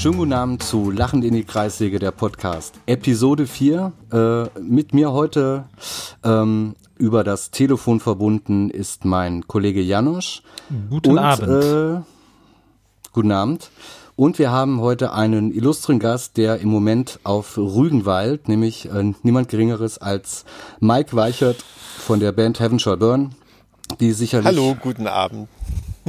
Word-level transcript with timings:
Schönen 0.00 0.16
guten 0.16 0.32
Abend 0.32 0.62
zu 0.62 0.90
Lachend 0.90 1.26
in 1.26 1.34
die 1.34 1.44
Kreissäge, 1.44 1.98
der 1.98 2.10
Podcast. 2.10 2.76
Episode 2.86 3.46
4. 3.46 3.92
Äh, 4.10 4.58
mit 4.58 4.94
mir 4.94 5.12
heute 5.12 5.66
ähm, 6.24 6.74
über 6.96 7.22
das 7.22 7.50
Telefon 7.50 8.00
verbunden 8.00 8.70
ist 8.70 9.04
mein 9.04 9.46
Kollege 9.46 9.82
Janosch. 9.82 10.40
Guten 10.88 11.10
Und, 11.10 11.18
Abend. 11.18 11.48
Äh, 11.50 12.00
guten 13.12 13.30
Abend. 13.30 13.70
Und 14.16 14.38
wir 14.38 14.50
haben 14.50 14.80
heute 14.80 15.12
einen 15.12 15.52
illustren 15.52 15.98
Gast, 15.98 16.38
der 16.38 16.60
im 16.60 16.70
Moment 16.70 17.20
auf 17.22 17.58
Rügenwald, 17.58 18.48
nämlich 18.48 18.90
äh, 18.90 19.12
niemand 19.22 19.50
Geringeres 19.50 19.98
als 19.98 20.46
Mike 20.80 21.14
Weichert 21.14 21.62
von 21.98 22.20
der 22.20 22.32
Band 22.32 22.58
Heaven 22.58 22.78
Shall 22.78 22.96
Burn, 22.96 23.34
die 24.00 24.12
sicherlich 24.12 24.46
Hallo, 24.46 24.78
guten 24.80 25.06
Abend. 25.06 25.48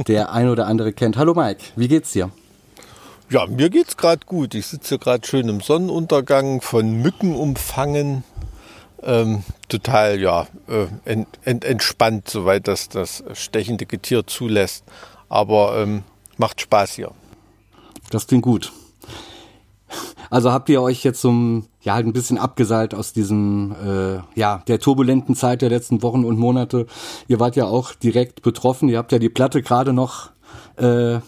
der 0.08 0.32
ein 0.32 0.48
oder 0.48 0.66
andere 0.66 0.94
kennt. 0.94 1.18
Hallo 1.18 1.34
Mike, 1.34 1.62
wie 1.76 1.88
geht's 1.88 2.12
dir? 2.12 2.30
Ja, 3.32 3.46
mir 3.46 3.70
geht's 3.70 3.96
gerade 3.96 4.26
gut. 4.26 4.54
Ich 4.54 4.66
sitze 4.66 4.98
gerade 4.98 5.26
schön 5.26 5.48
im 5.48 5.62
Sonnenuntergang, 5.62 6.60
von 6.60 7.00
Mücken 7.00 7.34
umfangen. 7.34 8.24
Ähm, 9.02 9.42
total, 9.70 10.20
ja, 10.20 10.48
äh, 10.68 10.88
ent, 11.06 11.28
ent, 11.42 11.64
entspannt, 11.64 12.28
soweit 12.28 12.68
das 12.68 12.90
das 12.90 13.24
stechende 13.32 13.86
Getier 13.86 14.26
zulässt. 14.26 14.84
Aber 15.30 15.78
ähm, 15.78 16.02
macht 16.36 16.60
Spaß 16.60 16.92
hier. 16.92 17.12
Das 18.10 18.26
klingt 18.26 18.42
gut. 18.42 18.70
Also 20.28 20.52
habt 20.52 20.68
ihr 20.68 20.82
euch 20.82 21.02
jetzt 21.02 21.22
so 21.22 21.32
ein, 21.32 21.66
ja, 21.80 21.94
halt 21.94 22.06
ein 22.06 22.12
bisschen 22.12 22.36
abgeseilt 22.36 22.94
aus 22.94 23.14
diesem, 23.14 23.74
äh, 23.82 24.38
ja, 24.38 24.62
der 24.68 24.78
turbulenten 24.78 25.36
Zeit 25.36 25.62
der 25.62 25.70
letzten 25.70 26.02
Wochen 26.02 26.26
und 26.26 26.38
Monate. 26.38 26.84
Ihr 27.28 27.40
wart 27.40 27.56
ja 27.56 27.64
auch 27.64 27.94
direkt 27.94 28.42
betroffen. 28.42 28.90
Ihr 28.90 28.98
habt 28.98 29.10
ja 29.10 29.18
die 29.18 29.30
Platte 29.30 29.62
gerade 29.62 29.94
noch 29.94 30.32
äh, 30.76 31.20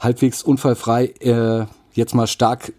halbwegs 0.00 0.42
unfallfrei 0.42 1.06
äh, 1.20 1.66
jetzt 1.92 2.14
mal 2.14 2.26
stark 2.26 2.72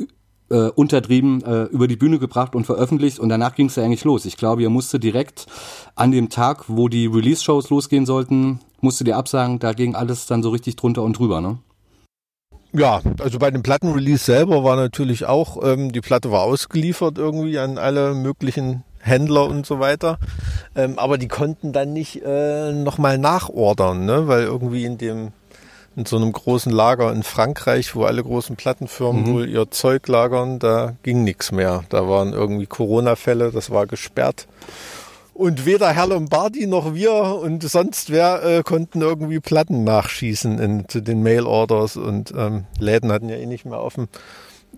äh, 0.50 0.70
untertrieben 0.70 1.44
äh, 1.44 1.64
über 1.66 1.88
die 1.88 1.96
Bühne 1.96 2.20
gebracht 2.20 2.56
und 2.56 2.66
veröffentlicht 2.66 3.20
und 3.20 3.30
danach 3.30 3.56
ging 3.56 3.68
es 3.68 3.78
ja 3.78 3.84
eigentlich 3.84 4.04
los. 4.04 4.26
Ich 4.26 4.38
glaube, 4.38 4.62
ihr 4.62 4.70
musste 4.70 5.00
direkt 5.00 5.46
an 5.96 6.12
dem 6.12 6.30
Tag, 6.30 6.66
wo 6.68 6.90
die 6.90 7.06
Release-Shows 7.06 7.70
losgehen 7.70 8.06
sollten, 8.06 8.60
musstet 8.82 9.08
ihr 9.08 9.18
absagen, 9.18 9.60
da 9.60 9.74
ging 9.74 9.96
alles 9.96 10.26
dann 10.26 10.44
so 10.44 10.50
richtig 10.50 10.76
drunter 10.76 11.04
und 11.04 11.18
drüber, 11.18 11.40
ne? 11.42 11.60
Ja, 12.74 13.02
also 13.20 13.38
bei 13.38 13.52
dem 13.52 13.64
Plattenrelease 13.64 14.24
selber 14.24 14.64
war 14.64 14.78
natürlich 14.78 15.26
auch, 15.26 15.62
ähm, 15.62 15.92
die 15.92 16.00
Platte 16.00 16.32
war 16.32 16.44
ausgeliefert 16.44 17.18
irgendwie 17.18 17.60
an 17.60 17.78
alle 17.78 18.14
möglichen 18.14 18.84
Händler 19.00 19.46
und 19.46 19.66
so 19.66 19.80
weiter. 19.80 20.20
Ähm, 20.76 20.98
aber 20.98 21.18
die 21.18 21.28
konnten 21.28 21.74
dann 21.74 21.92
nicht 21.92 22.22
äh, 22.24 22.72
nochmal 22.72 23.18
nachordern, 23.18 24.06
ne? 24.06 24.28
weil 24.28 24.44
irgendwie 24.44 24.86
in 24.86 24.98
dem 24.98 25.34
in 25.96 26.06
so 26.06 26.16
einem 26.16 26.32
großen 26.32 26.72
Lager 26.72 27.12
in 27.12 27.24
Frankreich, 27.24 27.96
wo 27.96 28.06
alle 28.06 28.24
großen 28.24 28.56
Plattenfirmen 28.56 29.24
Mhm. 29.24 29.34
wohl 29.34 29.50
ihr 29.50 29.70
Zeug 29.72 30.08
lagern, 30.08 30.58
da 30.60 30.96
ging 31.04 31.24
nichts 31.24 31.52
mehr. 31.52 31.84
Da 31.90 32.08
waren 32.08 32.32
irgendwie 32.34 32.66
Corona-Fälle, 32.66 33.52
das 33.52 33.72
war 33.72 33.88
gesperrt. 33.88 34.48
Und 35.34 35.66
weder 35.66 35.90
Herr 35.92 36.08
Lombardi 36.08 36.68
noch 36.68 36.94
wir 36.94 37.14
und 37.14 37.64
sonst 37.64 38.10
wer 38.12 38.44
äh, 38.44 38.64
konnten 38.64 39.02
irgendwie 39.02 39.40
Platten 39.40 39.84
nachschießen 39.84 40.60
in, 40.60 40.88
zu 40.88 41.02
den 41.02 41.24
Mail-Orders 41.24 41.98
und 41.98 42.32
ähm, 42.38 42.66
Läden 42.80 43.12
hatten 43.12 43.28
ja 43.30 43.38
eh 43.38 43.46
nicht 43.46 43.66
mehr 43.66 43.82
offen. 43.82 44.08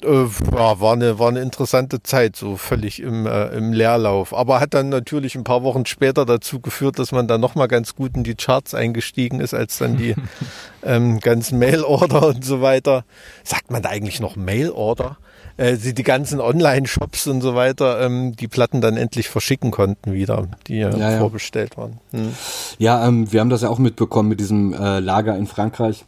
Äh, 0.02 0.26
ja, 0.56 0.80
war 0.80 0.94
eine, 0.94 1.20
war 1.20 1.30
eine 1.30 1.42
interessante 1.42 2.02
Zeit, 2.02 2.36
so 2.36 2.58
völlig 2.58 3.02
im, 3.02 3.26
äh, 3.26 3.48
im 3.50 3.74
Leerlauf. 3.74 4.34
Aber 4.34 4.60
hat 4.60 4.74
dann 4.74 4.90
natürlich 4.90 5.36
ein 5.36 5.44
paar 5.44 5.64
Wochen 5.64 5.86
später 5.86 6.26
dazu 6.26 6.60
geführt, 6.60 7.00
dass 7.00 7.12
man 7.12 7.28
dann 7.28 7.42
nochmal 7.42 7.68
ganz 7.68 7.96
gut 7.96 8.16
in 8.16 8.24
die 8.24 8.36
Charts 8.36 8.74
eingestiegen 8.74 9.40
ist, 9.40 9.54
als 9.54 9.78
dann 9.78 9.98
die 9.98 10.16
ähm, 10.84 11.20
ganzen 11.20 11.60
Mail-Order 11.60 12.28
und 12.28 12.44
so 12.44 12.62
weiter. 12.62 13.06
Sagt 13.44 13.72
man 13.72 13.82
da 13.82 13.90
eigentlich 13.90 14.20
noch 14.20 14.36
Mail-Order? 14.36 15.18
Äh, 15.56 15.78
die, 15.78 16.04
ganzen 16.04 16.42
Online-Shops 16.42 17.28
und 17.28 17.42
so 17.42 17.54
weiter, 17.54 18.02
ähm, 18.02 18.36
die 18.36 18.48
Platten 18.48 18.82
dann 18.82 18.98
endlich 18.98 19.30
verschicken 19.30 19.70
konnten 19.70 20.12
wieder, 20.12 20.48
die 20.68 20.78
ja, 20.80 20.90
Ja, 20.90 21.12
ja. 21.12 21.20
vorbestellt 21.20 21.78
waren. 21.78 22.00
Hm. 22.12 22.34
Ja, 22.80 23.08
ähm, 23.08 23.32
wir 23.32 23.40
haben 23.40 23.52
das 23.52 23.62
ja 23.62 23.70
auch 23.70 23.78
mitbekommen 23.78 24.30
mit 24.30 24.40
diesem 24.40 24.74
äh, 24.74 25.00
Lager 25.00 25.38
in 25.38 25.46
Frankreich. 25.46 26.06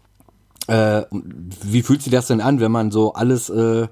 Äh, 0.67 1.03
wie 1.11 1.83
fühlt 1.83 2.01
sich 2.01 2.11
das 2.11 2.27
denn 2.27 2.41
an, 2.41 2.59
wenn 2.59 2.71
man 2.71 2.89
so 2.89 3.13
alles, 3.13 3.49
äh, 3.49 3.87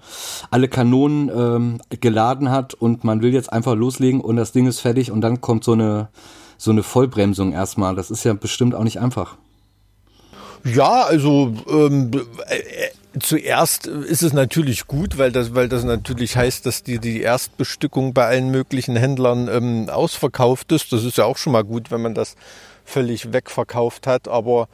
alle 0.50 0.68
Kanonen 0.68 1.30
ähm, 1.30 1.82
geladen 2.00 2.50
hat 2.50 2.74
und 2.74 3.04
man 3.04 3.22
will 3.22 3.34
jetzt 3.34 3.54
einfach 3.54 3.76
loslegen 3.76 4.22
und 4.22 4.38
das 4.38 4.54
Ding 4.54 4.66
ist 4.66 4.80
fertig 4.80 5.12
und 5.12 5.22
dann 5.22 5.40
kommt 5.40 5.64
so 5.64 5.74
eine 5.74 6.10
so 6.64 6.72
eine 6.72 6.84
Vollbremsung 6.84 7.52
erstmal. 7.52 7.94
Das 7.96 8.10
ist 8.10 8.24
ja 8.24 8.34
bestimmt 8.34 8.74
auch 8.74 8.84
nicht 8.84 9.00
einfach. 9.00 9.36
Ja, 10.64 11.04
also 11.04 11.54
ähm, 11.70 12.12
äh, 12.48 12.56
äh, 12.56 13.20
zuerst 13.20 13.86
ist 13.86 14.24
es 14.24 14.32
natürlich 14.32 14.88
gut, 14.88 15.18
weil 15.18 15.34
das, 15.34 15.54
weil 15.54 15.68
das 15.68 15.84
natürlich 15.84 16.38
heißt, 16.38 16.66
dass 16.66 16.82
die, 16.82 17.00
die 17.00 17.20
Erstbestückung 17.20 18.14
bei 18.14 18.28
allen 18.28 18.50
möglichen 18.50 18.96
Händlern 18.96 19.50
ähm, 19.50 19.90
ausverkauft 19.90 20.72
ist. 20.72 20.94
Das 20.94 21.04
ist 21.04 21.18
ja 21.18 21.26
auch 21.26 21.36
schon 21.36 21.52
mal 21.52 21.66
gut, 21.66 21.92
wenn 21.92 22.02
man 22.02 22.16
das 22.16 22.36
völlig 22.86 23.34
wegverkauft 23.34 24.08
hat. 24.08 24.30
Aber 24.30 24.70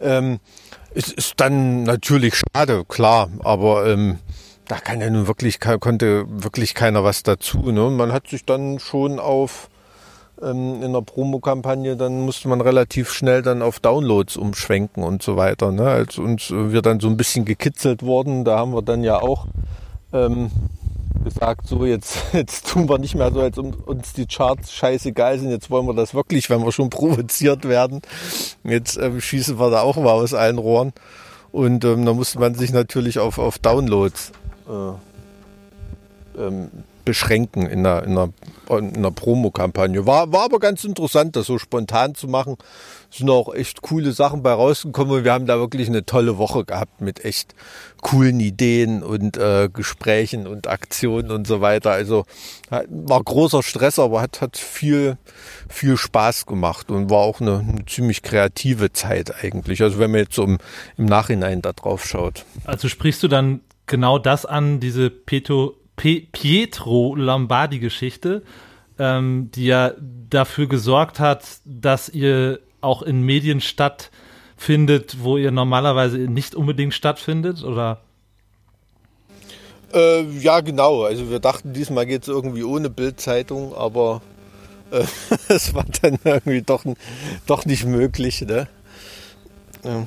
ähm, 0.00 0.40
es 0.94 1.12
ist 1.12 1.34
dann 1.36 1.84
natürlich 1.84 2.34
schade, 2.36 2.84
klar. 2.86 3.28
Aber 3.40 3.86
ähm, 3.86 4.18
da 4.66 4.76
kann 4.78 5.00
ja 5.00 5.10
nun 5.10 5.26
wirklich, 5.26 5.60
konnte 5.60 6.26
wirklich 6.28 6.74
keiner 6.74 7.04
was 7.04 7.22
dazu. 7.22 7.58
Ne? 7.72 7.90
Man 7.90 8.12
hat 8.12 8.28
sich 8.28 8.44
dann 8.44 8.78
schon 8.78 9.18
auf 9.18 9.68
ähm, 10.42 10.82
in 10.82 10.92
der 10.92 11.02
Promokampagne, 11.02 11.96
dann 11.96 12.20
musste 12.20 12.48
man 12.48 12.60
relativ 12.60 13.12
schnell 13.12 13.42
dann 13.42 13.62
auf 13.62 13.80
Downloads 13.80 14.36
umschwenken 14.36 15.02
und 15.02 15.22
so 15.22 15.36
weiter. 15.36 15.72
Ne? 15.72 15.88
Als 15.88 16.18
uns 16.18 16.50
äh, 16.50 16.72
wir 16.72 16.82
dann 16.82 17.00
so 17.00 17.08
ein 17.08 17.16
bisschen 17.16 17.44
gekitzelt 17.44 18.02
wurden, 18.02 18.44
da 18.44 18.58
haben 18.58 18.72
wir 18.72 18.82
dann 18.82 19.02
ja 19.02 19.20
auch 19.20 19.46
ähm, 20.12 20.50
gesagt, 21.24 21.66
so 21.66 21.84
jetzt, 21.84 22.18
jetzt 22.32 22.68
tun 22.68 22.88
wir 22.88 22.98
nicht 22.98 23.14
mehr 23.14 23.32
so, 23.32 23.40
als 23.40 23.58
uns 23.58 24.12
die 24.12 24.26
Charts 24.26 24.72
scheißegal 24.72 25.38
sind, 25.38 25.50
jetzt 25.50 25.70
wollen 25.70 25.86
wir 25.86 25.94
das 25.94 26.14
wirklich, 26.14 26.50
wenn 26.50 26.64
wir 26.64 26.72
schon 26.72 26.90
provoziert 26.90 27.68
werden. 27.68 28.02
Jetzt 28.64 28.96
ähm, 28.98 29.20
schießen 29.20 29.58
wir 29.58 29.70
da 29.70 29.82
auch 29.82 29.96
mal 29.96 30.12
aus 30.12 30.34
allen 30.34 30.58
Rohren. 30.58 30.92
Und 31.52 31.84
ähm, 31.84 32.04
da 32.04 32.14
musste 32.14 32.38
man 32.38 32.54
sich 32.54 32.72
natürlich 32.72 33.18
auf, 33.18 33.38
auf 33.38 33.58
Downloads 33.58 34.32
äh, 34.68 36.40
ähm, 36.40 36.70
beschränken 37.04 37.66
in 37.66 37.84
einer, 37.84 38.04
in 38.04 38.12
einer, 38.12 38.28
in 38.78 38.96
einer 38.96 39.10
Promokampagne. 39.10 40.06
War, 40.06 40.32
war 40.32 40.44
aber 40.44 40.60
ganz 40.60 40.84
interessant, 40.84 41.34
das 41.34 41.46
so 41.46 41.58
spontan 41.58 42.14
zu 42.14 42.28
machen. 42.28 42.56
Sind 43.12 43.28
auch 43.28 43.52
echt 43.54 43.82
coole 43.82 44.12
Sachen 44.12 44.42
bei 44.42 44.52
rausgekommen 44.52 45.18
und 45.18 45.24
wir 45.24 45.32
haben 45.32 45.46
da 45.46 45.58
wirklich 45.58 45.88
eine 45.88 46.06
tolle 46.06 46.38
Woche 46.38 46.64
gehabt 46.64 47.00
mit 47.00 47.24
echt 47.24 47.54
coolen 48.02 48.40
Ideen 48.40 49.02
und 49.02 49.36
äh, 49.36 49.68
Gesprächen 49.72 50.46
und 50.46 50.68
Aktionen 50.68 51.30
und 51.30 51.46
so 51.46 51.60
weiter. 51.60 51.90
Also 51.90 52.24
war 52.70 53.22
großer 53.22 53.62
Stress, 53.62 53.98
aber 53.98 54.20
hat, 54.20 54.40
hat 54.40 54.56
viel, 54.56 55.18
viel 55.68 55.96
Spaß 55.96 56.46
gemacht 56.46 56.90
und 56.90 57.10
war 57.10 57.18
auch 57.18 57.40
eine, 57.40 57.58
eine 57.58 57.84
ziemlich 57.86 58.22
kreative 58.22 58.92
Zeit 58.92 59.42
eigentlich. 59.42 59.82
Also 59.82 59.98
wenn 59.98 60.12
man 60.12 60.20
jetzt 60.20 60.34
so 60.34 60.44
im, 60.44 60.58
im 60.96 61.06
Nachhinein 61.06 61.62
da 61.62 61.72
drauf 61.72 62.06
schaut. 62.06 62.44
Also 62.64 62.88
sprichst 62.88 63.22
du 63.22 63.28
dann 63.28 63.60
genau 63.86 64.18
das 64.18 64.46
an, 64.46 64.80
diese 64.80 65.10
Peto, 65.10 65.76
Pe, 65.96 66.22
Pietro 66.32 67.14
Lombardi-Geschichte, 67.14 68.42
ähm, 68.98 69.50
die 69.54 69.66
ja 69.66 69.92
dafür 69.98 70.68
gesorgt 70.68 71.18
hat, 71.20 71.44
dass 71.64 72.08
ihr 72.08 72.60
auch 72.80 73.02
in 73.02 73.22
Medien 73.22 73.60
stattfindet, 73.60 75.18
wo 75.20 75.36
ihr 75.36 75.50
normalerweise 75.50 76.18
nicht 76.18 76.54
unbedingt 76.54 76.94
stattfindet, 76.94 77.62
oder? 77.64 78.00
Äh, 79.92 80.22
ja, 80.38 80.60
genau. 80.60 81.02
Also 81.02 81.30
wir 81.30 81.40
dachten, 81.40 81.72
diesmal 81.72 82.06
geht 82.06 82.22
es 82.22 82.28
irgendwie 82.28 82.64
ohne 82.64 82.90
Bildzeitung, 82.90 83.74
aber 83.74 84.22
äh, 84.90 85.04
es 85.48 85.74
war 85.74 85.84
dann 86.02 86.18
irgendwie 86.24 86.62
doch, 86.62 86.84
doch 87.46 87.64
nicht 87.64 87.84
möglich. 87.84 88.42
Ne? 88.42 88.68
Ja. 89.84 90.06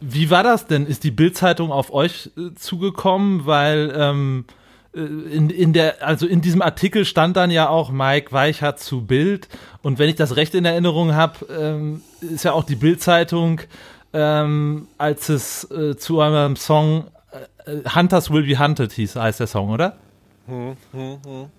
Wie 0.00 0.30
war 0.30 0.44
das 0.44 0.66
denn? 0.66 0.86
Ist 0.86 1.02
die 1.02 1.10
Bildzeitung 1.10 1.72
auf 1.72 1.92
euch 1.92 2.30
äh, 2.36 2.54
zugekommen? 2.54 3.46
Weil 3.46 3.92
ähm, 3.96 4.44
äh, 4.48 4.52
in, 4.98 5.50
in 5.50 5.72
der, 5.72 6.06
also 6.06 6.26
in 6.26 6.40
diesem 6.40 6.62
Artikel 6.62 7.04
stand 7.04 7.36
dann 7.36 7.50
ja 7.50 7.68
auch 7.68 7.90
Mike 7.90 8.32
Weichert 8.32 8.80
zu 8.80 9.02
Bild. 9.02 9.48
Und 9.82 9.98
wenn 9.98 10.08
ich 10.08 10.16
das 10.16 10.36
recht 10.36 10.54
in 10.54 10.64
Erinnerung 10.64 11.14
habe, 11.14 11.46
ähm, 11.56 12.02
ist 12.20 12.44
ja 12.44 12.52
auch 12.52 12.64
die 12.64 12.76
Bildzeitung, 12.76 13.60
ähm, 14.12 14.88
als 14.98 15.28
es 15.28 15.70
äh, 15.70 15.96
zu 15.96 16.18
eurem 16.18 16.56
Song 16.56 17.04
äh, 17.66 17.88
Hunters 17.94 18.30
Will 18.30 18.44
Be 18.44 18.58
Hunted 18.58 18.92
hieß, 18.92 19.16
heißt 19.16 19.40
der 19.40 19.46
Song, 19.46 19.70
oder? 19.70 19.96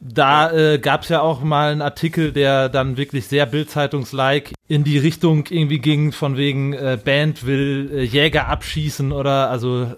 Da 0.01 0.51
äh, 0.51 0.79
gab 0.79 1.03
es 1.03 1.09
ja 1.09 1.21
auch 1.21 1.41
mal 1.41 1.71
einen 1.71 1.83
Artikel, 1.83 2.31
der 2.31 2.69
dann 2.69 2.97
wirklich 2.97 3.27
sehr 3.27 3.45
Bildzeitungs-like 3.45 4.53
in 4.67 4.83
die 4.83 4.97
Richtung 4.97 5.45
irgendwie 5.47 5.77
ging, 5.77 6.11
von 6.11 6.37
wegen 6.37 6.73
äh, 6.73 6.97
Band 7.03 7.45
will 7.45 7.91
äh, 7.93 8.03
Jäger 8.03 8.47
abschießen 8.47 9.11
oder 9.11 9.51
also 9.51 9.91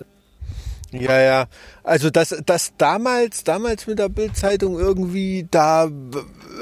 Ja, 0.91 1.19
ja. 1.19 1.45
Also 1.83 2.09
das, 2.09 2.35
das 2.45 2.73
damals, 2.77 3.43
damals 3.43 3.87
mit 3.87 3.99
der 3.99 4.09
Bildzeitung 4.09 4.77
irgendwie, 4.77 5.47
da, 5.49 5.89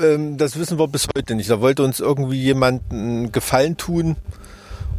ähm, 0.02 0.38
das 0.38 0.58
wissen 0.58 0.78
wir 0.78 0.88
bis 0.88 1.08
heute 1.16 1.36
nicht. 1.36 1.50
Da 1.50 1.62
wollte 1.62 1.84
uns 1.84 2.00
irgendwie 2.00 2.42
jemand 2.42 2.92
einen 2.92 3.32
Gefallen 3.32 3.78
tun 3.78 4.18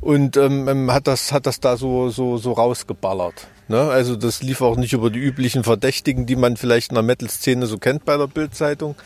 und 0.00 0.36
ähm, 0.36 0.90
hat 0.92 1.06
das, 1.06 1.32
hat 1.32 1.46
das 1.46 1.60
da 1.60 1.76
so, 1.76 2.08
so, 2.08 2.38
so 2.38 2.52
rausgeballert. 2.52 3.46
Ne? 3.70 3.82
Also 3.82 4.16
das 4.16 4.42
lief 4.42 4.62
auch 4.62 4.76
nicht 4.76 4.94
über 4.94 5.10
die 5.10 5.20
üblichen 5.20 5.62
Verdächtigen, 5.62 6.26
die 6.26 6.34
man 6.34 6.56
vielleicht 6.56 6.90
in 6.90 6.96
der 6.96 7.04
Metal-Szene 7.04 7.66
so 7.66 7.78
kennt 7.78 8.04
bei 8.04 8.16
der 8.16 8.26
Bildzeitung 8.26 8.96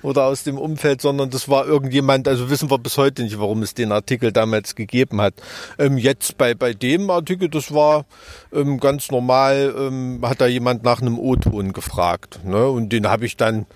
oder 0.00 0.24
aus 0.24 0.44
dem 0.44 0.56
Umfeld, 0.56 1.02
sondern 1.02 1.28
das 1.28 1.50
war 1.50 1.66
irgendjemand, 1.66 2.26
also 2.26 2.48
wissen 2.48 2.70
wir 2.70 2.78
bis 2.78 2.96
heute 2.96 3.22
nicht, 3.22 3.38
warum 3.38 3.60
es 3.60 3.74
den 3.74 3.92
Artikel 3.92 4.32
damals 4.32 4.76
gegeben 4.76 5.20
hat. 5.20 5.34
Ähm, 5.78 5.98
jetzt 5.98 6.38
bei, 6.38 6.54
bei 6.54 6.72
dem 6.72 7.10
Artikel, 7.10 7.50
das 7.50 7.74
war 7.74 8.06
ähm, 8.50 8.80
ganz 8.80 9.10
normal, 9.10 9.74
ähm, 9.76 10.20
hat 10.22 10.40
da 10.40 10.46
jemand 10.46 10.84
nach 10.84 11.02
einem 11.02 11.18
O-Ton 11.18 11.74
gefragt. 11.74 12.40
Ne? 12.46 12.66
Und 12.66 12.94
den 12.94 13.06
habe 13.06 13.26
ich 13.26 13.36
dann 13.36 13.66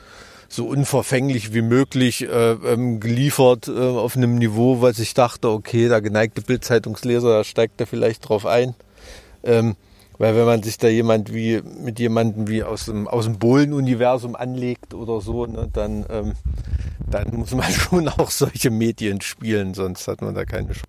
so 0.48 0.64
unverfänglich 0.64 1.52
wie 1.52 1.60
möglich 1.60 2.22
äh, 2.22 2.52
ähm, 2.52 3.00
geliefert 3.00 3.68
äh, 3.68 3.78
auf 3.78 4.16
einem 4.16 4.36
Niveau, 4.36 4.80
was 4.80 4.98
ich 4.98 5.12
dachte, 5.12 5.50
okay, 5.50 5.88
der 5.88 6.00
geneigte 6.00 6.40
Bildzeitungsleser, 6.40 7.28
da 7.28 7.44
steigt 7.44 7.78
da 7.82 7.84
vielleicht 7.84 8.26
drauf 8.26 8.46
ein. 8.46 8.74
Ähm, 9.44 9.76
weil 10.18 10.36
wenn 10.36 10.44
man 10.44 10.62
sich 10.62 10.78
da 10.78 10.88
jemand 10.88 11.32
wie 11.32 11.62
mit 11.62 11.98
jemandem 12.00 12.48
wie 12.48 12.64
aus 12.64 12.86
dem, 12.86 13.06
aus 13.06 13.24
dem 13.24 13.38
Bohlen-Universum 13.38 14.34
anlegt 14.36 14.92
oder 14.92 15.20
so, 15.20 15.46
ne, 15.46 15.68
dann, 15.72 16.04
ähm, 16.10 16.32
dann 17.08 17.34
muss 17.36 17.54
man 17.54 17.70
schon 17.70 18.08
auch 18.08 18.30
solche 18.30 18.70
Medien 18.70 19.20
spielen, 19.20 19.74
sonst 19.74 20.08
hat 20.08 20.20
man 20.20 20.34
da 20.34 20.44
keine 20.44 20.68
Chance. 20.68 20.82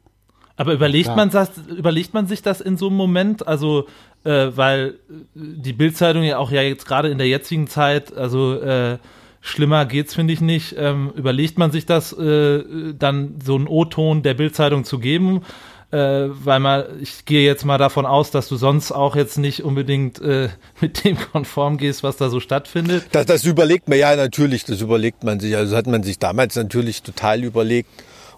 Aber 0.57 0.73
überlegt 0.73 1.07
ja. 1.07 1.15
man 1.15 1.29
das, 1.29 1.51
überlegt 1.69 2.13
man 2.13 2.27
sich 2.27 2.41
das 2.41 2.59
in 2.59 2.75
so 2.75 2.87
einem 2.87 2.97
Moment? 2.97 3.47
Also, 3.47 3.87
äh, 4.25 4.47
weil 4.53 4.95
die 5.33 5.71
Bildzeitung 5.71 6.23
ja 6.23 6.37
auch 6.37 6.51
ja 6.51 6.61
jetzt 6.61 6.85
gerade 6.85 7.07
in 7.07 7.17
der 7.17 7.27
jetzigen 7.29 7.67
Zeit, 7.67 8.17
also 8.17 8.59
äh, 8.59 8.97
schlimmer 9.39 9.85
geht's, 9.85 10.15
finde 10.15 10.33
ich 10.33 10.41
nicht. 10.41 10.75
Ähm, 10.77 11.13
überlegt 11.15 11.57
man 11.57 11.71
sich 11.71 11.85
das, 11.85 12.11
äh, 12.11 12.93
dann 12.93 13.35
so 13.41 13.55
einen 13.55 13.67
O-Ton 13.67 14.21
der 14.21 14.33
Bildzeitung 14.33 14.83
zu 14.83 14.99
geben? 14.99 15.43
Äh, 15.91 16.27
weil 16.29 16.59
man, 16.59 16.83
ich 17.01 17.25
gehe 17.25 17.43
jetzt 17.43 17.65
mal 17.65 17.79
davon 17.79 18.05
aus, 18.05 18.29
dass 18.29 18.47
du 18.47 18.57
sonst 18.57 18.91
auch 18.91 19.15
jetzt 19.15 19.39
nicht 19.39 19.63
unbedingt 19.63 20.21
äh, 20.21 20.49
mit 20.81 21.03
dem 21.03 21.17
konform 21.17 21.77
gehst, 21.77 22.03
was 22.03 22.17
da 22.17 22.29
so 22.29 22.39
stattfindet. 22.39 23.05
Das, 23.11 23.25
das 23.25 23.43
überlegt 23.43 23.89
man 23.89 23.97
ja 23.97 24.15
natürlich, 24.15 24.65
das 24.65 24.81
überlegt 24.81 25.23
man 25.23 25.39
sich. 25.39 25.55
Also 25.55 25.75
hat 25.75 25.87
man 25.87 26.03
sich 26.03 26.19
damals 26.19 26.55
natürlich 26.55 27.01
total 27.01 27.43
überlegt. 27.43 27.89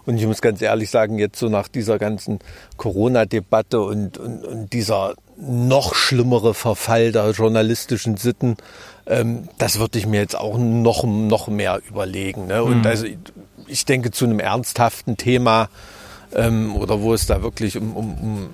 Und 0.04 0.16
ich 0.18 0.26
muss 0.26 0.40
ganz 0.40 0.60
ehrlich 0.62 0.90
sagen, 0.90 1.18
jetzt 1.18 1.38
so 1.38 1.48
nach 1.48 1.68
dieser 1.68 1.98
ganzen 1.98 2.40
Corona-Debatte 2.76 3.80
und, 3.82 4.18
und, 4.18 4.44
und 4.44 4.72
dieser 4.72 5.14
noch 5.36 5.94
schlimmere 5.94 6.54
Verfall 6.54 7.12
der 7.12 7.30
journalistischen 7.30 8.16
Sitten, 8.16 8.56
ähm, 9.06 9.48
das 9.58 9.78
würde 9.78 9.98
ich 9.98 10.06
mir 10.06 10.20
jetzt 10.20 10.36
auch 10.36 10.58
noch, 10.58 11.04
noch 11.04 11.48
mehr 11.48 11.80
überlegen. 11.88 12.46
Ne? 12.46 12.64
Und 12.64 12.80
mhm. 12.80 12.86
also 12.86 13.06
ich 13.66 13.84
denke, 13.84 14.10
zu 14.10 14.24
einem 14.24 14.40
ernsthaften 14.40 15.16
Thema 15.16 15.68
ähm, 16.34 16.76
oder 16.76 17.00
wo 17.00 17.14
es 17.14 17.26
da 17.26 17.42
wirklich 17.42 17.76
um, 17.76 17.96
um, 17.96 18.14
um, 18.14 18.50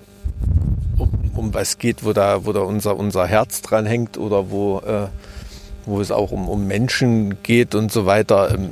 um, 0.99 1.11
um 1.37 1.55
was 1.55 1.79
geht, 1.79 2.05
wo 2.05 2.13
da, 2.13 2.45
wo 2.45 2.53
da 2.53 2.61
unser, 2.61 2.97
unser 2.97 3.27
Herz 3.27 3.63
dran 3.63 3.87
hängt 3.87 4.19
oder 4.19 4.51
wo, 4.51 4.81
äh, 4.81 5.09
wo 5.87 6.01
es 6.01 6.11
auch 6.11 6.31
um, 6.33 6.49
um 6.49 6.67
Menschen 6.67 7.43
geht 7.43 7.75
und 7.75 7.91
so 7.93 8.07
weiter, 8.07 8.53
ähm, 8.55 8.71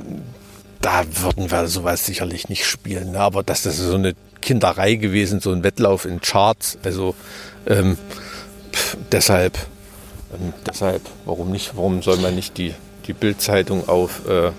da 0.81 1.03
würden 1.21 1.51
wir 1.51 1.67
sowas 1.67 2.05
sicherlich 2.05 2.49
nicht 2.49 2.65
spielen. 2.65 3.11
Ne? 3.11 3.19
Aber 3.19 3.43
das 3.43 3.65
ist 3.65 3.77
so 3.77 3.95
eine 3.95 4.13
Kinderei 4.41 4.95
gewesen, 4.95 5.39
so 5.39 5.51
ein 5.51 5.63
Wettlauf 5.63 6.05
in 6.05 6.21
Charts. 6.21 6.77
Also 6.83 7.15
ähm, 7.65 7.97
pff, 8.71 8.97
deshalb, 9.11 9.57
ähm, 10.33 10.53
deshalb, 10.65 11.01
warum 11.25 11.51
nicht? 11.51 11.75
Warum 11.75 12.01
soll 12.01 12.17
man 12.17 12.35
nicht 12.35 12.57
die, 12.57 12.73
die 13.07 13.13
Bildzeitung 13.13 13.89
auf 13.89 14.27
äh, 14.27 14.51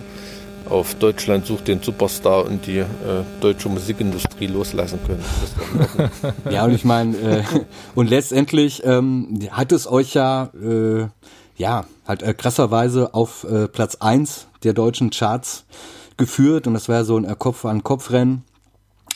auf 0.71 0.95
Deutschland 0.95 1.47
sucht 1.47 1.69
den 1.69 1.83
Superstar 1.83 2.45
und 2.45 2.67
die 2.67 2.79
äh, 2.79 2.87
deutsche 3.41 3.69
Musikindustrie 3.69 4.47
loslassen 4.47 4.99
können. 5.07 5.25
ja, 6.51 6.65
und 6.65 6.75
ich 6.75 6.85
meine, 6.85 7.17
äh, 7.17 7.43
und 7.95 8.11
letztendlich 8.11 8.83
ähm, 8.85 9.41
hat 9.51 9.73
es 9.73 9.87
euch 9.91 10.15
ja, 10.15 10.51
äh, 10.61 11.07
ja, 11.57 11.85
halt 12.07 12.23
äh, 12.23 12.35
krasserweise 12.35 13.15
auf 13.15 13.45
äh, 13.45 13.69
Platz 13.69 13.97
eins 13.97 14.47
der 14.63 14.73
deutschen 14.73 15.11
Charts 15.11 15.65
geführt 16.17 16.67
und 16.67 16.75
das 16.75 16.89
war 16.89 17.05
so 17.05 17.17
ein 17.17 17.39
Kopf-an-Kopf-Rennen. 17.39 18.45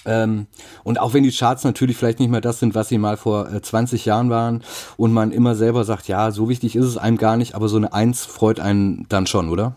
Ähm, 0.04 0.46
und 0.82 0.98
auch 0.98 1.14
wenn 1.14 1.22
die 1.22 1.30
Charts 1.30 1.64
natürlich 1.64 1.96
vielleicht 1.96 2.18
nicht 2.18 2.30
mehr 2.30 2.40
das 2.40 2.58
sind, 2.58 2.74
was 2.74 2.88
sie 2.88 2.98
mal 2.98 3.16
vor 3.16 3.52
äh, 3.52 3.62
20 3.62 4.04
Jahren 4.04 4.30
waren 4.30 4.62
und 4.96 5.12
man 5.12 5.30
immer 5.30 5.54
selber 5.54 5.84
sagt, 5.84 6.08
ja, 6.08 6.30
so 6.32 6.48
wichtig 6.48 6.74
ist 6.74 6.86
es 6.86 6.96
einem 6.96 7.18
gar 7.18 7.36
nicht, 7.36 7.54
aber 7.54 7.68
so 7.68 7.76
eine 7.76 7.92
Eins 7.92 8.24
freut 8.24 8.58
einen 8.58 9.06
dann 9.08 9.26
schon, 9.26 9.48
oder? 9.48 9.76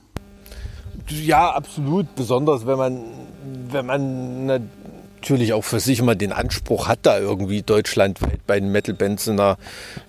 Ja, 1.10 1.52
absolut. 1.52 2.16
Besonders 2.16 2.66
wenn 2.66 2.78
man, 2.78 3.04
wenn 3.70 3.86
man 3.86 4.46
natürlich 4.46 5.54
auch 5.54 5.64
für 5.64 5.80
sich 5.80 6.00
immer 6.00 6.16
den 6.16 6.32
Anspruch 6.32 6.88
hat, 6.88 7.00
da 7.04 7.18
irgendwie 7.18 7.62
deutschlandweit 7.62 8.46
bei 8.46 8.60
den 8.60 8.72
Metal-Bands 8.72 9.28
in 9.28 9.40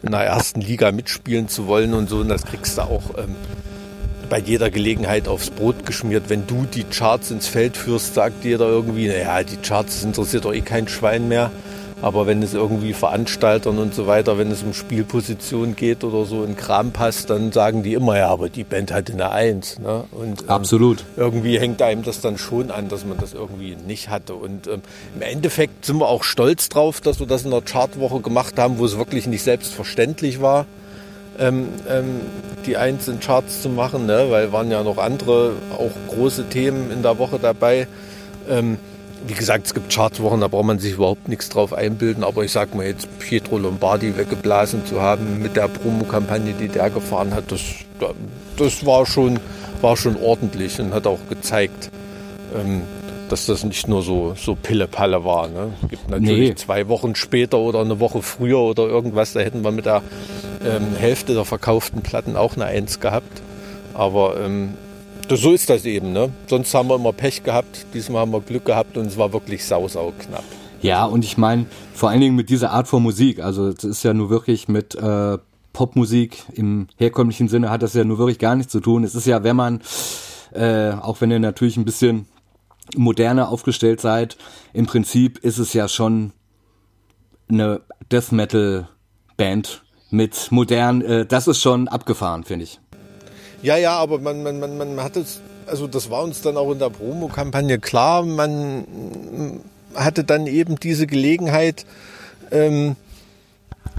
in 0.02 0.10
der 0.10 0.20
ersten 0.20 0.60
Liga 0.60 0.92
mitspielen 0.92 1.48
zu 1.48 1.66
wollen 1.66 1.94
und 1.94 2.08
so. 2.08 2.18
Und 2.18 2.28
das 2.28 2.44
kriegst 2.44 2.78
du 2.78 2.82
auch 2.82 3.16
ähm, 3.16 3.34
bei 4.28 4.38
jeder 4.38 4.70
Gelegenheit 4.70 5.28
aufs 5.28 5.50
Brot 5.50 5.86
geschmiert. 5.86 6.24
Wenn 6.28 6.46
du 6.46 6.66
die 6.66 6.84
Charts 6.84 7.30
ins 7.30 7.46
Feld 7.46 7.76
führst, 7.76 8.14
sagt 8.14 8.44
jeder 8.44 8.66
irgendwie, 8.66 9.08
naja, 9.08 9.42
die 9.42 9.56
Charts 9.56 10.04
interessiert 10.04 10.44
doch 10.44 10.52
eh 10.52 10.60
kein 10.60 10.88
Schwein 10.88 11.28
mehr. 11.28 11.50
Aber 12.02 12.26
wenn 12.26 12.42
es 12.42 12.52
irgendwie 12.52 12.92
Veranstaltern 12.92 13.78
und 13.78 13.94
so 13.94 14.06
weiter, 14.06 14.36
wenn 14.36 14.50
es 14.50 14.62
um 14.62 14.74
Spielposition 14.74 15.76
geht 15.76 16.04
oder 16.04 16.26
so 16.26 16.44
in 16.44 16.54
Kram 16.54 16.92
passt, 16.92 17.30
dann 17.30 17.52
sagen 17.52 17.82
die 17.82 17.94
immer, 17.94 18.18
ja, 18.18 18.28
aber 18.28 18.50
die 18.50 18.64
Band 18.64 18.92
hatte 18.92 19.14
eine 19.14 19.30
Eins. 19.30 19.78
Ne? 19.78 20.04
Und, 20.10 20.42
ähm, 20.42 20.48
Absolut. 20.48 21.04
Irgendwie 21.16 21.58
hängt 21.58 21.80
einem 21.80 22.02
das 22.02 22.20
dann 22.20 22.36
schon 22.36 22.70
an, 22.70 22.88
dass 22.88 23.06
man 23.06 23.16
das 23.16 23.32
irgendwie 23.32 23.76
nicht 23.86 24.10
hatte. 24.10 24.34
Und 24.34 24.66
ähm, 24.66 24.82
im 25.14 25.22
Endeffekt 25.22 25.86
sind 25.86 25.98
wir 25.98 26.08
auch 26.08 26.22
stolz 26.22 26.68
drauf, 26.68 27.00
dass 27.00 27.18
wir 27.18 27.26
das 27.26 27.44
in 27.44 27.50
der 27.50 27.62
Chartwoche 27.62 28.20
gemacht 28.20 28.58
haben, 28.58 28.78
wo 28.78 28.84
es 28.84 28.98
wirklich 28.98 29.26
nicht 29.26 29.42
selbstverständlich 29.42 30.42
war. 30.42 30.66
Ähm, 31.38 31.68
ähm, 31.88 32.20
die 32.66 32.76
Eins 32.76 33.08
in 33.08 33.20
Charts 33.20 33.62
zu 33.62 33.70
machen, 33.70 34.06
ne? 34.06 34.26
weil 34.28 34.52
waren 34.52 34.70
ja 34.70 34.82
noch 34.82 34.98
andere, 34.98 35.52
auch 35.72 35.90
große 36.14 36.48
Themen 36.48 36.90
in 36.90 37.02
der 37.02 37.18
Woche 37.18 37.38
dabei. 37.40 37.88
Ähm, 38.48 38.78
wie 39.26 39.34
gesagt, 39.34 39.66
es 39.66 39.74
gibt 39.74 39.92
Chartwochen, 39.92 40.40
da 40.40 40.48
braucht 40.48 40.66
man 40.66 40.78
sich 40.78 40.94
überhaupt 40.94 41.28
nichts 41.28 41.48
drauf 41.48 41.72
einbilden. 41.72 42.24
Aber 42.24 42.44
ich 42.44 42.52
sag 42.52 42.74
mal 42.74 42.86
jetzt, 42.86 43.08
Pietro 43.18 43.58
Lombardi 43.58 44.16
weggeblasen 44.16 44.86
zu 44.86 45.00
haben 45.00 45.40
mit 45.42 45.56
der 45.56 45.68
Promokampagne, 45.68 46.52
die 46.52 46.68
der 46.68 46.90
gefahren 46.90 47.34
hat, 47.34 47.50
das, 47.50 47.60
das 48.56 48.86
war, 48.86 49.06
schon, 49.06 49.40
war 49.80 49.96
schon 49.96 50.16
ordentlich 50.16 50.80
und 50.80 50.94
hat 50.94 51.06
auch 51.06 51.18
gezeigt, 51.28 51.90
ähm, 52.54 52.82
dass 53.28 53.46
das 53.46 53.64
nicht 53.64 53.88
nur 53.88 54.02
so, 54.02 54.34
so 54.36 54.54
Pille-Palle 54.54 55.24
war. 55.24 55.48
Ne? 55.48 55.72
Es 55.82 55.88
gibt 55.88 56.08
natürlich 56.08 56.50
nee. 56.50 56.54
zwei 56.54 56.88
Wochen 56.88 57.16
später 57.16 57.58
oder 57.58 57.80
eine 57.80 57.98
Woche 57.98 58.22
früher 58.22 58.60
oder 58.60 58.84
irgendwas, 58.84 59.32
da 59.32 59.40
hätten 59.40 59.64
wir 59.64 59.72
mit 59.72 59.86
der 59.86 60.02
ähm, 60.64 60.94
Hälfte 60.96 61.34
der 61.34 61.44
verkauften 61.44 62.02
Platten 62.02 62.36
auch 62.36 62.54
eine 62.54 62.66
Eins 62.66 63.00
gehabt. 63.00 63.42
Aber 63.94 64.38
ähm, 64.40 64.74
das, 65.28 65.40
so 65.40 65.52
ist 65.52 65.68
das 65.70 65.84
eben. 65.84 66.12
Ne? 66.12 66.32
Sonst 66.46 66.72
haben 66.74 66.88
wir 66.88 66.96
immer 66.96 67.12
Pech 67.12 67.42
gehabt, 67.42 67.86
diesmal 67.94 68.22
haben 68.22 68.32
wir 68.32 68.40
Glück 68.40 68.64
gehabt 68.64 68.96
und 68.96 69.06
es 69.06 69.16
war 69.16 69.32
wirklich 69.32 69.64
sausau 69.64 70.12
knapp. 70.18 70.44
Ja, 70.82 71.04
und 71.04 71.24
ich 71.24 71.36
meine, 71.38 71.66
vor 71.94 72.10
allen 72.10 72.20
Dingen 72.20 72.36
mit 72.36 72.50
dieser 72.50 72.70
Art 72.70 72.86
von 72.88 73.02
Musik, 73.02 73.40
also 73.40 73.68
es 73.68 73.82
ist 73.82 74.02
ja 74.02 74.14
nur 74.14 74.30
wirklich 74.30 74.68
mit 74.68 74.94
äh, 74.94 75.38
Popmusik 75.72 76.44
im 76.54 76.88
herkömmlichen 76.96 77.48
Sinne 77.48 77.70
hat 77.70 77.82
das 77.82 77.94
ja 77.94 78.04
nur 78.04 78.18
wirklich 78.18 78.38
gar 78.38 78.54
nichts 78.54 78.72
zu 78.72 78.80
tun. 78.80 79.04
Es 79.04 79.14
ist 79.14 79.26
ja, 79.26 79.42
wenn 79.44 79.56
man, 79.56 79.82
äh, 80.52 80.92
auch 80.92 81.20
wenn 81.20 81.30
ihr 81.30 81.38
natürlich 81.38 81.76
ein 81.76 81.84
bisschen 81.84 82.26
moderner 82.96 83.50
aufgestellt 83.50 84.00
seid, 84.00 84.38
im 84.72 84.86
Prinzip 84.86 85.38
ist 85.38 85.58
es 85.58 85.72
ja 85.72 85.88
schon 85.88 86.32
eine 87.48 87.82
Death 88.10 88.32
Metal 88.32 88.88
Band 89.36 89.82
mit 90.10 90.48
modern, 90.50 91.02
äh, 91.02 91.26
das 91.26 91.46
ist 91.46 91.60
schon 91.60 91.88
abgefahren, 91.88 92.44
finde 92.44 92.64
ich. 92.64 92.80
Ja, 93.62 93.76
ja, 93.76 93.96
aber 93.96 94.18
man, 94.18 94.42
man, 94.42 94.58
man, 94.58 94.76
man 94.76 95.00
hat 95.02 95.16
es, 95.16 95.40
also 95.66 95.86
das 95.86 96.10
war 96.10 96.22
uns 96.22 96.42
dann 96.42 96.56
auch 96.56 96.70
in 96.72 96.78
der 96.78 96.90
Promo-Kampagne 96.90 97.78
klar, 97.78 98.22
man 98.22 98.86
hatte 99.94 100.24
dann 100.24 100.46
eben 100.46 100.76
diese 100.76 101.06
Gelegenheit, 101.06 101.86
ähm, 102.50 102.96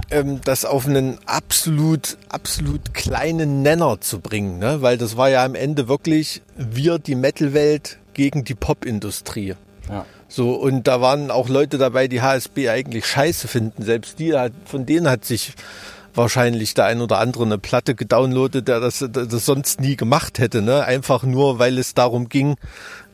ähm, 0.09 0.41
das 0.43 0.63
auf 0.63 0.87
einen 0.87 1.17
absolut, 1.25 2.17
absolut 2.29 2.93
kleinen 2.93 3.61
Nenner 3.61 3.99
zu 3.99 4.19
bringen, 4.19 4.59
ne? 4.59 4.81
weil 4.81 4.97
das 4.97 5.17
war 5.17 5.29
ja 5.29 5.43
am 5.43 5.55
Ende 5.55 5.87
wirklich 5.87 6.41
wir, 6.55 6.99
die 6.99 7.15
Metal-Welt 7.15 7.97
gegen 8.13 8.43
die 8.43 8.55
Pop-Industrie. 8.55 9.55
Ja. 9.89 10.05
So, 10.29 10.53
und 10.53 10.87
da 10.87 11.01
waren 11.01 11.31
auch 11.31 11.47
Leute 11.47 11.77
dabei, 11.77 12.07
die 12.07 12.21
HSB 12.21 12.69
eigentlich 12.69 13.05
scheiße 13.05 13.47
finden. 13.47 13.83
Selbst 13.83 14.19
die, 14.19 14.35
von 14.65 14.85
denen 14.85 15.09
hat 15.09 15.23
sich 15.23 15.53
wahrscheinlich 16.17 16.73
der 16.73 16.85
ein 16.85 17.01
oder 17.01 17.19
andere 17.19 17.45
eine 17.45 17.57
Platte 17.57 17.95
gedownloadet, 17.95 18.67
der 18.67 18.79
das, 18.79 19.05
das 19.09 19.45
sonst 19.45 19.79
nie 19.79 19.95
gemacht 19.95 20.39
hätte. 20.39 20.61
Ne? 20.61 20.83
Einfach 20.83 21.23
nur, 21.23 21.59
weil 21.59 21.77
es 21.77 21.93
darum 21.93 22.27
ging, 22.27 22.55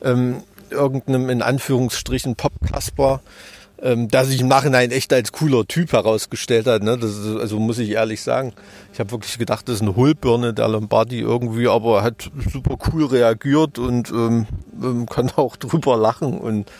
ähm, 0.02 0.42
irgendeinem 0.70 1.30
in 1.30 1.42
Anführungsstrichen 1.42 2.34
Pop-Kasper, 2.34 3.20
ähm, 3.82 4.08
der 4.08 4.24
sich 4.24 4.40
im 4.40 4.48
Nachhinein 4.48 4.90
echt 4.90 5.12
als 5.12 5.32
cooler 5.32 5.66
Typ 5.66 5.92
herausgestellt 5.92 6.66
hat. 6.66 6.82
Ne? 6.82 6.98
Das 6.98 7.10
ist, 7.10 7.36
also 7.36 7.60
muss 7.60 7.78
ich 7.78 7.90
ehrlich 7.90 8.22
sagen. 8.22 8.52
Ich 8.92 9.00
habe 9.00 9.10
wirklich 9.10 9.38
gedacht, 9.38 9.68
das 9.68 9.76
ist 9.76 9.82
eine 9.82 9.94
Hohlbirne 9.94 10.54
der 10.54 10.68
Lombardi 10.68 11.20
irgendwie, 11.20 11.68
aber 11.68 12.02
hat 12.02 12.30
super 12.52 12.76
cool 12.88 13.06
reagiert 13.06 13.78
und 13.78 14.10
ähm, 14.10 14.46
ähm 14.82 15.06
kann 15.06 15.30
auch 15.36 15.56
drüber 15.58 15.96
lachen 15.96 16.38
und 16.38 16.70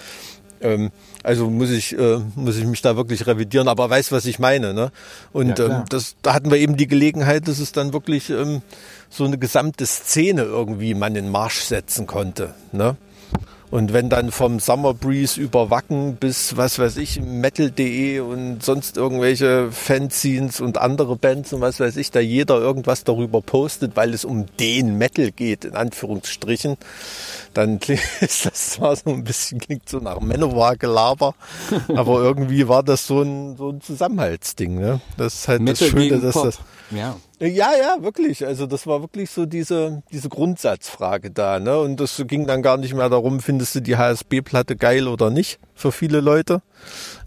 Ähm, 0.64 0.90
also 1.22 1.50
muss 1.50 1.70
ich, 1.70 1.96
äh, 1.96 2.18
muss 2.34 2.56
ich 2.56 2.64
mich 2.64 2.82
da 2.82 2.96
wirklich 2.96 3.26
revidieren, 3.26 3.68
aber 3.68 3.88
weiß, 3.88 4.10
was 4.10 4.24
ich 4.26 4.38
meine. 4.38 4.74
Ne? 4.74 4.90
Und 5.32 5.58
Ja, 5.58 5.66
ähm, 5.66 5.84
das, 5.90 6.16
da 6.22 6.34
hatten 6.34 6.50
wir 6.50 6.58
eben 6.58 6.76
die 6.76 6.88
Gelegenheit, 6.88 7.46
dass 7.46 7.58
es 7.58 7.72
dann 7.72 7.92
wirklich 7.92 8.30
ähm, 8.30 8.62
so 9.10 9.24
eine 9.24 9.38
gesamte 9.38 9.86
Szene 9.86 10.42
irgendwie 10.42 10.94
man 10.94 11.14
in 11.14 11.30
Marsch 11.30 11.60
setzen 11.60 12.06
konnte. 12.06 12.54
Ne? 12.72 12.96
Und 13.74 13.92
wenn 13.92 14.08
dann 14.08 14.30
vom 14.30 14.60
Summer 14.60 14.94
Breeze 14.94 15.40
über 15.40 15.68
Wacken 15.68 16.14
bis, 16.14 16.56
was 16.56 16.78
weiß 16.78 16.96
ich, 16.96 17.20
Metal.de 17.20 18.20
und 18.20 18.62
sonst 18.62 18.96
irgendwelche 18.96 19.72
Fanzines 19.72 20.60
und 20.60 20.78
andere 20.78 21.16
Bands 21.16 21.52
und 21.52 21.60
was 21.60 21.80
weiß 21.80 21.96
ich, 21.96 22.12
da 22.12 22.20
jeder 22.20 22.60
irgendwas 22.60 23.02
darüber 23.02 23.42
postet, 23.42 23.96
weil 23.96 24.14
es 24.14 24.24
um 24.24 24.46
den 24.60 24.96
Metal 24.96 25.32
geht, 25.32 25.64
in 25.64 25.74
Anführungsstrichen, 25.74 26.76
dann 27.52 27.80
klingt 27.80 28.00
ist 28.20 28.46
das 28.46 28.70
zwar 28.70 28.94
so 28.94 29.10
ein 29.10 29.24
bisschen, 29.24 29.58
klingt 29.58 29.88
so 29.88 29.98
nach 29.98 30.20
Manowar-Gelaber, 30.20 31.34
aber 31.96 32.22
irgendwie 32.22 32.68
war 32.68 32.84
das 32.84 33.08
so 33.08 33.22
ein, 33.22 33.56
so 33.56 33.70
ein 33.70 33.80
Zusammenhaltsding. 33.80 34.78
Ne? 34.78 35.00
Das 35.16 35.34
ist 35.34 35.48
halt 35.48 35.62
Metal 35.62 35.90
das 35.90 36.00
Schöne, 36.00 36.20
dass 36.20 36.34
Pop. 36.34 36.44
das... 36.44 36.60
Ja. 36.92 37.16
Ja, 37.48 37.72
ja, 37.78 38.02
wirklich. 38.02 38.46
Also 38.46 38.66
das 38.66 38.86
war 38.86 39.02
wirklich 39.02 39.30
so 39.30 39.44
diese, 39.44 40.02
diese 40.10 40.28
Grundsatzfrage 40.28 41.30
da. 41.30 41.60
Ne? 41.60 41.78
Und 41.78 42.00
das 42.00 42.22
ging 42.26 42.46
dann 42.46 42.62
gar 42.62 42.78
nicht 42.78 42.94
mehr 42.94 43.08
darum, 43.10 43.40
findest 43.40 43.74
du 43.74 43.80
die 43.80 43.96
HSB-Platte 43.96 44.76
geil 44.76 45.08
oder 45.08 45.30
nicht 45.30 45.58
für 45.74 45.92
viele 45.92 46.20
Leute. 46.20 46.62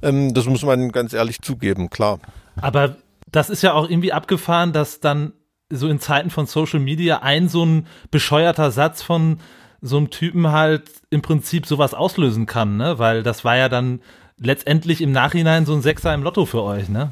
Ähm, 0.01 0.33
das 0.33 0.45
muss 0.45 0.63
man 0.63 0.91
ganz 0.91 1.13
ehrlich 1.13 1.41
zugeben, 1.41 1.89
klar. 1.89 2.19
Aber 2.59 2.95
das 3.31 3.49
ist 3.49 3.61
ja 3.61 3.73
auch 3.73 3.89
irgendwie 3.89 4.13
abgefahren, 4.13 4.73
dass 4.73 4.99
dann 4.99 5.33
so 5.69 5.87
in 5.87 5.99
Zeiten 5.99 6.29
von 6.29 6.47
Social 6.47 6.79
Media 6.79 7.19
ein 7.19 7.47
so 7.47 7.65
ein 7.65 7.87
bescheuerter 8.09 8.71
Satz 8.71 9.03
von 9.03 9.39
so 9.81 9.97
einem 9.97 10.09
Typen 10.09 10.51
halt 10.51 10.89
im 11.09 11.21
Prinzip 11.21 11.67
sowas 11.67 11.93
auslösen 11.93 12.45
kann, 12.45 12.77
ne? 12.77 12.97
Weil 12.97 13.21
das 13.21 13.45
war 13.45 13.57
ja 13.57 13.69
dann 13.69 14.01
letztendlich 14.39 15.01
im 15.01 15.11
Nachhinein 15.11 15.65
so 15.65 15.73
ein 15.73 15.81
Sechser 15.81 16.13
im 16.13 16.23
Lotto 16.23 16.45
für 16.45 16.63
euch, 16.63 16.89
ne? 16.89 17.11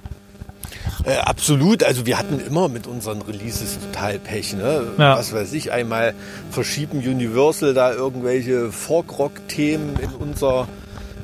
Äh, 1.06 1.18
absolut. 1.18 1.84
Also 1.84 2.06
wir 2.06 2.18
hatten 2.18 2.40
immer 2.40 2.70
mit 2.70 2.88
unseren 2.88 3.22
Releases 3.22 3.78
total 3.80 4.20
Pech. 4.20 4.54
Ne? 4.54 4.88
Ja. 4.98 5.18
Was 5.18 5.34
weiß 5.34 5.54
ich, 5.54 5.72
einmal 5.72 6.14
verschieben 6.52 7.00
Universal 7.00 7.74
da 7.74 7.94
irgendwelche 7.94 8.72
Folk-Rock-Themen 8.72 9.98
in 10.02 10.10
unser 10.12 10.68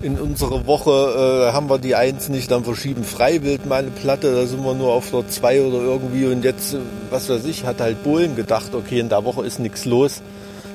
in 0.02 0.18
unsere 0.20 0.66
Woche 0.66 1.50
äh, 1.50 1.54
haben 1.54 1.70
wir 1.70 1.78
die 1.78 1.96
Eins 1.96 2.30
nicht, 2.30 2.50
dann 2.50 2.64
verschieben 2.64 3.04
Freiwild 3.04 3.66
mal 3.68 3.84
eine 3.84 3.92
Platte, 3.92 4.34
da 4.34 4.46
sind 4.46 4.64
wir 4.64 4.74
nur 4.74 4.94
auf 4.94 5.12
der 5.12 5.28
Zwei 5.28 5.62
oder 5.62 5.78
irgendwie 5.78 6.26
und 6.26 6.44
jetzt, 6.44 6.74
äh, 6.74 6.80
was 7.10 7.30
weiß 7.30 7.46
ich, 7.46 7.66
hat 7.66 7.82
halt 7.82 8.04
Bohlen 8.04 8.36
gedacht, 8.36 8.74
okay, 8.74 9.00
in 9.00 9.10
der 9.10 9.24
Woche 9.26 9.46
ist 9.46 9.60
nichts 9.60 9.86
los 9.86 10.22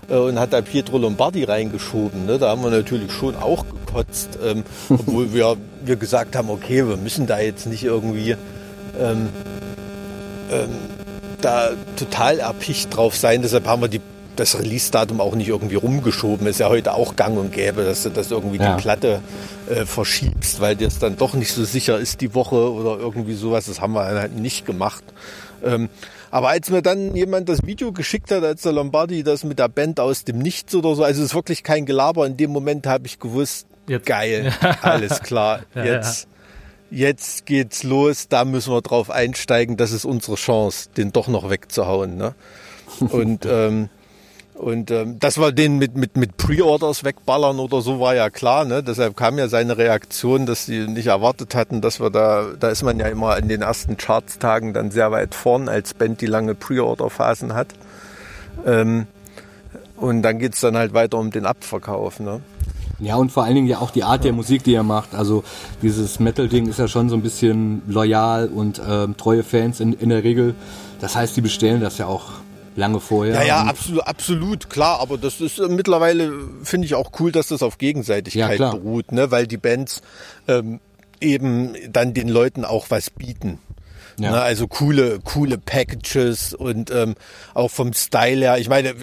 äh, 0.08 0.14
und 0.14 0.38
hat 0.38 0.52
da 0.52 0.60
Pietro 0.60 0.98
Lombardi 0.98 1.44
reingeschoben. 1.44 2.26
Ne? 2.26 2.38
Da 2.38 2.50
haben 2.50 2.62
wir 2.62 2.70
natürlich 2.70 3.12
schon 3.12 3.36
auch 3.36 3.64
gekotzt, 3.68 4.38
ähm, 4.44 4.64
obwohl 4.88 5.32
wir, 5.32 5.56
wir 5.84 5.96
gesagt 5.96 6.36
haben, 6.36 6.50
okay, 6.50 6.86
wir 6.86 6.96
müssen 6.96 7.26
da 7.26 7.38
jetzt 7.40 7.66
nicht 7.66 7.84
irgendwie 7.84 8.36
ähm, 9.00 9.28
ähm, 10.50 10.68
da 11.40 11.70
total 11.96 12.38
erpicht 12.38 12.96
drauf 12.96 13.16
sein. 13.16 13.42
Deshalb 13.42 13.66
haben 13.66 13.82
wir 13.82 13.88
die, 13.88 14.00
das 14.36 14.58
Release-Datum 14.58 15.20
auch 15.20 15.34
nicht 15.34 15.48
irgendwie 15.48 15.74
rumgeschoben. 15.76 16.46
Ist 16.46 16.60
ja 16.60 16.68
heute 16.68 16.94
auch 16.94 17.16
gang 17.16 17.38
und 17.38 17.52
gäbe, 17.52 17.84
dass 17.84 18.02
du 18.02 18.10
das 18.10 18.30
irgendwie 18.30 18.58
Ja. 18.58 18.76
die 18.76 18.82
Platte 18.82 19.20
äh, 19.68 19.84
verschiebst, 19.84 20.60
weil 20.60 20.76
dir 20.76 20.88
es 20.88 20.98
dann 20.98 21.16
doch 21.16 21.34
nicht 21.34 21.52
so 21.52 21.64
sicher 21.64 21.98
ist 21.98 22.20
die 22.20 22.34
Woche 22.34 22.72
oder 22.72 22.98
irgendwie 22.98 23.34
sowas. 23.34 23.66
Das 23.66 23.80
haben 23.80 23.92
wir 23.94 24.04
halt 24.06 24.36
nicht 24.36 24.64
gemacht. 24.66 25.04
Ähm, 25.64 25.88
aber 26.30 26.48
als 26.48 26.70
mir 26.70 26.82
dann 26.82 27.14
jemand 27.16 27.48
das 27.48 27.60
Video 27.64 27.92
geschickt 27.92 28.30
hat, 28.30 28.44
als 28.44 28.62
der 28.62 28.72
Lombardi 28.72 29.22
das 29.22 29.42
mit 29.44 29.58
der 29.58 29.68
Band 29.68 30.00
aus 30.00 30.24
dem 30.24 30.38
Nichts 30.38 30.74
oder 30.74 30.94
so, 30.94 31.02
also 31.02 31.20
es 31.22 31.28
ist 31.28 31.34
wirklich 31.34 31.62
kein 31.62 31.86
Gelaber, 31.86 32.26
in 32.26 32.36
dem 32.36 32.50
Moment 32.50 32.86
habe 32.86 33.06
ich 33.06 33.18
gewusst, 33.18 33.66
Jetzt- 33.88 34.04
geil, 34.06 34.52
alles 34.82 35.22
klar, 35.22 35.60
Ja, 35.74 35.84
jetzt, 35.84 36.26
jetzt 36.90 37.46
geht's 37.46 37.82
los, 37.82 38.28
da 38.28 38.44
müssen 38.44 38.72
wir 38.72 38.82
drauf 38.82 39.10
einsteigen, 39.10 39.76
das 39.76 39.92
ist 39.92 40.04
unsere 40.04 40.36
Chance, 40.36 40.88
den 40.96 41.12
doch 41.12 41.28
noch 41.28 41.50
wegzuhauen. 41.50 42.16
Ne? 42.16 42.34
Und, 43.10 43.46
ähm, 43.46 43.88
und 44.54 44.90
ähm, 44.90 45.18
dass 45.18 45.36
wir 45.36 45.52
den 45.52 45.76
mit, 45.76 45.96
mit, 45.96 46.16
mit 46.16 46.38
Pre-Orders 46.38 47.04
wegballern 47.04 47.58
oder 47.58 47.82
so, 47.82 48.00
war 48.00 48.14
ja 48.14 48.30
klar. 48.30 48.64
Ne? 48.64 48.82
Deshalb 48.82 49.14
kam 49.14 49.36
ja 49.36 49.48
seine 49.48 49.76
Reaktion, 49.76 50.46
dass 50.46 50.64
sie 50.64 50.86
nicht 50.86 51.08
erwartet 51.08 51.54
hatten, 51.54 51.82
dass 51.82 52.00
wir 52.00 52.08
da, 52.08 52.52
da 52.58 52.70
ist 52.70 52.82
man 52.82 52.98
ja 52.98 53.06
immer 53.08 53.36
in 53.36 53.48
den 53.48 53.60
ersten 53.60 53.98
Chartstagen 53.98 54.72
dann 54.72 54.90
sehr 54.90 55.12
weit 55.12 55.34
vorn 55.34 55.68
als 55.68 55.92
Band, 55.92 56.22
die 56.22 56.26
lange 56.26 56.54
Pre-Order-Phasen 56.54 57.52
hat. 57.52 57.74
Ähm, 58.64 59.06
und 59.96 60.22
dann 60.22 60.38
geht's 60.38 60.60
dann 60.60 60.76
halt 60.76 60.94
weiter 60.94 61.18
um 61.18 61.30
den 61.30 61.44
Abverkauf. 61.44 62.18
Ne? 62.18 62.40
Ja, 62.98 63.16
und 63.16 63.30
vor 63.30 63.44
allen 63.44 63.54
Dingen 63.54 63.66
ja 63.66 63.78
auch 63.78 63.90
die 63.90 64.04
Art 64.04 64.24
der 64.24 64.32
Musik, 64.32 64.64
die 64.64 64.74
er 64.74 64.82
macht. 64.82 65.14
Also 65.14 65.44
dieses 65.82 66.18
Metal-Ding 66.18 66.66
ist 66.68 66.78
ja 66.78 66.88
schon 66.88 67.08
so 67.08 67.16
ein 67.16 67.22
bisschen 67.22 67.82
loyal 67.86 68.48
und 68.48 68.80
ähm, 68.88 69.16
treue 69.16 69.42
Fans 69.42 69.80
in, 69.80 69.92
in 69.92 70.08
der 70.08 70.24
Regel. 70.24 70.54
Das 71.00 71.14
heißt, 71.14 71.36
die 71.36 71.42
bestellen 71.42 71.80
das 71.80 71.98
ja 71.98 72.06
auch 72.06 72.24
lange 72.74 73.00
vorher. 73.00 73.34
Ja, 73.34 73.42
ja, 73.42 73.62
absolut, 73.64 74.06
absolut, 74.06 74.70
klar, 74.70 75.00
aber 75.00 75.18
das 75.18 75.40
ist 75.40 75.58
äh, 75.58 75.68
mittlerweile, 75.68 76.32
finde 76.62 76.86
ich 76.86 76.94
auch 76.94 77.10
cool, 77.20 77.32
dass 77.32 77.48
das 77.48 77.62
auf 77.62 77.74
Ja, 77.74 77.78
Gegenseitigkeit 77.78 78.56
klar. 78.56 78.72
beruht, 78.76 79.12
ne? 79.12 79.30
weil 79.30 79.46
die 79.46 79.56
Bands 79.56 80.02
ähm, 80.48 80.80
eben 81.20 81.74
dann 81.90 82.14
den 82.14 82.28
Leuten 82.28 82.64
auch 82.64 82.86
was 82.90 83.10
bieten. 83.10 83.58
Ja. 84.18 84.30
Ne? 84.30 84.40
Also 84.40 84.66
coole, 84.66 85.18
coole 85.24 85.58
Packages 85.58 86.54
und 86.54 86.90
ähm, 86.90 87.14
auch 87.54 87.70
vom 87.70 87.92
Style 87.92 88.40
her. 88.40 88.58
Ich 88.58 88.68
meine, 88.68 88.94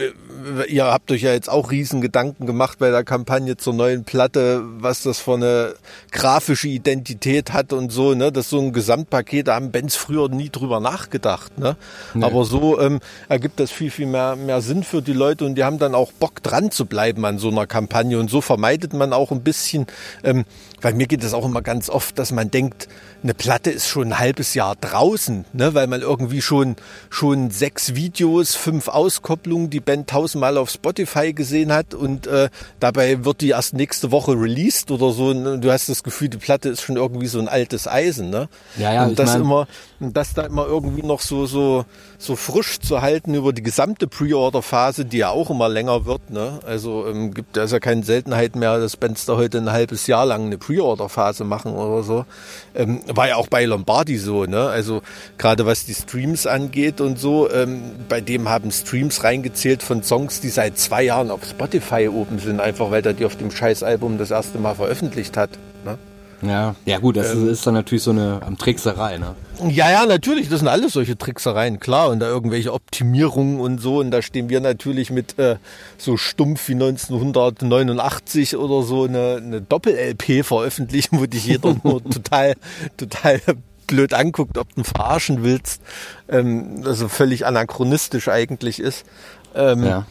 ihr 0.67 0.86
habt 0.86 1.12
euch 1.12 1.22
ja 1.22 1.34
jetzt 1.34 1.50
auch 1.50 1.72
riesen 1.72 2.01
Gedanken 2.01 2.46
gemacht 2.46 2.79
bei 2.79 2.89
der 2.89 3.03
Kampagne 3.03 3.58
zur 3.58 3.74
neuen 3.74 4.03
Platte, 4.03 4.63
was 4.79 5.03
das 5.03 5.20
für 5.20 5.36
eine 5.36 5.75
grafische 6.12 6.67
Identität 6.67 7.53
hat 7.53 7.74
und 7.74 7.91
so. 7.91 8.13
Ne? 8.13 8.32
Das 8.32 8.46
ist 8.46 8.50
so 8.50 8.60
ein 8.60 8.74
Gesamtpaket, 8.74 9.48
da 9.48 9.55
haben 9.55 9.72
Bands 9.72 9.96
früher 9.96 10.29
nie 10.29 10.50
drüber 10.50 10.79
nachgedacht. 10.79 11.58
Ne? 11.60 11.75
Nee. 12.13 12.25
Aber 12.25 12.46
so 12.46 12.79
ähm, 12.79 13.00
ergibt 13.29 13.60
das 13.60 13.72
viel, 13.72 13.91
viel 13.91 14.08
mehr, 14.08 14.36
mehr 14.36 14.62
Sinn 14.62 14.84
für 14.84 15.01
die 15.01 15.13
Leute 15.13 15.46
und 15.46 15.55
die 15.55 15.63
haben 15.63 15.77
dann 15.77 15.96
auch 15.96 16.12
Bock 16.12 16.41
dran 16.41 16.72
zu 16.72 16.86
bleiben 16.86 17.24
an 17.25 17.38
so 17.38 17.50
einer 17.50 17.67
Kampagne 17.67 18.20
und 18.20 18.29
so 18.29 18.41
vermeidet 18.41 18.93
man 18.93 19.13
auch 19.13 19.32
ein 19.32 19.43
bisschen, 19.43 19.86
ähm, 20.24 20.46
weil 20.84 20.94
mir 20.94 21.08
geht 21.08 21.24
es 21.24 21.34
auch 21.34 21.46
immer 21.46 21.62
ganz 21.62 21.90
oft, 21.90 22.20
dass 22.20 22.32
man 22.32 22.52
denkt, 22.52 22.88
eine 23.24 23.34
Platte 23.34 23.72
ist 23.72 23.88
schon 23.88 24.10
ein 24.10 24.20
halbes 24.20 24.54
Jahr 24.54 24.75
draußen, 24.75 25.46
ne? 25.54 25.74
weil 25.74 25.88
man 25.88 26.02
irgendwie 26.02 26.42
schon, 26.42 26.75
schon 27.10 27.50
sechs 27.52 27.96
Videos, 27.96 28.54
fünf 28.56 28.90
Auskopplungen, 28.90 29.70
die 29.70 29.80
Band 29.80 30.10
tausendmal 30.10 30.58
auf 30.58 30.70
Spotify 30.70 31.34
gesehen 31.34 31.72
hat 31.72 31.94
und 31.94 32.28
äh, 32.28 32.50
dabei 32.82 33.24
wird 33.24 33.42
die 33.42 33.50
erst 33.50 33.74
nächste 33.74 34.12
Woche 34.12 34.34
released 34.34 34.92
oder 34.92 35.12
so. 35.12 35.34
Ne? 35.34 35.58
Du 35.60 35.72
hast 35.72 35.88
das 35.88 36.04
Gefühl, 36.04 36.28
die 36.30 36.38
Platte 36.38 36.70
ist 36.70 36.82
schon 36.82 36.98
irgendwie 36.98 37.28
so 37.28 37.40
ein 37.40 37.48
altes 37.48 37.88
Eisen. 37.88 38.30
Ne? 38.30 38.50
Ja, 38.78 38.94
ja, 38.94 39.04
und 39.06 39.12
ich 39.12 39.18
das 39.18 39.32
mein- 39.32 39.42
immer, 39.42 39.68
das 40.12 40.34
da 40.34 40.42
immer 40.42 40.66
irgendwie 40.66 41.04
noch 41.04 41.22
so, 41.22 41.46
so, 41.46 41.86
so 42.18 42.36
frisch 42.36 42.80
zu 42.80 43.02
halten 43.02 43.34
über 43.34 43.54
die 43.54 43.64
gesamte 43.64 44.08
Pre-Order-Phase, 44.08 45.06
die 45.06 45.20
ja 45.20 45.30
auch 45.30 45.50
immer 45.50 45.70
länger 45.70 46.06
wird. 46.06 46.30
Ne? 46.32 46.60
Also 46.66 47.08
ähm, 47.08 47.34
gibt 47.34 47.56
es 47.56 47.72
ja 47.72 47.80
keine 47.80 48.04
Seltenheit 48.04 48.58
mehr, 48.58 48.80
dass 48.80 48.98
Bands 48.98 49.26
da 49.26 49.38
heute 49.38 49.60
ein 49.60 49.72
halbes 49.72 50.08
Jahr 50.08 50.26
lang 50.26 50.48
eine 50.48 50.58
Pre-Order-Phase 50.58 51.46
machen 51.46 51.74
oder 51.74 52.04
so. 52.04 52.26
Ähm, 52.76 53.02
war 53.08 53.30
ja 53.30 53.36
auch 53.38 53.48
bei 53.48 53.64
Lombardi 53.66 54.18
so, 54.18 54.46
ne? 54.46 54.68
Also 54.68 55.02
gerade 55.38 55.66
was 55.66 55.86
die 55.86 55.94
Streams 55.94 56.48
angeht 56.48 57.00
und 57.00 57.20
so, 57.20 57.50
ähm, 57.52 57.84
bei 58.10 58.20
dem 58.20 58.50
haben 58.50 58.72
Streams 58.72 59.24
reingezählt 59.24 59.84
von 59.84 60.04
Songs, 60.04 60.42
die 60.42 60.50
seit 60.50 60.78
zwei 60.78 61.04
Jahren 61.04 61.32
auf 61.32 61.46
Spotify 61.46 62.10
oben 62.10 62.40
sind, 62.40 62.60
einfach 62.60 62.92
weil 62.92 63.02
der 63.02 63.14
die 63.14 63.26
auf 63.26 63.38
dem 63.38 63.52
Scheißalbum 63.52 64.18
das 64.18 64.32
erste 64.32 64.58
Mal 64.58 64.76
veröffentlicht 64.76 65.38
hat. 65.38 65.52
Ne? 65.86 65.98
Ja, 66.46 66.76
ja 66.86 67.00
gut, 67.00 67.16
das 67.18 67.34
Ähm. 67.34 67.50
ist, 67.50 67.66
dann 67.66 67.74
natürlich 67.74 68.04
so 68.04 68.12
eine 68.12 68.42
ähm, 68.46 68.58
Trickserei, 68.58 69.18
ne? 69.18 69.36
Ja, 69.70 69.90
ja, 69.92 70.06
natürlich, 70.06 70.50
das 70.50 70.60
sind 70.60 70.68
alles 70.68 70.94
solche 70.94 71.18
Tricksereien, 71.18 71.80
klar, 71.80 72.10
und 72.10 72.20
da 72.20 72.28
irgendwelche 72.28 72.74
Optimierungen 72.74 73.60
und 73.60 73.80
so, 73.80 74.00
und 74.00 74.12
da 74.12 74.22
stehen 74.22 74.50
wir 74.50 74.60
natürlich 74.60 75.10
mit 75.10 75.40
äh, 75.40 75.58
so 75.98 76.18
stumpf 76.18 76.68
wie 76.68 76.74
1989 76.74 78.58
oder 78.58 78.84
so 78.84 79.04
eine, 79.06 79.38
eine 79.38 79.62
Doppel-LP 79.62 80.44
veröffentlichen, 80.46 81.20
wo 81.20 81.26
dich 81.26 81.46
jeder 81.46 81.76
nur 81.84 82.04
total, 82.10 82.56
total 82.98 83.40
blöd 83.88 84.14
anguckt, 84.14 84.58
ob 84.58 84.74
du 84.76 84.84
verarschen 84.84 85.44
willst, 85.44 85.82
ähm, 86.30 86.82
also 86.86 87.08
völlig 87.08 87.46
anachronistisch 87.46 88.28
eigentlich 88.28 88.80
ist. 88.80 89.06
Ähm, 89.56 89.84
Ja. 89.84 90.06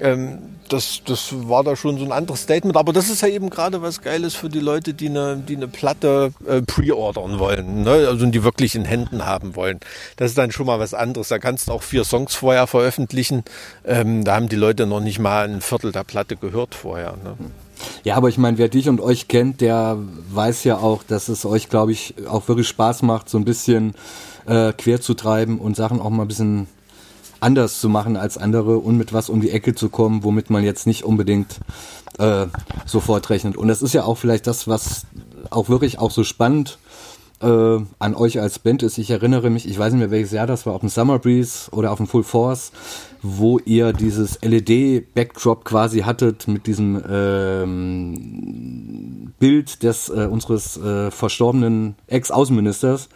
Ähm, 0.00 0.38
das, 0.68 1.02
das 1.04 1.32
war 1.48 1.62
da 1.62 1.76
schon 1.76 1.98
so 1.98 2.04
ein 2.04 2.12
anderes 2.12 2.42
Statement. 2.42 2.76
Aber 2.76 2.92
das 2.92 3.08
ist 3.08 3.22
ja 3.22 3.28
eben 3.28 3.50
gerade 3.50 3.82
was 3.82 4.02
Geiles 4.02 4.34
für 4.34 4.48
die 4.48 4.60
Leute, 4.60 4.94
die 4.94 5.08
eine, 5.08 5.36
die 5.36 5.56
eine 5.56 5.68
Platte 5.68 6.32
äh, 6.46 6.62
pre-ordern 6.62 7.38
wollen. 7.38 7.82
Ne? 7.82 8.06
Also 8.08 8.26
die 8.26 8.42
wirklich 8.42 8.74
in 8.74 8.84
Händen 8.84 9.26
haben 9.26 9.54
wollen. 9.56 9.80
Das 10.16 10.30
ist 10.30 10.38
dann 10.38 10.50
schon 10.50 10.66
mal 10.66 10.78
was 10.78 10.94
anderes. 10.94 11.28
Da 11.28 11.38
kannst 11.38 11.68
du 11.68 11.72
auch 11.72 11.82
vier 11.82 12.04
Songs 12.04 12.34
vorher 12.34 12.66
veröffentlichen. 12.66 13.44
Ähm, 13.84 14.24
da 14.24 14.36
haben 14.36 14.48
die 14.48 14.56
Leute 14.56 14.86
noch 14.86 15.00
nicht 15.00 15.18
mal 15.18 15.48
ein 15.48 15.60
Viertel 15.60 15.92
der 15.92 16.04
Platte 16.04 16.36
gehört 16.36 16.74
vorher. 16.74 17.12
Ne? 17.22 17.36
Ja, 18.04 18.16
aber 18.16 18.28
ich 18.28 18.38
meine, 18.38 18.58
wer 18.58 18.68
dich 18.68 18.88
und 18.88 19.00
euch 19.00 19.28
kennt, 19.28 19.60
der 19.60 19.98
weiß 20.30 20.64
ja 20.64 20.78
auch, 20.78 21.02
dass 21.02 21.28
es 21.28 21.44
euch, 21.44 21.68
glaube 21.68 21.92
ich, 21.92 22.14
auch 22.28 22.48
wirklich 22.48 22.68
Spaß 22.68 23.02
macht, 23.02 23.28
so 23.28 23.38
ein 23.38 23.44
bisschen 23.44 23.94
äh, 24.46 24.72
quer 24.72 25.00
zu 25.00 25.14
treiben 25.14 25.58
und 25.58 25.76
Sachen 25.76 26.00
auch 26.00 26.10
mal 26.10 26.22
ein 26.22 26.28
bisschen 26.28 26.68
anders 27.46 27.80
zu 27.80 27.88
machen 27.88 28.16
als 28.16 28.36
andere 28.36 28.78
und 28.78 28.98
mit 28.98 29.12
was 29.12 29.30
um 29.30 29.40
die 29.40 29.52
Ecke 29.52 29.76
zu 29.76 29.88
kommen, 29.88 30.24
womit 30.24 30.50
man 30.50 30.64
jetzt 30.64 30.84
nicht 30.84 31.04
unbedingt 31.04 31.60
äh, 32.18 32.46
sofort 32.84 33.30
rechnet. 33.30 33.56
Und 33.56 33.68
das 33.68 33.82
ist 33.82 33.92
ja 33.94 34.02
auch 34.02 34.18
vielleicht 34.18 34.48
das, 34.48 34.66
was 34.66 35.06
auch 35.50 35.68
wirklich 35.68 36.00
auch 36.00 36.10
so 36.10 36.24
spannend 36.24 36.78
äh, 37.40 37.78
an 38.00 38.14
euch 38.16 38.40
als 38.40 38.58
Band 38.58 38.82
ist. 38.82 38.98
Ich 38.98 39.10
erinnere 39.10 39.50
mich, 39.50 39.68
ich 39.68 39.78
weiß 39.78 39.92
nicht 39.92 40.00
mehr 40.00 40.10
welches 40.10 40.32
Jahr 40.32 40.48
das 40.48 40.66
war, 40.66 40.74
auf 40.74 40.80
dem 40.80 40.88
Summer 40.88 41.20
Breeze 41.20 41.70
oder 41.70 41.92
auf 41.92 41.98
dem 41.98 42.08
Full 42.08 42.24
Force, 42.24 42.72
wo 43.22 43.60
ihr 43.60 43.92
dieses 43.92 44.40
LED-Backdrop 44.42 45.64
quasi 45.64 46.00
hattet 46.00 46.48
mit 46.48 46.66
diesem 46.66 47.00
ähm, 47.08 48.14
Bild 49.38 49.84
des 49.84 50.08
äh, 50.08 50.26
unseres 50.28 50.78
äh, 50.78 51.12
verstorbenen 51.12 51.94
Ex-Außenministers 52.08 53.08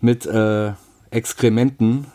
mit 0.00 0.26
äh, 0.26 0.72
Exkrementen 1.12 2.06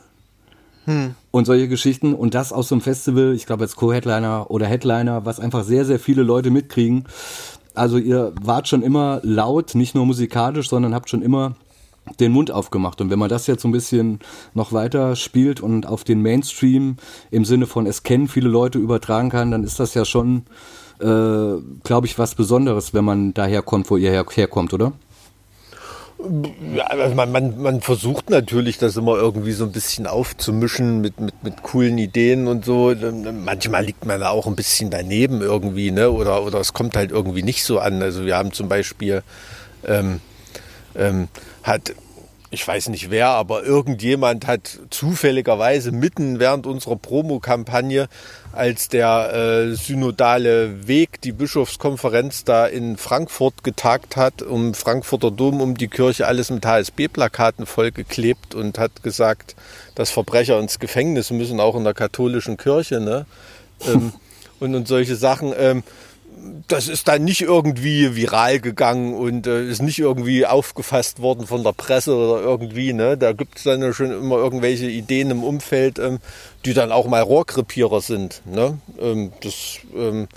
hm. 0.88 1.16
und 1.32 1.46
solche 1.46 1.68
Geschichten 1.68 2.14
und 2.14 2.34
das 2.34 2.54
aus 2.54 2.70
so 2.70 2.76
einem 2.76 2.82
Festival, 2.82 3.34
ich 3.34 3.46
glaube 3.46 3.64
als 3.64 3.76
Co-Headliner 3.76 4.50
oder 4.50 4.66
Headliner, 4.66 5.26
was 5.26 5.40
einfach 5.40 5.66
sehr, 5.66 5.84
sehr 5.84 6.00
viele 6.00 6.24
Leute 6.24 6.50
mitkriegen. 6.50 7.04
Also 7.76 7.98
ihr 7.98 8.34
wart 8.42 8.70
schon 8.70 8.82
immer 8.82 9.20
laut, 9.22 9.76
nicht 9.76 9.94
nur 9.94 10.06
musikalisch, 10.06 10.70
sondern 10.70 10.96
habt 10.96 11.10
schon 11.10 11.22
immer 11.22 11.56
den 12.22 12.32
Mund 12.32 12.52
aufgemacht. 12.52 13.02
Und 13.02 13.10
wenn 13.10 13.20
man 13.20 13.28
das 13.28 13.48
jetzt 13.48 13.62
so 13.62 13.68
ein 13.68 13.74
bisschen 13.74 14.20
noch 14.54 14.72
weiter 14.72 15.18
spielt 15.18 15.60
und 15.60 15.86
auf 15.86 16.06
den 16.06 16.22
Mainstream 16.22 16.96
im 17.32 17.44
Sinne 17.44 17.68
von 17.68 17.86
es 17.86 18.04
kennen 18.04 18.30
viele 18.30 18.48
Leute 18.48 18.80
übertragen 18.80 19.30
kann, 19.30 19.52
dann 19.52 19.66
ist 19.66 19.82
das 19.82 19.94
ja 19.94 20.06
schon, 20.06 20.44
äh, 21.02 21.60
glaube 21.84 22.08
ich, 22.08 22.18
was 22.18 22.36
Besonderes, 22.36 22.94
wenn 22.94 23.04
man 23.04 23.34
daher 23.34 23.62
kommt, 23.62 23.92
wo 23.92 23.98
ihr 23.98 24.10
her 24.10 24.26
herkommt, 24.34 24.74
oder? 24.74 24.94
Also 26.20 27.16
man, 27.16 27.32
man, 27.32 27.62
man 27.62 27.82
versucht 27.82 28.32
natürlich, 28.32 28.80
das 28.80 28.98
immer 28.98 29.16
irgendwie 29.16 29.52
so 29.52 29.66
ein 29.66 29.72
bisschen 29.72 30.08
aufzumischen 30.08 31.00
mit, 31.00 31.20
mit, 31.20 31.44
mit 31.44 31.62
coolen 31.62 31.98
Ideen 32.00 32.48
und 32.48 32.66
so. 32.66 32.94
Manchmal 32.96 33.86
liegt 33.86 34.06
man 34.06 34.20
da 34.20 34.30
auch 34.30 34.48
ein 34.48 34.56
bisschen 34.56 34.90
daneben 34.90 35.42
irgendwie, 35.42 35.92
ne? 35.92 36.12
Oder, 36.12 36.44
oder 36.44 36.60
es 36.60 36.74
kommt 36.74 36.98
halt 36.98 37.12
irgendwie 37.12 37.44
nicht 37.44 37.64
so 37.64 37.80
an. 37.80 38.02
Also 38.02 38.26
wir 38.26 38.36
haben 38.36 38.52
zum 38.52 38.68
Beispiel 38.68 39.22
ähm, 39.86 40.20
ähm, 40.96 41.28
hat 41.64 41.94
ich 42.50 42.66
weiß 42.66 42.90
nicht 42.90 43.12
wer, 43.12 43.30
aber 43.30 43.64
irgendjemand 43.64 44.48
hat 44.48 44.80
zufälligerweise 44.90 45.92
mitten 45.92 46.40
während 46.40 46.66
unserer 46.66 46.96
Promokampagne, 46.96 48.08
als 48.54 48.88
der 48.88 49.34
äh, 49.34 49.76
synodale 49.76 50.88
Weg, 50.88 51.22
die 51.22 51.34
Bischofskonferenz 51.34 52.46
da 52.46 52.66
in 52.66 52.98
Frankfurt 52.98 53.64
getagt 53.64 54.16
hat, 54.16 54.42
um 54.42 54.74
Frankfurter 54.74 55.30
Dom, 55.30 55.62
um 55.62 55.76
die 55.76 55.90
Kirche, 55.90 56.26
alles 56.26 56.50
mit 56.50 56.66
HSB-Plakaten 56.66 57.66
vollgeklebt 57.66 58.56
und 58.56 58.80
hat 58.80 59.04
gesagt, 59.04 59.56
dass 59.96 60.10
Verbrecher 60.10 60.60
ins 60.60 60.80
Gefängnis 60.80 61.32
müssen, 61.32 61.60
auch 61.60 61.76
in 61.76 61.84
der 61.84 61.94
katholischen 61.94 62.56
Kirche. 62.56 63.00
Ne? 63.02 63.26
ähm, 63.86 64.14
und, 64.60 64.76
und 64.76 64.88
solche 64.88 65.16
Sachen. 65.16 65.54
Ähm, 65.58 65.84
das 66.68 66.88
ist 66.88 67.08
dann 67.08 67.24
nicht 67.24 67.42
irgendwie 67.42 68.16
viral 68.16 68.60
gegangen 68.60 69.14
und 69.14 69.48
äh, 69.48 69.64
ist 69.64 69.82
nicht 69.82 70.00
irgendwie 70.00 70.46
aufgefasst 70.46 71.22
worden 71.22 71.48
von 71.48 71.64
der 71.64 71.74
Presse 71.74 72.16
oder 72.16 72.42
irgendwie. 72.42 72.94
Ne? 72.94 73.18
Da 73.18 73.34
gibt 73.34 73.58
es 73.58 73.64
dann 73.64 73.82
ja 73.82 73.94
schon 73.94 74.12
immer 74.12 74.38
irgendwelche 74.38 74.88
Ideen 74.88 75.32
im 75.32 75.44
Umfeld, 75.44 76.00
ähm, 76.00 76.20
die 76.66 76.74
dann 76.74 76.92
auch 76.92 77.08
mal 77.08 77.22
Rohrkrepierer 77.22 78.02
sind. 78.02 78.42
Ne? 78.46 78.78
Ähm, 79.00 79.32
das, 79.42 79.80
ähm, 79.96 80.28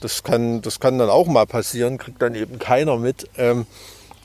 das, 0.00 0.22
kann, 0.22 0.62
das 0.62 0.80
kann 0.80 0.98
dann 0.98 1.10
auch 1.10 1.26
mal 1.26 1.46
passieren, 1.46 1.98
kriegt 1.98 2.20
dann 2.20 2.34
eben 2.34 2.58
keiner 2.58 2.96
mit. 2.96 3.28
Ähm, 3.36 3.66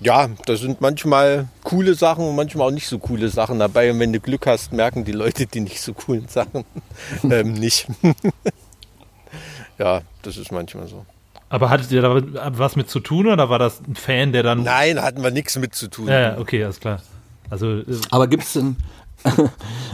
ja, 0.02 0.30
da 0.46 0.58
sind 0.58 0.82
manchmal 0.82 1.48
coole 1.64 1.96
Sachen 1.96 2.28
und 2.28 2.36
manchmal 2.36 2.68
auch 2.68 2.74
nicht 2.74 2.88
so 2.88 3.00
coole 3.00 3.30
Sachen 3.30 3.60
dabei. 3.60 3.92
Und 3.92 4.00
wenn 4.00 4.12
du 4.12 4.20
Glück 4.20 4.46
hast, 4.46 4.74
merken 4.74 5.06
die 5.06 5.14
Leute 5.14 5.46
die 5.46 5.62
nicht 5.62 5.82
so 5.82 5.94
coolen 5.94 6.28
Sachen 6.28 6.66
ähm, 7.24 7.54
nicht. 7.54 7.88
ja, 9.78 10.02
das 10.22 10.38
ist 10.38 10.52
manchmal 10.52 10.88
so. 10.88 11.06
Aber 11.50 11.70
hattet 11.70 11.92
ihr 11.92 12.02
da 12.02 12.22
was 12.58 12.76
mit 12.76 12.90
zu 12.90 13.00
tun 13.00 13.28
oder 13.28 13.50
war 13.50 13.60
das 13.60 13.82
ein 13.88 13.96
Fan, 13.96 14.32
der 14.32 14.44
dann. 14.44 14.64
Nein, 14.64 15.02
hatten 15.02 15.24
wir 15.24 15.32
nichts 15.32 15.58
mit 15.58 15.76
zu 15.76 15.90
tun. 15.90 16.08
Ja, 16.08 16.38
okay, 16.38 16.64
alles 16.64 16.80
klar. 16.80 17.02
Also, 17.50 17.80
äh 17.80 17.84
Aber 18.10 18.28
gibt 18.28 18.44
es 18.44 18.54
denn. 18.54 18.76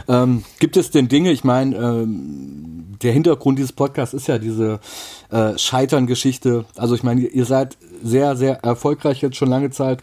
ähm, 0.08 0.44
gibt 0.58 0.76
es 0.76 0.90
denn 0.90 1.08
Dinge, 1.08 1.30
ich 1.30 1.42
meine, 1.42 1.74
ähm, 1.76 2.96
der 3.02 3.12
Hintergrund 3.12 3.58
dieses 3.58 3.72
Podcasts 3.72 4.14
ist 4.14 4.26
ja 4.28 4.38
diese 4.38 4.78
äh, 5.30 5.56
Scheitern-Geschichte. 5.56 6.66
Also 6.76 6.94
ich 6.94 7.02
meine, 7.02 7.22
ihr 7.22 7.44
seid 7.46 7.76
sehr, 8.02 8.36
sehr 8.36 8.62
erfolgreich 8.62 9.22
jetzt 9.22 9.36
schon 9.36 9.48
lange 9.48 9.70
Zeit 9.70 10.02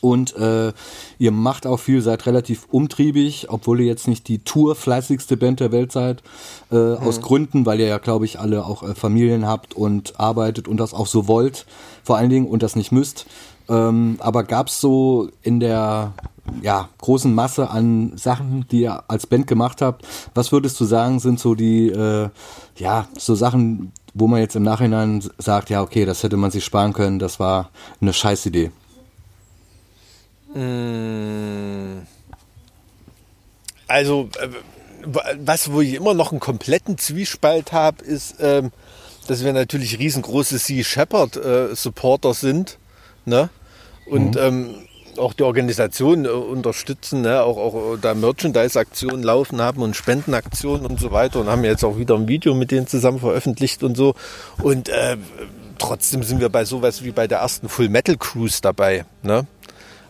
und 0.00 0.34
äh, 0.36 0.72
ihr 1.18 1.30
macht 1.30 1.66
auch 1.66 1.78
viel, 1.78 2.00
seid 2.02 2.26
relativ 2.26 2.66
umtriebig, 2.70 3.46
obwohl 3.50 3.80
ihr 3.80 3.86
jetzt 3.86 4.08
nicht 4.08 4.28
die 4.28 4.38
tourfleißigste 4.38 5.36
Band 5.36 5.60
der 5.60 5.72
Welt 5.72 5.92
seid, 5.92 6.22
äh, 6.70 6.76
mhm. 6.76 6.96
aus 6.96 7.20
Gründen, 7.20 7.66
weil 7.66 7.80
ihr 7.80 7.86
ja, 7.86 7.98
glaube 7.98 8.24
ich, 8.24 8.38
alle 8.38 8.64
auch 8.64 8.82
äh, 8.82 8.94
Familien 8.94 9.46
habt 9.46 9.74
und 9.74 10.18
arbeitet 10.18 10.68
und 10.68 10.78
das 10.78 10.94
auch 10.94 11.06
so 11.06 11.28
wollt, 11.28 11.66
vor 12.02 12.16
allen 12.16 12.30
Dingen 12.30 12.46
und 12.46 12.62
das 12.62 12.76
nicht 12.76 12.92
müsst. 12.92 13.26
Ähm, 13.68 14.16
aber 14.20 14.42
gab's 14.44 14.80
so 14.80 15.28
in 15.42 15.60
der 15.60 16.12
ja, 16.62 16.88
großen 16.98 17.32
Masse 17.32 17.70
an 17.70 18.12
Sachen, 18.16 18.66
die 18.70 18.80
ihr 18.82 19.04
als 19.08 19.26
Band 19.26 19.46
gemacht 19.46 19.82
habt, 19.82 20.06
was 20.34 20.50
würdest 20.50 20.80
du 20.80 20.84
sagen, 20.84 21.20
sind 21.20 21.38
so 21.38 21.54
die, 21.54 21.88
äh, 21.88 22.28
ja, 22.76 23.06
so 23.16 23.34
Sachen, 23.34 23.92
wo 24.14 24.26
man 24.26 24.40
jetzt 24.40 24.56
im 24.56 24.64
Nachhinein 24.64 25.22
sagt, 25.38 25.70
ja, 25.70 25.82
okay, 25.82 26.04
das 26.04 26.22
hätte 26.22 26.36
man 26.36 26.50
sich 26.50 26.64
sparen 26.64 26.92
können, 26.92 27.18
das 27.18 27.38
war 27.38 27.70
eine 28.00 28.12
Scheißidee? 28.12 28.72
Mm. 30.54 32.02
Also, 33.86 34.28
äh, 34.38 34.48
was, 35.44 35.72
wo 35.72 35.80
ich 35.80 35.94
immer 35.94 36.14
noch 36.14 36.30
einen 36.30 36.40
kompletten 36.40 36.98
Zwiespalt 36.98 37.72
habe, 37.72 38.04
ist, 38.04 38.36
ähm, 38.40 38.70
dass 39.26 39.44
wir 39.44 39.52
natürlich 39.52 39.98
riesengroße 39.98 40.58
Sea 40.58 40.84
Shepherd 40.84 41.36
äh, 41.36 41.74
sind, 42.34 42.78
ne? 43.24 43.50
Und 44.06 44.34
mhm. 44.34 44.40
ähm, 44.40 44.74
auch 45.18 45.32
die 45.32 45.42
Organisation 45.42 46.24
äh, 46.24 46.28
unterstützen, 46.28 47.22
ne? 47.22 47.42
auch, 47.42 47.56
auch 47.56 47.96
da 48.00 48.14
Merchandise-Aktionen 48.14 49.22
laufen 49.22 49.60
haben 49.60 49.82
und 49.82 49.94
Spendenaktionen 49.94 50.86
und 50.86 50.98
so 50.98 51.10
weiter 51.12 51.40
und 51.40 51.48
haben 51.48 51.64
jetzt 51.64 51.84
auch 51.84 51.98
wieder 51.98 52.14
ein 52.14 52.28
Video 52.28 52.54
mit 52.54 52.70
denen 52.70 52.86
zusammen 52.86 53.20
veröffentlicht 53.20 53.82
und 53.82 53.96
so. 53.96 54.14
Und 54.62 54.88
äh, 54.88 55.16
trotzdem 55.78 56.22
sind 56.22 56.40
wir 56.40 56.48
bei 56.48 56.64
sowas 56.64 57.04
wie 57.04 57.10
bei 57.12 57.26
der 57.26 57.38
ersten 57.38 57.68
Full 57.68 57.88
Metal 57.88 58.16
Cruise 58.16 58.60
dabei. 58.62 59.04
Ne? 59.22 59.46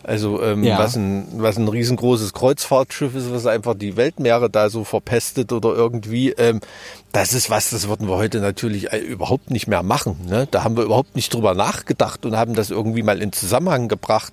Also 0.02 0.42
ähm, 0.42 0.64
ja. 0.64 0.78
was, 0.78 0.96
ein, 0.96 1.26
was 1.36 1.58
ein 1.58 1.68
riesengroßes 1.68 2.32
Kreuzfahrtschiff 2.32 3.14
ist, 3.14 3.32
was 3.32 3.46
einfach 3.46 3.74
die 3.74 3.96
Weltmeere 3.96 4.48
da 4.48 4.70
so 4.70 4.84
verpestet 4.84 5.52
oder 5.52 5.74
irgendwie. 5.74 6.30
Ähm, 6.30 6.60
das 7.12 7.32
ist 7.32 7.50
was, 7.50 7.70
das 7.70 7.88
würden 7.88 8.08
wir 8.08 8.16
heute 8.16 8.40
natürlich 8.40 8.92
äh, 8.92 8.98
überhaupt 8.98 9.50
nicht 9.50 9.66
mehr 9.66 9.82
machen. 9.82 10.16
Ne? 10.26 10.48
Da 10.50 10.64
haben 10.64 10.76
wir 10.76 10.84
überhaupt 10.84 11.16
nicht 11.16 11.34
drüber 11.34 11.54
nachgedacht 11.54 12.24
und 12.24 12.36
haben 12.36 12.54
das 12.54 12.70
irgendwie 12.70 13.02
mal 13.02 13.20
in 13.20 13.32
Zusammenhang 13.32 13.88
gebracht. 13.88 14.32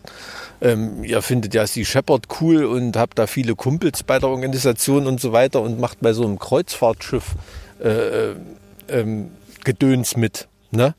Ähm, 0.62 1.04
ihr 1.04 1.22
findet 1.22 1.54
ja 1.54 1.68
Sea 1.68 1.86
Shepherd 1.86 2.28
cool 2.40 2.66
und 2.66 2.96
habt 2.96 3.20
da 3.20 3.28
viele 3.28 3.56
Kumpels 3.56 4.04
bei 4.04 4.20
der 4.20 4.30
Organisation 4.30 5.06
und 5.06 5.20
so 5.20 5.34
weiter 5.34 5.62
und 5.62 5.80
macht 5.80 6.00
bei 6.02 6.14
so 6.14 6.24
einem 6.24 6.40
Kreuzfahrtschiff 6.40 7.36
äh, 7.84 7.90
äh 7.90 8.36
ähm, 8.90 9.32
Gedöns 9.64 10.16
mit. 10.16 10.48
Ne? 10.72 10.96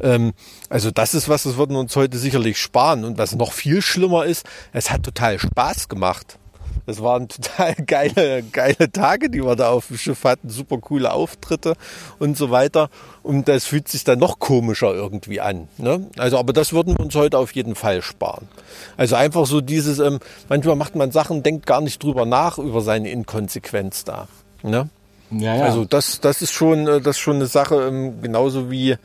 Ähm, 0.00 0.32
also 0.68 0.90
das 0.90 1.14
ist 1.14 1.28
was, 1.28 1.44
das 1.44 1.56
würden 1.56 1.72
wir 1.72 1.80
uns 1.80 1.96
heute 1.96 2.18
sicherlich 2.18 2.58
sparen. 2.58 3.04
Und 3.04 3.18
was 3.18 3.34
noch 3.34 3.52
viel 3.52 3.82
schlimmer 3.82 4.24
ist, 4.24 4.46
es 4.72 4.90
hat 4.90 5.02
total 5.02 5.38
Spaß 5.38 5.88
gemacht. 5.88 6.38
Es 6.86 7.02
waren 7.02 7.28
total 7.28 7.74
geile, 7.74 8.42
geile 8.42 8.90
Tage, 8.90 9.28
die 9.28 9.44
wir 9.44 9.56
da 9.56 9.70
auf 9.70 9.88
dem 9.88 9.98
Schiff 9.98 10.24
hatten, 10.24 10.48
super 10.48 10.78
coole 10.78 11.12
Auftritte 11.12 11.74
und 12.18 12.36
so 12.36 12.50
weiter. 12.50 12.88
Und 13.22 13.48
das 13.48 13.64
fühlt 13.64 13.88
sich 13.88 14.04
dann 14.04 14.18
noch 14.18 14.38
komischer 14.38 14.94
irgendwie 14.94 15.40
an. 15.40 15.68
Ne? 15.78 16.06
Also, 16.16 16.38
aber 16.38 16.52
das 16.52 16.72
würden 16.72 16.96
wir 16.96 17.04
uns 17.04 17.14
heute 17.14 17.38
auf 17.38 17.52
jeden 17.52 17.74
Fall 17.74 18.02
sparen. 18.02 18.48
Also 18.96 19.16
einfach 19.16 19.46
so 19.46 19.60
dieses, 19.60 19.98
ähm, 19.98 20.20
manchmal 20.48 20.76
macht 20.76 20.94
man 20.94 21.10
Sachen, 21.10 21.42
denkt 21.42 21.66
gar 21.66 21.80
nicht 21.80 22.02
drüber 22.02 22.24
nach, 22.24 22.58
über 22.58 22.80
seine 22.80 23.10
Inkonsequenz 23.10 24.04
da. 24.04 24.28
Ne? 24.62 24.88
Ja, 25.30 25.56
ja. 25.56 25.64
Also 25.64 25.84
das, 25.84 26.20
das 26.20 26.40
ist 26.40 26.52
schon, 26.52 26.86
äh, 26.86 27.00
das 27.00 27.16
ist 27.16 27.20
schon 27.20 27.36
eine 27.36 27.46
Sache, 27.46 27.88
ähm, 27.88 28.22
genauso 28.22 28.70
wie 28.70 28.96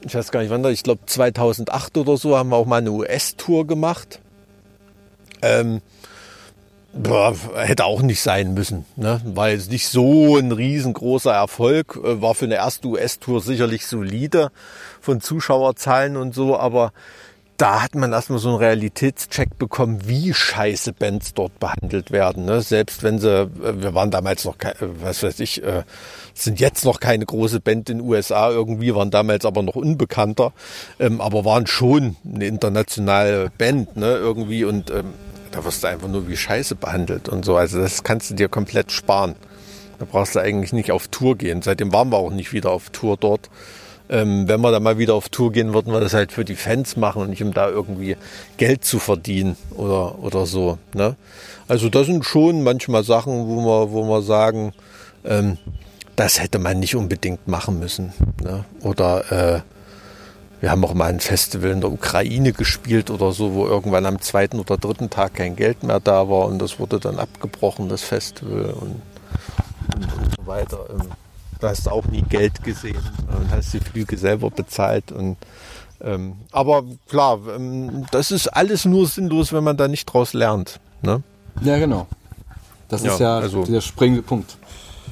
ich 0.00 0.14
weiß 0.14 0.30
gar 0.30 0.40
nicht 0.40 0.50
wann, 0.50 0.64
ich 0.66 0.82
glaube 0.82 1.00
2008 1.06 1.96
oder 1.98 2.16
so 2.16 2.36
haben 2.36 2.50
wir 2.50 2.56
auch 2.56 2.66
mal 2.66 2.76
eine 2.76 2.92
US-Tour 2.92 3.66
gemacht. 3.66 4.20
Ähm, 5.42 5.80
boah, 6.92 7.34
hätte 7.56 7.84
auch 7.84 8.02
nicht 8.02 8.20
sein 8.20 8.54
müssen. 8.54 8.84
Ne? 8.96 9.20
War 9.24 9.50
jetzt 9.50 9.70
nicht 9.70 9.88
so 9.88 10.36
ein 10.36 10.52
riesengroßer 10.52 11.32
Erfolg. 11.32 11.98
Äh, 12.02 12.22
war 12.22 12.34
für 12.34 12.46
eine 12.46 12.56
erste 12.56 12.88
US-Tour 12.88 13.40
sicherlich 13.40 13.86
solide 13.86 14.50
von 15.00 15.20
Zuschauerzahlen 15.20 16.16
und 16.16 16.34
so, 16.34 16.58
aber 16.58 16.92
da 17.58 17.82
hat 17.82 17.96
man 17.96 18.12
erstmal 18.12 18.38
so 18.38 18.50
einen 18.50 18.58
Realitätscheck 18.58 19.58
bekommen, 19.58 20.06
wie 20.06 20.32
scheiße 20.32 20.92
Bands 20.92 21.34
dort 21.34 21.58
behandelt 21.58 22.12
werden. 22.12 22.44
Ne? 22.44 22.62
Selbst 22.62 23.02
wenn 23.02 23.18
sie, 23.18 23.42
äh, 23.42 23.48
wir 23.82 23.94
waren 23.94 24.12
damals 24.12 24.44
noch, 24.44 24.54
äh, 24.60 24.74
was 24.78 25.24
weiß 25.24 25.40
ich, 25.40 25.62
äh, 25.64 25.82
sind 26.34 26.60
jetzt 26.60 26.84
noch 26.84 27.00
keine 27.00 27.26
große 27.26 27.58
Band 27.58 27.90
in 27.90 27.98
den 27.98 28.06
USA 28.06 28.48
irgendwie, 28.50 28.94
waren 28.94 29.10
damals 29.10 29.44
aber 29.44 29.62
noch 29.62 29.74
unbekannter, 29.74 30.52
ähm, 31.00 31.20
aber 31.20 31.44
waren 31.44 31.66
schon 31.66 32.16
eine 32.24 32.46
internationale 32.46 33.50
Band 33.58 33.96
ne? 33.96 34.14
irgendwie 34.14 34.64
und 34.64 34.90
ähm, 34.90 35.12
da 35.50 35.64
wirst 35.64 35.82
du 35.82 35.88
einfach 35.88 36.08
nur 36.08 36.28
wie 36.28 36.36
scheiße 36.36 36.76
behandelt 36.76 37.28
und 37.28 37.44
so. 37.44 37.56
Also 37.56 37.80
das 37.80 38.04
kannst 38.04 38.30
du 38.30 38.34
dir 38.34 38.48
komplett 38.48 38.92
sparen. 38.92 39.34
Da 39.98 40.06
brauchst 40.08 40.36
du 40.36 40.38
eigentlich 40.38 40.72
nicht 40.72 40.92
auf 40.92 41.08
Tour 41.08 41.36
gehen. 41.36 41.62
Seitdem 41.62 41.92
waren 41.92 42.10
wir 42.10 42.18
auch 42.18 42.30
nicht 42.30 42.52
wieder 42.52 42.70
auf 42.70 42.90
Tour 42.90 43.16
dort. 43.16 43.50
Ähm, 44.10 44.48
wenn 44.48 44.60
wir 44.60 44.70
da 44.70 44.80
mal 44.80 44.98
wieder 44.98 45.14
auf 45.14 45.28
Tour 45.28 45.52
gehen, 45.52 45.74
würden 45.74 45.92
wir 45.92 46.00
das 46.00 46.14
halt 46.14 46.32
für 46.32 46.44
die 46.44 46.56
Fans 46.56 46.96
machen 46.96 47.22
und 47.22 47.30
nicht 47.30 47.42
um 47.42 47.52
da 47.52 47.68
irgendwie 47.68 48.16
Geld 48.56 48.84
zu 48.84 48.98
verdienen 48.98 49.56
oder, 49.74 50.18
oder 50.20 50.46
so. 50.46 50.78
Ne? 50.94 51.16
Also 51.66 51.90
das 51.90 52.06
sind 52.06 52.24
schon 52.24 52.62
manchmal 52.62 53.04
Sachen, 53.04 53.46
wo 53.46 53.60
wir, 53.60 53.92
wo 53.92 54.04
wir 54.04 54.22
sagen, 54.22 54.72
ähm, 55.24 55.58
das 56.16 56.42
hätte 56.42 56.58
man 56.58 56.80
nicht 56.80 56.96
unbedingt 56.96 57.46
machen 57.46 57.78
müssen. 57.78 58.12
Ne? 58.42 58.64
Oder 58.80 59.30
äh, 59.30 59.60
wir 60.60 60.70
haben 60.70 60.84
auch 60.84 60.94
mal 60.94 61.10
ein 61.10 61.20
Festival 61.20 61.70
in 61.70 61.80
der 61.80 61.92
Ukraine 61.92 62.52
gespielt 62.52 63.10
oder 63.10 63.32
so, 63.32 63.54
wo 63.54 63.66
irgendwann 63.66 64.06
am 64.06 64.20
zweiten 64.20 64.58
oder 64.58 64.76
dritten 64.76 65.10
Tag 65.10 65.34
kein 65.34 65.54
Geld 65.54 65.82
mehr 65.82 66.00
da 66.00 66.28
war 66.28 66.46
und 66.46 66.58
das 66.60 66.80
wurde 66.80 66.98
dann 66.98 67.18
abgebrochen, 67.18 67.88
das 67.88 68.02
Festival 68.02 68.70
und, 68.70 69.02
und, 69.94 70.12
und 70.12 70.34
so 70.36 70.46
weiter. 70.46 70.86
Ähm, 70.90 71.10
da 71.60 71.70
hast 71.70 71.86
du 71.86 71.90
auch 71.90 72.04
nie 72.06 72.22
Geld 72.22 72.62
gesehen 72.62 73.02
und 73.38 73.50
hast 73.50 73.74
die 73.74 73.80
Flüge 73.80 74.16
selber 74.16 74.50
bezahlt 74.50 75.12
und 75.12 75.36
ähm, 76.00 76.34
aber 76.52 76.84
klar, 77.08 77.40
ähm, 77.54 78.06
das 78.12 78.30
ist 78.30 78.46
alles 78.48 78.84
nur 78.84 79.06
sinnlos, 79.06 79.52
wenn 79.52 79.64
man 79.64 79.76
da 79.76 79.88
nicht 79.88 80.06
draus 80.06 80.32
lernt. 80.32 80.78
Ne? 81.02 81.22
Ja, 81.60 81.76
genau. 81.78 82.06
Das 82.88 83.02
ja, 83.02 83.12
ist 83.12 83.20
ja 83.20 83.38
also, 83.38 83.64
der 83.64 83.80
springende 83.80 84.22
Punkt. 84.22 84.56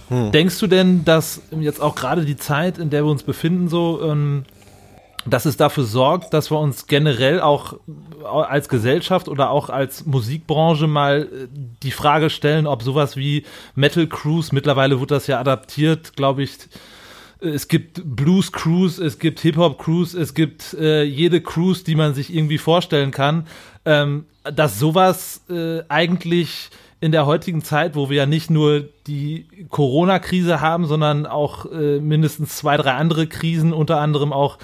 Hm. 0.08 0.30
Denkst 0.30 0.58
du 0.60 0.68
denn, 0.68 1.04
dass 1.04 1.40
jetzt 1.58 1.80
auch 1.80 1.96
gerade 1.96 2.24
die 2.24 2.36
Zeit, 2.36 2.78
in 2.78 2.90
der 2.90 3.04
wir 3.04 3.10
uns 3.10 3.24
befinden, 3.24 3.68
so, 3.68 4.00
ähm, 4.02 4.44
dass 5.26 5.44
es 5.44 5.56
dafür 5.56 5.84
sorgt, 5.84 6.32
dass 6.32 6.50
wir 6.50 6.58
uns 6.58 6.86
generell 6.86 7.40
auch 7.40 7.74
als 8.24 8.68
Gesellschaft 8.68 9.28
oder 9.28 9.50
auch 9.50 9.70
als 9.70 10.06
Musikbranche 10.06 10.86
mal 10.86 11.22
äh, 11.22 11.48
die 11.82 11.90
Frage 11.90 12.30
stellen, 12.30 12.66
ob 12.66 12.82
sowas 12.82 13.16
wie 13.16 13.44
Metal 13.74 14.06
Cruise, 14.06 14.54
mittlerweile 14.54 15.00
wird 15.00 15.10
das 15.10 15.26
ja 15.26 15.40
adaptiert, 15.40 16.16
glaube 16.16 16.42
ich, 16.42 16.52
es 17.40 17.68
gibt 17.68 18.00
Blues 18.04 18.50
Cruise, 18.50 19.04
es 19.04 19.18
gibt 19.18 19.40
Hip 19.40 19.56
Hop 19.56 19.78
Cruise, 19.78 20.18
es 20.18 20.32
gibt 20.32 20.74
äh, 20.74 21.02
jede 21.02 21.40
Cruise, 21.40 21.84
die 21.84 21.94
man 21.94 22.14
sich 22.14 22.34
irgendwie 22.34 22.58
vorstellen 22.58 23.10
kann, 23.10 23.46
ähm, 23.84 24.24
dass 24.42 24.78
sowas 24.78 25.42
äh, 25.50 25.82
eigentlich 25.88 26.70
in 27.00 27.12
der 27.12 27.26
heutigen 27.26 27.62
Zeit, 27.62 27.94
wo 27.94 28.08
wir 28.08 28.16
ja 28.16 28.26
nicht 28.26 28.50
nur 28.50 28.88
die 29.06 29.46
Corona-Krise 29.68 30.62
haben, 30.62 30.86
sondern 30.86 31.26
auch 31.26 31.70
äh, 31.70 32.00
mindestens 32.00 32.56
zwei, 32.56 32.78
drei 32.78 32.92
andere 32.92 33.26
Krisen, 33.26 33.74
unter 33.74 34.00
anderem 34.00 34.32
auch 34.32 34.58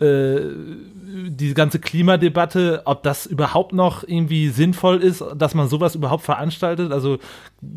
äh, 0.00 0.40
die 1.28 1.54
ganze 1.54 1.78
Klimadebatte, 1.78 2.82
ob 2.84 3.02
das 3.02 3.26
überhaupt 3.26 3.72
noch 3.72 4.06
irgendwie 4.06 4.48
sinnvoll 4.48 4.98
ist, 5.02 5.24
dass 5.36 5.54
man 5.54 5.68
sowas 5.68 5.94
überhaupt 5.94 6.24
veranstaltet? 6.24 6.92
Also 6.92 7.18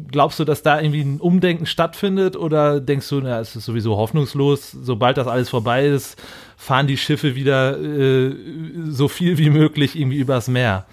glaubst 0.09 0.39
du, 0.39 0.45
dass 0.45 0.61
da 0.61 0.79
irgendwie 0.79 1.01
ein 1.01 1.19
Umdenken 1.19 1.65
stattfindet 1.65 2.35
oder 2.35 2.79
denkst 2.79 3.09
du, 3.09 3.21
na, 3.21 3.39
es 3.39 3.55
ist 3.55 3.65
sowieso 3.65 3.97
hoffnungslos, 3.97 4.71
sobald 4.71 5.17
das 5.17 5.27
alles 5.27 5.49
vorbei 5.49 5.85
ist, 5.87 6.21
fahren 6.57 6.87
die 6.87 6.97
Schiffe 6.97 7.35
wieder 7.35 7.79
äh, 7.79 8.35
so 8.89 9.07
viel 9.07 9.37
wie 9.37 9.49
möglich 9.49 9.97
irgendwie 9.97 10.17
übers 10.17 10.47
Meer? 10.47 10.85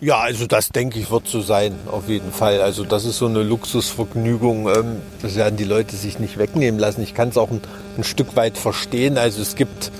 Ja, 0.00 0.20
also 0.20 0.46
das 0.46 0.70
denke 0.70 0.98
ich 0.98 1.10
wird 1.10 1.28
so 1.28 1.40
sein, 1.40 1.78
auf 1.90 2.08
jeden 2.08 2.32
Fall. 2.32 2.60
Also 2.60 2.84
das 2.84 3.04
ist 3.04 3.18
so 3.18 3.26
eine 3.26 3.42
Luxusvergnügung, 3.42 4.68
ähm, 4.68 5.02
das 5.22 5.36
werden 5.36 5.56
die 5.56 5.64
Leute 5.64 5.96
sich 5.96 6.18
nicht 6.18 6.36
wegnehmen 6.36 6.78
lassen. 6.80 7.02
Ich 7.02 7.14
kann 7.14 7.28
es 7.28 7.38
auch 7.38 7.50
ein, 7.50 7.60
ein, 7.96 8.04
Stück 8.04 8.36
weit 8.36 8.58
verstehen. 8.58 9.16
Also 9.18 9.40
es 9.40 9.54
gibt 9.54 9.92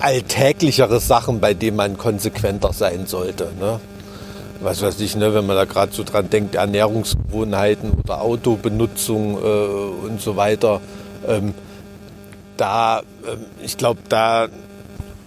alltäglichere 0.00 1.00
Sachen, 1.00 1.40
bei 1.40 1.54
denen 1.54 1.76
man 1.76 1.98
konsequenter 1.98 2.72
sein 2.72 3.06
sollte. 3.06 3.52
Ne? 3.58 3.80
Was 4.60 4.80
weiß 4.80 5.00
ich, 5.00 5.16
ne, 5.16 5.34
wenn 5.34 5.46
man 5.46 5.56
da 5.56 5.64
gerade 5.64 5.92
so 5.92 6.04
dran 6.04 6.30
denkt, 6.30 6.54
Ernährungsgewohnheiten 6.54 7.92
oder 7.92 8.22
Autobenutzung 8.22 9.36
äh, 9.36 10.06
und 10.06 10.20
so 10.20 10.36
weiter. 10.36 10.80
Ähm, 11.26 11.52
da, 12.56 13.02
ähm, 13.26 13.44
ich 13.62 13.76
glaube, 13.76 14.00
da, 14.08 14.48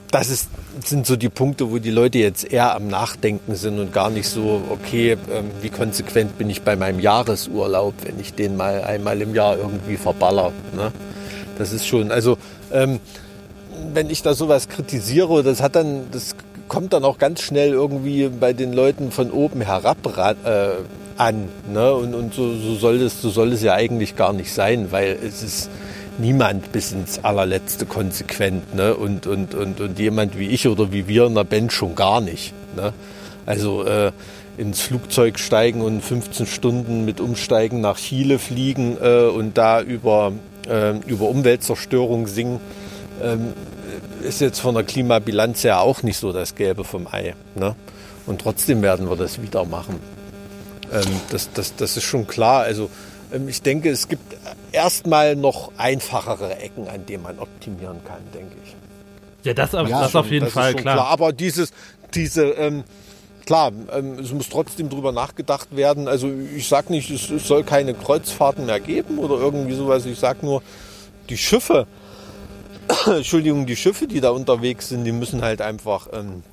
das 0.10 0.30
ist 0.30 0.50
sind 0.84 1.06
so 1.06 1.16
die 1.16 1.30
Punkte, 1.30 1.72
wo 1.72 1.78
die 1.78 1.92
Leute 1.92 2.18
jetzt 2.18 2.52
eher 2.52 2.76
am 2.76 2.88
Nachdenken 2.88 3.56
sind 3.56 3.80
und 3.80 3.94
gar 3.94 4.10
nicht 4.10 4.28
so, 4.28 4.62
okay, 4.70 5.18
ähm, 5.32 5.52
wie 5.62 5.70
konsequent 5.70 6.38
bin 6.38 6.50
ich 6.50 6.62
bei 6.62 6.76
meinem 6.76 7.00
Jahresurlaub, 7.00 7.94
wenn 8.04 8.20
ich 8.20 8.34
den 8.34 8.58
mal 8.58 8.84
einmal 8.84 9.22
im 9.22 9.34
Jahr 9.34 9.58
irgendwie 9.58 9.98
verballer. 9.98 10.52
Ne? 10.76 10.92
Das 11.58 11.74
ist 11.74 11.88
schon, 11.88 12.12
also 12.12 12.38
ähm, 12.72 13.00
wenn 13.94 14.10
ich 14.10 14.22
da 14.22 14.34
sowas 14.34 14.68
kritisiere, 14.70 15.44
das 15.44 15.62
hat 15.62 15.76
dann, 15.76 16.12
das 16.12 16.36
kommt 16.68 16.94
dann 16.94 17.06
auch 17.06 17.18
ganz 17.18 17.42
schnell 17.42 17.72
irgendwie 17.72 18.28
bei 18.28 18.54
den 18.54 18.74
Leuten 18.74 19.12
von 19.12 19.32
oben 19.32 19.62
herab 19.62 19.98
äh, 20.46 20.70
an. 21.18 21.50
Ne? 21.72 21.94
Und, 21.94 22.14
und 22.14 22.34
so, 22.34 22.56
so, 22.58 22.76
soll 22.76 23.02
es, 23.02 23.22
so 23.22 23.30
soll 23.30 23.54
es 23.54 23.62
ja 23.62 23.74
eigentlich 23.74 24.16
gar 24.16 24.34
nicht 24.34 24.54
sein, 24.54 24.92
weil 24.92 25.18
es 25.24 25.44
ist 25.44 25.70
niemand 26.20 26.72
bis 26.72 26.92
ins 26.92 27.24
allerletzte 27.24 27.86
konsequent. 27.86 28.76
Ne? 28.76 28.96
Und, 28.96 29.28
und, 29.28 29.54
und, 29.54 29.80
und 29.80 30.00
jemand 30.00 30.38
wie 30.38 30.48
ich 30.48 30.68
oder 30.68 30.92
wie 30.92 31.08
wir 31.08 31.26
in 31.26 31.36
der 31.36 31.44
Band 31.44 31.72
schon 31.72 31.96
gar 31.96 32.22
nicht. 32.22 32.54
Ne? 32.76 32.94
Also 33.46 33.86
äh, 33.86 34.12
ins 34.58 34.82
Flugzeug 34.82 35.40
steigen 35.40 35.82
und 35.82 36.02
15 36.02 36.48
Stunden 36.48 37.06
mit 37.06 37.20
Umsteigen 37.20 37.82
nach 37.82 37.98
Chile 37.98 38.40
fliegen 38.40 38.98
äh, 39.02 39.26
und 39.26 39.58
da 39.58 39.82
über, 39.82 40.34
äh, 40.68 40.98
über 41.06 41.30
Umweltzerstörung 41.30 42.28
singen, 42.28 42.60
ähm, 43.22 43.54
ist 44.24 44.42
jetzt 44.42 44.60
von 44.60 44.76
der 44.76 44.84
Klimabilanz 44.84 45.64
her 45.64 45.82
auch 45.82 46.04
nicht 46.04 46.18
so 46.18 46.34
das 46.34 46.56
Gelbe 46.56 46.84
vom 46.84 47.08
Ei. 47.12 47.36
Ne? 47.56 47.76
Und 48.26 48.42
trotzdem 48.42 48.82
werden 48.82 49.10
wir 49.10 49.16
das 49.16 49.42
wieder 49.42 49.64
machen. 49.66 50.00
Ähm, 50.92 51.22
das, 51.30 51.50
das, 51.54 51.76
das 51.76 51.98
ist 51.98 52.04
schon 52.04 52.28
klar. 52.28 52.64
Also 52.64 52.90
ich 53.48 53.62
denke, 53.62 53.90
es 53.90 54.08
gibt 54.08 54.36
erstmal 54.72 55.36
noch 55.36 55.72
einfachere 55.78 56.58
Ecken, 56.60 56.88
an 56.88 57.06
denen 57.06 57.24
man 57.24 57.40
optimieren 57.40 58.04
kann, 58.06 58.20
denke 58.34 58.56
ich. 58.64 58.76
Ja, 59.44 59.54
das, 59.54 59.76
auf, 59.76 59.88
ja, 59.88 60.02
das 60.02 60.12
schon, 60.12 60.22
auf 60.22 60.32
jeden 60.32 60.46
das 60.46 60.54
Fall, 60.54 60.74
klar. 60.74 60.96
klar. 60.96 61.08
Aber 61.08 61.34
dieses, 61.34 61.72
diese, 62.14 62.46
ähm, 62.52 62.84
klar, 63.46 63.72
ähm, 63.92 64.20
es 64.20 64.32
muss 64.32 64.50
trotzdem 64.50 64.90
drüber 64.90 65.12
nachgedacht 65.12 65.76
werden. 65.76 66.08
Also 66.08 66.30
ich 66.56 66.68
sage 66.68 66.92
nicht, 66.92 67.10
es, 67.10 67.30
es, 67.30 67.48
soll 67.48 67.64
keine 67.64 67.94
Kreuzfahrten 67.94 68.66
mehr 68.66 68.80
geben 68.80 69.20
oder 69.20 69.36
irgendwie 69.36 69.76
sowas. 69.76 70.06
Ich 70.06 70.20
sage 70.20 70.46
nur, 70.46 70.62
die 71.30 71.38
Schiffe, 71.38 71.88
Entschuldigung, 73.06 73.66
die 73.66 73.76
Schiffe, 73.76 74.08
die 74.08 74.22
da 74.22 74.30
unterwegs 74.30 74.90
sind, 74.90 75.04
die 75.04 75.12
müssen 75.12 75.42
halt 75.42 75.62
einfach 75.62 76.08
ähm, 76.14 76.44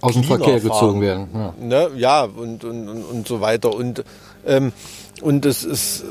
aus 0.00 0.14
dem 0.14 0.24
Verkehr 0.24 0.60
fahren. 0.60 0.72
gezogen 0.72 1.00
werden. 1.00 1.28
Ja, 1.34 1.54
ne? 1.60 1.90
ja 1.96 2.24
und, 2.24 2.64
und, 2.64 2.88
und, 2.88 3.04
und 3.04 3.28
so 3.28 3.40
weiter. 3.40 3.74
Und 3.74 4.04
ähm, 4.46 4.72
und 5.22 5.44
das 5.44 5.64
ist, 5.64 6.04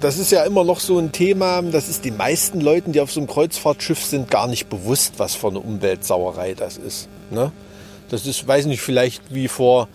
das 0.00 0.18
ist 0.18 0.30
ja 0.30 0.44
immer 0.44 0.64
noch 0.64 0.80
so 0.80 0.98
ein 0.98 1.12
Thema, 1.12 1.62
das 1.62 1.88
ist 1.88 2.04
den 2.04 2.16
meisten 2.16 2.60
Leuten, 2.60 2.92
die 2.92 3.00
auf 3.00 3.10
so 3.10 3.20
einem 3.20 3.28
Kreuzfahrtschiff 3.28 4.02
sind, 4.04 4.30
gar 4.30 4.46
nicht 4.46 4.68
bewusst, 4.68 5.14
was 5.18 5.34
für 5.34 5.48
eine 5.48 5.60
Umweltsauerei 5.60 6.54
das 6.54 6.76
ist. 6.76 7.08
Ne? 7.30 7.52
Das 8.08 8.26
ist, 8.26 8.46
weiß 8.46 8.66
nicht, 8.66 8.80
vielleicht 8.80 9.34
wie 9.34 9.48
vor, 9.48 9.88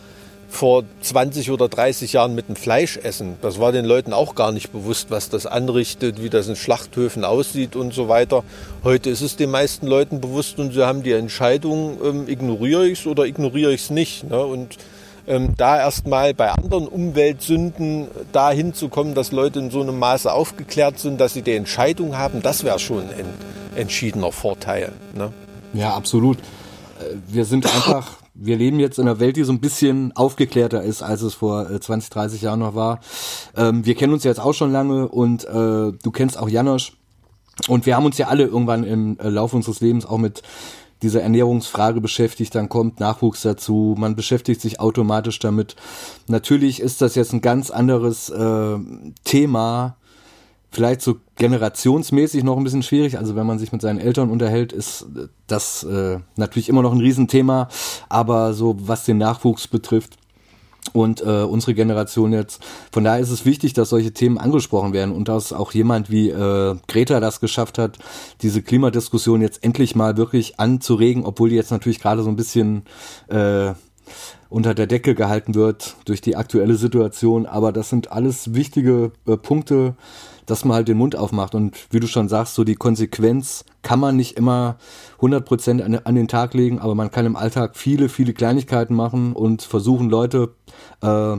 vor 0.50 0.84
20 1.02 1.52
oder 1.52 1.70
30 1.70 2.14
Jahren 2.14 2.36
mit 2.36 2.48
dem 2.48 2.56
Fleischessen. 2.56 3.38
Das 3.42 3.60
war 3.60 3.72
den 3.72 3.86
Leuten 3.86 4.14
auch 4.14 4.36
gar 4.36 4.52
nicht 4.52 4.72
bewusst, 4.72 5.10
was 5.10 5.30
das 5.30 5.46
anrichtet, 5.46 6.22
wie 6.22 6.30
das 6.30 6.48
in 6.48 6.56
Schlachthöfen 6.56 7.24
aussieht 7.24 7.76
und 7.76 7.94
so 7.94 8.10
weiter. 8.10 8.44
Heute 8.84 9.10
ist 9.10 9.22
es 9.22 9.36
den 9.36 9.52
meisten 9.52 9.88
Leuten 9.88 10.22
bewusst 10.22 10.60
und 10.60 10.74
sie 10.74 10.86
haben 10.86 11.02
die 11.02 11.14
Entscheidung, 11.14 11.98
ähm, 12.04 12.28
ignoriere 12.28 12.88
ich 12.88 13.00
es 13.00 13.08
oder 13.08 13.26
ignoriere 13.26 13.74
ich 13.74 13.84
es 13.84 13.90
nicht. 13.90 14.30
Ne? 14.30 14.46
Und 14.46 14.78
ähm, 15.28 15.54
da 15.58 15.78
erstmal 15.78 16.34
bei 16.34 16.52
anderen 16.52 16.88
Umweltsünden 16.88 18.08
dahin 18.32 18.74
zu 18.74 18.90
kommen, 18.90 19.14
dass 19.14 19.32
Leute 19.32 19.60
in 19.60 19.72
so 19.72 19.82
einem 19.82 19.98
Maße 20.00 20.32
aufgeklärt 20.32 21.00
sind, 21.00 21.20
dass 21.20 21.34
sie 21.34 21.42
die 21.42 21.54
Entscheidung 21.54 22.18
haben, 22.18 22.42
das 22.42 22.64
wäre 22.64 22.80
schon 22.80 23.04
ein 23.04 23.26
entschiedener 23.76 24.32
Vorteil. 24.32 24.92
Ne? 25.16 25.32
Ja, 25.74 25.94
absolut. 25.94 26.38
Äh, 26.38 27.16
wir 27.28 27.46
sind 27.46 27.66
einfach, 27.66 28.18
wir 28.34 28.58
leben 28.58 28.80
jetzt 28.80 29.00
in 29.00 29.08
einer 29.08 29.20
Welt, 29.20 29.38
die 29.38 29.44
so 29.44 29.54
ein 29.54 29.62
bisschen 29.62 30.16
aufgeklärter 30.16 30.84
ist, 30.84 31.02
als 31.02 31.22
es 31.22 31.34
vor 31.34 31.68
20, 31.80 32.10
äh, 32.10 32.14
30 32.14 32.42
Jahren 32.42 32.60
noch 32.60 32.76
war. 32.76 33.00
Ähm, 33.56 33.86
wir 33.86 33.96
kennen 33.96 34.14
uns 34.14 34.24
jetzt 34.24 34.40
auch 34.40 34.54
schon 34.54 34.72
lange 34.72 35.08
und 35.08 35.46
äh, 35.46 35.48
du 35.52 36.12
kennst 36.12 36.38
auch 36.38 36.50
Janosch. 36.50 36.94
Und 37.68 37.86
wir 37.86 37.96
haben 37.96 38.06
uns 38.06 38.18
ja 38.18 38.28
alle 38.28 38.46
irgendwann 38.46 38.84
im 38.84 39.16
Laufe 39.22 39.56
unseres 39.56 39.80
Lebens 39.80 40.08
auch 40.08 40.18
mit 40.18 40.42
diese 41.04 41.22
Ernährungsfrage 41.22 42.02
beschäftigt, 42.02 42.56
dann 42.56 42.70
kommt 42.70 43.00
Nachwuchs 43.00 43.44
dazu, 43.44 43.96
man 43.98 44.16
beschäftigt 44.16 44.62
sich 44.62 44.80
automatisch 44.80 45.40
damit. 45.40 45.76
Natürlich 46.28 46.80
ist 46.80 47.02
das 47.02 47.16
jetzt 47.16 47.34
ein 47.34 47.42
ganz 47.42 47.70
anderes 47.70 48.30
äh, 48.30 48.78
Thema, 49.24 49.98
vielleicht 50.72 51.02
so 51.02 51.18
generationsmäßig 51.36 52.44
noch 52.44 52.58
ein 52.58 52.64
bisschen 52.64 52.84
schwierig. 52.84 53.20
Also 53.20 53.36
wenn 53.36 53.46
man 53.46 53.60
sich 53.60 53.72
mit 53.72 53.82
seinen 53.82 54.00
Eltern 54.00 54.32
unterhält, 54.32 54.74
ist 54.74 55.06
das 55.46 55.84
äh, 55.84 56.20
natürlich 56.36 56.68
immer 56.68 56.82
noch 56.82 56.94
ein 56.94 57.00
Riesenthema. 57.00 57.70
Aber 58.10 58.54
so 58.54 58.76
was 58.80 59.06
den 59.06 59.20
Nachwuchs 59.20 59.68
betrifft, 59.68 60.18
und 60.92 61.22
äh, 61.22 61.44
unsere 61.44 61.74
Generation 61.74 62.34
jetzt. 62.34 62.62
Von 62.92 63.04
daher 63.04 63.22
ist 63.22 63.30
es 63.30 63.46
wichtig, 63.46 63.74
dass 63.74 63.90
solche 63.90 64.12
Themen 64.12 64.38
angesprochen 64.38 64.94
werden 64.94 65.16
und 65.16 65.28
dass 65.30 65.54
auch 65.54 65.72
jemand 65.72 66.12
wie 66.12 66.30
äh, 66.30 66.76
Greta 66.88 67.20
das 67.20 67.40
geschafft 67.40 67.78
hat, 67.78 67.98
diese 68.42 68.62
Klimadiskussion 68.62 69.42
jetzt 69.42 69.64
endlich 69.64 69.96
mal 69.96 70.18
wirklich 70.18 70.60
anzuregen, 70.60 71.26
obwohl 71.26 71.50
die 71.50 71.56
jetzt 71.56 71.72
natürlich 71.72 72.00
gerade 72.00 72.24
so 72.24 72.30
ein 72.30 72.36
bisschen 72.36 72.84
äh, 73.30 73.74
unter 74.54 74.76
der 74.76 74.86
Decke 74.86 75.16
gehalten 75.16 75.56
wird 75.56 75.96
durch 76.06 76.22
die 76.22 76.36
aktuelle 76.36 76.76
Situation. 76.76 77.48
Aber 77.48 77.72
das 77.72 77.90
sind 77.90 78.12
alles 78.12 78.54
wichtige 78.54 79.12
äh, 79.28 79.36
Punkte, 79.36 79.96
dass 80.46 80.64
man 80.64 80.76
halt 80.76 80.88
den 80.88 80.98
Mund 80.98 81.16
aufmacht. 81.16 81.56
Und 81.56 81.76
wie 81.90 82.00
du 82.00 82.06
schon 82.06 82.30
sagst, 82.30 82.54
so 82.54 82.64
die 82.64 82.76
Konsequenz 82.76 83.66
kann 83.82 84.00
man 84.00 84.16
nicht 84.16 84.38
immer 84.38 84.78
100 85.16 85.44
Prozent 85.44 85.82
an, 85.82 85.96
an, 85.96 86.14
den 86.14 86.28
Tag 86.28 86.54
legen, 86.54 86.78
aber 86.78 86.94
man 86.94 87.10
kann 87.10 87.26
im 87.26 87.36
Alltag 87.36 87.76
viele, 87.76 88.10
viele 88.10 88.34
Kleinigkeiten 88.34 88.94
machen 88.94 89.34
und 89.34 89.64
versuchen, 89.64 90.12
Leute 90.12 90.54
äh, 91.02 91.38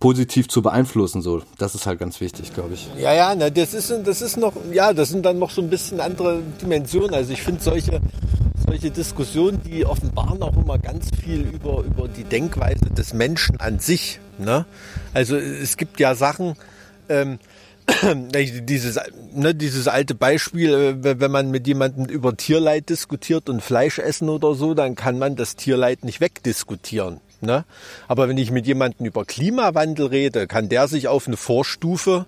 positiv 0.00 0.48
zu 0.48 0.62
beeinflussen. 0.62 1.20
So, 1.20 1.42
das 1.58 1.74
ist 1.74 1.86
halt 1.86 1.98
ganz 1.98 2.22
wichtig, 2.22 2.54
glaube 2.54 2.72
ich. 2.72 2.88
Ja, 2.98 3.12
ja, 3.12 3.34
na, 3.36 3.50
das 3.50 3.74
ist, 3.74 3.92
das 4.04 4.22
ist 4.22 4.38
noch, 4.38 4.54
ja, 4.72 4.94
das 4.94 5.10
sind 5.10 5.26
dann 5.26 5.38
noch 5.38 5.50
so 5.50 5.60
ein 5.60 5.68
bisschen 5.68 6.00
andere 6.00 6.40
Dimensionen. 6.62 7.12
Also 7.12 7.34
ich 7.34 7.42
finde 7.42 7.62
solche, 7.62 8.00
solche 8.66 8.90
Diskussionen, 8.90 9.60
die 9.62 9.86
offenbaren 9.86 10.42
auch 10.42 10.56
immer 10.56 10.78
ganz 10.78 11.08
viel 11.22 11.42
über, 11.42 11.82
über 11.82 12.08
die 12.08 12.24
Denkweise 12.24 12.86
des 12.90 13.14
Menschen 13.14 13.60
an 13.60 13.78
sich. 13.78 14.20
Ne? 14.38 14.66
Also 15.14 15.36
es 15.36 15.76
gibt 15.76 16.00
ja 16.00 16.14
Sachen, 16.14 16.56
ähm, 17.08 17.38
dieses, 18.34 18.98
ne, 19.32 19.54
dieses 19.54 19.86
alte 19.86 20.14
Beispiel, 20.14 20.98
äh, 21.04 21.20
wenn 21.20 21.30
man 21.30 21.50
mit 21.50 21.66
jemandem 21.66 22.06
über 22.06 22.36
Tierleid 22.36 22.88
diskutiert 22.88 23.48
und 23.48 23.62
Fleisch 23.62 23.98
essen 23.98 24.28
oder 24.28 24.54
so, 24.54 24.74
dann 24.74 24.96
kann 24.96 25.18
man 25.18 25.36
das 25.36 25.56
Tierleid 25.56 26.04
nicht 26.04 26.20
wegdiskutieren. 26.20 27.20
Ne? 27.40 27.64
Aber 28.08 28.28
wenn 28.28 28.38
ich 28.38 28.50
mit 28.50 28.66
jemandem 28.66 29.06
über 29.06 29.24
Klimawandel 29.24 30.06
rede, 30.06 30.46
kann 30.46 30.68
der 30.68 30.88
sich 30.88 31.06
auf 31.06 31.28
eine 31.28 31.36
Vorstufe 31.36 32.26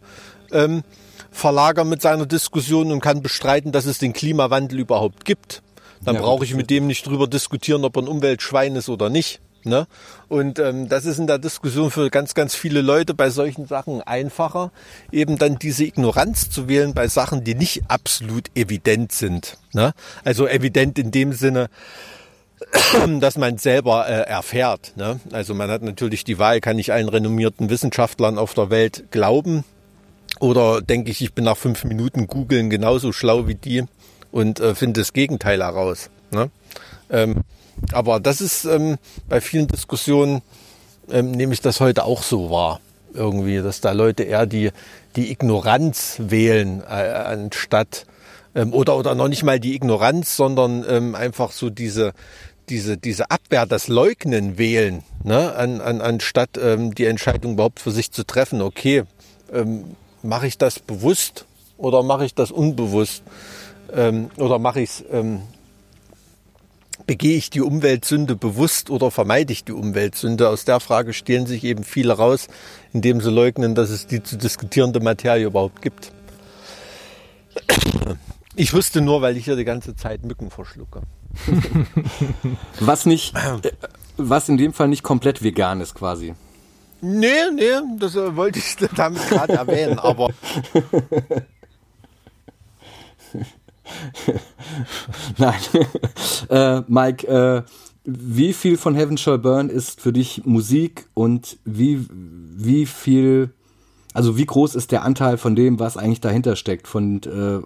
ähm, 0.53 0.83
verlagern 1.31 1.88
mit 1.88 2.03
seiner 2.03 2.27
Diskussion 2.27 2.92
und 2.92 3.01
kann 3.01 3.22
bestreiten, 3.22 3.72
dass 3.72 3.87
es 3.87 3.98
den 3.98 4.12
Klimawandel 4.12 4.79
überhaupt 4.79 5.24
gibt. 5.24 5.62
Dann 6.05 6.17
ja, 6.17 6.21
brauche 6.21 6.45
ich 6.45 6.55
mit 6.55 6.71
dem 6.71 6.87
nicht 6.87 7.07
drüber 7.07 7.27
diskutieren, 7.27 7.85
ob 7.85 7.97
er 7.97 8.03
ein 8.03 8.09
Umweltschwein 8.09 8.77
ist 8.77 8.89
oder 8.89 9.11
nicht. 9.11 9.41
Ne? 9.65 9.87
Und 10.29 10.59
ähm, 10.59 10.89
das 10.89 11.05
ist 11.05 11.19
in 11.19 11.27
der 11.27 11.39
Diskussion 11.39 11.91
für 11.91 12.11
ganz, 12.11 12.35
ganz 12.35 12.55
viele 12.55 12.81
Leute 12.81 13.13
bei 13.15 13.29
solchen 13.29 13.67
Sachen 13.67 14.03
einfacher, 14.03 14.71
eben 15.11 15.37
dann 15.37 15.59
diese 15.59 15.85
Ignoranz 15.85 16.49
zu 16.49 16.69
wählen 16.69 16.95
bei 16.95 17.09
Sachen, 17.09 17.45
die 17.45 17.55
nicht 17.55 17.83
absolut 17.89 18.57
evident 18.57 19.13
sind. 19.13 19.59
Ne? 19.73 19.93
Also 20.25 20.47
evident 20.47 20.99
in 20.99 21.11
dem 21.11 21.33
Sinne, 21.33 21.69
dass 23.21 23.37
man 23.37 23.59
selber 23.59 24.09
äh, 24.09 24.23
erfährt. 24.23 24.93
Ne? 24.97 25.21
Also 25.33 25.55
man 25.55 25.71
hat 25.71 25.83
natürlich 25.83 26.25
die 26.25 26.39
Wahl, 26.39 26.61
kann 26.61 26.79
ich 26.79 26.93
allen 26.93 27.09
renommierten 27.09 27.69
Wissenschaftlern 27.69 28.39
auf 28.39 28.55
der 28.55 28.71
Welt 28.71 29.11
glauben 29.11 29.65
oder 30.41 30.81
denke 30.83 31.11
ich, 31.11 31.21
ich 31.21 31.35
bin 31.35 31.45
nach 31.45 31.57
fünf 31.57 31.85
Minuten 31.85 32.27
googeln 32.27 32.71
genauso 32.71 33.13
schlau 33.13 33.49
wie 33.49 33.55
die 33.55 33.85
und 34.31 34.61
äh, 34.61 34.75
finde 34.75 35.01
das 35.01 35.12
Gegenteil 35.12 35.62
heraus. 35.62 36.11
Ne? 36.31 36.51
Ähm, 37.11 37.43
aber 37.93 38.21
das 38.21 38.41
ist 38.41 38.64
ähm, 38.64 38.99
bei 39.29 39.41
vielen 39.41 39.69
Diskussionen, 39.69 40.43
ähm, 41.11 41.31
nehme 41.31 41.55
ich 41.55 41.61
das 41.61 41.81
heute 41.81 42.05
auch 42.05 42.23
so 42.23 42.51
wahr. 42.51 42.81
Irgendwie, 43.14 43.62
dass 43.62 43.81
da 43.81 43.93
Leute 43.93 44.25
eher 44.25 44.47
die, 44.47 44.71
die 45.17 45.31
Ignoranz 45.31 46.17
wählen, 46.19 46.83
äh, 46.83 46.93
anstatt 46.93 48.07
ähm, 48.55 48.73
oder, 48.73 48.97
oder 48.97 49.14
noch 49.14 49.29
nicht 49.29 49.43
mal 49.43 49.61
die 49.61 49.75
Ignoranz, 49.75 50.37
sondern 50.37 50.85
ähm, 50.88 51.14
einfach 51.14 51.53
so 51.53 51.71
diese, 51.71 52.12
diese, 52.69 52.97
diese 52.97 53.31
Abwehr, 53.31 53.67
das 53.67 53.88
Leugnen 53.88 54.59
wählen, 54.59 55.03
ne? 55.25 55.55
an, 55.55 55.81
an, 55.81 56.01
anstatt 56.01 56.51
ähm, 56.61 56.95
die 56.95 57.07
Entscheidung 57.07 57.53
überhaupt 57.55 57.81
für 57.81 57.91
sich 57.91 58.11
zu 58.11 58.25
treffen. 58.25 58.61
Okay, 58.61 59.05
ähm, 59.53 59.97
mache 60.23 60.47
ich 60.47 60.59
das 60.59 60.79
bewusst 60.79 61.47
oder 61.77 62.03
mache 62.03 62.25
ich 62.25 62.35
das 62.35 62.51
unbewusst? 62.51 63.23
Ähm, 63.92 64.31
oder 64.37 64.59
mache 64.59 64.81
ich 64.81 64.90
es 64.90 65.05
ähm, 65.11 65.42
begehe 67.07 67.37
ich 67.38 67.51
die 67.51 67.62
Umweltsünde 67.62 68.37
bewusst 68.37 68.90
oder 68.90 69.11
vermeide 69.11 69.53
ich 69.53 69.64
die 69.64 69.72
Umweltsünde? 69.72 70.48
Aus 70.48 70.64
der 70.64 70.79
Frage 70.79 71.12
stehlen 71.12 71.46
sich 71.46 71.64
eben 71.64 71.83
viele 71.83 72.12
raus, 72.12 72.48
indem 72.92 73.20
sie 73.20 73.31
leugnen, 73.31 73.74
dass 73.74 73.90
es 73.90 74.07
die 74.07 74.22
zu 74.22 74.37
diskutierende 74.37 75.01
Materie 75.01 75.46
überhaupt 75.46 75.81
gibt. 75.81 76.12
Ich 78.57 78.74
wusste 78.74 79.01
nur, 79.01 79.22
weil 79.22 79.37
ich 79.37 79.44
hier 79.44 79.57
die 79.57 79.64
ganze 79.64 79.96
Zeit 79.96 80.24
Mücken 80.24 80.51
verschlucke. 80.51 81.03
was 82.81 83.07
nicht, 83.07 83.35
äh, 83.37 83.70
was 84.16 84.48
in 84.48 84.59
dem 84.59 84.72
Fall 84.72 84.88
nicht 84.88 85.03
komplett 85.03 85.42
vegan 85.42 85.81
ist 85.81 85.94
quasi. 85.94 86.35
Nee, 87.01 87.29
nee, 87.55 87.81
das 87.98 88.16
äh, 88.16 88.35
wollte 88.37 88.59
ich 88.59 88.77
damit 88.96 89.27
gerade 89.29 89.55
erwähnen, 89.55 89.98
aber 89.98 90.31
Nein. 95.38 95.61
äh, 96.48 96.83
Mike, 96.87 97.27
äh, 97.27 97.62
wie 98.05 98.53
viel 98.53 98.77
von 98.77 98.94
Heaven 98.94 99.18
Shall 99.18 99.38
Burn 99.38 99.68
ist 99.68 100.01
für 100.01 100.12
dich 100.12 100.42
Musik 100.44 101.07
und 101.14 101.59
wie, 101.64 102.07
wie 102.11 102.87
viel, 102.87 103.51
also 104.14 104.37
wie 104.38 104.46
groß 104.46 104.74
ist 104.74 104.92
der 104.92 105.05
Anteil 105.05 105.37
von 105.37 105.55
dem, 105.55 105.79
was 105.79 105.96
eigentlich 105.96 106.20
dahinter 106.20 106.57
steckt, 106.57 106.88
von 106.88 107.20
äh, 107.24 107.61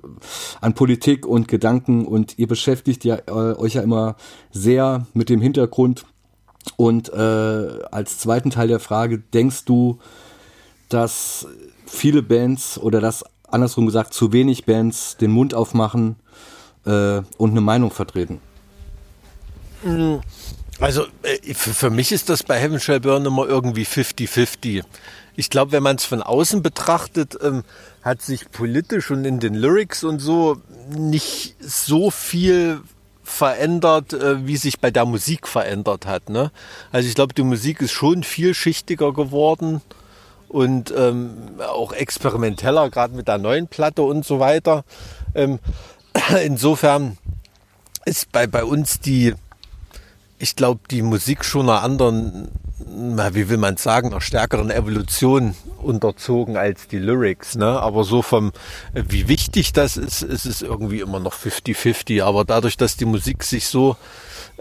an 0.60 0.74
Politik 0.74 1.26
und 1.26 1.46
Gedanken 1.46 2.06
und 2.06 2.38
ihr 2.38 2.48
beschäftigt 2.48 3.04
ja 3.04 3.18
äh, 3.26 3.56
euch 3.56 3.74
ja 3.74 3.82
immer 3.82 4.16
sehr 4.50 5.06
mit 5.14 5.28
dem 5.28 5.40
Hintergrund 5.40 6.04
und 6.76 7.12
äh, 7.12 7.84
als 7.90 8.18
zweiten 8.18 8.50
Teil 8.50 8.68
der 8.68 8.80
Frage, 8.80 9.18
denkst 9.18 9.64
du, 9.64 9.98
dass 10.88 11.46
viele 11.86 12.22
Bands 12.22 12.78
oder 12.78 13.00
dass 13.00 13.24
andersrum 13.52 13.86
gesagt, 13.86 14.14
zu 14.14 14.32
wenig 14.32 14.64
Bands 14.64 15.16
den 15.16 15.30
Mund 15.30 15.54
aufmachen 15.54 16.16
äh, 16.86 17.20
und 17.38 17.50
eine 17.50 17.60
Meinung 17.60 17.90
vertreten. 17.90 18.40
Mm, 19.84 20.16
also 20.80 21.06
äh, 21.22 21.54
für, 21.54 21.74
für, 21.74 21.90
mich 21.90 22.12
ist 22.12 22.28
das 22.28 22.42
bei 22.42 22.58
Heaven 22.58 22.80
Shall 22.80 23.00
Burn 23.00 23.26
immer 23.26 23.46
irgendwie 23.46 23.84
50-50. 23.84 24.82
Ich 25.34 25.50
glaube, 25.50 25.72
wenn 25.72 25.82
man 25.82 25.96
es 25.96 26.04
von 26.04 26.22
außen 26.22 26.62
betrachtet, 26.62 27.38
ähm, 27.42 27.64
hat 28.02 28.20
sich 28.22 28.50
politisch 28.50 29.10
und 29.10 29.24
in 29.24 29.40
den 29.40 29.54
Lyrics 29.54 30.04
und 30.04 30.18
so 30.18 30.60
nicht 30.90 31.56
so 31.60 32.10
viel 32.10 32.80
verändert, 33.22 34.12
äh, 34.12 34.46
wie 34.46 34.56
sich 34.56 34.80
bei 34.80 34.90
der 34.90 35.06
Musik 35.06 35.48
verändert 35.48 36.06
hat. 36.06 36.28
Ne? 36.28 36.50
Also 36.90 37.08
ich 37.08 37.14
glaube, 37.14 37.34
die 37.34 37.42
Musik 37.42 37.80
ist 37.80 37.92
schon 37.92 38.24
vielschichtiger 38.24 39.12
geworden 39.12 39.80
und 40.52 40.92
ähm, 40.96 41.30
auch 41.66 41.92
experimenteller, 41.92 42.90
gerade 42.90 43.16
mit 43.16 43.26
der 43.26 43.38
neuen 43.38 43.68
Platte 43.68 44.02
und 44.02 44.24
so 44.24 44.38
weiter. 44.38 44.84
Ähm, 45.34 45.58
insofern 46.44 47.16
ist 48.04 48.30
bei, 48.32 48.46
bei 48.46 48.62
uns 48.64 49.00
die, 49.00 49.34
ich 50.38 50.54
glaube, 50.54 50.80
die 50.90 51.00
Musik 51.00 51.44
schon 51.44 51.70
einer 51.70 51.82
anderen, 51.82 52.48
na, 52.86 53.34
wie 53.34 53.48
will 53.48 53.56
man 53.56 53.78
sagen, 53.78 54.08
einer 54.08 54.20
stärkeren 54.20 54.70
Evolution 54.70 55.54
unterzogen 55.78 56.58
als 56.58 56.86
die 56.86 56.98
Lyrics. 56.98 57.56
Ne? 57.56 57.80
Aber 57.80 58.04
so 58.04 58.20
vom, 58.20 58.52
wie 58.92 59.28
wichtig 59.28 59.72
das 59.72 59.96
ist, 59.96 60.22
ist 60.22 60.44
es 60.44 60.60
irgendwie 60.60 61.00
immer 61.00 61.18
noch 61.18 61.34
50-50. 61.34 62.22
Aber 62.22 62.44
dadurch, 62.44 62.76
dass 62.76 62.96
die 62.96 63.06
Musik 63.06 63.42
sich 63.42 63.66
so 63.68 63.96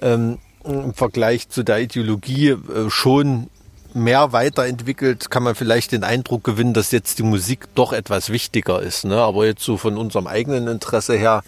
ähm, 0.01 0.37
im 0.63 0.93
Vergleich 0.93 1.49
zu 1.49 1.63
der 1.63 1.79
Ideologie 1.79 2.49
äh, 2.49 2.89
schon 2.89 3.49
mehr 3.93 4.31
weiterentwickelt, 4.33 5.29
kann 5.29 5.43
man 5.43 5.55
vielleicht 5.55 5.91
den 5.91 6.03
Eindruck 6.03 6.43
gewinnen, 6.43 6.73
dass 6.73 6.91
jetzt 6.91 7.19
die 7.19 7.23
Musik 7.23 7.67
doch 7.75 7.93
etwas 7.93 8.29
wichtiger 8.29 8.81
ist. 8.81 9.05
Ne? 9.05 9.17
Aber 9.17 9.45
jetzt 9.45 9.63
so 9.63 9.77
von 9.77 9.97
unserem 9.97 10.27
eigenen 10.27 10.67
Interesse 10.67 11.15
her 11.15 11.43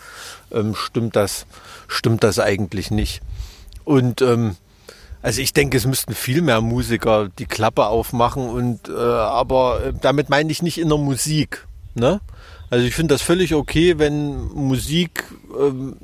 ähm, 0.52 0.76
stimmt 0.76 1.16
das, 1.16 1.46
stimmt 1.88 2.24
das 2.24 2.40
eigentlich 2.40 2.92
nicht. 2.92 3.22
Und 3.84 4.22
ähm, 4.22 4.56
also 5.22 5.42
ich 5.42 5.54
denke, 5.54 5.78
es 5.78 5.86
müssten 5.86 6.14
viel 6.14 6.42
mehr 6.42 6.62
Musiker 6.62 7.30
die 7.40 7.46
Klappe 7.46 7.88
aufmachen 7.88 8.50
und 8.50 8.90
äh, 8.90 8.94
aber 8.94 9.86
äh, 9.86 9.94
damit 10.00 10.30
meine 10.30 10.52
ich 10.52 10.62
nicht 10.62 10.78
in 10.78 10.90
der 10.90 10.98
Musik. 10.98 11.66
Ne? 11.96 12.20
Also 12.70 12.86
ich 12.86 12.94
finde 12.94 13.14
das 13.14 13.22
völlig 13.22 13.56
okay, 13.56 14.00
wenn 14.00 14.48
Musik 14.54 15.24
ähm, 15.58 15.96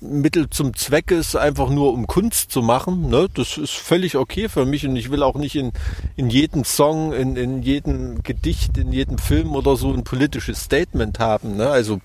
Mittel 0.00 0.48
zum 0.48 0.74
Zweck 0.74 1.10
ist, 1.10 1.34
einfach 1.34 1.70
nur 1.70 1.92
um 1.92 2.06
Kunst 2.06 2.52
zu 2.52 2.62
machen. 2.62 3.08
Ne? 3.08 3.28
Das 3.34 3.58
ist 3.58 3.72
völlig 3.72 4.16
okay 4.16 4.48
für 4.48 4.64
mich 4.64 4.86
und 4.86 4.94
ich 4.94 5.10
will 5.10 5.22
auch 5.22 5.34
nicht 5.34 5.56
in, 5.56 5.72
in 6.16 6.30
jedem 6.30 6.64
Song, 6.64 7.12
in, 7.12 7.36
in 7.36 7.62
jedem 7.62 8.22
Gedicht, 8.22 8.78
in 8.78 8.92
jedem 8.92 9.18
Film 9.18 9.56
oder 9.56 9.76
so 9.76 9.92
ein 9.92 10.04
politisches 10.04 10.62
Statement 10.62 11.18
haben. 11.18 11.56
Ne? 11.56 11.68
Also 11.68 12.00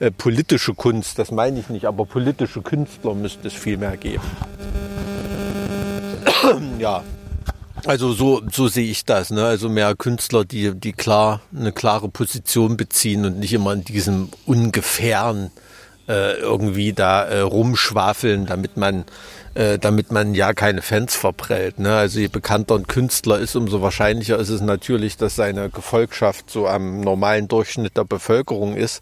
äh, 0.00 0.10
politische 0.10 0.74
Kunst, 0.74 1.18
das 1.18 1.30
meine 1.30 1.60
ich 1.60 1.68
nicht, 1.68 1.84
aber 1.84 2.06
politische 2.06 2.62
Künstler 2.62 3.14
müsste 3.14 3.48
es 3.48 3.54
viel 3.54 3.76
mehr 3.76 3.96
geben. 3.98 4.24
ja. 6.78 7.04
Also 7.84 8.14
so, 8.14 8.40
so 8.50 8.68
sehe 8.68 8.90
ich 8.90 9.04
das. 9.04 9.28
Ne? 9.28 9.44
Also 9.44 9.68
mehr 9.68 9.94
Künstler, 9.94 10.46
die, 10.46 10.74
die 10.74 10.92
klar 10.92 11.42
eine 11.54 11.72
klare 11.72 12.08
Position 12.08 12.78
beziehen 12.78 13.26
und 13.26 13.38
nicht 13.38 13.52
immer 13.52 13.74
in 13.74 13.84
diesem 13.84 14.30
ungefähren 14.46 15.50
äh, 16.08 16.34
irgendwie 16.38 16.92
da 16.92 17.24
äh, 17.24 17.40
rumschwafeln, 17.40 18.46
damit 18.46 18.76
man 18.76 19.04
äh, 19.54 19.78
damit 19.78 20.10
man 20.10 20.34
ja 20.34 20.52
keine 20.52 20.82
Fans 20.82 21.14
verprellt. 21.14 21.78
Ne? 21.78 21.94
Also 21.94 22.18
je 22.18 22.28
bekannter 22.28 22.74
ein 22.74 22.86
Künstler 22.86 23.38
ist, 23.38 23.54
umso 23.54 23.82
wahrscheinlicher 23.82 24.36
ist 24.38 24.48
es 24.48 24.60
natürlich, 24.60 25.16
dass 25.16 25.36
seine 25.36 25.70
Gefolgschaft 25.70 26.50
so 26.50 26.66
am 26.66 27.00
normalen 27.00 27.46
Durchschnitt 27.46 27.96
der 27.96 28.04
Bevölkerung 28.04 28.76
ist, 28.76 29.00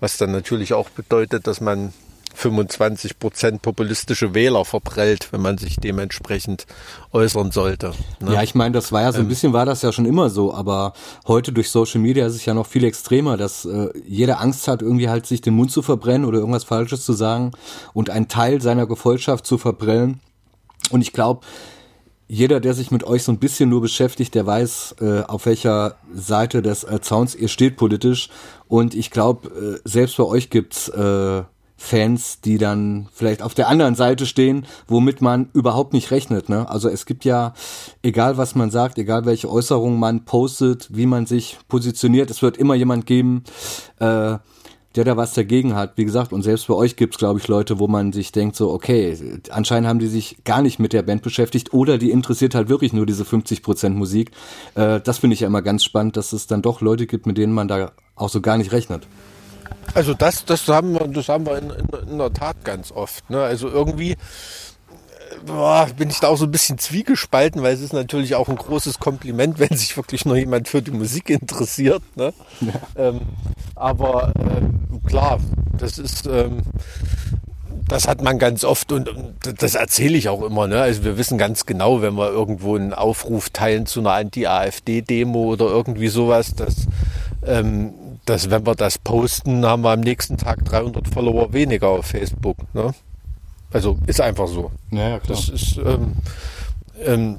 was 0.00 0.16
dann 0.16 0.32
natürlich 0.32 0.74
auch 0.74 0.90
bedeutet, 0.90 1.46
dass 1.46 1.60
man 1.60 1.92
25 2.34 3.18
Prozent 3.18 3.62
populistische 3.62 4.34
Wähler 4.34 4.64
verprellt, 4.64 5.28
wenn 5.32 5.40
man 5.40 5.58
sich 5.58 5.76
dementsprechend 5.76 6.66
äußern 7.12 7.50
sollte. 7.50 7.92
Ne? 8.20 8.34
Ja, 8.34 8.42
ich 8.42 8.54
meine, 8.54 8.72
das 8.72 8.92
war 8.92 9.02
ja 9.02 9.12
so 9.12 9.18
ein 9.18 9.24
ähm, 9.24 9.28
bisschen 9.28 9.52
war 9.52 9.66
das 9.66 9.82
ja 9.82 9.92
schon 9.92 10.06
immer 10.06 10.30
so, 10.30 10.54
aber 10.54 10.92
heute 11.26 11.52
durch 11.52 11.70
Social 11.70 12.00
Media 12.00 12.26
ist 12.26 12.34
es 12.34 12.44
ja 12.44 12.54
noch 12.54 12.66
viel 12.66 12.84
extremer, 12.84 13.36
dass 13.36 13.64
äh, 13.64 13.88
jeder 14.06 14.40
Angst 14.40 14.68
hat, 14.68 14.82
irgendwie 14.82 15.08
halt 15.08 15.26
sich 15.26 15.40
den 15.40 15.54
Mund 15.54 15.70
zu 15.70 15.82
verbrennen 15.82 16.24
oder 16.24 16.38
irgendwas 16.38 16.64
Falsches 16.64 17.04
zu 17.04 17.12
sagen 17.12 17.52
und 17.92 18.10
einen 18.10 18.28
Teil 18.28 18.60
seiner 18.60 18.86
Gefolgschaft 18.86 19.46
zu 19.46 19.58
verprellen. 19.58 20.20
Und 20.90 21.00
ich 21.00 21.12
glaube, 21.12 21.46
jeder, 22.32 22.60
der 22.60 22.72
sich 22.72 22.90
mit 22.90 23.04
euch 23.04 23.24
so 23.24 23.32
ein 23.32 23.38
bisschen 23.38 23.68
nur 23.68 23.82
beschäftigt, 23.82 24.34
der 24.34 24.46
weiß, 24.46 24.96
äh, 25.02 25.20
auf 25.20 25.44
welcher 25.44 25.96
Seite 26.14 26.62
des 26.62 26.82
äh, 26.82 26.98
Zauns 27.02 27.34
ihr 27.34 27.48
steht 27.48 27.76
politisch. 27.76 28.30
Und 28.68 28.94
ich 28.94 29.10
glaube, 29.10 29.80
äh, 29.84 29.86
selbst 29.86 30.16
bei 30.16 30.24
euch 30.24 30.48
gibt's 30.48 30.88
äh, 30.88 31.42
Fans, 31.82 32.40
die 32.40 32.58
dann 32.58 33.08
vielleicht 33.12 33.42
auf 33.42 33.54
der 33.54 33.66
anderen 33.66 33.96
Seite 33.96 34.24
stehen, 34.24 34.66
womit 34.86 35.20
man 35.20 35.48
überhaupt 35.52 35.92
nicht 35.92 36.12
rechnet. 36.12 36.48
Ne? 36.48 36.70
Also 36.70 36.88
es 36.88 37.06
gibt 37.06 37.24
ja, 37.24 37.54
egal 38.02 38.36
was 38.36 38.54
man 38.54 38.70
sagt, 38.70 38.98
egal 38.98 39.26
welche 39.26 39.50
Äußerungen 39.50 39.98
man 39.98 40.24
postet, 40.24 40.88
wie 40.92 41.06
man 41.06 41.26
sich 41.26 41.58
positioniert, 41.68 42.30
es 42.30 42.40
wird 42.40 42.56
immer 42.56 42.76
jemand 42.76 43.04
geben, 43.06 43.42
äh, 43.98 44.38
der 44.94 45.04
da 45.04 45.16
was 45.16 45.34
dagegen 45.34 45.74
hat. 45.74 45.94
Wie 45.96 46.04
gesagt, 46.04 46.32
und 46.32 46.42
selbst 46.42 46.68
bei 46.68 46.74
euch 46.74 46.94
gibt's, 46.94 47.18
glaube 47.18 47.40
ich, 47.40 47.48
Leute, 47.48 47.80
wo 47.80 47.88
man 47.88 48.12
sich 48.12 48.30
denkt, 48.30 48.54
so, 48.54 48.70
okay, 48.70 49.18
anscheinend 49.50 49.88
haben 49.88 49.98
die 49.98 50.06
sich 50.06 50.36
gar 50.44 50.62
nicht 50.62 50.78
mit 50.78 50.92
der 50.92 51.02
Band 51.02 51.22
beschäftigt 51.22 51.74
oder 51.74 51.98
die 51.98 52.12
interessiert 52.12 52.54
halt 52.54 52.68
wirklich 52.68 52.92
nur 52.92 53.06
diese 53.06 53.24
50% 53.24 53.90
Musik. 53.90 54.30
Äh, 54.76 55.00
das 55.00 55.18
finde 55.18 55.34
ich 55.34 55.40
ja 55.40 55.48
immer 55.48 55.62
ganz 55.62 55.82
spannend, 55.82 56.16
dass 56.16 56.32
es 56.32 56.46
dann 56.46 56.62
doch 56.62 56.80
Leute 56.80 57.08
gibt, 57.08 57.26
mit 57.26 57.38
denen 57.38 57.52
man 57.52 57.66
da 57.66 57.90
auch 58.14 58.28
so 58.28 58.40
gar 58.40 58.56
nicht 58.56 58.70
rechnet. 58.70 59.08
Also 59.94 60.14
das, 60.14 60.44
das 60.44 60.66
haben 60.68 60.92
wir, 60.94 61.06
das 61.08 61.28
haben 61.28 61.46
wir 61.46 61.58
in, 61.58 61.70
in, 61.70 62.10
in 62.10 62.18
der 62.18 62.32
Tat 62.32 62.64
ganz 62.64 62.92
oft. 62.92 63.28
Ne? 63.30 63.42
Also 63.42 63.68
irgendwie 63.68 64.12
äh, 64.12 64.16
boah, 65.46 65.88
bin 65.96 66.10
ich 66.10 66.20
da 66.20 66.28
auch 66.28 66.36
so 66.36 66.44
ein 66.44 66.50
bisschen 66.50 66.78
zwiegespalten, 66.78 67.62
weil 67.62 67.74
es 67.74 67.80
ist 67.80 67.92
natürlich 67.92 68.34
auch 68.34 68.48
ein 68.48 68.56
großes 68.56 68.98
Kompliment, 68.98 69.58
wenn 69.58 69.76
sich 69.76 69.96
wirklich 69.96 70.24
nur 70.24 70.36
jemand 70.36 70.68
für 70.68 70.82
die 70.82 70.90
Musik 70.90 71.30
interessiert. 71.30 72.02
Ne? 72.16 72.32
Ja. 72.60 73.08
Ähm, 73.08 73.20
aber 73.74 74.32
äh, 74.38 75.08
klar, 75.08 75.38
das 75.78 75.98
ist 75.98 76.26
ähm, 76.26 76.62
das 77.92 78.08
hat 78.08 78.22
man 78.22 78.38
ganz 78.38 78.64
oft 78.64 78.90
und, 78.92 79.10
das 79.58 79.74
erzähle 79.74 80.16
ich 80.16 80.28
auch 80.28 80.42
immer. 80.42 80.66
Ne? 80.66 80.80
Also 80.80 81.04
wir 81.04 81.18
wissen 81.18 81.36
ganz 81.36 81.66
genau, 81.66 82.00
wenn 82.00 82.14
wir 82.14 82.30
irgendwo 82.30 82.76
einen 82.76 82.94
Aufruf 82.94 83.50
teilen 83.50 83.86
zu 83.86 84.00
einer 84.00 84.12
Anti-AfD-Demo 84.12 85.52
oder 85.52 85.66
irgendwie 85.66 86.08
sowas, 86.08 86.54
dass 86.54 86.86
ähm, 87.46 87.92
dass 88.32 88.48
wenn 88.48 88.64
wir 88.64 88.74
das 88.74 88.96
posten, 88.96 89.66
haben 89.66 89.82
wir 89.82 89.90
am 89.90 90.00
nächsten 90.00 90.38
Tag 90.38 90.64
300 90.64 91.06
Follower 91.06 91.52
weniger 91.52 91.88
auf 91.88 92.06
Facebook. 92.06 92.56
Ne? 92.72 92.94
Also 93.70 93.98
ist 94.06 94.22
einfach 94.22 94.48
so. 94.48 94.70
Ja, 94.90 95.10
ja 95.10 95.18
klar. 95.18 95.36
Das 95.36 95.50
ist, 95.50 95.76
ähm, 95.76 96.14
ähm, 97.04 97.36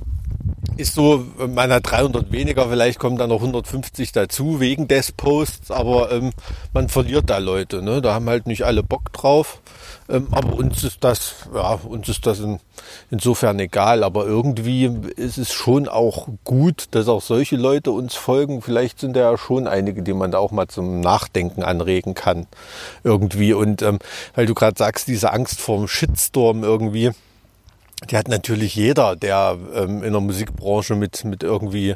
ist 0.78 0.94
so, 0.94 1.26
man 1.48 1.72
hat 1.72 1.90
300 1.90 2.32
weniger, 2.32 2.70
vielleicht 2.70 3.00
kommen 3.00 3.18
dann 3.18 3.30
noch 3.30 3.40
150 3.42 4.12
dazu 4.12 4.60
wegen 4.60 4.88
des 4.88 5.12
Posts, 5.12 5.72
aber 5.72 6.12
ähm, 6.12 6.30
man 6.74 6.90
verliert 6.90 7.28
da 7.28 7.40
Leute. 7.40 7.82
Ne? 7.82 8.00
Da 8.04 8.14
haben 8.14 8.30
halt 8.30 8.46
nicht 8.46 8.64
alle 8.64 8.84
Bock 8.84 9.12
drauf. 9.14 9.62
Ähm, 10.14 10.28
aber 10.32 10.54
uns 10.54 10.84
ist 10.84 11.04
das, 11.04 11.48
ja, 11.54 11.74
uns 11.84 12.08
ist 12.08 12.26
das 12.28 12.40
in, 12.40 12.60
insofern 13.10 13.60
egal. 13.60 14.04
Aber 14.04 14.26
irgendwie 14.26 14.86
ist 15.16 15.38
es 15.38 15.52
schon 15.52 15.88
auch 15.90 16.28
gut, 16.44 16.88
dass 16.92 17.08
auch 17.08 17.22
solche 17.22 17.58
Leute 17.58 17.92
uns 17.92 18.14
folgen. 18.14 18.62
Vielleicht 18.62 19.00
sind 19.00 19.16
da 19.16 19.32
ja 19.32 19.38
schon 19.38 19.68
einige, 19.68 20.04
die 20.04 20.14
man 20.14 20.32
da 20.32 20.38
auch 20.38 20.52
mal 20.52 20.68
zum 20.68 21.02
Nachdenken 21.02 21.64
anregen 21.64 22.14
kann. 22.14 22.46
Irgendwie. 23.04 23.54
Und 23.54 23.82
ähm, 23.82 24.00
weil 24.36 24.46
du 24.46 24.54
gerade 24.54 24.78
sagst, 24.78 25.08
diese 25.08 25.34
Angst 25.34 25.60
vorm 25.60 25.88
Shitstorm 25.88 26.64
irgendwie 26.64 27.12
die 28.06 28.18
hat 28.18 28.28
natürlich 28.28 28.76
jeder, 28.76 29.16
der 29.16 29.58
ähm, 29.74 30.04
in 30.04 30.12
der 30.12 30.22
Musikbranche 30.22 30.96
mit, 30.96 31.24
mit 31.26 31.44
irgendwie 31.44 31.96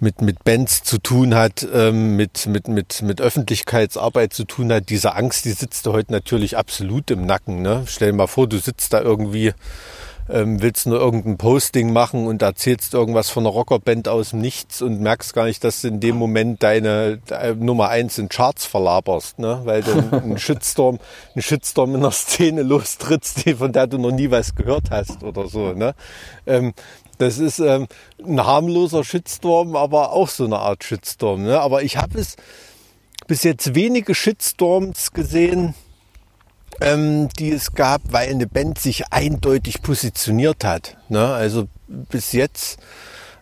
mit, 0.00 0.20
mit 0.20 0.44
Bands 0.44 0.82
zu 0.84 0.98
tun 0.98 1.34
hat, 1.34 1.66
ähm, 1.72 2.16
mit, 2.16 2.46
mit, 2.46 2.68
mit, 2.68 3.02
mit 3.02 3.20
Öffentlichkeitsarbeit 3.20 4.32
zu 4.32 4.44
tun 4.44 4.72
hat. 4.72 4.88
Diese 4.90 5.14
Angst, 5.14 5.44
die 5.44 5.52
sitzt 5.52 5.86
heute 5.86 6.12
natürlich 6.12 6.56
absolut 6.56 7.10
im 7.10 7.26
Nacken. 7.26 7.62
Ne? 7.62 7.84
Stell 7.86 8.12
dir 8.12 8.16
mal 8.16 8.26
vor, 8.26 8.48
du 8.48 8.58
sitzt 8.58 8.92
da 8.92 9.00
irgendwie 9.00 9.52
ähm, 10.28 10.62
willst 10.62 10.86
nur 10.86 10.98
irgendein 10.98 11.38
Posting 11.38 11.92
machen 11.92 12.26
und 12.26 12.42
erzählst 12.42 12.94
irgendwas 12.94 13.30
von 13.30 13.44
einer 13.44 13.52
Rockerband 13.52 14.08
aus 14.08 14.30
dem 14.30 14.40
Nichts 14.40 14.82
und 14.82 15.00
merkst 15.00 15.34
gar 15.34 15.46
nicht, 15.46 15.64
dass 15.64 15.80
du 15.80 15.88
in 15.88 16.00
dem 16.00 16.16
Moment 16.16 16.62
deine, 16.62 17.18
deine 17.26 17.56
Nummer 17.56 17.88
eins 17.88 18.18
in 18.18 18.28
Charts 18.28 18.66
verlaberst, 18.66 19.38
ne? 19.38 19.60
weil 19.64 19.82
du 19.82 19.92
einen 20.16 20.38
Shitstorm, 20.38 20.98
einen 21.34 21.42
Shitstorm 21.42 21.94
in 21.94 22.02
der 22.02 22.10
Szene 22.10 22.62
lostrittst, 22.62 23.48
von 23.58 23.72
der 23.72 23.86
du 23.86 23.98
noch 23.98 24.12
nie 24.12 24.30
was 24.30 24.54
gehört 24.54 24.90
hast 24.90 25.22
oder 25.22 25.48
so. 25.48 25.72
Ne? 25.72 25.94
Ähm, 26.46 26.74
das 27.18 27.38
ist 27.38 27.58
ähm, 27.58 27.88
ein 28.24 28.44
harmloser 28.44 29.04
Shitstorm, 29.04 29.76
aber 29.76 30.12
auch 30.12 30.28
so 30.28 30.44
eine 30.44 30.58
Art 30.58 30.84
Shitstorm. 30.84 31.42
Ne? 31.42 31.60
Aber 31.60 31.82
ich 31.82 31.96
habe 31.96 32.18
es 32.18 32.36
bis 33.26 33.42
jetzt 33.42 33.74
wenige 33.74 34.14
Shitstorms 34.14 35.12
gesehen, 35.12 35.74
ähm, 36.80 37.28
die 37.38 37.52
es 37.52 37.72
gab, 37.74 38.02
weil 38.10 38.28
eine 38.28 38.46
Band 38.46 38.78
sich 38.78 39.12
eindeutig 39.12 39.82
positioniert 39.82 40.64
hat. 40.64 40.96
Ne? 41.08 41.26
Also 41.26 41.68
bis 41.86 42.32
jetzt 42.32 42.78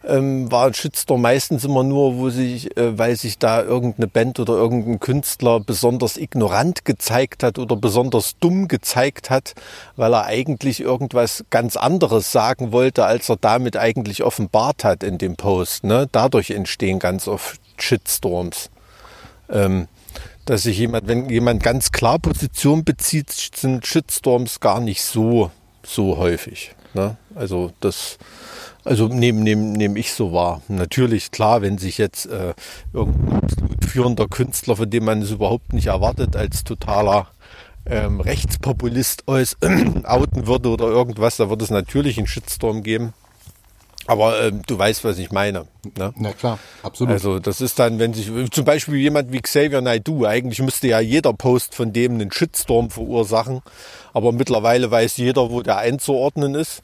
ähm, 0.06 0.50
war 0.50 0.72
Shitstorm 0.72 1.22
meistens 1.22 1.64
immer 1.64 1.82
nur, 1.82 2.16
wo 2.16 2.30
sich, 2.30 2.76
äh, 2.76 2.96
weil 2.96 3.16
sich 3.16 3.38
da 3.38 3.62
irgendeine 3.62 4.06
Band 4.06 4.38
oder 4.38 4.54
irgendein 4.54 5.00
Künstler 5.00 5.60
besonders 5.60 6.16
ignorant 6.16 6.84
gezeigt 6.84 7.42
hat 7.42 7.58
oder 7.58 7.76
besonders 7.76 8.36
dumm 8.38 8.68
gezeigt 8.68 9.30
hat, 9.30 9.54
weil 9.96 10.14
er 10.14 10.26
eigentlich 10.26 10.80
irgendwas 10.80 11.44
ganz 11.50 11.76
anderes 11.76 12.32
sagen 12.32 12.72
wollte, 12.72 13.04
als 13.04 13.28
er 13.28 13.36
damit 13.36 13.76
eigentlich 13.76 14.22
offenbart 14.22 14.84
hat 14.84 15.02
in 15.02 15.18
dem 15.18 15.36
Post. 15.36 15.84
Ne? 15.84 16.08
Dadurch 16.10 16.50
entstehen 16.50 16.98
ganz 16.98 17.28
oft 17.28 17.60
Shitstorms. 17.78 18.70
Ähm, 19.50 19.88
dass 20.46 20.62
sich 20.62 20.78
jemand, 20.78 21.08
wenn 21.08 21.28
jemand 21.28 21.62
ganz 21.62 21.92
klar 21.92 22.18
Position 22.18 22.84
bezieht, 22.84 23.30
sind 23.30 23.86
Shitstorms 23.86 24.60
gar 24.60 24.80
nicht 24.80 25.02
so, 25.02 25.50
so 25.84 26.16
häufig. 26.16 26.74
Ne? 26.94 27.16
Also 27.34 27.72
das, 27.80 28.16
also 28.84 29.08
nehme 29.08 29.40
nehm, 29.40 29.72
nehm 29.72 29.96
ich 29.96 30.12
so 30.12 30.32
wahr. 30.32 30.62
Natürlich, 30.68 31.32
klar, 31.32 31.62
wenn 31.62 31.78
sich 31.78 31.98
jetzt 31.98 32.26
äh, 32.26 32.54
irgendein 32.92 33.40
führender 33.86 34.28
Künstler, 34.28 34.76
von 34.76 34.88
dem 34.88 35.04
man 35.04 35.20
es 35.20 35.32
überhaupt 35.32 35.72
nicht 35.72 35.88
erwartet, 35.88 36.36
als 36.36 36.62
totaler 36.62 37.26
ähm, 37.84 38.20
Rechtspopulist 38.20 39.26
aus, 39.26 39.56
outen 40.04 40.46
würde 40.46 40.68
oder 40.68 40.86
irgendwas, 40.86 41.36
da 41.36 41.50
wird 41.50 41.62
es 41.62 41.70
natürlich 41.70 42.18
einen 42.18 42.28
Shitstorm 42.28 42.84
geben. 42.84 43.14
Aber 44.06 44.40
ähm, 44.42 44.62
du 44.66 44.78
weißt, 44.78 45.04
was 45.04 45.18
ich 45.18 45.30
meine. 45.30 45.66
Ne? 45.96 46.12
Na 46.16 46.32
klar, 46.32 46.58
absolut. 46.82 47.12
Also 47.12 47.38
das 47.38 47.60
ist 47.60 47.78
dann, 47.78 47.98
wenn 47.98 48.14
sich 48.14 48.30
zum 48.50 48.64
Beispiel 48.64 48.96
jemand 48.96 49.32
wie 49.32 49.40
Xavier 49.40 49.80
Naidoo, 49.80 50.24
eigentlich 50.24 50.60
müsste 50.60 50.88
ja 50.88 51.00
jeder 51.00 51.32
Post 51.32 51.74
von 51.74 51.92
dem 51.92 52.14
einen 52.14 52.30
Shitstorm 52.30 52.90
verursachen, 52.90 53.62
aber 54.12 54.32
mittlerweile 54.32 54.90
weiß 54.90 55.16
jeder, 55.16 55.50
wo 55.50 55.62
der 55.62 55.78
einzuordnen 55.78 56.54
ist. 56.54 56.82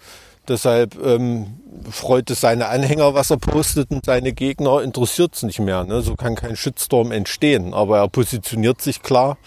Deshalb 0.49 0.97
ähm, 1.05 1.61
freut 1.89 2.29
es 2.31 2.41
seine 2.41 2.67
Anhänger, 2.67 3.15
was 3.15 3.31
er 3.31 3.37
postet 3.37 3.93
und 3.93 4.05
seine 4.05 4.33
Gegner 4.33 4.83
interessiert 4.83 5.37
es 5.37 5.45
nicht 5.45 5.61
mehr. 5.61 5.85
Ne? 5.85 6.03
So 6.03 6.17
kann 6.17 6.35
kein 6.35 6.57
Shitstorm 6.57 7.13
entstehen, 7.13 7.75
aber 7.75 7.99
er 7.99 8.09
positioniert 8.09 8.83
sich 8.83 9.03
klar, 9.03 9.39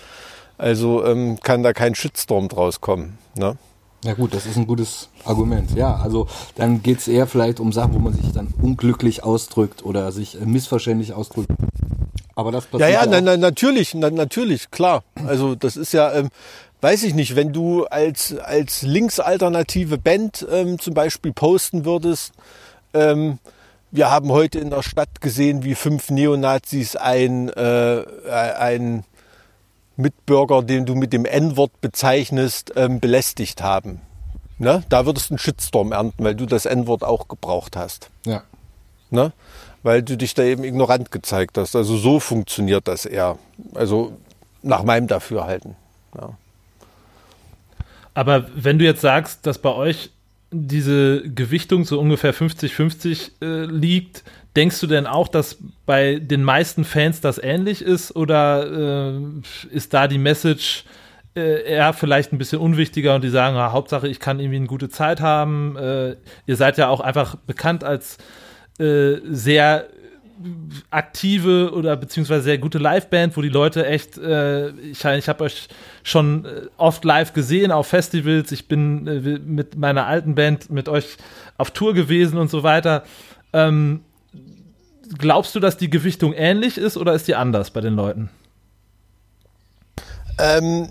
also 0.58 1.06
ähm, 1.06 1.38
kann 1.44 1.64
da 1.64 1.74
kein 1.74 1.96
Shitstorm 1.96 2.48
draus 2.48 2.80
kommen. 2.80 3.18
Ne? 3.36 3.58
Ja 4.06 4.14
gut, 4.14 4.36
das 4.36 4.46
ist 4.46 4.56
ein 4.56 4.68
gutes 4.68 5.10
Argument. 5.24 5.72
Ja, 5.76 5.96
also 5.96 6.28
dann 6.56 6.84
geht 6.84 7.00
es 7.00 7.08
eher 7.08 7.26
vielleicht 7.26 7.60
um 7.60 7.74
Sachen, 7.74 7.96
wo 7.96 8.00
man 8.00 8.14
sich 8.14 8.32
dann 8.32 8.54
unglücklich 8.62 9.24
ausdrückt 9.24 9.84
oder 9.84 10.12
sich 10.12 10.40
äh, 10.40 10.46
missverständlich 10.46 11.14
ausdrückt. 11.14 11.50
Aber 12.36 12.52
das 12.52 12.66
passiert 12.66 12.92
ja. 12.92 13.04
Ja, 13.04 13.12
ja, 13.12 13.22
na, 13.22 13.36
natürlich, 13.36 13.96
na, 13.96 14.12
natürlich, 14.12 14.70
klar. 14.70 15.04
Also 15.26 15.56
das 15.56 15.76
ist 15.76 15.92
ja, 15.92 16.14
ähm, 16.14 16.30
weiß 16.82 17.02
ich 17.02 17.16
nicht, 17.16 17.36
wenn 17.36 17.52
du 17.52 17.86
als, 17.86 18.38
als 18.38 18.84
linksalternative 18.84 19.98
Band 19.98 20.46
ähm, 20.52 20.78
zum 20.78 20.94
Beispiel 20.94 21.34
posten 21.34 21.84
würdest, 21.84 22.34
ähm, 22.94 23.40
wir 23.90 24.12
haben 24.12 24.30
heute 24.30 24.60
in 24.60 24.70
der 24.70 24.84
Stadt 24.84 25.20
gesehen, 25.20 25.64
wie 25.64 25.74
fünf 25.74 26.12
Neonazis 26.12 26.96
ein, 26.96 27.50
äh, 27.50 28.04
ein 28.30 29.04
Mitbürger, 29.98 30.62
den 30.62 30.86
du 30.86 30.96
mit 30.96 31.14
dem 31.14 31.26
N-Wort 31.26 31.82
bezeichnest, 31.82 32.74
ähm, 32.76 33.00
belästigt 33.00 33.62
haben. 33.62 34.02
Ne? 34.58 34.84
Da 34.90 35.06
würdest 35.06 35.30
du 35.30 35.34
einen 35.34 35.40
Shitstorm 35.40 35.92
ernten, 35.92 36.24
weil 36.24 36.36
du 36.36 36.46
das 36.46 36.66
N-Wort 36.66 37.04
auch 37.04 37.28
gebraucht 37.28 37.76
hast. 37.76 38.10
Ja. 38.26 38.44
Ne? 39.10 39.32
Weil 39.84 40.02
du 40.02 40.18
dich 40.18 40.34
da 40.34 40.44
eben 40.44 40.64
ignorant 40.64 41.12
gezeigt 41.12 41.58
hast. 41.58 41.76
Also 41.76 41.98
so 41.98 42.20
funktioniert 42.20 42.88
das 42.88 43.06
eher. 43.06 43.38
Also 43.74 44.18
nach 44.62 44.84
meinem 44.84 45.08
Dafürhalten. 45.08 45.76
Ja. 46.18 46.32
Aber 48.14 48.46
wenn 48.56 48.80
du 48.80 48.86
jetzt 48.86 49.02
sagst, 49.02 49.46
dass 49.46 49.60
bei 49.60 49.74
euch 49.74 50.10
diese 50.64 51.24
Gewichtung 51.24 51.86
so 51.86 52.00
ungefähr 52.00 52.34
50-50 52.34 53.42
äh, 53.42 53.66
liegt, 53.66 54.24
Denkst 54.56 54.80
du 54.80 54.88
denn 54.88 55.06
auch, 55.06 55.28
dass 55.28 55.58
bei 55.86 56.18
den 56.20 56.42
meisten 56.42 56.86
Fans 56.86 57.20
das 57.20 57.38
ähnlich 57.38 57.82
ist 57.82 58.16
oder 58.16 59.12
äh, 59.12 59.20
ist 59.70 59.94
da 59.94 60.08
die 60.08 60.18
Message 60.18 60.86
äh, 61.36 61.64
eher 61.64 61.92
vielleicht 61.92 62.32
ein 62.32 62.38
bisschen 62.38 62.62
unwichtiger 62.62 63.16
und 63.16 63.24
die 63.24 63.30
sagen, 63.30 63.58
ja, 63.58 63.74
Hauptsache, 63.74 64.08
ich 64.08 64.22
kann 64.22 64.40
irgendwie 64.40 64.56
eine 64.56 64.68
gute 64.68 64.88
Zeit 64.88 65.20
haben. 65.20 65.76
Äh, 65.76 66.16
ihr 66.46 66.56
seid 66.56 66.78
ja 66.78 66.88
auch 66.88 67.02
einfach 67.02 67.36
bekannt 67.36 67.84
als 67.84 68.18
äh, 68.80 69.16
sehr 69.26 69.90
aktive 70.90 71.72
oder 71.74 71.96
beziehungsweise 71.96 72.44
sehr 72.44 72.58
gute 72.58 72.78
Liveband, 72.78 73.36
wo 73.38 73.42
die 73.42 73.50
Leute 73.50 73.86
echt, 73.86 74.18
äh, 74.18 74.70
ich, 74.72 75.04
ich 75.04 75.30
habe 75.30 75.44
euch 75.44 75.68
schon 76.04 76.46
äh, 76.46 76.62
oft 76.78 77.06
live 77.06 77.34
gesehen 77.34 77.72
auf 77.72 77.88
Festivals, 77.88 78.52
ich 78.52 78.68
bin 78.68 79.08
äh, 79.08 79.40
mit 79.40 79.78
meiner 79.78 80.06
alten 80.08 80.36
Band 80.36 80.70
mit 80.70 80.90
euch 80.90 81.18
auf 81.58 81.72
Tour 81.72 81.94
gewesen 81.94 82.38
und 82.38 82.50
so 82.50 82.64
weiter. 82.64 83.04
Ähm, 83.54 84.02
glaubst 85.18 85.56
du, 85.56 85.60
dass 85.60 85.78
die 85.78 85.90
Gewichtung 85.90 86.34
ähnlich 86.34 86.78
ist 86.78 86.98
oder 86.98 87.14
ist 87.14 87.28
die 87.28 87.36
anders 87.36 87.72
bei 87.72 87.82
den 87.82 87.96
Leuten? 87.96 88.30
Ähm, 90.38 90.90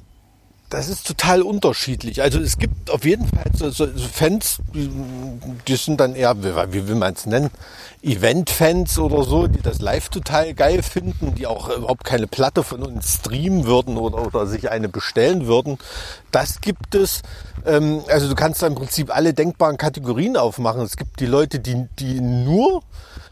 das 0.74 0.88
ist 0.88 1.06
total 1.06 1.42
unterschiedlich. 1.42 2.20
Also 2.20 2.40
es 2.40 2.58
gibt 2.58 2.90
auf 2.90 3.04
jeden 3.04 3.28
Fall 3.28 3.44
so, 3.56 3.70
so, 3.70 3.86
Fans, 4.12 4.58
die, 4.74 5.76
sind 5.76 6.00
dann 6.00 6.16
eher, 6.16 6.36
wie, 6.42 6.72
wie 6.72 6.88
will 6.88 6.96
man 6.96 7.14
es 7.14 7.26
nennen, 7.26 7.50
Event-Fans 8.02 8.98
oder 8.98 9.22
so, 9.22 9.46
die 9.46 9.62
das 9.62 9.80
live 9.80 10.08
total 10.08 10.52
geil 10.52 10.82
finden, 10.82 11.36
die 11.36 11.46
auch 11.46 11.68
überhaupt 11.68 12.04
keine 12.04 12.26
Platte 12.26 12.64
von 12.64 12.82
uns 12.82 13.14
streamen 13.20 13.66
würden 13.66 13.96
oder, 13.96 14.26
oder 14.26 14.46
sich 14.46 14.70
eine 14.70 14.88
bestellen 14.88 15.46
würden. 15.46 15.78
Das 16.32 16.60
gibt 16.60 16.96
es. 16.96 17.22
Ähm, 17.64 18.02
also 18.08 18.28
du 18.28 18.34
kannst 18.34 18.60
da 18.60 18.66
im 18.66 18.74
Prinzip 18.74 19.14
alle 19.14 19.32
denkbaren 19.32 19.76
Kategorien 19.76 20.36
aufmachen. 20.36 20.82
Es 20.82 20.96
gibt 20.96 21.20
die 21.20 21.26
Leute, 21.26 21.60
die, 21.60 21.86
die 21.98 22.20
nur 22.20 22.82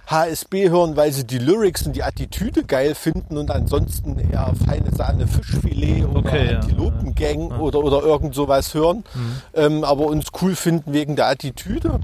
HSB 0.07 0.71
hören, 0.71 0.97
weil 0.97 1.13
sie 1.13 1.25
die 1.25 1.39
Lyrics 1.39 1.87
und 1.87 1.95
die 1.95 2.03
Attitüde 2.03 2.65
geil 2.65 2.95
finden 2.95 3.37
und 3.37 3.51
ansonsten 3.51 4.19
eher 4.19 4.53
feine 4.67 4.95
Sahne 4.95 5.27
Fischfilet 5.27 6.05
oder 6.05 6.19
okay, 6.21 6.57
Antilopengang 6.57 7.51
ja. 7.51 7.59
oder, 7.59 7.79
oder 7.79 8.03
irgend 8.03 8.35
sowas 8.35 8.75
hören, 8.75 9.05
mhm. 9.15 9.43
ähm, 9.55 9.85
aber 9.85 10.07
uns 10.07 10.27
cool 10.41 10.57
finden 10.57 10.93
wegen 10.93 11.17
der 11.17 11.29
Attitüde. 11.29 12.01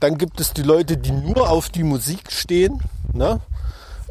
Dann 0.00 0.18
gibt 0.18 0.40
es 0.40 0.52
die 0.52 0.62
Leute, 0.62 0.96
die 0.96 1.12
nur 1.12 1.48
auf 1.48 1.68
die 1.68 1.84
Musik 1.84 2.32
stehen. 2.32 2.80
Ne? 3.12 3.40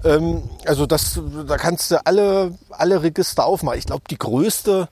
Ähm, 0.04 0.44
also 0.66 0.86
das, 0.86 1.20
da 1.48 1.58
kannst 1.58 1.92
du 1.92 2.06
alle, 2.06 2.58
alle 2.70 3.04
Register 3.04 3.46
aufmachen. 3.46 3.80
Ich 3.80 3.86
glaube, 3.86 4.04
die 4.10 4.18
größte, 4.18 4.88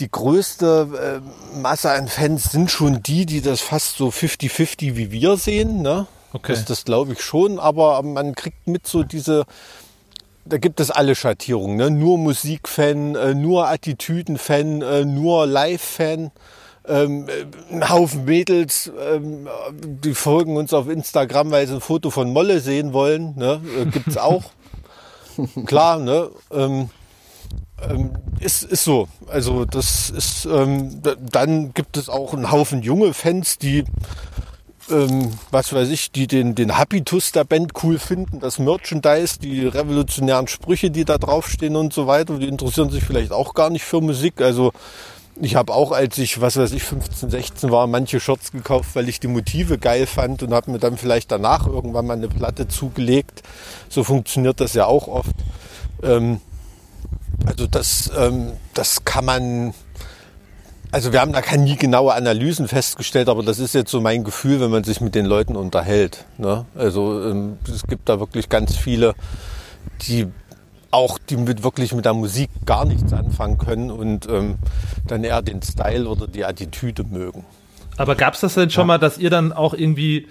die 0.00 0.10
größte 0.10 1.22
äh, 1.54 1.58
Masse 1.58 1.90
an 1.92 2.08
Fans 2.08 2.50
sind 2.50 2.70
schon 2.70 3.02
die, 3.02 3.26
die 3.26 3.40
das 3.40 3.60
fast 3.60 3.96
so 3.96 4.08
50-50 4.08 4.96
wie 4.96 5.12
wir 5.12 5.36
sehen. 5.36 5.82
Ne? 5.82 6.06
Okay. 6.36 6.52
Das, 6.52 6.64
das 6.66 6.84
glaube 6.84 7.14
ich 7.14 7.22
schon, 7.22 7.58
aber 7.58 8.02
man 8.02 8.34
kriegt 8.34 8.66
mit 8.66 8.86
so 8.86 9.02
diese, 9.02 9.46
da 10.44 10.58
gibt 10.58 10.80
es 10.80 10.90
alle 10.90 11.14
Schattierungen, 11.14 11.76
ne? 11.76 11.90
nur 11.90 12.18
Musikfan, 12.18 13.14
äh, 13.14 13.34
nur 13.34 13.68
Attitüdenfan, 13.68 14.82
äh, 14.82 15.04
nur 15.04 15.46
Live-Fan. 15.46 16.30
Ähm, 16.88 17.26
äh, 17.28 17.74
ein 17.74 17.88
Haufen 17.88 18.26
Mädels, 18.26 18.92
ähm, 19.10 19.48
die 19.72 20.14
folgen 20.14 20.56
uns 20.56 20.72
auf 20.72 20.88
Instagram, 20.88 21.50
weil 21.50 21.66
sie 21.66 21.74
ein 21.74 21.80
Foto 21.80 22.10
von 22.10 22.32
Molle 22.32 22.60
sehen 22.60 22.92
wollen. 22.92 23.34
Ne? 23.36 23.60
Äh, 23.80 23.86
gibt's 23.86 24.16
auch. 24.16 24.44
Klar, 25.66 25.98
ne? 25.98 26.30
Ähm, 26.52 26.90
ist, 28.40 28.62
ist 28.62 28.84
so. 28.84 29.08
Also 29.26 29.64
das 29.64 30.10
ist, 30.10 30.46
dann 30.46 31.74
gibt 31.74 31.96
es 31.98 32.08
auch 32.08 32.32
einen 32.32 32.50
Haufen 32.50 32.82
junge 32.82 33.12
Fans, 33.12 33.58
die 33.58 33.84
ähm, 34.90 35.32
was 35.50 35.72
weiß 35.72 35.88
ich, 35.90 36.12
die 36.12 36.26
den, 36.26 36.54
den 36.54 36.76
Habitus 36.78 37.32
der 37.32 37.44
Band 37.44 37.72
cool 37.82 37.98
finden, 37.98 38.40
das 38.40 38.58
Merchandise, 38.58 39.38
die 39.38 39.66
revolutionären 39.66 40.48
Sprüche, 40.48 40.90
die 40.90 41.04
da 41.04 41.18
draufstehen 41.18 41.76
und 41.76 41.92
so 41.92 42.06
weiter. 42.06 42.38
Die 42.38 42.48
interessieren 42.48 42.90
sich 42.90 43.04
vielleicht 43.04 43.32
auch 43.32 43.54
gar 43.54 43.70
nicht 43.70 43.84
für 43.84 44.00
Musik. 44.00 44.40
Also 44.40 44.72
ich 45.40 45.54
habe 45.54 45.74
auch, 45.74 45.92
als 45.92 46.16
ich, 46.18 46.40
was 46.40 46.56
weiß 46.56 46.72
ich, 46.72 46.82
15, 46.82 47.30
16 47.30 47.70
war, 47.70 47.86
manche 47.86 48.20
Shirts 48.20 48.52
gekauft, 48.52 48.90
weil 48.94 49.08
ich 49.08 49.20
die 49.20 49.28
Motive 49.28 49.78
geil 49.78 50.06
fand 50.06 50.42
und 50.42 50.54
habe 50.54 50.70
mir 50.70 50.78
dann 50.78 50.96
vielleicht 50.96 51.30
danach 51.30 51.66
irgendwann 51.66 52.06
mal 52.06 52.16
eine 52.16 52.28
Platte 52.28 52.68
zugelegt. 52.68 53.42
So 53.88 54.02
funktioniert 54.02 54.60
das 54.60 54.74
ja 54.74 54.86
auch 54.86 55.08
oft. 55.08 55.34
Ähm, 56.02 56.40
also 57.44 57.66
das, 57.66 58.10
ähm, 58.16 58.52
das 58.72 59.04
kann 59.04 59.24
man 59.24 59.74
also 60.96 61.12
wir 61.12 61.20
haben 61.20 61.34
da 61.34 61.42
keine 61.42 61.64
nie 61.64 61.76
genaue 61.76 62.14
Analysen 62.14 62.68
festgestellt, 62.68 63.28
aber 63.28 63.42
das 63.42 63.58
ist 63.58 63.74
jetzt 63.74 63.90
so 63.90 64.00
mein 64.00 64.24
Gefühl, 64.24 64.62
wenn 64.62 64.70
man 64.70 64.82
sich 64.82 65.02
mit 65.02 65.14
den 65.14 65.26
Leuten 65.26 65.54
unterhält. 65.54 66.24
Ne? 66.38 66.64
Also 66.74 67.22
ähm, 67.22 67.58
es 67.68 67.86
gibt 67.86 68.08
da 68.08 68.18
wirklich 68.18 68.48
ganz 68.48 68.74
viele, 68.74 69.14
die 70.00 70.26
auch 70.90 71.18
die 71.18 71.36
mit 71.36 71.62
wirklich 71.62 71.92
mit 71.92 72.06
der 72.06 72.14
Musik 72.14 72.48
gar 72.64 72.86
nichts 72.86 73.12
anfangen 73.12 73.58
können 73.58 73.90
und 73.90 74.26
ähm, 74.30 74.54
dann 75.06 75.22
eher 75.22 75.42
den 75.42 75.60
Style 75.60 76.08
oder 76.08 76.26
die 76.26 76.46
Attitüde 76.46 77.04
mögen. 77.04 77.44
Aber 77.98 78.14
gab 78.14 78.32
es 78.32 78.40
das 78.40 78.54
denn 78.54 78.70
schon 78.70 78.84
ja. 78.84 78.86
mal, 78.86 78.98
dass 78.98 79.18
ihr 79.18 79.28
dann 79.28 79.52
auch 79.52 79.74
irgendwie, 79.74 80.28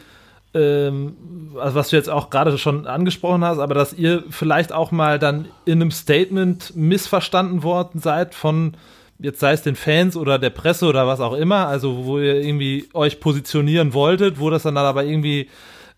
ähm, 0.55 1.15
also 1.61 1.75
was 1.75 1.89
du 1.89 1.95
jetzt 1.95 2.09
auch 2.09 2.31
gerade 2.31 2.57
schon 2.57 2.87
angesprochen 2.87 3.43
hast, 3.43 3.59
aber 3.59 3.75
dass 3.75 3.93
ihr 3.93 4.23
vielleicht 4.31 4.73
auch 4.73 4.89
mal 4.89 5.19
dann 5.19 5.45
in 5.65 5.73
einem 5.73 5.91
Statement 5.91 6.75
missverstanden 6.75 7.61
worden 7.61 8.01
seid 8.01 8.33
von 8.33 8.75
jetzt 9.19 9.39
sei 9.39 9.53
es 9.53 9.61
den 9.61 9.75
Fans 9.75 10.15
oder 10.15 10.39
der 10.39 10.49
Presse 10.49 10.85
oder 10.85 11.07
was 11.07 11.19
auch 11.19 11.33
immer, 11.33 11.67
also 11.67 12.05
wo 12.05 12.19
ihr 12.19 12.41
irgendwie 12.41 12.89
euch 12.93 13.19
positionieren 13.19 13.93
wolltet, 13.93 14.39
wo 14.39 14.49
das 14.49 14.63
dann 14.63 14.77
aber 14.77 15.03
irgendwie 15.03 15.49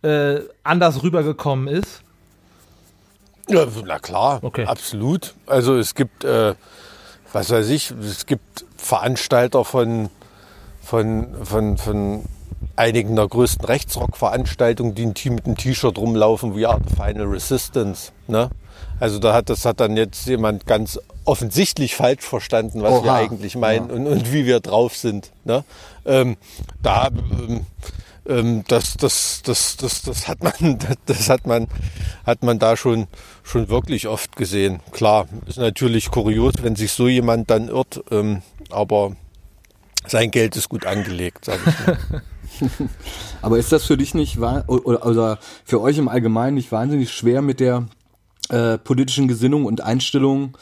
äh, 0.03 0.39
anders 0.63 1.03
rübergekommen 1.03 1.67
ist? 1.67 2.01
Ja, 3.49 3.65
na 3.85 3.99
klar, 3.99 4.39
okay. 4.41 4.65
absolut. 4.65 5.33
Also 5.45 5.77
es 5.77 5.95
gibt, 5.95 6.23
äh, 6.23 6.53
was 7.31 7.49
weiß 7.49 7.69
ich, 7.69 7.91
es 7.91 8.25
gibt 8.25 8.65
Veranstalter 8.75 9.63
von, 9.63 10.09
von, 10.81 11.27
von, 11.43 11.77
von 11.77 12.23
einigen 12.75 13.15
der 13.15 13.27
größten 13.27 13.65
Rechtsrock-Veranstaltungen, 13.65 14.95
die 14.95 15.05
ein 15.05 15.13
Team 15.13 15.35
mit 15.35 15.45
einem 15.45 15.57
T-Shirt 15.57 15.97
rumlaufen, 15.97 16.55
wie 16.55 16.65
Art 16.65 16.83
Final 16.95 17.27
Resistance. 17.27 18.11
Ne? 18.27 18.49
Also 18.99 19.19
da 19.19 19.33
hat 19.33 19.49
das 19.49 19.65
hat 19.65 19.79
dann 19.79 19.97
jetzt 19.97 20.25
jemand 20.27 20.65
ganz 20.65 20.99
offensichtlich 21.25 21.95
falsch 21.95 22.23
verstanden, 22.23 22.81
was 22.81 22.93
Oha. 22.93 23.03
wir 23.03 23.13
eigentlich 23.13 23.55
meinen 23.55 23.89
ja. 23.89 23.95
und, 23.95 24.07
und, 24.07 24.33
wie 24.33 24.45
wir 24.45 24.59
drauf 24.59 24.95
sind. 24.95 25.31
Ne? 25.43 25.63
Ähm, 26.05 26.37
da 26.81 27.07
ähm, 27.07 27.65
ähm, 28.27 28.63
das, 28.67 28.95
das, 28.97 29.41
das, 29.43 29.77
das, 29.77 30.01
das 30.01 30.27
hat 30.27 30.43
man, 30.43 30.79
das 31.05 31.29
hat 31.29 31.45
man, 31.45 31.67
hat 32.25 32.43
man 32.43 32.59
da 32.59 32.77
schon, 32.77 33.07
schon 33.43 33.69
wirklich 33.69 34.07
oft 34.07 34.35
gesehen. 34.35 34.79
Klar, 34.91 35.27
ist 35.47 35.57
natürlich 35.57 36.11
kurios, 36.11 36.55
wenn 36.61 36.75
sich 36.75 36.91
so 36.91 37.07
jemand 37.07 37.49
dann 37.49 37.69
irrt, 37.69 38.03
ähm, 38.11 38.41
aber 38.69 39.15
sein 40.07 40.31
Geld 40.31 40.55
ist 40.55 40.69
gut 40.69 40.85
angelegt, 40.85 41.45
sage 41.45 41.59
ich 41.65 41.87
mal. 41.87 42.21
aber 43.41 43.57
ist 43.57 43.71
das 43.71 43.85
für 43.85 43.97
dich 43.97 44.13
nicht, 44.13 44.37
oder, 44.39 45.05
oder 45.05 45.39
für 45.63 45.81
euch 45.81 45.97
im 45.97 46.07
Allgemeinen 46.07 46.55
nicht 46.55 46.71
wahnsinnig 46.71 47.11
schwer 47.11 47.41
mit 47.41 47.59
der 47.59 47.85
äh, 48.49 48.77
politischen 48.77 49.27
Gesinnung 49.27 49.65
und 49.65 49.81
Einstellung 49.81 50.57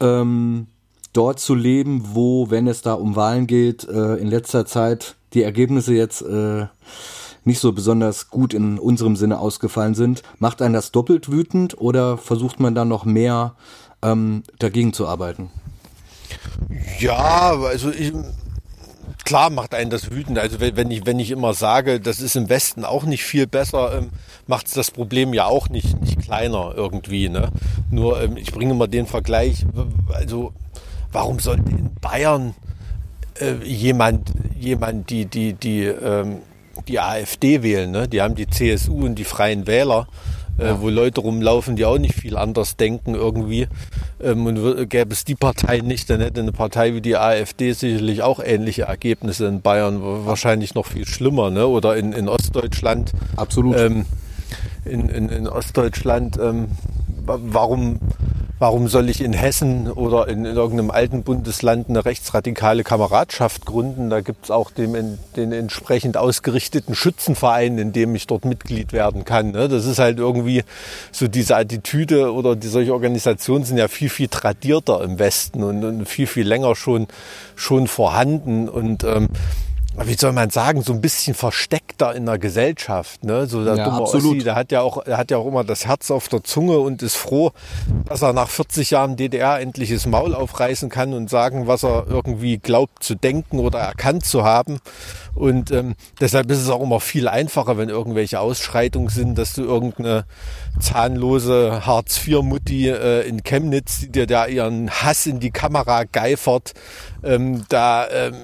ähm, 0.00 0.66
dort 1.12 1.40
zu 1.40 1.54
leben, 1.54 2.10
wo, 2.12 2.50
wenn 2.50 2.66
es 2.66 2.82
da 2.82 2.94
um 2.94 3.16
Wahlen 3.16 3.46
geht, 3.46 3.88
äh, 3.88 4.16
in 4.16 4.28
letzter 4.28 4.66
Zeit 4.66 5.16
die 5.32 5.42
Ergebnisse 5.42 5.94
jetzt 5.94 6.22
äh, 6.22 6.66
nicht 7.44 7.60
so 7.60 7.72
besonders 7.72 8.28
gut 8.28 8.52
in 8.52 8.78
unserem 8.78 9.16
Sinne 9.16 9.38
ausgefallen 9.38 9.94
sind. 9.94 10.22
Macht 10.38 10.60
einen 10.60 10.74
das 10.74 10.92
doppelt 10.92 11.30
wütend 11.30 11.80
oder 11.80 12.18
versucht 12.18 12.60
man 12.60 12.74
dann 12.74 12.88
noch 12.88 13.04
mehr 13.04 13.54
ähm, 14.02 14.42
dagegen 14.58 14.92
zu 14.92 15.06
arbeiten? 15.06 15.50
Ja, 16.98 17.56
also 17.56 17.90
ich, 17.90 18.12
klar 19.26 19.50
macht 19.50 19.74
einen 19.74 19.90
das 19.90 20.10
wütend. 20.10 20.38
Also 20.38 20.60
wenn 20.60 20.90
ich, 20.90 21.04
wenn 21.04 21.18
ich 21.18 21.30
immer 21.30 21.52
sage, 21.52 22.00
das 22.00 22.20
ist 22.20 22.36
im 22.36 22.48
Westen 22.48 22.84
auch 22.86 23.04
nicht 23.04 23.24
viel 23.24 23.46
besser, 23.46 23.98
ähm, 23.98 24.10
macht 24.46 24.68
es 24.68 24.72
das 24.72 24.90
Problem 24.90 25.34
ja 25.34 25.44
auch 25.44 25.68
nicht, 25.68 26.00
nicht 26.00 26.20
kleiner 26.20 26.72
irgendwie. 26.74 27.28
Ne? 27.28 27.50
Nur 27.90 28.22
ähm, 28.22 28.38
ich 28.38 28.52
bringe 28.52 28.72
mal 28.72 28.86
den 28.86 29.06
Vergleich, 29.06 29.66
also 30.14 30.52
warum 31.12 31.40
sollte 31.40 31.70
in 31.70 31.90
Bayern 32.00 32.54
äh, 33.40 33.56
jemand, 33.64 34.32
jemand 34.58 35.10
die, 35.10 35.26
die, 35.26 35.52
die, 35.52 35.84
ähm, 35.84 36.38
die 36.86 37.00
AfD 37.00 37.62
wählen? 37.62 37.90
Ne? 37.90 38.08
Die 38.08 38.22
haben 38.22 38.36
die 38.36 38.46
CSU 38.46 39.04
und 39.04 39.16
die 39.16 39.24
Freien 39.24 39.66
Wähler 39.66 40.06
äh, 40.58 40.74
wo 40.78 40.88
Leute 40.88 41.20
rumlaufen, 41.20 41.76
die 41.76 41.84
auch 41.84 41.98
nicht 41.98 42.14
viel 42.14 42.36
anders 42.36 42.76
denken 42.76 43.14
irgendwie. 43.14 43.68
Ähm, 44.22 44.46
und 44.46 44.88
gäbe 44.88 45.12
es 45.12 45.24
die 45.24 45.34
Partei 45.34 45.78
nicht, 45.78 46.08
dann 46.10 46.20
hätte 46.20 46.40
eine 46.40 46.52
Partei 46.52 46.94
wie 46.94 47.00
die 47.00 47.16
AfD 47.16 47.72
sicherlich 47.72 48.22
auch 48.22 48.40
ähnliche 48.42 48.82
Ergebnisse 48.82 49.46
in 49.46 49.60
Bayern, 49.60 50.00
wahrscheinlich 50.00 50.74
noch 50.74 50.86
viel 50.86 51.06
schlimmer, 51.06 51.50
ne? 51.50 51.66
Oder 51.66 51.96
in, 51.96 52.12
in 52.12 52.28
Ostdeutschland. 52.28 53.12
Absolut. 53.36 53.76
Ähm, 53.76 54.06
in, 54.84 55.08
in, 55.08 55.28
in 55.28 55.48
Ostdeutschland, 55.48 56.38
ähm, 56.40 56.68
warum 57.26 58.00
warum 58.58 58.88
soll 58.88 59.08
ich 59.10 59.20
in 59.20 59.32
Hessen 59.32 59.90
oder 59.90 60.28
in, 60.28 60.44
in 60.44 60.56
irgendeinem 60.56 60.90
alten 60.90 61.22
Bundesland 61.22 61.88
eine 61.88 62.04
rechtsradikale 62.04 62.84
Kameradschaft 62.84 63.66
gründen? 63.66 64.10
Da 64.10 64.20
gibt 64.20 64.44
es 64.44 64.50
auch 64.50 64.70
den, 64.70 65.18
den 65.36 65.52
entsprechend 65.52 66.16
ausgerichteten 66.16 66.94
Schützenverein, 66.94 67.78
in 67.78 67.92
dem 67.92 68.14
ich 68.14 68.26
dort 68.26 68.44
Mitglied 68.44 68.92
werden 68.92 69.24
kann. 69.24 69.50
Ne? 69.50 69.68
Das 69.68 69.84
ist 69.84 69.98
halt 69.98 70.18
irgendwie 70.18 70.62
so 71.12 71.28
diese 71.28 71.56
Attitüde 71.56 72.32
oder 72.32 72.56
die, 72.56 72.68
solche 72.68 72.92
Organisationen 72.92 73.64
sind 73.64 73.76
ja 73.76 73.88
viel, 73.88 74.08
viel 74.08 74.28
tradierter 74.28 75.02
im 75.02 75.18
Westen 75.18 75.62
und, 75.62 75.84
und 75.84 76.08
viel, 76.08 76.26
viel 76.26 76.46
länger 76.46 76.74
schon, 76.74 77.08
schon 77.56 77.86
vorhanden. 77.86 78.68
Und 78.68 79.04
ähm, 79.04 79.28
wie 80.04 80.14
soll 80.14 80.32
man 80.32 80.50
sagen, 80.50 80.82
so 80.82 80.92
ein 80.92 81.00
bisschen 81.00 81.34
versteckter 81.34 82.14
in 82.14 82.26
der 82.26 82.38
Gesellschaft. 82.38 83.24
Ne? 83.24 83.46
So 83.46 83.64
der 83.64 83.76
Ja, 83.76 83.84
dumme 83.86 84.02
absolut. 84.02 84.36
Ossi, 84.36 84.44
der 84.44 84.54
hat 84.54 84.70
ja 84.70 84.82
auch, 84.82 85.02
der 85.04 85.16
hat 85.16 85.30
ja 85.30 85.38
auch 85.38 85.46
immer 85.46 85.64
das 85.64 85.86
Herz 85.86 86.10
auf 86.10 86.28
der 86.28 86.44
Zunge 86.44 86.78
und 86.78 87.02
ist 87.02 87.16
froh, 87.16 87.52
dass 88.04 88.22
er 88.22 88.32
nach 88.32 88.48
40 88.48 88.90
Jahren 88.90 89.16
DDR 89.16 89.58
endlich 89.60 89.90
das 89.90 90.06
Maul 90.06 90.34
aufreißen 90.34 90.90
kann 90.90 91.14
und 91.14 91.30
sagen, 91.30 91.66
was 91.66 91.82
er 91.82 92.06
irgendwie 92.08 92.58
glaubt 92.58 93.02
zu 93.02 93.14
denken 93.14 93.58
oder 93.58 93.78
erkannt 93.78 94.24
zu 94.24 94.44
haben. 94.44 94.78
Und 95.34 95.70
ähm, 95.70 95.94
deshalb 96.20 96.50
ist 96.50 96.60
es 96.60 96.70
auch 96.70 96.82
immer 96.82 97.00
viel 97.00 97.28
einfacher, 97.28 97.78
wenn 97.78 97.88
irgendwelche 97.88 98.40
Ausschreitungen 98.40 99.08
sind, 99.08 99.36
dass 99.36 99.54
du 99.54 99.62
irgendeine 99.62 100.24
zahnlose 100.80 101.86
Hartz-IV-Mutti 101.86 102.88
äh, 102.88 103.28
in 103.28 103.42
Chemnitz, 103.42 104.00
die 104.00 104.12
dir 104.12 104.26
da 104.26 104.46
ihren 104.46 104.90
Hass 104.90 105.26
in 105.26 105.40
die 105.40 105.50
Kamera 105.50 106.04
geifert, 106.04 106.72
ähm, 107.22 107.64
da 107.68 108.08
ähm, 108.08 108.34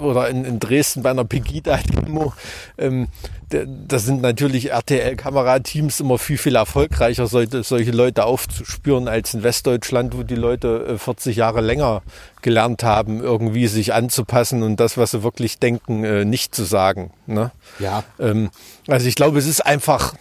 oder 0.00 0.28
in, 0.28 0.44
in 0.44 0.60
Dresden 0.60 1.02
bei 1.02 1.10
einer 1.10 1.24
Pegida-Demo. 1.24 2.32
Ähm, 2.78 3.08
das 3.48 4.04
sind 4.04 4.22
natürlich 4.22 4.70
RTL-Kamerateams 4.70 6.00
immer 6.00 6.18
viel, 6.18 6.38
viel 6.38 6.54
erfolgreicher, 6.54 7.26
solche, 7.26 7.64
solche 7.64 7.90
Leute 7.90 8.24
aufzuspüren, 8.24 9.08
als 9.08 9.34
in 9.34 9.42
Westdeutschland, 9.42 10.16
wo 10.16 10.22
die 10.22 10.36
Leute 10.36 10.86
äh, 10.94 10.98
40 10.98 11.36
Jahre 11.36 11.60
länger 11.60 12.02
gelernt 12.42 12.84
haben, 12.84 13.20
irgendwie 13.20 13.66
sich 13.66 13.92
anzupassen 13.92 14.62
und 14.62 14.78
das, 14.78 14.96
was 14.96 15.10
sie 15.10 15.22
wirklich 15.22 15.58
denken, 15.58 16.04
äh, 16.04 16.24
nicht 16.24 16.54
zu 16.54 16.64
sagen. 16.64 17.10
Ne? 17.26 17.50
Ja, 17.78 18.04
Ähm, 18.18 18.50
also 18.86 19.06
ich 19.06 19.14
glaube, 19.14 19.38
es 19.38 19.46
ist 19.46 19.66
einfach, 19.66 20.14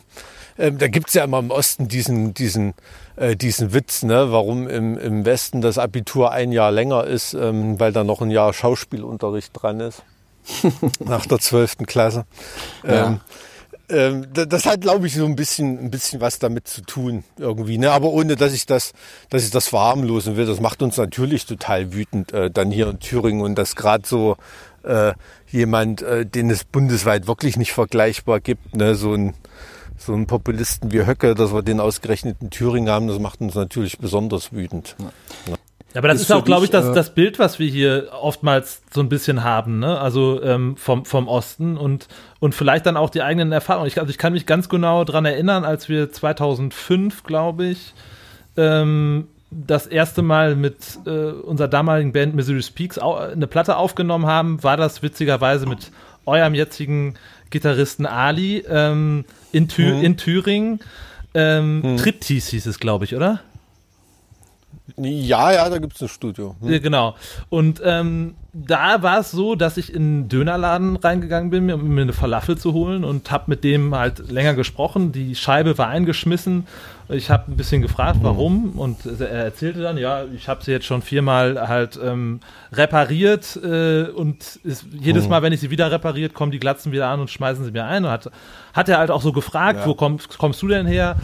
ähm, 0.59 0.77
da 0.77 0.87
gibt's 0.87 1.13
ja 1.15 1.23
immer 1.23 1.39
im 1.39 1.49
Osten 1.51 1.87
diesen, 1.87 2.33
diesen, 2.35 2.73
äh, 3.15 3.35
diesen 3.35 3.73
Witz, 3.73 4.03
ne? 4.03 4.31
warum 4.31 4.67
im, 4.67 4.97
im 4.97 5.25
Westen 5.25 5.61
das 5.61 5.77
Abitur 5.79 6.31
ein 6.31 6.51
Jahr 6.51 6.71
länger 6.71 7.05
ist, 7.05 7.33
ähm, 7.33 7.79
weil 7.79 7.91
da 7.93 8.03
noch 8.03 8.21
ein 8.21 8.29
Jahr 8.29 8.53
Schauspielunterricht 8.53 9.51
dran 9.53 9.79
ist. 9.79 10.03
nach 10.99 11.25
der 11.25 11.39
zwölften 11.39 11.85
Klasse. 11.85 12.25
Ja. 12.87 13.07
Ähm, 13.07 13.19
ähm, 13.89 14.27
da- 14.33 14.45
das 14.45 14.65
hat, 14.65 14.81
glaube 14.81 15.07
ich, 15.07 15.13
so 15.15 15.25
ein 15.25 15.35
bisschen, 15.35 15.79
ein 15.79 15.91
bisschen 15.91 16.21
was 16.21 16.39
damit 16.39 16.67
zu 16.67 16.81
tun 16.81 17.23
irgendwie. 17.37 17.77
Ne? 17.77 17.91
Aber 17.91 18.09
ohne, 18.09 18.35
dass 18.35 18.53
ich 18.53 18.65
das, 18.65 18.93
dass 19.29 19.43
ich 19.43 19.51
das 19.51 19.67
verharmlosen 19.67 20.37
will. 20.37 20.45
Das 20.45 20.59
macht 20.59 20.81
uns 20.81 20.97
natürlich 20.97 21.45
total 21.45 21.93
wütend 21.93 22.31
äh, 22.33 22.49
dann 22.51 22.71
hier 22.71 22.87
in 22.89 22.99
Thüringen 22.99 23.41
und 23.41 23.55
dass 23.55 23.75
gerade 23.75 24.07
so 24.07 24.37
äh, 24.83 25.13
jemand, 25.51 26.01
äh, 26.03 26.25
den 26.25 26.49
es 26.49 26.63
bundesweit 26.63 27.27
wirklich 27.27 27.57
nicht 27.57 27.73
vergleichbar 27.73 28.39
gibt, 28.39 28.75
ne? 28.75 28.95
so 28.95 29.13
ein 29.13 29.33
so 29.99 30.13
einen 30.13 30.27
Populisten 30.27 30.91
wie 30.91 31.05
Höcke, 31.05 31.35
dass 31.35 31.53
wir 31.53 31.61
den 31.61 31.79
ausgerechnet 31.79 32.37
in 32.41 32.49
Thüringen 32.49 32.89
haben, 32.89 33.07
das 33.07 33.19
macht 33.19 33.41
uns 33.41 33.55
natürlich 33.55 33.99
besonders 33.99 34.53
wütend. 34.53 34.95
Ja, 35.47 35.53
aber 35.95 36.07
das 36.07 36.17
Ist 36.17 36.29
ist, 36.29 36.31
auch, 36.31 36.45
glaube 36.45 36.65
ich, 36.65 36.71
das, 36.71 36.85
äh, 36.85 36.93
das 36.93 37.13
Bild, 37.15 37.39
was 37.39 37.57
wir 37.57 37.67
hier 37.67 38.09
oftmals 38.21 38.81
so 38.91 39.01
ein 39.01 39.09
bisschen 39.09 39.43
haben, 39.43 39.79
ne? 39.79 39.99
Also 39.99 40.41
ähm, 40.43 40.77
vom, 40.77 41.03
vom 41.03 41.27
Osten 41.27 41.77
und, 41.77 42.07
und 42.39 42.53
vielleicht 42.53 42.85
dann 42.85 42.95
auch 42.95 43.09
die 43.09 43.23
eigenen 43.23 43.51
Erfahrungen. 43.51 43.87
Ich, 43.87 43.99
also 43.99 44.09
ich 44.11 44.19
kann 44.19 44.33
mich 44.33 44.45
ganz 44.45 44.69
genau 44.69 45.03
dran 45.03 45.25
erinnern, 45.25 45.65
als 45.65 45.89
wir 45.89 46.11
2005, 46.11 47.23
glaube 47.23 47.65
ich, 47.65 47.93
ähm, 48.55 49.27
das 49.51 49.87
erste 49.87 50.21
Mal 50.21 50.55
mit 50.55 50.99
äh, 51.07 51.31
unserer 51.31 51.67
damaligen 51.67 52.11
Band 52.11 52.35
Missouri 52.35 52.61
Speaks 52.61 52.99
au 52.99 53.15
eine 53.15 53.47
Platte 53.47 53.77
aufgenommen 53.77 54.27
haben, 54.27 54.61
war 54.63 54.77
das 54.77 55.01
witzigerweise 55.01 55.65
mit 55.65 55.91
eurem 56.27 56.53
jetzigen 56.53 57.15
Gitarristen 57.49 58.05
Ali 58.05 58.63
ähm, 58.69 59.25
in, 59.51 59.67
Thü 59.67 59.93
Mhm. 59.93 60.03
in 60.03 60.17
Thüringen. 60.17 60.79
Ähm, 61.33 61.97
Triptease 61.97 62.51
hieß 62.51 62.65
es, 62.65 62.79
glaube 62.79 63.05
ich, 63.05 63.15
oder? 63.15 63.41
Ja, 64.97 65.51
ja, 65.51 65.69
da 65.69 65.77
gibt's 65.77 66.01
ein 66.01 66.07
Studio. 66.09 66.55
Hm. 66.61 66.71
Ja, 66.73 66.79
genau. 66.79 67.15
Und 67.49 67.79
ähm, 67.85 68.33
da 68.53 69.01
war 69.03 69.19
es 69.19 69.31
so, 69.31 69.55
dass 69.55 69.77
ich 69.77 69.93
in 69.93 70.01
einen 70.01 70.29
Dönerladen 70.29 70.95
reingegangen 70.95 71.51
bin, 71.51 71.71
um 71.71 71.87
mir 71.93 72.01
eine 72.01 72.13
Falafel 72.13 72.57
zu 72.57 72.73
holen 72.73 73.03
und 73.03 73.29
habe 73.31 73.45
mit 73.47 73.63
dem 73.63 73.93
halt 73.95 74.31
länger 74.31 74.55
gesprochen. 74.55 75.11
Die 75.11 75.35
Scheibe 75.35 75.77
war 75.77 75.87
eingeschmissen. 75.87 76.65
Ich 77.11 77.31
habe 77.31 77.51
ein 77.51 77.57
bisschen 77.57 77.81
gefragt, 77.81 78.19
warum. 78.21 78.73
Und 78.77 78.97
er 79.19 79.29
erzählte 79.45 79.81
dann, 79.81 79.97
ja, 79.97 80.25
ich 80.35 80.47
habe 80.47 80.63
sie 80.63 80.71
jetzt 80.71 80.85
schon 80.85 81.01
viermal 81.01 81.67
halt 81.67 81.99
ähm, 82.03 82.39
repariert 82.71 83.57
äh, 83.63 84.03
und 84.03 84.59
ist, 84.63 84.85
jedes 84.91 85.27
Mal, 85.27 85.41
wenn 85.41 85.51
ich 85.51 85.59
sie 85.59 85.71
wieder 85.71 85.91
repariert, 85.91 86.33
kommen 86.35 86.51
die 86.51 86.59
Glatzen 86.59 86.91
wieder 86.91 87.07
an 87.07 87.19
und 87.19 87.29
schmeißen 87.31 87.65
sie 87.65 87.71
mir 87.71 87.85
ein. 87.85 88.05
Und 88.05 88.11
hat, 88.11 88.29
hat 88.73 88.89
er 88.89 88.99
halt 88.99 89.09
auch 89.09 89.21
so 89.23 89.31
gefragt, 89.31 89.79
Ja. 89.79 89.85
wo 89.87 89.95
kommst, 89.95 90.37
kommst 90.37 90.61
du 90.61 90.67
denn 90.67 90.85
her? 90.85 91.15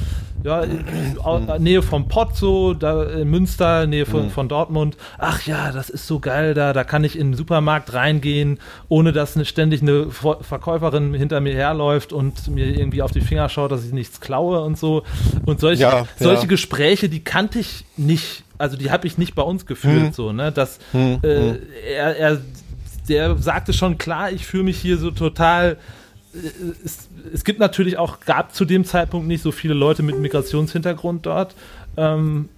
Ja, 0.43 0.61
in- 0.63 1.19
au- 1.23 1.57
Nähe 1.59 1.81
vom 1.83 2.07
Pott 2.07 2.35
so, 2.35 2.73
da 2.73 3.03
in 3.03 3.29
Münster, 3.29 3.85
Nähe 3.87 4.05
von, 4.07 4.29
von 4.31 4.47
Dortmund. 4.49 4.97
Ach 5.19 5.45
ja, 5.45 5.71
das 5.71 5.89
ist 5.91 6.07
so 6.07 6.19
geil 6.19 6.53
da, 6.55 6.73
da 6.73 6.83
kann 6.83 7.03
ich 7.03 7.17
in 7.17 7.31
den 7.31 7.37
Supermarkt 7.37 7.93
reingehen, 7.93 8.59
ohne 8.89 9.11
dass 9.13 9.35
eine, 9.35 9.45
ständig 9.45 9.81
eine 9.83 10.09
Ver- 10.09 10.39
Verkäuferin 10.41 11.13
hinter 11.13 11.39
mir 11.41 11.53
herläuft 11.53 12.11
und 12.11 12.47
mir 12.47 12.65
irgendwie 12.67 13.01
auf 13.01 13.11
die 13.11 13.21
Finger 13.21 13.49
schaut, 13.49 13.71
dass 13.71 13.85
ich 13.85 13.93
nichts 13.93 14.19
klaue 14.19 14.61
und 14.61 14.77
so. 14.79 15.03
Und 15.45 15.59
solche, 15.59 15.74
Ja, 15.79 16.05
solche 16.19 16.43
ja. 16.43 16.47
Gespräche, 16.47 17.09
die 17.09 17.23
kannte 17.23 17.59
ich 17.59 17.85
nicht. 17.97 18.43
Also 18.57 18.77
die 18.77 18.91
habe 18.91 19.07
ich 19.07 19.17
nicht 19.17 19.35
bei 19.35 19.41
uns 19.43 19.65
geführt, 19.65 20.15
so, 20.15 20.31
ne? 20.31 20.51
Dass 20.51 20.79
äh, 20.93 21.57
er, 21.93 22.17
er 22.17 22.41
der 23.09 23.37
sagte 23.37 23.73
schon 23.73 23.97
klar, 23.97 24.31
ich 24.31 24.45
fühle 24.45 24.63
mich 24.63 24.77
hier 24.77 24.97
so 24.97 25.11
total 25.11 25.77
es, 26.83 27.09
es 27.33 27.43
gibt 27.43 27.59
natürlich 27.59 27.97
auch, 27.97 28.19
gab 28.19 28.53
zu 28.53 28.65
dem 28.65 28.85
Zeitpunkt 28.85 29.27
nicht 29.27 29.41
so 29.41 29.51
viele 29.51 29.73
Leute 29.73 30.03
mit 30.03 30.19
Migrationshintergrund 30.19 31.25
dort. 31.25 31.55
Ähm, 31.97 32.49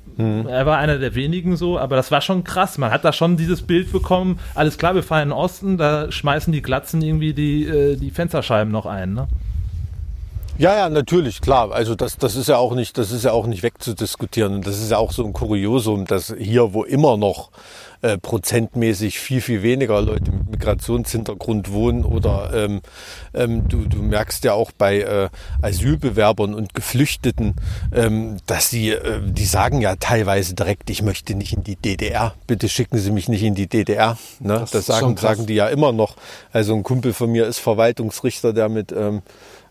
Er 0.50 0.66
war 0.66 0.80
einer 0.80 0.98
der 0.98 1.14
wenigen 1.14 1.58
so, 1.58 1.78
aber 1.78 1.96
das 1.96 2.10
war 2.12 2.22
schon 2.22 2.44
krass. 2.44 2.78
Man 2.78 2.92
hat 2.92 3.06
da 3.06 3.14
schon 3.14 3.38
dieses 3.38 3.62
Bild 3.62 3.92
bekommen, 3.92 4.40
alles 4.56 4.78
klar, 4.78 4.96
wir 4.96 5.04
fahren 5.04 5.24
in 5.24 5.30
den 5.30 5.38
Osten, 5.38 5.78
da 5.78 6.12
schmeißen 6.12 6.52
die 6.52 6.62
Glatzen 6.62 7.02
irgendwie 7.02 7.34
die, 7.34 7.66
äh, 7.66 7.96
die 7.98 8.10
Fensterscheiben 8.10 8.72
noch 8.72 8.88
ein. 8.88 9.14
Ne? 9.14 9.28
Ja, 10.60 10.76
ja, 10.76 10.90
natürlich, 10.90 11.42
klar. 11.42 11.72
Also 11.72 11.94
das, 11.94 12.18
das 12.18 12.36
ist 12.36 12.50
ja 12.50 12.58
auch 12.58 12.74
nicht, 12.74 12.98
das 12.98 13.12
ist 13.12 13.24
ja 13.24 13.32
auch 13.32 13.46
nicht 13.46 13.62
wegzudiskutieren. 13.62 14.56
Und 14.56 14.68
das 14.68 14.80
ist 14.80 14.90
ja 14.90 14.98
auch 14.98 15.12
so 15.12 15.24
ein 15.24 15.34
Kuriosum, 15.34 16.06
dass 16.06 16.34
hier, 16.36 16.74
wo 16.74 16.84
immer 16.84 17.16
noch 17.16 17.52
äh, 18.02 18.18
prozentmäßig 18.18 19.20
viel, 19.20 19.42
viel 19.42 19.64
weniger 19.64 20.02
Leute 20.02 20.32
mit 20.32 20.52
Migrationshintergrund 20.52 21.72
wohnen 21.72 22.06
oder 22.06 22.52
ähm, 22.54 22.82
ähm, 23.34 23.68
du, 23.68 23.86
du 23.86 24.04
merkst 24.04 24.44
ja 24.44 24.54
auch 24.54 24.72
bei 24.72 25.00
äh, 25.02 25.30
Asylbewerbern 25.62 26.54
und 26.54 26.74
Geflüchteten, 26.74 27.56
ähm, 27.94 28.38
dass 28.46 28.70
die, 28.70 28.92
äh, 28.92 29.20
die 29.24 29.46
sagen 29.46 29.82
ja 29.82 29.96
teilweise 29.96 30.54
direkt, 30.54 30.90
ich 30.90 31.02
möchte 31.02 31.36
nicht 31.36 31.54
in 31.54 31.64
die 31.64 31.76
DDR, 31.76 32.36
bitte 32.46 32.70
schicken 32.70 32.98
Sie 32.98 33.12
mich 33.12 33.30
nicht 33.30 33.44
in 33.44 33.56
die 33.56 33.68
DDR. 33.68 34.18
Ne? 34.40 34.60
Das, 34.60 34.74
ist 34.74 34.86
sagen, 34.86 35.18
sagen 35.18 35.46
die 35.46 35.56
ja 35.56 35.68
immer 35.68 35.92
noch. 35.92 36.18
Also 36.52 36.76
ein 36.76 36.84
Kumpel 36.84 37.14
von 37.14 37.32
mir 37.32 37.48
ist 37.48 37.58
Verwaltungsrichter, 37.58 38.54
der 38.54 38.70
mit 38.70 38.92
ähm, 38.92 39.22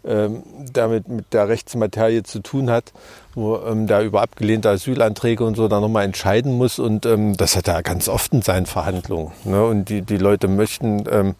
ähm, 0.06 0.42
der 0.74 0.88
mit, 0.88 1.04
der 1.32 1.48
Rechtsmaterie 1.48 2.22
zu 2.22 2.40
tun 2.40 2.70
hat, 2.70 2.92
wo 3.34 3.56
ähm, 3.56 3.86
der 3.86 4.02
über 4.02 4.22
abgelehnte 4.22 4.70
Asylanträge 4.70 5.44
und 5.44 5.56
so 5.56 5.68
dann 5.68 5.82
nochmal 5.82 6.04
entscheiden 6.04 6.52
muss. 6.56 6.78
Und 6.78 7.06
ähm, 7.06 7.36
das 7.36 7.56
hat 7.56 7.68
er 7.68 7.82
ganz 7.82 8.08
oft 8.08 8.32
in 8.32 8.42
seinen 8.42 8.66
Verhandlungen. 8.66 9.32
Ne? 9.44 9.64
Und 9.64 9.88
die, 9.88 10.02
die 10.02 10.18
Leute 10.18 10.48
möchten 10.48 11.04
ähm, 11.10 11.34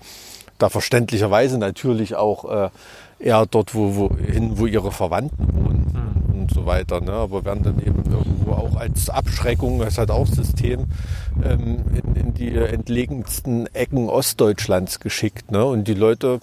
da 0.58 0.68
verständlicherweise 0.68 1.58
natürlich 1.58 2.16
auch 2.16 2.44
äh, 2.44 2.70
eher 3.18 3.46
dort, 3.46 3.74
wo, 3.74 3.96
wo 3.96 4.16
hin, 4.16 4.58
wo 4.58 4.66
ihre 4.66 4.92
Verwandten 4.92 5.48
wohnen 5.52 5.76
und 6.46 6.50
so 6.52 6.66
weiter. 6.66 7.00
Ne? 7.00 7.12
Aber 7.12 7.44
werden 7.44 7.64
dann 7.64 7.78
eben 7.78 8.02
irgendwo 8.10 8.52
auch 8.52 8.76
als 8.76 9.10
Abschreckung, 9.10 9.78
das 9.80 9.98
hat 9.98 10.10
auch 10.10 10.26
System, 10.26 10.86
ähm, 11.42 11.84
in, 11.92 12.16
in 12.16 12.34
die 12.34 12.54
entlegensten 12.54 13.66
Ecken 13.74 14.08
Ostdeutschlands 14.08 15.00
geschickt. 15.00 15.50
Ne? 15.50 15.64
Und 15.64 15.88
die 15.88 15.94
Leute, 15.94 16.40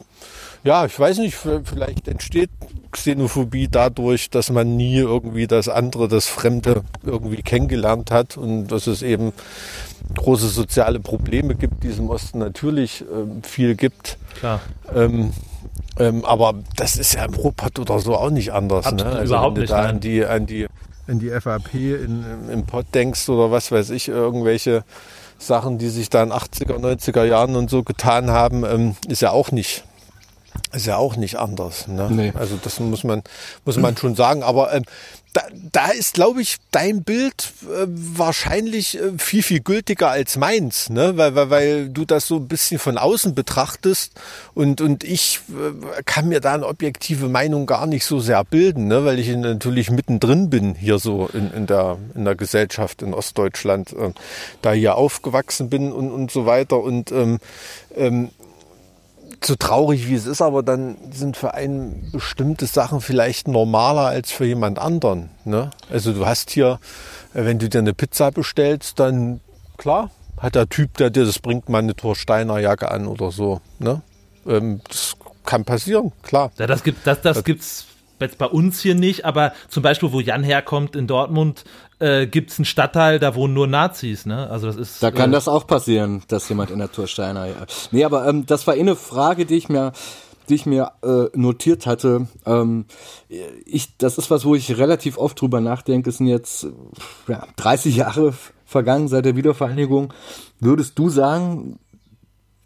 ja, 0.64 0.86
ich 0.86 0.98
weiß 0.98 1.18
nicht, 1.18 1.36
vielleicht 1.36 2.08
entsteht 2.08 2.50
Xenophobie 2.92 3.68
dadurch, 3.70 4.30
dass 4.30 4.50
man 4.50 4.78
nie 4.78 4.98
irgendwie 4.98 5.48
das 5.48 5.68
andere, 5.68 6.08
das 6.08 6.28
Fremde 6.28 6.84
irgendwie 7.04 7.42
kennengelernt 7.42 8.12
hat 8.12 8.38
und 8.38 8.68
dass 8.68 8.88
es 8.88 9.02
eben 9.02 9.34
große 10.16 10.48
soziale 10.48 11.00
Probleme 11.00 11.56
gibt, 11.56 11.84
die 11.84 11.90
es 11.90 12.00
im 12.00 12.10
Osten 12.10 12.40
natürlich 12.40 13.04
ähm, 13.12 13.44
viel 13.44 13.76
gibt. 13.76 14.18
Klar. 14.40 14.62
Ähm, 14.96 15.34
ähm, 16.00 16.24
aber 16.24 16.56
das 16.76 16.96
ist 16.96 17.14
ja 17.14 17.26
im 17.26 17.34
Ruhrpott 17.34 17.80
oder 17.80 18.00
so 18.00 18.16
auch 18.16 18.30
nicht 18.30 18.54
anders. 18.54 18.86
Ne? 18.86 18.92
Absolut, 18.92 19.14
Also 19.16 19.34
überhaupt 19.34 19.48
wenn 19.48 19.56
du 19.56 19.62
nicht, 19.62 19.74
da 19.74 19.82
an 19.82 20.00
die, 20.00 20.26
an 20.26 20.46
die, 20.46 20.68
an 21.08 21.20
die 21.20 21.30
FAP 21.30 21.74
in, 21.74 22.24
im 22.52 22.66
Pott 22.66 22.86
denkst 22.94 23.28
oder 23.28 23.52
was 23.52 23.72
weiß 23.72 23.90
ich, 23.90 24.08
irgendwelche 24.08 24.84
Sachen, 25.38 25.78
die 25.78 25.90
sich 25.90 26.10
da 26.10 26.24
in 26.24 26.32
80er, 26.32 26.78
90er 26.78 27.26
Jahren 27.26 27.56
und 27.56 27.70
so 27.70 27.84
getan 27.84 28.30
haben, 28.30 28.64
ähm, 28.64 28.96
ist 29.10 29.22
ja 29.22 29.32
auch 29.32 29.52
nicht 29.52 29.84
Ist 30.72 30.86
ja 30.86 30.98
auch 30.98 31.16
nicht 31.16 31.38
anders. 31.38 31.88
Ne? 31.88 32.10
Nee. 32.12 32.34
Also 32.36 32.60
das 32.62 32.80
muss 32.80 33.04
man, 33.04 33.24
muss 33.66 33.78
man 33.78 33.96
schon 33.98 34.16
sagen. 34.16 34.44
Aber 34.44 34.74
ähm, 34.74 34.84
da, 35.34 35.42
da 35.72 35.90
ist, 35.90 36.14
glaube 36.14 36.42
ich, 36.42 36.58
dein 36.72 37.04
Bild 37.04 37.54
äh, 37.64 37.88
wahrscheinlich 37.88 39.00
äh, 39.00 39.18
viel, 39.18 39.42
viel 39.42 39.62
gültiger 39.62 40.10
als 40.10 40.38
meins, 40.38 40.90
ne? 40.90 41.18
weil, 41.18 41.36
weil, 41.36 41.50
weil 41.50 41.90
du 41.90 42.06
das 42.06 42.28
so 42.28 42.36
ein 42.38 42.48
bisschen 42.48 42.80
von 42.80 43.00
außen 43.00 43.34
betrachtest 43.34 44.14
und, 44.54 44.80
und 44.80 45.04
ich 45.04 45.42
äh, 45.50 46.04
kann 46.04 46.30
mir 46.30 46.40
da 46.40 46.54
eine 46.54 46.68
objektive 46.68 47.30
Meinung 47.30 47.66
gar 47.66 47.88
nicht 47.88 48.06
so 48.06 48.20
sehr 48.20 48.44
bilden, 48.44 48.88
ne? 48.88 49.06
weil 49.06 49.20
ich 49.20 49.28
natürlich 49.36 49.90
mittendrin 49.90 50.52
bin 50.52 50.76
hier 50.76 51.00
so 51.00 51.28
in, 51.34 51.52
in, 51.52 51.66
der, 51.66 51.98
in 52.14 52.26
der 52.26 52.36
Gesellschaft 52.36 53.02
in 53.02 53.14
Ostdeutschland, 53.14 53.94
äh, 53.94 54.12
da 54.62 54.74
hier 54.74 54.96
aufgewachsen 54.96 55.70
bin 55.70 55.92
und, 55.92 56.12
und 56.12 56.32
so 56.32 56.46
weiter 56.46 56.80
und 56.80 57.12
ähm, 57.12 57.40
ähm, 57.96 58.30
so 59.46 59.56
traurig 59.56 60.08
wie 60.08 60.16
es 60.16 60.26
ist, 60.26 60.42
aber 60.42 60.64
dann 60.64 60.98
sind 61.12 61.38
für 61.38 61.54
einen 61.54 62.10
bestimmte 62.12 62.66
Sachen 62.66 63.02
vielleicht 63.02 63.48
normaler 63.48 64.08
als 64.08 64.32
für 64.32 64.46
jemand 64.46 64.80
anderen. 64.80 65.30
Ne? 65.46 65.72
Also 65.90 66.14
du 66.14 66.26
hast 66.26 66.50
hier, 66.50 66.80
äh, 67.34 67.46
wenn 67.46 67.60
du 67.60 67.70
dir 67.70 67.80
eine 67.80 67.94
Pizza 67.94 68.32
bestellst, 68.32 69.00
dann 69.00 69.40
klar, 69.78 70.10
hat 70.38 70.56
der 70.56 70.68
Typ, 70.68 70.98
der 70.98 71.10
dir 71.10 71.26
das 71.26 71.40
bringt, 71.40 71.70
mal 71.70 71.80
eine 71.80 71.96
Torsteiner 71.96 72.60
Jacke 72.60 72.92
an 72.92 73.08
oder 73.08 73.32
so. 73.32 73.62
Ne? 73.80 74.02
Ähm, 74.46 74.82
das 74.88 75.16
kann 75.46 75.66
passieren, 75.66 76.12
klar. 76.22 76.52
Ja, 76.58 76.68
das 76.68 76.84
gibt, 76.84 77.06
das, 77.06 77.22
das 77.22 77.44
gibt's 77.44 77.86
jetzt 78.20 78.38
bei 78.38 78.46
uns 78.46 78.82
hier 78.82 78.96
nicht, 78.96 79.26
aber 79.26 79.54
zum 79.70 79.84
Beispiel, 79.84 80.12
wo 80.12 80.20
Jan 80.20 80.44
herkommt 80.44 80.96
in 80.96 81.08
Dortmund, 81.08 81.66
äh, 82.00 82.28
gibt 82.28 82.52
es 82.52 82.60
einen 82.60 82.66
Stadtteil, 82.66 83.20
da 83.20 83.36
wohnen 83.36 83.54
nur 83.54 83.68
Nazis, 83.68 84.26
ne? 84.26 84.50
Also 84.50 84.68
das 84.68 84.76
ist. 84.76 85.04
Da 85.04 85.12
kann 85.12 85.32
äh, 85.32 85.34
das 85.34 85.48
auch 85.48 85.68
passieren, 85.68 86.24
dass 86.28 86.50
jemand 86.50 86.72
in 86.72 86.80
der 86.80 86.92
Torsteiner. 86.92 87.48
Ja. 87.48 87.56
Nee, 87.92 88.04
aber 88.04 88.28
ähm, 88.28 88.46
das 88.46 88.68
war 88.68 88.76
eh 88.76 88.80
eine 88.80 88.96
Frage, 88.96 89.46
die 89.46 89.56
ich 89.56 89.70
mir 89.70 89.94
die 90.50 90.56
ich 90.56 90.66
mir 90.66 90.92
äh, 91.04 91.26
notiert 91.38 91.86
hatte. 91.86 92.28
Ähm, 92.46 92.86
ich, 93.66 93.98
das 93.98 94.18
ist 94.18 94.30
was, 94.30 94.46
wo 94.46 94.56
ich 94.56 94.78
relativ 94.78 95.18
oft 95.18 95.40
drüber 95.40 95.62
nachdenke. 95.62 96.10
Es 96.10 96.18
sind 96.18 96.28
jetzt 96.28 96.68
ja, 97.28 97.48
30 97.56 97.96
Jahre 97.96 98.34
vergangen 98.66 99.08
seit 99.08 99.26
der 99.26 99.36
Wiedervereinigung. 99.36 100.14
Würdest 100.60 101.00
du 101.00 101.10
sagen, 101.10 101.80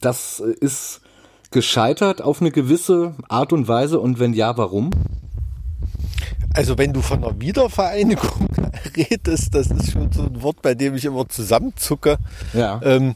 das 0.01 0.39
ist 0.39 1.01
gescheitert 1.51 2.21
auf 2.21 2.41
eine 2.41 2.51
gewisse 2.51 3.15
Art 3.29 3.53
und 3.53 3.67
Weise? 3.67 3.99
Und 3.99 4.19
wenn 4.19 4.33
ja, 4.33 4.57
warum? 4.57 4.89
Also 6.53 6.77
wenn 6.77 6.93
du 6.93 7.01
von 7.01 7.23
einer 7.23 7.39
Wiedervereinigung 7.39 8.47
redest, 8.97 9.53
das 9.53 9.67
ist 9.67 9.91
schon 9.91 10.11
so 10.11 10.23
ein 10.23 10.41
Wort, 10.41 10.61
bei 10.61 10.73
dem 10.73 10.95
ich 10.95 11.05
immer 11.05 11.27
zusammenzucke. 11.29 12.17
Ja. 12.53 12.79
Ähm, 12.83 13.15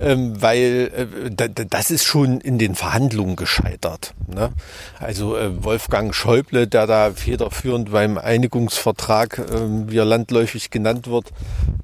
ähm, 0.00 0.40
weil 0.40 0.90
äh, 1.36 1.66
das 1.68 1.90
ist 1.90 2.04
schon 2.04 2.40
in 2.40 2.58
den 2.58 2.74
Verhandlungen 2.74 3.36
gescheitert. 3.36 4.14
Ne? 4.26 4.50
Also 4.98 5.36
äh, 5.36 5.62
Wolfgang 5.62 6.14
Schäuble, 6.14 6.66
der 6.66 6.86
da 6.86 7.10
federführend 7.12 7.92
beim 7.92 8.16
Einigungsvertrag, 8.16 9.38
äh, 9.38 9.90
wie 9.90 9.98
er 9.98 10.06
landläufig 10.06 10.70
genannt 10.70 11.06
wird, 11.06 11.26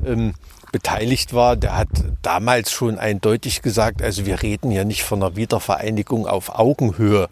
ähm, 0.05 0.33
beteiligt 0.73 1.35
war, 1.35 1.57
der 1.57 1.77
hat 1.77 1.89
damals 2.23 2.73
schon 2.73 2.99
eindeutig 2.99 3.63
gesagt, 3.63 4.03
also 4.03 4.27
wir 4.27 4.43
reden 4.43 4.71
hier 4.71 4.85
nicht 4.85 5.05
von 5.05 5.23
einer 5.23 5.37
Wiedervereinigung 5.37 6.27
auf 6.27 6.59
Augenhöhe 6.59 7.29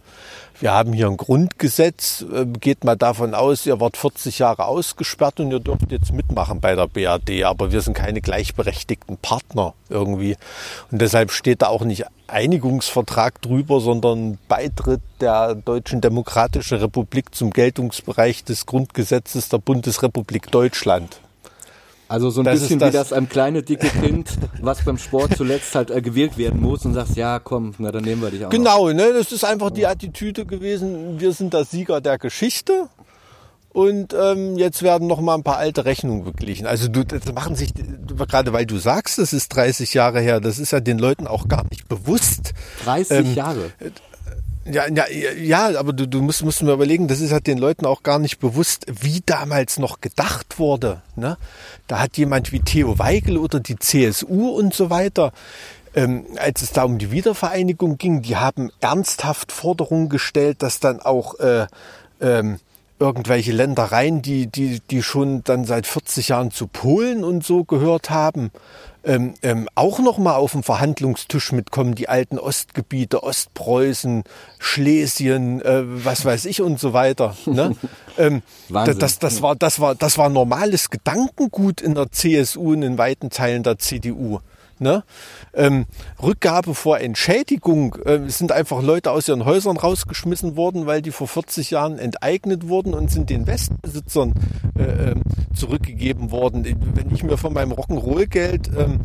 wir 0.65 0.73
haben 0.73 0.95
hier 0.95 1.09
ein 1.09 1.19
Grundgesetz, 1.19 2.25
äh, 2.33 2.47
geht 2.47 2.85
mal 2.85 2.97
davon 2.97 3.35
aus, 3.35 3.67
ihr 3.67 3.81
wart 3.81 3.99
40 3.99 4.39
Jahre 4.39 4.65
ausgesperrt 4.65 5.39
und 5.39 5.51
ihr 5.51 5.61
dürft 5.61 5.93
jetzt 5.93 6.11
mitmachen 6.11 6.63
bei 6.63 6.75
der 6.75 6.87
BRD, 6.87 7.45
aber 7.45 7.71
wir 7.71 7.83
sind 7.83 7.93
keine 7.93 8.23
gleichberechtigten 8.23 9.19
Partner 9.19 9.75
irgendwie. 9.91 10.39
Und 10.91 11.03
deshalb 11.03 11.33
steht 11.33 11.61
da 11.61 11.67
auch 11.67 11.85
nicht 11.85 12.07
Einigungsvertrag 12.29 13.43
drüber, 13.43 13.79
sondern 13.81 14.39
Beitritt 14.49 15.03
der 15.21 15.55
Deutschen 15.55 16.01
Demokratischen 16.01 16.79
Republik 16.79 17.35
zum 17.35 17.51
Geltungsbereich 17.51 18.43
des 18.43 18.65
Grundgesetzes 18.65 19.51
der 19.51 19.59
Bundesrepublik 19.59 20.51
Deutschland. 20.51 21.21
Also 22.15 22.31
so 22.31 22.43
ein 22.43 22.45
das 22.45 22.61
bisschen 22.61 22.79
das 22.79 22.93
wie 22.93 22.97
das 22.97 23.13
ein 23.13 23.29
kleine 23.29 23.65
dicke 23.65 23.89
Kind, 24.01 24.29
was 24.63 24.85
beim 24.85 24.99
Sport 24.99 25.37
zuletzt 25.37 25.75
halt 25.75 25.91
äh, 25.91 26.01
gewählt 26.01 26.39
werden 26.39 26.61
muss 26.61 26.85
und 26.85 26.95
sagst, 26.95 27.17
ja 27.17 27.41
komm, 27.41 27.75
na 27.79 27.91
dann 27.91 28.05
nehmen 28.05 28.23
wir 28.23 28.31
dich 28.31 28.47
auch. 28.47 28.51
Genau, 28.51 28.87
noch. 28.87 28.95
ne, 28.95 29.13
das 29.13 29.33
ist 29.33 29.45
einfach 29.45 29.71
die 29.73 29.85
Attitüde 29.85 30.47
gewesen, 30.47 31.19
wir 31.19 31.33
sind 31.33 31.53
der 31.53 31.65
Sieger 31.65 32.01
der 32.01 32.19
Geschichte 32.19 32.89
und 33.71 34.15
ähm, 34.15 34.57
jetzt 34.57 34.85
werden 34.85 35.09
noch 35.09 35.21
mal 35.21 35.35
ein 35.35 35.43
paar 35.43 35.57
alte 35.57 35.85
Rechnungen 35.87 36.23
beglichen. 36.23 36.69
Also 36.69 36.87
du, 36.87 37.05
das 37.05 37.33
machen 37.35 37.57
sich, 37.57 37.73
gerade 38.29 38.53
weil 38.53 38.65
du 38.65 38.79
sagst, 38.79 39.19
das 39.19 39.33
ist 39.33 39.49
30 39.49 39.93
Jahre 39.93 40.21
her, 40.21 40.39
das 40.39 40.61
ist 40.61 40.71
ja 40.71 40.79
den 40.79 41.01
Leuten 41.01 41.27
auch 41.27 41.49
gar 41.49 41.65
nicht 41.69 41.89
bewusst. 41.89 42.53
30 42.85 43.11
ähm, 43.11 43.35
Jahre? 43.35 43.73
Ja, 44.67 44.89
ja, 44.89 45.05
ja, 45.09 45.79
aber 45.79 45.93
du, 45.93 46.09
du 46.09 46.23
musst, 46.23 46.43
musst 46.43 46.63
mir 46.63 46.73
überlegen, 46.73 47.07
das 47.07 47.21
ist 47.21 47.33
halt 47.33 47.47
den 47.47 47.59
Leuten 47.59 47.85
auch 47.85 48.03
gar 48.03 48.19
nicht 48.19 48.39
bewusst, 48.39 48.87
wie 48.89 49.23
damals 49.27 49.79
noch 49.79 50.01
gedacht 50.01 50.59
wurde. 50.59 51.03
Ne? 51.17 51.37
Da 51.87 52.01
hat 52.01 52.17
jemand 52.17 52.51
wie 52.51 52.61
Theo 52.61 52.99
Weigel 52.99 53.37
oder 53.37 53.61
die 53.61 53.77
CSU 53.77 54.49
und 54.49 54.73
so 54.73 54.89
weiter, 54.89 55.33
ähm, 55.95 56.25
als 56.37 56.63
es 56.63 56.73
da 56.73 56.85
um 56.85 56.99
die 56.99 57.11
Wiedervereinigung 57.11 57.99
ging, 57.99 58.23
die 58.23 58.37
haben 58.37 58.71
ernsthaft 58.81 59.53
Forderungen 59.53 60.09
gestellt, 60.09 60.63
dass 60.63 60.81
dann 60.81 61.01
auch 61.01 61.39
äh, 61.41 61.67
ähm, 62.21 62.59
irgendwelche 62.99 63.53
Ländereien, 63.53 64.23
die, 64.23 64.47
die, 64.47 64.81
die 64.91 65.03
schon 65.03 65.45
dann 65.45 65.65
seit 65.65 65.87
40 65.87 66.29
Jahren 66.29 66.51
zu 66.51 66.69
Polen 66.69 67.23
und 67.23 67.45
so 67.45 67.65
gehört 67.65 68.09
haben, 68.09 68.51
ähm, 69.05 69.35
ähm, 69.43 69.69
auch 69.75 69.99
noch 69.99 70.19
mal 70.19 70.37
auf 70.37 70.53
den 70.53 70.63
Verhandlungstisch 70.63 71.53
mitkommen, 71.53 71.95
die 71.95 72.09
alten 72.09 72.39
Ostgebiete, 72.39 73.23
Ostpreußen, 73.23 74.25
Schlesien, 74.59 75.61
äh, 75.63 75.83
was 75.85 76.25
weiß 76.25 76.47
ich 76.47 76.63
und 76.63 76.81
so 76.81 76.93
weiter. 76.93 77.37
Ne? 77.47 77.77
ähm, 78.19 78.43
das, 78.69 79.19
das, 79.19 79.43
war, 79.43 79.57
das, 79.57 79.81
war, 79.81 79.95
das 79.95 80.19
war 80.19 80.29
normales 80.29 80.91
Gedankengut 80.91 81.81
in 81.81 81.95
der 81.95 82.11
CSU 82.11 82.73
und 82.73 82.83
in 82.83 82.99
weiten 82.99 83.31
Teilen 83.31 83.63
der 83.63 83.79
CDU. 83.79 84.41
Ne? 84.81 85.05
Ähm, 85.55 85.87
Rückgabe 86.23 86.75
vor 86.75 86.99
Entschädigung 86.99 87.97
äh, 88.05 88.29
sind 88.29 88.53
einfach 88.53 88.83
Leute 88.83 89.11
aus 89.11 89.29
ihren 89.29 89.45
Häusern 89.45 89.77
rausgeschmissen 89.77 90.57
worden, 90.57 90.87
weil 90.87 91.03
die 91.03 91.11
vor 91.11 91.29
40 91.29 91.71
Jahren 91.71 91.99
enteignet 91.99 92.69
wurden 92.69 92.95
und 92.95 93.11
sind 93.11 93.31
den 93.31 93.47
Westbesitzern 93.47 94.35
äh, 94.79 95.11
ähm, 95.11 95.23
zurückgegeben 95.55 96.31
worden. 96.31 96.65
Wenn 96.95 97.15
ich 97.15 97.23
mir 97.23 97.37
von 97.37 97.53
meinem 97.53 97.73
Rock'n'Roll-Geld 97.73 98.71
ähm, 98.77 99.01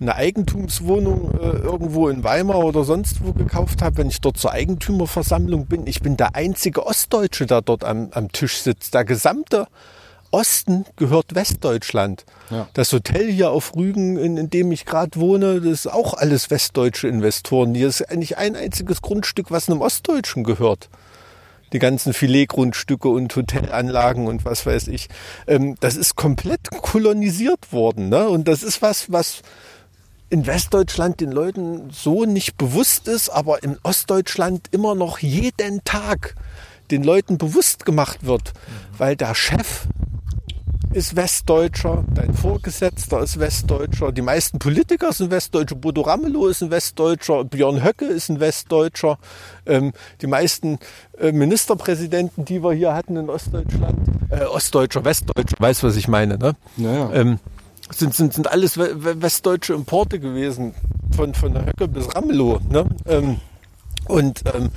eine 0.00 0.14
Eigentumswohnung 0.16 1.32
äh, 1.40 1.58
irgendwo 1.58 2.08
in 2.08 2.24
Weimar 2.24 2.58
oder 2.58 2.84
sonst 2.84 3.24
wo 3.24 3.32
gekauft 3.32 3.82
habe, 3.82 3.98
wenn 3.98 4.08
ich 4.08 4.20
dort 4.20 4.36
zur 4.36 4.52
Eigentümerversammlung 4.52 5.66
bin, 5.66 5.86
ich 5.86 6.00
bin 6.00 6.16
der 6.16 6.34
einzige 6.34 6.86
Ostdeutsche, 6.86 7.46
der 7.46 7.62
dort 7.62 7.84
am, 7.84 8.08
am 8.12 8.30
Tisch 8.32 8.58
sitzt. 8.58 8.94
Der 8.94 9.04
gesamte 9.04 9.66
Osten 10.34 10.84
gehört 10.96 11.34
Westdeutschland. 11.34 12.24
Ja. 12.50 12.68
Das 12.74 12.92
Hotel 12.92 13.30
hier 13.30 13.50
auf 13.50 13.76
Rügen, 13.76 14.16
in, 14.16 14.36
in 14.36 14.50
dem 14.50 14.72
ich 14.72 14.84
gerade 14.84 15.18
wohne, 15.20 15.60
das 15.60 15.72
ist 15.72 15.86
auch 15.86 16.14
alles 16.14 16.50
westdeutsche 16.50 17.06
Investoren. 17.06 17.74
Hier 17.74 17.88
ist 17.88 18.02
eigentlich 18.02 18.36
ein 18.36 18.56
einziges 18.56 19.00
Grundstück, 19.00 19.50
was 19.50 19.68
einem 19.68 19.80
Ostdeutschen 19.80 20.42
gehört. 20.42 20.90
Die 21.72 21.78
ganzen 21.78 22.12
Filetgrundstücke 22.12 23.08
und 23.08 23.34
Hotelanlagen 23.34 24.26
und 24.26 24.44
was 24.44 24.66
weiß 24.66 24.88
ich. 24.88 25.08
Ähm, 25.46 25.76
das 25.78 25.96
ist 25.96 26.16
komplett 26.16 26.68
kolonisiert 26.82 27.72
worden. 27.72 28.08
Ne? 28.08 28.28
Und 28.28 28.48
das 28.48 28.64
ist 28.64 28.82
was, 28.82 29.12
was 29.12 29.42
in 30.30 30.46
Westdeutschland 30.48 31.20
den 31.20 31.30
Leuten 31.30 31.90
so 31.92 32.24
nicht 32.24 32.56
bewusst 32.56 33.06
ist, 33.06 33.28
aber 33.28 33.62
in 33.62 33.78
Ostdeutschland 33.84 34.66
immer 34.72 34.96
noch 34.96 35.20
jeden 35.20 35.84
Tag 35.84 36.34
den 36.90 37.04
Leuten 37.04 37.38
bewusst 37.38 37.84
gemacht 37.84 38.26
wird, 38.26 38.52
mhm. 38.52 38.98
weil 38.98 39.16
der 39.16 39.34
Chef 39.34 39.86
ist 40.94 41.16
Westdeutscher, 41.16 42.04
dein 42.14 42.34
Vorgesetzter 42.34 43.20
ist 43.20 43.40
Westdeutscher, 43.40 44.12
die 44.12 44.22
meisten 44.22 44.60
Politiker 44.60 45.12
sind 45.12 45.32
Westdeutsche, 45.32 45.74
Bodo 45.74 46.02
Ramelow 46.02 46.46
ist 46.46 46.62
ein 46.62 46.70
Westdeutscher, 46.70 47.44
Björn 47.44 47.82
Höcke 47.82 48.04
ist 48.04 48.28
ein 48.28 48.38
Westdeutscher, 48.38 49.18
ähm, 49.66 49.92
die 50.22 50.28
meisten 50.28 50.78
äh, 51.18 51.32
Ministerpräsidenten, 51.32 52.44
die 52.44 52.62
wir 52.62 52.72
hier 52.72 52.94
hatten 52.94 53.16
in 53.16 53.28
Ostdeutschland, 53.28 53.98
äh, 54.30 54.44
Ostdeutscher, 54.44 55.04
Westdeutscher, 55.04 55.56
weißt 55.58 55.82
was 55.82 55.96
ich 55.96 56.06
meine, 56.06 56.38
ne? 56.38 56.54
Naja. 56.76 57.10
Ähm, 57.12 57.40
sind, 57.90 58.14
sind, 58.14 58.32
sind 58.32 58.50
alles 58.50 58.78
westdeutsche 58.78 59.74
Importe 59.74 60.20
gewesen, 60.20 60.74
von, 61.16 61.34
von 61.34 61.54
Höcke 61.66 61.88
bis 61.88 62.14
Ramelow, 62.14 62.60
ne? 62.70 62.86
Ähm, 63.06 63.40
und 64.06 64.42
ähm, 64.54 64.70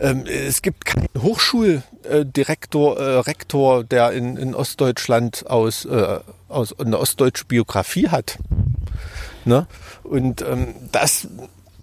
ähm, 0.00 0.24
es 0.26 0.62
gibt 0.62 0.84
keinen 0.84 1.08
Hochschuldirektor, 1.20 2.98
äh, 2.98 3.18
Rektor, 3.18 3.84
der 3.84 4.12
in, 4.12 4.36
in 4.36 4.54
Ostdeutschland 4.54 5.46
aus, 5.48 5.84
äh, 5.84 6.20
aus 6.48 6.78
eine 6.78 6.98
ostdeutsche 6.98 7.44
Biografie 7.44 8.08
hat. 8.08 8.38
Ne? 9.44 9.66
Und 10.02 10.42
ähm, 10.42 10.74
das 10.90 11.28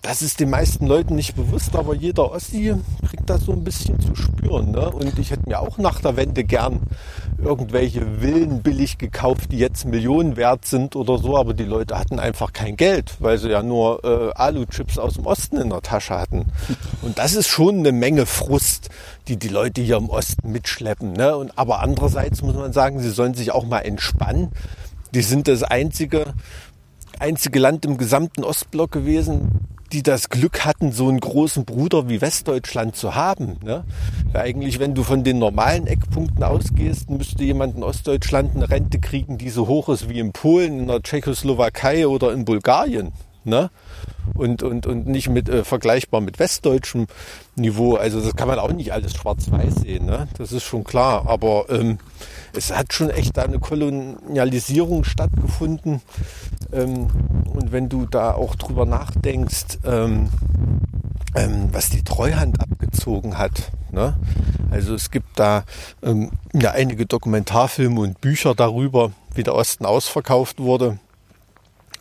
das 0.01 0.21
ist 0.21 0.39
den 0.39 0.49
meisten 0.49 0.87
Leuten 0.87 1.15
nicht 1.15 1.35
bewusst, 1.35 1.75
aber 1.75 1.93
jeder 1.93 2.31
Ossi 2.31 2.73
kriegt 3.07 3.29
das 3.29 3.41
so 3.41 3.51
ein 3.51 3.65
bisschen 3.65 3.99
zu 3.99 4.15
spüren. 4.15 4.71
Ne? 4.71 4.89
Und 4.89 5.19
ich 5.19 5.31
hätte 5.31 5.47
mir 5.47 5.59
auch 5.59 5.77
nach 5.77 5.99
der 5.99 6.15
Wende 6.15 6.45
gern 6.45 6.81
irgendwelche 7.37 8.05
Villen 8.19 8.61
billig 8.61 8.97
gekauft, 8.97 9.51
die 9.51 9.57
jetzt 9.57 9.85
Millionen 9.85 10.37
wert 10.37 10.65
sind 10.65 10.95
oder 10.95 11.17
so, 11.17 11.37
aber 11.37 11.53
die 11.53 11.65
Leute 11.65 11.99
hatten 11.99 12.17
einfach 12.17 12.53
kein 12.53 12.77
Geld, 12.77 13.17
weil 13.19 13.37
sie 13.37 13.49
ja 13.49 13.61
nur 13.61 14.03
äh, 14.05 14.31
Alu-Chips 14.35 14.97
aus 14.97 15.15
dem 15.15 15.25
Osten 15.25 15.57
in 15.57 15.69
der 15.69 15.81
Tasche 15.81 16.17
hatten. 16.17 16.45
Und 17.01 17.17
das 17.17 17.35
ist 17.35 17.47
schon 17.47 17.79
eine 17.79 17.91
Menge 17.91 18.25
Frust, 18.25 18.89
die 19.27 19.35
die 19.35 19.49
Leute 19.49 19.81
hier 19.81 19.97
im 19.97 20.09
Osten 20.09 20.51
mitschleppen. 20.51 21.11
Ne? 21.11 21.35
Und, 21.35 21.57
aber 21.57 21.81
andererseits 21.81 22.41
muss 22.41 22.55
man 22.55 22.71
sagen, 22.71 22.99
sie 22.99 23.11
sollen 23.11 23.33
sich 23.33 23.51
auch 23.51 23.65
mal 23.65 23.79
entspannen. 23.79 24.51
Die 25.13 25.21
sind 25.21 25.47
das 25.47 25.63
einzige, 25.63 26.33
einzige 27.19 27.59
Land 27.59 27.85
im 27.85 27.97
gesamten 27.97 28.43
Ostblock 28.43 28.91
gewesen, 28.91 29.68
die 29.91 30.03
das 30.03 30.29
Glück 30.29 30.65
hatten, 30.65 30.91
so 30.91 31.07
einen 31.07 31.19
großen 31.19 31.65
Bruder 31.65 32.09
wie 32.09 32.21
Westdeutschland 32.21 32.95
zu 32.95 33.15
haben. 33.15 33.57
Ne? 33.63 33.83
Eigentlich, 34.33 34.79
wenn 34.79 34.93
du 34.93 35.03
von 35.03 35.23
den 35.23 35.39
normalen 35.39 35.87
Eckpunkten 35.87 36.43
ausgehst, 36.43 37.09
müsste 37.09 37.43
jemand 37.43 37.75
in 37.75 37.83
Ostdeutschland 37.83 38.55
eine 38.55 38.69
Rente 38.69 38.99
kriegen, 38.99 39.37
die 39.37 39.49
so 39.49 39.67
hoch 39.67 39.89
ist 39.89 40.09
wie 40.09 40.19
in 40.19 40.31
Polen, 40.31 40.79
in 40.79 40.87
der 40.87 41.01
Tschechoslowakei 41.01 42.07
oder 42.07 42.31
in 42.33 42.45
Bulgarien. 42.45 43.11
Ne? 43.43 43.69
Und, 44.35 44.63
und, 44.63 44.85
und 44.85 45.07
nicht 45.07 45.29
mit 45.29 45.49
äh, 45.49 45.63
vergleichbar 45.63 46.21
mit 46.21 46.39
westdeutschem 46.39 47.07
Niveau. 47.55 47.95
Also 47.95 48.21
das 48.21 48.35
kann 48.35 48.47
man 48.47 48.59
auch 48.59 48.71
nicht 48.71 48.93
alles 48.93 49.13
schwarz-weiß 49.13 49.75
sehen. 49.81 50.05
Ne? 50.05 50.27
Das 50.37 50.51
ist 50.51 50.63
schon 50.63 50.83
klar. 50.83 51.27
Aber 51.27 51.65
ähm, 51.69 51.97
es 52.53 52.75
hat 52.75 52.93
schon 52.93 53.09
echt 53.09 53.37
eine 53.37 53.59
Kolonialisierung 53.59 55.03
stattgefunden. 55.03 56.01
Ähm, 56.71 57.07
und 57.53 57.71
wenn 57.71 57.89
du 57.89 58.05
da 58.05 58.33
auch 58.33 58.55
drüber 58.55 58.85
nachdenkst, 58.85 59.79
ähm, 59.85 60.29
ähm, 61.35 61.69
was 61.71 61.89
die 61.89 62.03
Treuhand 62.03 62.61
abgezogen 62.61 63.37
hat. 63.37 63.71
Ne? 63.91 64.15
Also 64.71 64.93
es 64.93 65.11
gibt 65.11 65.39
da 65.39 65.63
ähm, 66.03 66.31
ja 66.53 66.71
einige 66.71 67.05
Dokumentarfilme 67.05 67.99
und 67.99 68.21
Bücher 68.21 68.55
darüber, 68.55 69.11
wie 69.33 69.43
der 69.43 69.55
Osten 69.55 69.85
ausverkauft 69.85 70.59
wurde. 70.59 70.99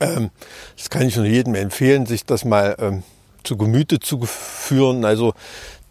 Ähm, 0.00 0.30
das 0.76 0.90
kann 0.90 1.06
ich 1.06 1.16
nur 1.16 1.26
jedem 1.26 1.54
empfehlen, 1.54 2.06
sich 2.06 2.24
das 2.24 2.44
mal 2.44 2.76
ähm, 2.78 3.02
zu 3.44 3.56
Gemüte 3.56 4.00
zu 4.00 4.20
führen. 4.26 5.04
Also 5.04 5.34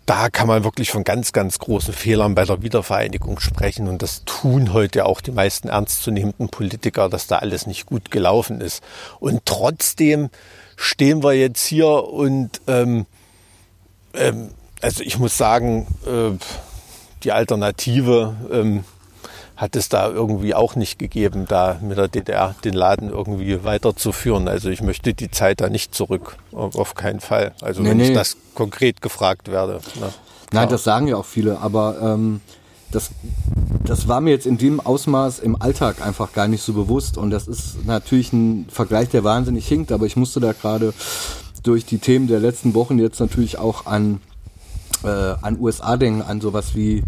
da 0.06 0.30
kann 0.30 0.48
man 0.48 0.64
wirklich 0.64 0.90
von 0.90 1.04
ganz, 1.04 1.34
ganz 1.34 1.60
großen 1.60 1.94
Fehlern 1.94 2.34
bei 2.34 2.46
der 2.46 2.62
Wiedervereinigung 2.62 3.40
sprechen. 3.40 3.88
Und 3.88 4.02
das 4.02 4.24
tun 4.26 4.72
heute 4.72 5.06
auch 5.06 5.20
die 5.20 5.32
meisten 5.32 5.68
ernstzunehmenden 5.68 6.50
Politiker, 6.50 7.10
dass 7.10 7.28
da 7.28 7.40
alles 7.40 7.68
nicht 7.68 7.86
gut 7.86 8.10
gelaufen 8.10 8.62
ist. 8.62 8.82
Und 9.20 9.42
trotzdem 9.46 10.30
stehen 10.78 11.24
wir 11.24 11.34
jetzt 11.34 11.66
hier 11.66 11.88
und 11.88 12.62
ähm, 12.68 13.06
ähm, 14.14 14.52
also 14.82 15.04
ich 15.04 15.18
muss 15.18 15.38
sagen, 15.38 15.88
äh, 16.06 16.38
die 17.24 17.32
Alternative 17.32 18.36
ähm, 18.52 18.84
hat 19.58 19.76
es 19.76 19.90
da 19.90 20.08
irgendwie 20.08 20.54
auch 20.54 20.76
nicht 20.76 21.00
gegeben, 21.00 21.46
da 21.48 21.80
mit 21.82 21.98
der 21.98 22.08
DDR 22.08 22.56
den 22.64 22.74
Laden 22.74 23.10
irgendwie 23.10 23.64
weiterzuführen. 23.64 24.48
Also 24.48 24.70
ich 24.70 24.82
möchte 24.82 25.16
die 25.16 25.32
Zeit 25.32 25.62
da 25.62 25.70
nicht 25.70 25.96
zurück, 25.96 26.38
auf 26.52 26.94
keinen 26.94 27.20
Fall. 27.20 27.54
Also 27.62 27.82
nee, 27.82 27.90
wenn 27.90 27.98
nee. 27.98 28.10
ich 28.10 28.14
das 28.14 28.38
konkret 28.54 29.02
gefragt 29.02 29.50
werde. 29.50 29.82
Ne? 30.00 30.14
Nein, 30.54 30.70
das 30.70 30.84
sagen 30.84 31.08
ja 31.08 31.18
auch 31.18 31.26
viele, 31.26 31.60
aber 31.60 31.98
ähm, 32.02 32.40
das, 32.92 33.10
das 33.84 34.08
war 34.08 34.22
mir 34.22 34.30
jetzt 34.30 34.46
in 34.46 34.60
dem 34.60 34.80
Ausmaß 34.80 35.40
im 35.40 35.60
Alltag 35.60 36.06
einfach 36.06 36.34
gar 36.34 36.48
nicht 36.48 36.62
so 36.62 36.74
bewusst. 36.74 37.18
Und 37.18 37.32
das 37.32 37.48
ist 37.48 37.86
natürlich 37.86 38.32
ein 38.34 38.68
Vergleich, 38.70 39.10
der 39.10 39.24
wahnsinnig 39.24 39.68
hinkt, 39.68 39.92
aber 39.92 40.06
ich 40.06 40.16
musste 40.16 40.40
da 40.40 40.54
gerade 40.54 40.94
durch 41.64 41.84
die 41.84 41.98
Themen 41.98 42.28
der 42.28 42.40
letzten 42.40 42.76
Wochen 42.76 43.00
jetzt 43.00 43.20
natürlich 43.20 43.58
auch 43.58 43.88
an, 43.88 44.22
äh, 45.04 45.08
an 45.08 45.60
USA 45.60 45.98
denken, 45.98 46.22
an 46.22 46.40
sowas 46.42 46.76
wie 46.76 47.04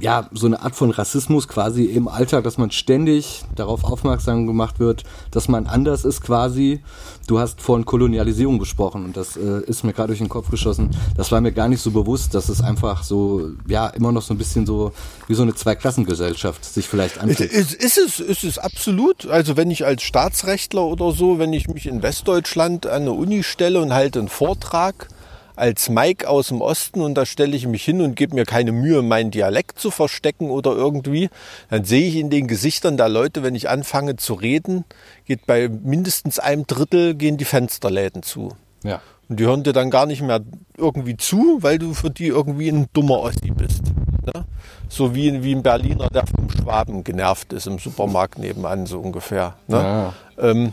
ja, 0.00 0.28
so 0.32 0.46
eine 0.46 0.62
Art 0.62 0.74
von 0.74 0.90
Rassismus 0.90 1.48
quasi 1.48 1.84
im 1.84 2.08
Alltag, 2.08 2.44
dass 2.44 2.58
man 2.58 2.70
ständig 2.70 3.42
darauf 3.54 3.84
aufmerksam 3.84 4.46
gemacht 4.46 4.80
wird, 4.80 5.04
dass 5.30 5.48
man 5.48 5.66
anders 5.66 6.04
ist 6.04 6.22
quasi. 6.22 6.80
Du 7.26 7.38
hast 7.38 7.60
von 7.60 7.84
Kolonialisierung 7.84 8.58
gesprochen 8.58 9.04
und 9.04 9.16
das 9.16 9.36
äh, 9.36 9.60
ist 9.66 9.84
mir 9.84 9.92
gerade 9.92 10.08
durch 10.08 10.18
den 10.18 10.28
Kopf 10.28 10.50
geschossen. 10.50 10.90
Das 11.16 11.30
war 11.30 11.40
mir 11.40 11.52
gar 11.52 11.68
nicht 11.68 11.80
so 11.80 11.92
bewusst, 11.92 12.34
dass 12.34 12.48
es 12.48 12.60
einfach 12.60 13.04
so, 13.04 13.50
ja, 13.68 13.86
immer 13.88 14.10
noch 14.10 14.22
so 14.22 14.34
ein 14.34 14.38
bisschen 14.38 14.66
so 14.66 14.92
wie 15.28 15.34
so 15.34 15.42
eine 15.42 15.54
Zweiklassengesellschaft 15.54 16.64
sich 16.64 16.88
vielleicht 16.88 17.18
anfühlt. 17.18 17.52
Ist, 17.52 17.74
ist 17.74 17.98
es, 17.98 18.20
ist 18.20 18.44
es 18.44 18.58
absolut. 18.58 19.26
Also 19.26 19.56
wenn 19.56 19.70
ich 19.70 19.86
als 19.86 20.02
Staatsrechtler 20.02 20.82
oder 20.82 21.12
so, 21.12 21.38
wenn 21.38 21.52
ich 21.52 21.68
mich 21.68 21.86
in 21.86 22.02
Westdeutschland 22.02 22.86
an 22.86 23.02
eine 23.02 23.12
Uni 23.12 23.42
stelle 23.42 23.80
und 23.80 23.92
halte 23.92 24.18
einen 24.18 24.28
Vortrag, 24.28 25.08
als 25.56 25.88
Mike 25.88 26.28
aus 26.28 26.48
dem 26.48 26.60
Osten 26.60 27.00
und 27.00 27.14
da 27.14 27.26
stelle 27.26 27.56
ich 27.56 27.66
mich 27.66 27.84
hin 27.84 28.00
und 28.00 28.16
gebe 28.16 28.34
mir 28.34 28.44
keine 28.44 28.72
Mühe, 28.72 29.02
meinen 29.02 29.30
Dialekt 29.30 29.78
zu 29.78 29.90
verstecken 29.90 30.50
oder 30.50 30.72
irgendwie, 30.72 31.30
dann 31.70 31.84
sehe 31.84 32.08
ich 32.08 32.16
in 32.16 32.30
den 32.30 32.46
Gesichtern 32.46 32.96
der 32.96 33.08
Leute, 33.08 33.42
wenn 33.42 33.54
ich 33.54 33.68
anfange 33.68 34.16
zu 34.16 34.34
reden, 34.34 34.84
geht 35.24 35.46
bei 35.46 35.68
mindestens 35.68 36.38
einem 36.38 36.66
Drittel 36.66 37.14
gehen 37.14 37.36
die 37.36 37.44
Fensterläden 37.44 38.22
zu. 38.22 38.50
Ja. 38.82 39.00
Und 39.28 39.40
die 39.40 39.44
hören 39.44 39.62
dir 39.62 39.72
dann 39.72 39.90
gar 39.90 40.06
nicht 40.06 40.22
mehr 40.22 40.40
irgendwie 40.76 41.16
zu, 41.16 41.58
weil 41.60 41.78
du 41.78 41.94
für 41.94 42.10
die 42.10 42.26
irgendwie 42.26 42.68
ein 42.68 42.86
dummer 42.92 43.20
Ossi 43.20 43.50
bist. 43.50 43.82
Ne? 44.26 44.44
So 44.88 45.14
wie, 45.14 45.42
wie 45.42 45.54
ein 45.54 45.62
Berliner, 45.62 46.08
der 46.08 46.26
vom 46.26 46.50
Schwaben 46.50 47.04
genervt 47.04 47.52
ist 47.52 47.66
im 47.66 47.78
Supermarkt 47.78 48.38
nebenan, 48.38 48.86
so 48.86 49.00
ungefähr. 49.00 49.56
Ne? 49.68 49.76
Ja. 49.76 50.12
Ähm, 50.38 50.72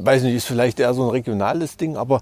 weiß 0.00 0.22
nicht, 0.22 0.34
ist 0.34 0.46
vielleicht 0.46 0.80
eher 0.80 0.94
so 0.94 1.04
ein 1.04 1.10
regionales 1.10 1.76
Ding, 1.76 1.96
aber 1.96 2.20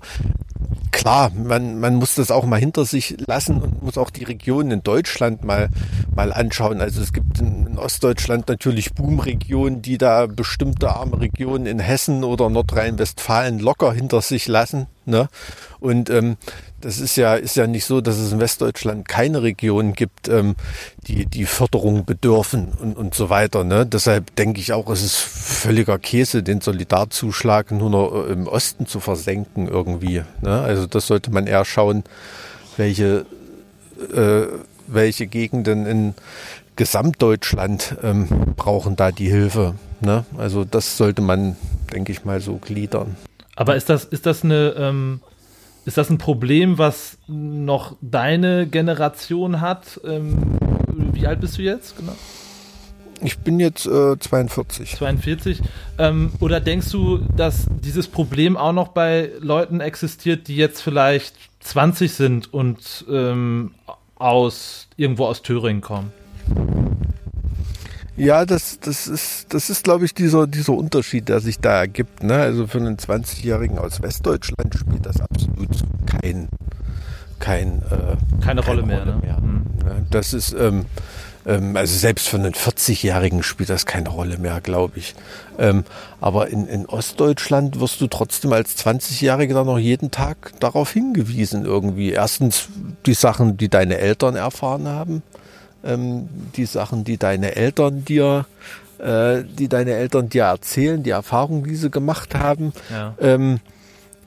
klar, 0.94 1.32
man, 1.34 1.80
man 1.80 1.96
muss 1.96 2.14
das 2.14 2.30
auch 2.30 2.46
mal 2.46 2.58
hinter 2.58 2.84
sich 2.84 3.16
lassen 3.26 3.60
und 3.60 3.82
muss 3.82 3.98
auch 3.98 4.10
die 4.10 4.24
Regionen 4.24 4.70
in 4.70 4.82
Deutschland 4.82 5.44
mal, 5.44 5.68
mal 6.14 6.32
anschauen. 6.32 6.80
Also 6.80 7.02
es 7.02 7.12
gibt 7.12 7.40
in, 7.40 7.66
in 7.66 7.78
Ostdeutschland 7.78 8.48
natürlich 8.48 8.94
Boomregionen, 8.94 9.82
die 9.82 9.98
da 9.98 10.26
bestimmte 10.26 10.94
arme 10.94 11.20
Regionen 11.20 11.66
in 11.66 11.80
Hessen 11.80 12.24
oder 12.24 12.48
Nordrhein-Westfalen 12.48 13.58
locker 13.58 13.92
hinter 13.92 14.22
sich 14.22 14.46
lassen. 14.46 14.86
Ne? 15.06 15.28
Und 15.80 16.10
ähm, 16.10 16.36
das 16.80 17.00
ist 17.00 17.16
ja, 17.16 17.34
ist 17.34 17.56
ja 17.56 17.66
nicht 17.66 17.84
so, 17.84 18.00
dass 18.00 18.18
es 18.18 18.32
in 18.32 18.40
Westdeutschland 18.40 19.08
keine 19.08 19.42
Regionen 19.42 19.94
gibt, 19.94 20.28
ähm, 20.28 20.54
die 21.06 21.26
die 21.26 21.46
Förderung 21.46 22.04
bedürfen 22.04 22.68
und, 22.80 22.96
und 22.96 23.14
so 23.14 23.30
weiter. 23.30 23.64
Ne? 23.64 23.86
Deshalb 23.86 24.34
denke 24.36 24.60
ich 24.60 24.72
auch, 24.72 24.90
es 24.90 25.02
ist 25.02 25.16
völliger 25.16 25.98
Käse, 25.98 26.42
den 26.42 26.60
Solidarzuschlag 26.60 27.70
nur 27.70 27.90
noch 27.90 28.26
äh, 28.26 28.32
im 28.32 28.46
Osten 28.46 28.86
zu 28.86 29.00
versenken 29.00 29.68
irgendwie. 29.68 30.22
Ne? 30.42 30.60
Also 30.60 30.86
das 30.86 31.06
sollte 31.06 31.30
man 31.30 31.46
eher 31.46 31.64
schauen, 31.64 32.04
welche, 32.76 33.24
äh, 34.14 34.42
welche 34.86 35.26
Gegenden 35.26 35.86
in 35.86 36.14
Gesamtdeutschland 36.76 37.96
ähm, 38.02 38.28
brauchen 38.56 38.96
da 38.96 39.12
die 39.12 39.30
Hilfe. 39.30 39.74
Ne? 40.00 40.24
Also 40.36 40.64
das 40.64 40.96
sollte 40.96 41.22
man, 41.22 41.56
denke 41.92 42.12
ich 42.12 42.24
mal, 42.24 42.40
so 42.40 42.56
gliedern. 42.56 43.16
Aber 43.56 43.76
ist 43.76 43.88
das, 43.88 44.04
ist 44.04 44.26
das 44.26 44.44
eine, 44.44 44.74
ähm, 44.76 45.20
ist 45.84 45.96
das 45.96 46.10
ein 46.10 46.18
Problem, 46.18 46.78
was 46.78 47.18
noch 47.26 47.96
deine 48.00 48.66
Generation 48.66 49.60
hat? 49.60 50.00
Ähm, 50.04 50.58
wie 51.12 51.26
alt 51.26 51.40
bist 51.40 51.58
du 51.58 51.62
jetzt? 51.62 51.96
Genau. 51.96 52.14
Ich 53.22 53.38
bin 53.38 53.60
jetzt 53.60 53.86
äh, 53.86 54.18
42. 54.18 54.96
42. 54.96 55.62
Ähm, 55.98 56.32
oder 56.40 56.60
denkst 56.60 56.90
du, 56.90 57.18
dass 57.36 57.66
dieses 57.82 58.08
Problem 58.08 58.56
auch 58.56 58.72
noch 58.72 58.88
bei 58.88 59.30
Leuten 59.40 59.80
existiert, 59.80 60.48
die 60.48 60.56
jetzt 60.56 60.82
vielleicht 60.82 61.34
20 61.60 62.12
sind 62.12 62.52
und 62.52 63.04
ähm, 63.10 63.72
aus 64.16 64.88
irgendwo 64.96 65.26
aus 65.26 65.42
Thüringen 65.42 65.80
kommen? 65.80 66.12
Ja, 68.16 68.44
das, 68.44 68.78
das 68.80 69.08
ist, 69.08 69.52
das 69.52 69.70
ist, 69.70 69.82
glaube 69.84 70.04
ich, 70.04 70.14
dieser, 70.14 70.46
dieser 70.46 70.72
Unterschied, 70.72 71.28
der 71.28 71.40
sich 71.40 71.58
da 71.58 71.80
ergibt. 71.80 72.22
Ne? 72.22 72.34
Also 72.34 72.66
für 72.66 72.78
einen 72.78 72.96
20-Jährigen 72.96 73.78
aus 73.78 74.02
Westdeutschland 74.02 74.74
spielt 74.74 75.04
das 75.04 75.20
absolut 75.20 75.70
kein, 76.06 76.48
kein, 77.40 77.82
äh, 77.90 78.16
keine, 78.40 78.40
keine 78.40 78.60
Rolle, 78.64 78.82
Rolle 78.82 78.86
mehr. 78.86 79.04
Ne? 79.04 79.20
mehr. 79.20 79.40
Mhm. 79.40 80.06
Das 80.10 80.32
ist, 80.32 80.52
ähm, 80.52 80.86
ähm, 81.44 81.76
also 81.76 81.96
selbst 81.96 82.28
für 82.28 82.36
einen 82.36 82.52
40-Jährigen 82.52 83.42
spielt 83.42 83.68
das 83.68 83.84
keine 83.84 84.10
Rolle 84.10 84.38
mehr, 84.38 84.60
glaube 84.60 84.98
ich. 84.98 85.16
Ähm, 85.58 85.84
aber 86.20 86.48
in, 86.50 86.68
in 86.68 86.86
Ostdeutschland 86.86 87.80
wirst 87.80 88.00
du 88.00 88.06
trotzdem 88.06 88.52
als 88.52 88.78
20-Jähriger 88.78 89.64
noch 89.64 89.78
jeden 89.78 90.12
Tag 90.12 90.52
darauf 90.60 90.92
hingewiesen 90.92 91.64
irgendwie. 91.64 92.12
Erstens 92.12 92.68
die 93.06 93.14
Sachen, 93.14 93.56
die 93.56 93.68
deine 93.68 93.98
Eltern 93.98 94.36
erfahren 94.36 94.86
haben 94.86 95.22
ähm, 95.84 96.28
die 96.56 96.66
Sachen, 96.66 97.04
die 97.04 97.16
deine 97.16 97.56
Eltern 97.56 98.04
dir, 98.04 98.46
äh, 98.98 99.42
die 99.44 99.68
deine 99.68 99.92
Eltern 99.92 100.28
dir 100.28 100.44
erzählen, 100.44 101.02
die 101.02 101.10
Erfahrungen, 101.10 101.64
die 101.64 101.76
sie 101.76 101.90
gemacht 101.90 102.34
haben. 102.34 102.72
Ja. 102.90 103.14
Ähm, 103.20 103.60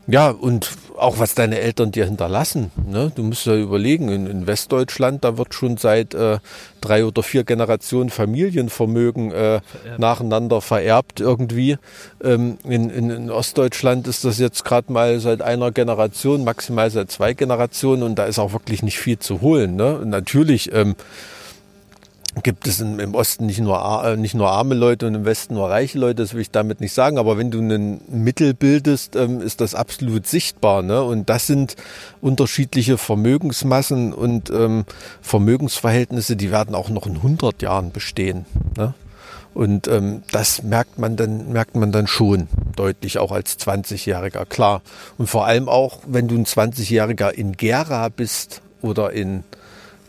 ja, 0.09 0.29
und 0.29 0.69
auch 0.97 1.19
was 1.19 1.35
deine 1.35 1.59
Eltern 1.59 1.91
dir 1.91 2.05
hinterlassen. 2.05 2.71
Ne? 2.89 3.11
Du 3.13 3.23
musst 3.23 3.45
ja 3.45 3.55
überlegen, 3.55 4.07
in, 4.07 4.25
in 4.25 4.47
Westdeutschland, 4.47 5.25
da 5.25 5.37
wird 5.37 5.53
schon 5.53 5.75
seit 5.75 6.13
äh, 6.13 6.39
drei 6.79 7.03
oder 7.03 7.23
vier 7.23 7.43
Generationen 7.43 8.09
Familienvermögen 8.09 9.31
äh, 9.31 9.59
vererbt. 9.59 9.99
nacheinander 9.99 10.61
vererbt 10.61 11.19
irgendwie. 11.19 11.77
Ähm, 12.23 12.57
in, 12.63 12.89
in, 12.89 13.09
in, 13.09 13.29
Ostdeutschland 13.29 14.07
ist 14.07 14.23
das 14.23 14.39
jetzt 14.39 14.63
gerade 14.63 14.93
mal 14.93 15.19
seit 15.19 15.41
einer 15.41 15.71
Generation, 15.71 16.45
maximal 16.45 16.89
seit 16.89 17.11
zwei 17.11 17.33
Generationen 17.33 18.03
und 18.03 18.15
da 18.15 18.25
ist 18.25 18.39
auch 18.39 18.53
wirklich 18.53 18.83
nicht 18.83 18.99
viel 18.99 19.19
zu 19.19 19.41
holen. 19.41 19.75
Ne? 19.75 19.97
Und 19.97 20.09
natürlich 20.09 20.71
ähm, 20.73 20.95
gibt 22.43 22.67
es 22.67 22.79
im 22.79 23.15
Osten 23.15 23.45
nicht 23.45 23.59
nur, 23.59 24.03
äh, 24.03 24.17
nicht 24.17 24.33
nur 24.33 24.49
arme 24.49 24.75
Leute 24.75 25.07
und 25.07 25.15
im 25.15 25.25
Westen 25.25 25.55
nur 25.55 25.69
reiche 25.69 25.97
Leute, 25.97 26.23
das 26.23 26.33
will 26.33 26.41
ich 26.41 26.51
damit 26.51 26.81
nicht 26.81 26.93
sagen, 26.93 27.17
aber 27.17 27.37
wenn 27.37 27.51
du 27.51 27.59
ein 27.59 28.01
Mittel 28.09 28.53
bildest, 28.53 29.15
ähm, 29.15 29.41
ist 29.41 29.61
das 29.61 29.75
absolut 29.75 30.27
sichtbar. 30.27 30.81
Ne? 30.81 31.01
Und 31.01 31.29
das 31.29 31.47
sind 31.47 31.75
unterschiedliche 32.21 32.97
Vermögensmassen 32.97 34.13
und 34.13 34.49
ähm, 34.49 34.85
Vermögensverhältnisse, 35.21 36.35
die 36.35 36.51
werden 36.51 36.75
auch 36.75 36.89
noch 36.89 37.05
in 37.07 37.15
100 37.15 37.61
Jahren 37.61 37.91
bestehen. 37.91 38.45
Ne? 38.75 38.93
Und 39.53 39.87
ähm, 39.87 40.21
das 40.31 40.61
merkt 40.61 40.99
man 40.99 41.15
dann, 41.15 41.51
merkt 41.51 41.75
man 41.75 41.91
dann 41.91 42.05
schon 42.05 42.47
deutlich, 42.75 43.17
auch 43.17 43.31
als 43.31 43.57
20-Jähriger, 43.57 44.45
klar. 44.45 44.83
Und 45.17 45.27
vor 45.27 45.47
allem 45.47 45.67
auch, 45.67 45.99
wenn 46.05 46.27
du 46.27 46.35
ein 46.35 46.45
20-Jähriger 46.45 47.31
in 47.31 47.53
Gera 47.53 48.09
bist 48.09 48.61
oder 48.81 49.13
in 49.13 49.43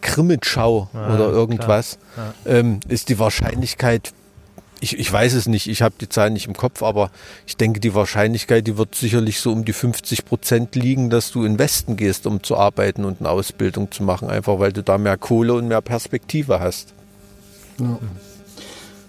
Krimmitschau 0.09 0.88
ja, 0.92 1.14
oder 1.14 1.28
irgendwas, 1.28 1.98
ja. 2.16 2.34
ähm, 2.46 2.80
ist 2.88 3.09
die 3.09 3.18
Wahrscheinlichkeit, 3.18 4.12
ich, 4.80 4.98
ich 4.98 5.12
weiß 5.12 5.34
es 5.34 5.46
nicht, 5.46 5.68
ich 5.68 5.82
habe 5.82 5.94
die 6.00 6.09
Zahlen 6.09 6.32
nicht 6.32 6.46
im 6.46 6.56
Kopf, 6.56 6.82
aber 6.82 7.11
ich 7.46 7.56
denke, 7.56 7.80
die 7.80 7.94
Wahrscheinlichkeit, 7.94 8.66
die 8.66 8.78
wird 8.78 8.94
sicherlich 8.94 9.40
so 9.40 9.52
um 9.52 9.64
die 9.64 9.72
50 9.72 10.24
Prozent 10.24 10.74
liegen, 10.74 11.11
dass 11.11 11.32
du 11.32 11.44
in 11.44 11.54
den 11.54 11.59
Westen 11.59 11.96
gehst, 11.96 12.26
um 12.26 12.42
zu 12.42 12.56
arbeiten 12.56 13.04
und 13.04 13.20
eine 13.20 13.30
Ausbildung 13.30 13.90
zu 13.90 14.02
machen, 14.02 14.30
einfach 14.30 14.59
weil 14.59 14.72
du 14.72 14.82
da 14.82 14.98
mehr 14.98 15.16
Kohle 15.16 15.54
und 15.54 15.68
mehr 15.68 15.80
Perspektive 15.80 16.61
hast. 16.61 16.94
Ja. 17.80 17.98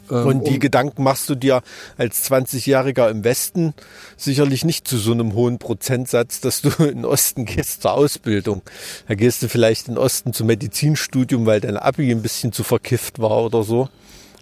Ähm, 0.10 0.26
und 0.26 0.48
die 0.48 0.56
um, 0.56 0.60
Gedanken 0.60 1.04
machst 1.04 1.30
du 1.30 1.36
dir 1.36 1.62
als 1.98 2.30
20-Jähriger 2.30 3.10
im 3.10 3.24
Westen 3.24 3.74
sicherlich 4.18 4.66
nicht 4.66 4.88
zu 4.88 4.98
so 4.98 5.12
einem 5.12 5.34
hohen 5.34 5.60
Prozentsatz, 5.60 6.42
dass 6.42 6.62
du 6.62 6.70
in 6.84 6.98
den 6.98 7.06
Osten 7.06 7.46
gehst 7.46 7.82
zur 7.82 7.94
Ausbildung. 7.94 8.62
Da 9.08 9.16
gehst 9.16 9.42
du 9.44 9.48
vielleicht 9.48 9.88
in 9.88 9.96
den 9.96 10.04
Osten 10.04 10.34
zum 10.34 10.48
Medizinstudium, 10.48 11.46
weil 11.46 11.62
dein 11.62 11.78
Abi 11.78 12.12
ein 12.12 12.22
bisschen 12.22 12.52
zu 12.52 12.64
verkifft 12.64 13.20
war 13.20 13.44
oder 13.44 13.64
so. 13.64 13.90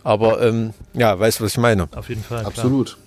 Aber 0.03 0.41
ähm, 0.41 0.73
ja, 0.93 1.19
weißt 1.19 1.39
du, 1.39 1.43
was 1.43 1.51
ich 1.51 1.57
meine? 1.57 1.89
Auf 1.95 2.09
jeden 2.09 2.23
Fall. 2.23 2.45
Absolut. 2.45 2.97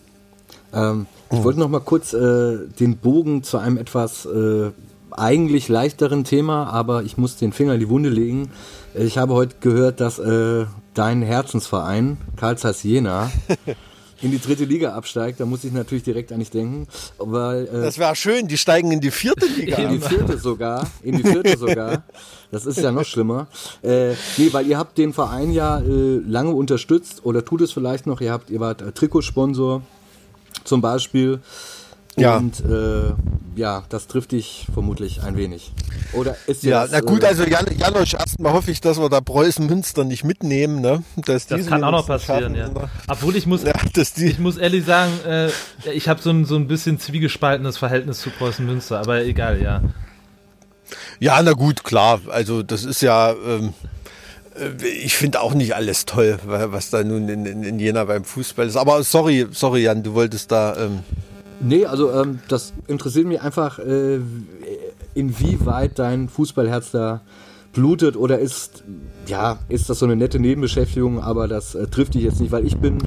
Ähm, 0.73 1.07
ich 1.31 1.39
hm. 1.39 1.45
wollte 1.45 1.61
noch 1.61 1.69
mal 1.69 1.81
kurz 1.81 2.13
äh, 2.13 2.59
den 2.79 2.99
Bogen 2.99 3.43
zu 3.43 3.59
einem 3.59 3.79
etwas 3.79 4.27
äh, 4.27 4.71
eigentlich 5.11 5.69
leichteren 5.69 6.25
Thema, 6.25 6.67
aber 6.67 7.03
ich 7.03 7.17
muss 7.17 7.37
den 7.37 7.53
Finger 7.53 7.75
in 7.75 7.81
die 7.81 7.89
Wunde 7.89 8.09
legen. 8.09 8.51
Ich 8.95 9.19
habe 9.19 9.35
heute 9.35 9.57
gehört, 9.61 10.01
dass 10.01 10.19
äh, 10.19 10.67
dein 10.95 11.23
Herzensverein, 11.23 12.19
Karl 12.37 12.59
Zeiss 12.59 12.83
Jena, 12.83 13.31
in 14.23 14.31
die 14.31 14.41
dritte 14.41 14.65
Liga 14.65 14.95
absteigt. 14.95 15.41
Da 15.41 15.47
muss 15.47 15.65
ich 15.65 15.73
natürlich 15.73 16.05
direkt 16.05 16.33
an 16.33 16.41
dich 16.41 16.51
denken. 16.51 16.87
Weil, 17.19 17.67
äh, 17.67 17.83
das 17.83 17.99
wäre 17.99 18.15
schön, 18.17 18.49
die 18.49 18.59
steigen 18.59 18.93
in 18.93 19.01
die 19.01 19.11
vierte 19.11 19.47
Liga. 19.57 19.77
In 19.77 19.93
die 19.93 20.01
vierte 20.01 20.39
sogar. 20.39 20.87
In 21.03 21.17
die 21.17 21.23
vierte 21.23 21.57
sogar. 21.57 22.03
Das 22.51 22.67
ist 22.67 22.79
ja 22.79 22.93
noch 22.93 23.05
schlimmer. 23.05 23.47
Äh, 23.83 24.11
nee, 24.37 24.53
weil 24.53 24.67
ihr 24.67 24.79
habt 24.79 24.99
den 24.99 25.13
Verein 25.13 25.53
ja 25.53 25.79
äh, 25.79 26.19
lange 26.19 26.51
unterstützt 26.51 27.25
oder 27.25 27.45
tut 27.45 27.61
es 27.63 27.73
vielleicht 27.73 28.07
noch. 28.07 28.21
Ihr 28.21 28.33
habt, 28.33 28.51
ihr 28.51 28.61
wart 28.61 28.83
äh, 28.83 28.93
Trikotsponsor 28.93 29.83
zum 30.65 30.81
Beispiel. 30.81 31.41
Ja. 32.21 32.37
Und 32.37 32.61
äh, 32.61 33.13
ja, 33.57 33.83
das 33.89 34.07
trifft 34.07 34.33
dich 34.33 34.67
vermutlich 34.73 35.23
ein 35.23 35.37
wenig. 35.37 35.73
Oder 36.13 36.37
ist 36.47 36.63
ja, 36.63 36.83
das, 36.83 36.93
na 36.93 37.01
gut, 37.01 37.23
äh, 37.23 37.27
also 37.27 37.45
Jan, 37.45 37.67
Janosch, 37.77 38.15
erstmal 38.15 38.53
hoffe 38.53 38.71
ich, 38.71 38.81
dass 38.81 38.99
wir 38.99 39.09
da 39.09 39.21
Preußen 39.21 39.67
Münster 39.67 40.05
nicht 40.05 40.25
mitnehmen, 40.25 40.81
ne? 40.81 41.03
Dass 41.17 41.47
das 41.47 41.67
kann 41.67 41.85
auch 41.85 41.91
noch 41.91 42.07
passieren, 42.07 42.55
ja. 42.55 42.71
Obwohl 43.09 43.37
ich 43.37 43.47
muss, 43.47 43.63
ja, 43.65 43.73
ich 43.95 44.39
muss 44.39 44.57
ehrlich 44.57 44.85
sagen, 44.85 45.13
äh, 45.27 45.51
ich 45.93 46.09
habe 46.09 46.23
so 46.23 46.31
ein, 46.31 46.45
so 46.45 46.57
ein 46.57 46.69
bisschen 46.69 46.99
zwiegespaltenes 46.99 47.77
Verhältnis 47.79 48.21
zu 48.21 48.31
Preußen 48.31 48.65
Münster, 48.65 49.01
aber 49.01 49.25
egal, 49.25 49.61
ja. 49.61 49.83
Ja, 51.19 51.43
na 51.43 51.53
gut, 51.53 51.85
klar. 51.85 52.21
Also 52.31 52.63
das 52.63 52.85
ist 52.85 53.03
ja. 53.03 53.33
Ähm, 53.33 53.75
äh, 54.59 54.87
ich 54.87 55.17
finde 55.17 55.41
auch 55.41 55.55
nicht 55.55 55.75
alles 55.75 56.07
toll, 56.07 56.39
was 56.45 56.91
da 56.91 57.05
nun 57.05 57.29
in, 57.29 57.47
in, 57.47 57.63
in 57.63 57.79
Jena 57.79 58.05
beim 58.05 58.25
Fußball 58.25 58.67
ist. 58.67 58.77
Aber 58.77 59.03
sorry, 59.03 59.47
sorry 59.51 59.83
Jan, 59.83 60.03
du 60.03 60.15
wolltest 60.15 60.51
da. 60.51 60.77
Ähm 60.77 61.01
Nee, 61.61 61.87
also 61.87 62.11
ähm, 62.13 62.41
das 62.49 62.73
interessiert 62.87 63.27
mich 63.27 63.41
einfach, 63.41 63.79
äh, 63.79 64.21
inwieweit 65.15 65.99
dein 65.99 66.29
Fußballherz 66.29 66.91
da 66.91 67.21
blutet 67.73 68.17
oder 68.17 68.39
ist, 68.39 68.83
ja, 69.27 69.59
ist 69.69 69.89
das 69.89 70.01
so 70.01 70.07
eine 70.07 70.17
nette 70.17 70.41
Nebenbeschäftigung, 70.41 71.23
aber 71.23 71.47
das 71.47 71.75
äh, 71.75 71.87
trifft 71.87 72.15
dich 72.15 72.23
jetzt 72.23 72.41
nicht, 72.41 72.51
weil 72.51 72.67
ich 72.67 72.77
bin 72.79 72.99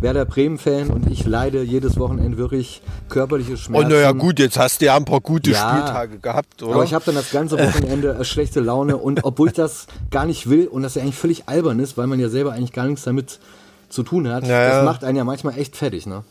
Werder 0.00 0.24
Bremen-Fan 0.24 0.90
und 0.90 1.10
ich 1.10 1.26
leide 1.26 1.62
jedes 1.62 1.98
Wochenende 1.98 2.38
wirklich 2.38 2.82
körperliche 3.08 3.56
Schmerzen. 3.56 3.86
Oh, 3.86 3.88
naja, 3.88 4.12
gut, 4.12 4.38
jetzt 4.38 4.58
hast 4.58 4.80
du 4.80 4.86
ja 4.86 4.96
ein 4.96 5.04
paar 5.04 5.20
gute 5.20 5.50
ja, 5.50 5.56
Spieltage 5.58 6.18
gehabt, 6.18 6.62
oder? 6.62 6.74
Aber 6.74 6.84
ich 6.84 6.94
habe 6.94 7.04
dann 7.04 7.16
das 7.16 7.30
ganze 7.30 7.58
Wochenende 7.66 8.10
äh, 8.14 8.24
schlechte 8.24 8.60
Laune 8.60 8.96
und 8.96 9.24
obwohl 9.24 9.48
ich 9.48 9.54
das 9.54 9.86
gar 10.10 10.24
nicht 10.24 10.48
will 10.48 10.68
und 10.68 10.82
das 10.82 10.94
ja 10.94 11.02
eigentlich 11.02 11.16
völlig 11.16 11.48
albern 11.48 11.80
ist, 11.80 11.96
weil 11.96 12.06
man 12.06 12.20
ja 12.20 12.28
selber 12.28 12.52
eigentlich 12.52 12.72
gar 12.72 12.86
nichts 12.86 13.02
damit 13.02 13.40
zu 13.88 14.04
tun 14.04 14.28
hat, 14.28 14.44
naja. 14.44 14.76
das 14.76 14.84
macht 14.84 15.04
einen 15.04 15.16
ja 15.16 15.24
manchmal 15.24 15.58
echt 15.58 15.76
fertig, 15.76 16.06
ne? 16.06 16.22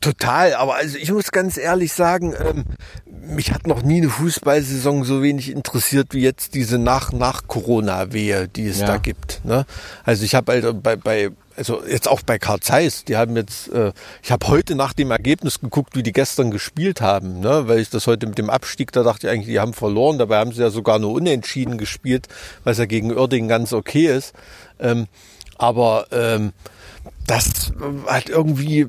Total, 0.00 0.54
aber 0.54 0.76
also 0.76 0.96
ich 0.96 1.10
muss 1.10 1.32
ganz 1.32 1.56
ehrlich 1.56 1.92
sagen, 1.92 2.34
ähm, 2.38 2.64
mich 3.06 3.52
hat 3.52 3.66
noch 3.66 3.82
nie 3.82 3.98
eine 3.98 4.08
Fußballsaison 4.08 5.04
so 5.04 5.22
wenig 5.22 5.50
interessiert 5.50 6.14
wie 6.14 6.20
jetzt 6.20 6.54
diese 6.54 6.78
nach 6.78 7.12
nach 7.12 7.48
Corona 7.48 8.12
Wehe, 8.12 8.48
die 8.48 8.68
es 8.68 8.80
ja. 8.80 8.86
da 8.86 8.96
gibt. 8.98 9.44
Ne? 9.44 9.66
Also 10.04 10.24
ich 10.24 10.34
habe 10.34 10.52
halt 10.52 10.82
bei, 10.82 10.96
bei 10.96 11.30
also 11.58 11.82
jetzt 11.84 12.08
auch 12.08 12.22
bei 12.22 12.38
Karl 12.38 12.60
Zeiss, 12.60 13.04
die 13.04 13.16
haben 13.16 13.34
jetzt, 13.36 13.72
äh, 13.72 13.92
ich 14.22 14.30
habe 14.30 14.46
heute 14.46 14.76
nach 14.76 14.92
dem 14.92 15.10
Ergebnis 15.10 15.60
geguckt, 15.60 15.96
wie 15.96 16.04
die 16.04 16.12
gestern 16.12 16.52
gespielt 16.52 17.00
haben, 17.00 17.40
ne? 17.40 17.66
weil 17.66 17.80
ich 17.80 17.90
das 17.90 18.06
heute 18.06 18.28
mit 18.28 18.38
dem 18.38 18.48
Abstieg, 18.48 18.92
da 18.92 19.02
dachte 19.02 19.26
ich 19.26 19.32
eigentlich, 19.32 19.48
die 19.48 19.58
haben 19.58 19.74
verloren, 19.74 20.18
dabei 20.18 20.38
haben 20.38 20.52
sie 20.52 20.62
ja 20.62 20.70
sogar 20.70 21.00
nur 21.00 21.12
unentschieden 21.12 21.76
gespielt, 21.76 22.28
was 22.62 22.78
ja 22.78 22.86
gegen 22.86 23.12
Oerding 23.12 23.48
ganz 23.48 23.72
okay 23.72 24.06
ist. 24.06 24.34
Ähm, 24.78 25.08
aber 25.56 26.06
ähm, 26.12 26.52
das 27.26 27.72
hat 28.06 28.28
irgendwie, 28.28 28.82
äh, 28.82 28.86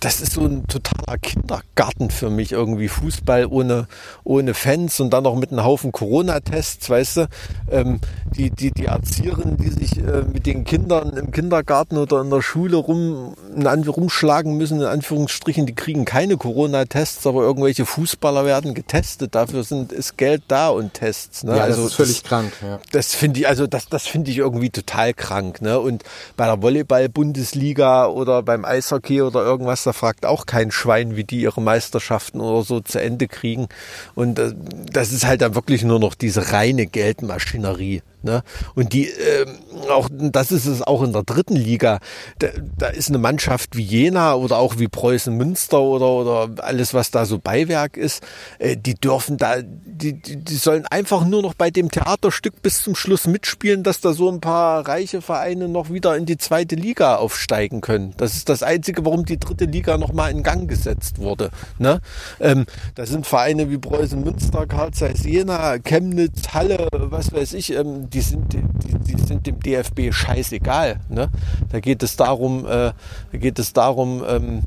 das 0.00 0.22
ist 0.22 0.32
so 0.32 0.40
ein 0.40 0.66
totaler 0.66 1.18
Kindergarten 1.18 2.10
für 2.10 2.30
mich 2.30 2.52
irgendwie. 2.52 2.88
Fußball 2.88 3.46
ohne, 3.46 3.86
ohne 4.24 4.54
Fans 4.54 4.98
und 4.98 5.10
dann 5.10 5.24
noch 5.24 5.36
mit 5.36 5.52
einem 5.52 5.62
Haufen 5.62 5.92
Corona-Tests, 5.92 6.88
weißt 6.88 7.16
du. 7.18 7.28
Ähm, 7.70 8.00
die, 8.34 8.50
die, 8.50 8.70
die 8.70 8.86
Erzieherinnen, 8.86 9.58
die 9.58 9.68
sich 9.68 9.98
äh, 9.98 10.22
mit 10.22 10.46
den 10.46 10.64
Kindern 10.64 11.16
im 11.18 11.30
Kindergarten 11.32 11.98
oder 11.98 12.22
in 12.22 12.30
der 12.30 12.40
Schule 12.40 12.78
rum, 12.78 13.34
in 13.54 13.66
rumschlagen 13.66 14.56
müssen, 14.56 14.80
in 14.80 14.86
Anführungsstrichen, 14.86 15.66
die 15.66 15.74
kriegen 15.74 16.06
keine 16.06 16.38
Corona-Tests, 16.38 17.26
aber 17.26 17.42
irgendwelche 17.42 17.84
Fußballer 17.84 18.46
werden 18.46 18.72
getestet. 18.72 19.34
Dafür 19.34 19.64
sind, 19.64 19.92
ist 19.92 20.16
Geld 20.16 20.42
da 20.48 20.70
und 20.70 20.94
Tests. 20.94 21.44
Ne? 21.44 21.56
Ja, 21.56 21.64
also 21.64 21.82
das 21.82 21.90
ist 21.90 21.96
völlig 21.96 22.22
das, 22.22 22.28
krank. 22.28 22.52
Ja. 22.62 22.80
Das 22.92 23.14
finde 23.14 23.40
ich, 23.40 23.48
also 23.48 23.66
das, 23.66 23.86
das 23.90 24.06
finde 24.06 24.30
ich 24.30 24.38
irgendwie 24.38 24.70
total 24.70 25.12
krank. 25.12 25.60
Ne? 25.60 25.78
Und 25.78 26.04
bei 26.38 26.46
der 26.46 26.62
Volleyball-Bundesliga 26.62 28.06
oder 28.06 28.42
beim 28.42 28.64
Eishockey 28.64 29.20
oder 29.20 29.42
irgendwas, 29.42 29.89
da 29.90 29.92
fragt 29.92 30.24
auch 30.24 30.46
kein 30.46 30.70
Schwein, 30.70 31.16
wie 31.16 31.24
die 31.24 31.40
ihre 31.40 31.60
Meisterschaften 31.60 32.40
oder 32.40 32.62
so 32.62 32.78
zu 32.78 33.00
Ende 33.00 33.26
kriegen. 33.26 33.66
Und 34.14 34.38
äh, 34.38 34.54
das 34.92 35.10
ist 35.10 35.26
halt 35.26 35.40
dann 35.40 35.56
wirklich 35.56 35.82
nur 35.82 35.98
noch 35.98 36.14
diese 36.14 36.52
reine 36.52 36.86
Geldmaschinerie. 36.86 38.02
Ne? 38.22 38.42
Und 38.74 38.92
die, 38.92 39.08
äh, 39.08 39.46
auch 39.88 40.08
das 40.12 40.52
ist 40.52 40.66
es 40.66 40.82
auch 40.82 41.02
in 41.02 41.12
der 41.12 41.22
dritten 41.22 41.56
Liga. 41.56 42.00
Da, 42.38 42.48
da 42.76 42.88
ist 42.88 43.08
eine 43.08 43.18
Mannschaft 43.18 43.76
wie 43.76 43.82
Jena 43.82 44.34
oder 44.34 44.58
auch 44.58 44.78
wie 44.78 44.88
Preußen 44.88 45.34
Münster 45.34 45.80
oder, 45.80 46.06
oder 46.06 46.64
alles, 46.64 46.92
was 46.92 47.10
da 47.10 47.24
so 47.24 47.38
Beiwerk 47.38 47.96
ist, 47.96 48.22
äh, 48.58 48.76
die 48.76 48.94
dürfen 48.94 49.38
da, 49.38 49.56
die, 49.62 50.14
die, 50.20 50.36
die 50.36 50.54
sollen 50.56 50.86
einfach 50.86 51.24
nur 51.24 51.42
noch 51.42 51.54
bei 51.54 51.70
dem 51.70 51.90
Theaterstück 51.90 52.60
bis 52.60 52.82
zum 52.82 52.94
Schluss 52.94 53.26
mitspielen, 53.26 53.82
dass 53.82 54.00
da 54.00 54.12
so 54.12 54.30
ein 54.30 54.40
paar 54.40 54.86
reiche 54.86 55.22
Vereine 55.22 55.68
noch 55.68 55.90
wieder 55.90 56.16
in 56.16 56.26
die 56.26 56.36
zweite 56.36 56.76
Liga 56.76 57.16
aufsteigen 57.16 57.80
können. 57.80 58.12
Das 58.18 58.34
ist 58.34 58.48
das 58.48 58.62
Einzige, 58.62 59.04
warum 59.04 59.24
die 59.24 59.40
dritte 59.40 59.64
Liga 59.64 59.96
nochmal 59.96 60.30
in 60.30 60.42
Gang 60.42 60.68
gesetzt 60.68 61.18
wurde. 61.18 61.50
Ne? 61.78 62.00
Ähm, 62.38 62.66
da 62.94 63.06
sind 63.06 63.26
Vereine 63.26 63.70
wie 63.70 63.78
Preußen 63.78 64.22
Münster, 64.22 64.66
Karl 64.66 64.90
Zeiss 64.92 65.24
Jena, 65.24 65.78
Chemnitz, 65.78 66.48
Halle, 66.52 66.88
was 66.92 67.32
weiß 67.32 67.54
ich, 67.54 67.72
ähm, 67.72 68.09
die 68.12 68.20
sind, 68.20 68.52
die, 68.52 68.62
die 68.62 69.20
sind 69.20 69.46
dem 69.46 69.60
DFB 69.60 70.12
scheißegal. 70.12 71.00
Ne? 71.08 71.30
Da 71.70 71.80
geht 71.80 72.02
es 72.02 72.16
darum, 72.16 72.66
äh, 72.66 72.92
da 73.32 73.38
geht 73.38 73.58
es 73.58 73.72
darum, 73.72 74.22
ähm, 74.26 74.62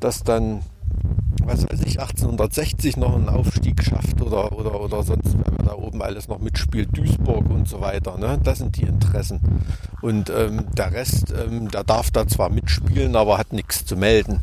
dass 0.00 0.22
dann 0.22 0.62
was 1.46 1.64
weiß 1.68 1.80
ich, 1.84 2.00
1860 2.00 2.96
noch 2.96 3.14
einen 3.14 3.28
Aufstieg 3.28 3.82
schafft 3.82 4.20
oder, 4.22 4.52
oder, 4.52 4.80
oder 4.80 5.02
sonst, 5.02 5.34
wenn 5.34 5.54
man 5.56 5.66
da 5.66 5.74
oben 5.74 6.02
alles 6.02 6.28
noch 6.28 6.38
mitspielt, 6.38 6.88
Duisburg 6.96 7.50
und 7.50 7.68
so 7.68 7.80
weiter. 7.80 8.16
Ne? 8.18 8.38
Das 8.42 8.58
sind 8.58 8.76
die 8.76 8.82
Interessen. 8.82 9.40
Und 10.00 10.30
ähm, 10.30 10.64
der 10.76 10.92
Rest, 10.92 11.32
ähm, 11.32 11.70
der 11.70 11.84
darf 11.84 12.10
da 12.10 12.26
zwar 12.26 12.50
mitspielen, 12.50 13.16
aber 13.16 13.38
hat 13.38 13.52
nichts 13.52 13.84
zu 13.84 13.96
melden. 13.96 14.40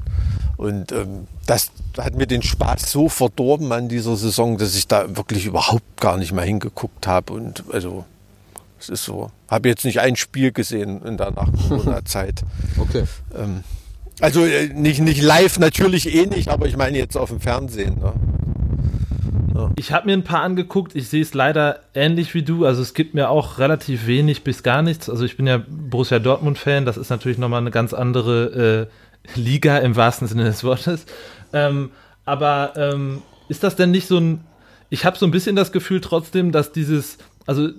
Und 0.57 0.91
ähm, 0.91 1.27
das 1.47 1.71
hat 1.97 2.15
mir 2.15 2.27
den 2.27 2.43
Spaß 2.43 2.91
so 2.91 3.09
verdorben 3.09 3.71
an 3.71 3.89
dieser 3.89 4.15
Saison, 4.15 4.57
dass 4.57 4.75
ich 4.75 4.87
da 4.87 5.15
wirklich 5.17 5.45
überhaupt 5.45 5.99
gar 5.99 6.17
nicht 6.17 6.33
mehr 6.33 6.45
hingeguckt 6.45 7.07
habe. 7.07 7.33
Und 7.33 7.63
also 7.71 8.05
es 8.81 8.89
ist 8.89 9.05
so. 9.05 9.31
Habe 9.47 9.69
jetzt 9.69 9.85
nicht 9.85 9.99
ein 9.99 10.15
Spiel 10.15 10.51
gesehen 10.51 11.01
in 11.03 11.17
der 11.17 11.31
Nach-Corona-Zeit. 11.31 12.43
okay. 12.77 13.03
Ähm, 13.35 13.63
also 14.19 14.45
äh, 14.45 14.67
nicht, 14.67 15.01
nicht 15.01 15.21
live 15.21 15.59
natürlich 15.59 16.13
eh 16.13 16.25
nicht, 16.25 16.49
aber 16.49 16.67
ich 16.67 16.77
meine 16.77 16.97
jetzt 16.97 17.17
auf 17.17 17.29
dem 17.29 17.39
Fernsehen. 17.39 17.99
Ne? 17.99 18.13
Ich 19.75 19.91
habe 19.91 20.07
mir 20.07 20.13
ein 20.13 20.23
paar 20.23 20.41
angeguckt. 20.41 20.95
Ich 20.95 21.09
sehe 21.09 21.21
es 21.21 21.33
leider 21.33 21.81
ähnlich 21.93 22.33
wie 22.33 22.43
du. 22.43 22.65
Also 22.65 22.81
es 22.81 22.93
gibt 22.93 23.13
mir 23.13 23.29
auch 23.29 23.59
relativ 23.59 24.07
wenig 24.07 24.43
bis 24.43 24.63
gar 24.63 24.81
nichts. 24.81 25.09
Also 25.09 25.25
ich 25.25 25.37
bin 25.37 25.47
ja 25.47 25.61
Borussia 25.67 26.19
Dortmund-Fan. 26.19 26.85
Das 26.85 26.97
ist 26.97 27.09
natürlich 27.09 27.37
nochmal 27.37 27.61
eine 27.61 27.71
ganz 27.71 27.93
andere 27.93 28.87
äh, 29.35 29.39
Liga 29.39 29.77
im 29.77 29.95
wahrsten 29.95 30.27
Sinne 30.27 30.45
des 30.45 30.63
Wortes. 30.63 31.05
Ähm, 31.53 31.91
aber 32.25 32.73
ähm, 32.75 33.21
ist 33.49 33.63
das 33.63 33.75
denn 33.75 33.91
nicht 33.91 34.07
so 34.07 34.17
ein... 34.17 34.41
Ich 34.89 35.05
habe 35.05 35.17
so 35.17 35.25
ein 35.25 35.31
bisschen 35.31 35.55
das 35.55 35.71
Gefühl 35.71 36.01
trotzdem, 36.01 36.51
dass 36.51 36.71
dieses... 36.71 37.17
Also 37.45 37.69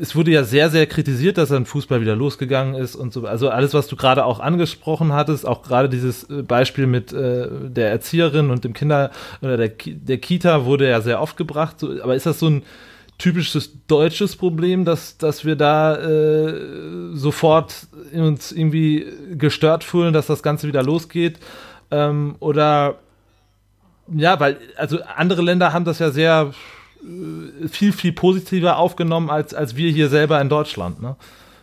es 0.00 0.14
wurde 0.14 0.30
ja 0.30 0.44
sehr, 0.44 0.70
sehr 0.70 0.86
kritisiert, 0.86 1.38
dass 1.38 1.48
dann 1.48 1.66
Fußball 1.66 2.00
wieder 2.00 2.14
losgegangen 2.14 2.74
ist 2.74 2.94
und 2.94 3.12
so. 3.12 3.26
Also 3.26 3.48
alles, 3.48 3.74
was 3.74 3.88
du 3.88 3.96
gerade 3.96 4.24
auch 4.24 4.38
angesprochen 4.38 5.12
hattest, 5.12 5.46
auch 5.46 5.62
gerade 5.62 5.88
dieses 5.88 6.24
äh, 6.30 6.42
Beispiel 6.42 6.86
mit 6.86 7.12
äh, 7.12 7.48
der 7.68 7.90
Erzieherin 7.90 8.50
und 8.50 8.62
dem 8.64 8.74
Kinder 8.74 9.10
oder 9.42 9.56
der, 9.56 9.70
der 9.70 10.18
Kita 10.18 10.64
wurde 10.64 10.88
ja 10.88 11.00
sehr 11.00 11.20
oft 11.20 11.36
gebracht. 11.36 11.80
So, 11.80 12.00
aber 12.00 12.14
ist 12.14 12.26
das 12.26 12.38
so 12.38 12.48
ein 12.48 12.62
typisches 13.18 13.72
deutsches 13.88 14.36
Problem, 14.36 14.84
dass, 14.84 15.18
dass 15.18 15.44
wir 15.44 15.56
da 15.56 15.96
äh, 15.96 16.54
sofort 17.14 17.88
uns 18.12 18.52
irgendwie 18.52 19.04
gestört 19.32 19.82
fühlen, 19.82 20.12
dass 20.12 20.28
das 20.28 20.44
Ganze 20.44 20.68
wieder 20.68 20.84
losgeht? 20.84 21.40
Ähm, 21.90 22.36
oder 22.38 23.00
ja, 24.14 24.38
weil, 24.38 24.58
also 24.76 25.00
andere 25.16 25.42
Länder 25.42 25.72
haben 25.72 25.84
das 25.84 25.98
ja 25.98 26.10
sehr 26.10 26.52
viel, 27.68 27.92
viel 27.92 28.12
positiver 28.12 28.76
aufgenommen 28.76 29.30
als, 29.30 29.54
als 29.54 29.76
wir 29.76 29.90
hier 29.90 30.08
selber 30.08 30.40
in 30.40 30.48
Deutschland. 30.48 31.00
Ne? 31.02 31.16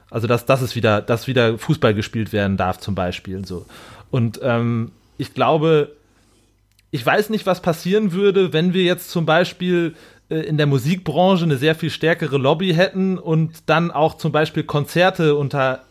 Also, 0.09 0.27
dass, 0.27 0.45
dass 0.45 0.61
es 0.61 0.75
wieder, 0.75 1.01
dass 1.01 1.27
wieder 1.27 1.57
Fußball 1.57 1.93
gespielt 1.93 2.33
werden 2.33 2.57
darf, 2.57 2.79
zum 2.79 2.95
Beispiel. 2.95 3.37
Und, 3.37 3.47
so. 3.47 3.65
und 4.11 4.39
ähm, 4.43 4.91
ich 5.17 5.33
glaube, 5.33 5.91
ich 6.91 7.05
weiß 7.05 7.29
nicht, 7.29 7.45
was 7.45 7.61
passieren 7.61 8.11
würde, 8.11 8.53
wenn 8.53 8.73
wir 8.73 8.83
jetzt 8.83 9.09
zum 9.09 9.25
Beispiel 9.25 9.95
äh, 10.29 10.37
in 10.37 10.57
der 10.57 10.67
Musikbranche 10.67 11.43
eine 11.43 11.57
sehr 11.57 11.75
viel 11.75 11.89
stärkere 11.89 12.37
Lobby 12.37 12.73
hätten 12.73 13.17
und 13.17 13.63
dann 13.65 13.91
auch 13.91 14.17
zum 14.17 14.31
Beispiel 14.31 14.63
Konzerte 14.63 15.35
unter 15.35 15.83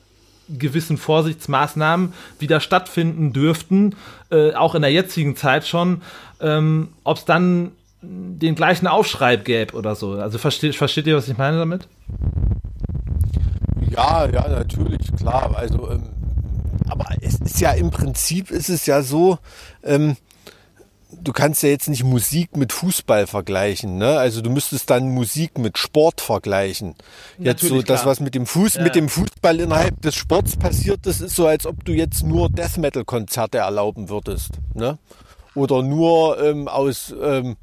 gewissen 0.49 0.99
Vorsichtsmaßnahmen 0.99 2.13
wieder 2.39 2.61
stattfinden 2.61 3.33
dürften, 3.33 3.97
äh, 4.31 4.53
auch 4.55 4.75
in 4.75 4.83
der 4.83 4.93
jetzigen 4.93 5.37
Zeit 5.37 5.67
schon, 5.67 6.03
ähm, 6.41 6.89
ob 7.03 7.19
es 7.19 7.25
dann 7.25 7.73
den 8.05 8.55
gleichen 8.55 8.87
Aufschrei 8.87 9.37
gäbe 9.37 9.75
oder 9.75 9.95
so. 9.95 10.13
Also 10.13 10.39
versteht, 10.39 10.75
versteht 10.77 11.07
ihr, 11.07 11.17
was 11.17 11.29
ich 11.29 11.37
meine 11.37 11.59
damit? 11.59 11.89
Ja, 13.91 14.27
ja, 14.27 14.49
natürlich, 14.49 15.15
klar. 15.17 15.55
Also, 15.57 15.91
ähm, 15.91 16.11
aber 16.89 17.07
es 17.21 17.37
ist 17.37 17.61
ja 17.61 17.73
im 17.73 17.91
Prinzip 17.91 18.51
ist 18.51 18.69
es 18.69 18.87
ja 18.87 19.03
so, 19.03 19.39
ähm, 19.83 20.17
du 21.23 21.33
kannst 21.33 21.63
ja 21.63 21.69
jetzt 21.69 21.89
nicht 21.89 22.05
Musik 22.05 22.57
mit 22.57 22.73
Fußball 22.73 23.27
vergleichen, 23.27 23.99
ne? 23.99 24.19
Also 24.19 24.41
du 24.41 24.51
müsstest 24.51 24.91
dann 24.91 25.09
Musik 25.11 25.59
mit 25.59 25.79
Sport 25.79 26.21
vergleichen. 26.21 26.95
Jetzt 27.39 27.63
Natürlich, 27.63 27.83
so 27.83 27.83
das, 27.83 28.01
klar. 28.03 28.13
was 28.13 28.21
mit 28.21 28.35
dem 28.35 28.47
Fuß, 28.47 28.75
ja. 28.75 28.83
mit 28.83 28.95
dem 28.95 29.09
Fußball 29.09 29.61
innerhalb 29.61 30.01
des 30.03 30.15
Sports 30.15 30.57
passiert, 30.57 31.01
das 31.07 31.21
ist 31.21 31.37
so, 31.37 31.47
als 31.47 31.67
ob 31.67 31.85
du 31.85 31.93
jetzt 31.93 32.25
nur 32.25 32.49
Death 32.51 32.79
Metal 32.79 33.05
Konzerte 33.05 33.59
erlauben 33.59 34.09
würdest, 34.09 34.53
ne? 34.75 34.99
Oder 35.55 35.83
nur 35.83 36.43
ähm, 36.43 36.67
aus 36.67 37.15
ähm, 37.23 37.57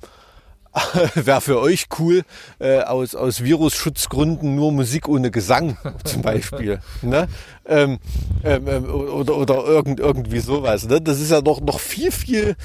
wäre 1.16 1.42
für 1.42 1.60
euch 1.60 1.88
cool, 2.00 2.24
äh, 2.60 2.80
aus, 2.80 3.16
aus 3.16 3.44
Virusschutzgründen 3.44 4.56
nur 4.56 4.72
Musik 4.72 5.08
ohne 5.08 5.32
Gesang 5.32 5.78
zum 6.04 6.22
Beispiel. 6.22 6.80
ne? 7.02 7.28
Ähm, 7.66 8.00
ähm, 8.44 8.68
ähm, 8.68 8.86
oder 8.86 9.36
oder 9.36 9.66
irgend, 9.66 10.00
irgendwie 10.00 10.40
sowas. 10.40 10.88
Ne? 10.88 11.02
Das 11.02 11.20
ist 11.20 11.32
ja 11.32 11.42
noch, 11.42 11.62
noch 11.62 11.80
viel, 11.80 12.12
viel 12.12 12.56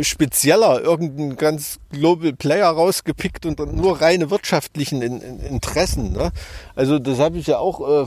spezieller, 0.00 0.80
irgendein 0.80 1.36
ganz 1.36 1.78
Global 1.90 2.32
Player 2.32 2.68
rausgepickt 2.68 3.44
und 3.44 3.60
dann 3.60 3.74
nur 3.74 4.00
reine 4.00 4.30
wirtschaftlichen 4.30 5.02
in, 5.02 5.20
in, 5.20 5.40
Interessen. 5.40 6.12
Ne? 6.12 6.32
Also 6.74 6.98
das 6.98 7.18
habe 7.18 7.36
ich 7.36 7.48
ja 7.48 7.58
auch 7.58 8.06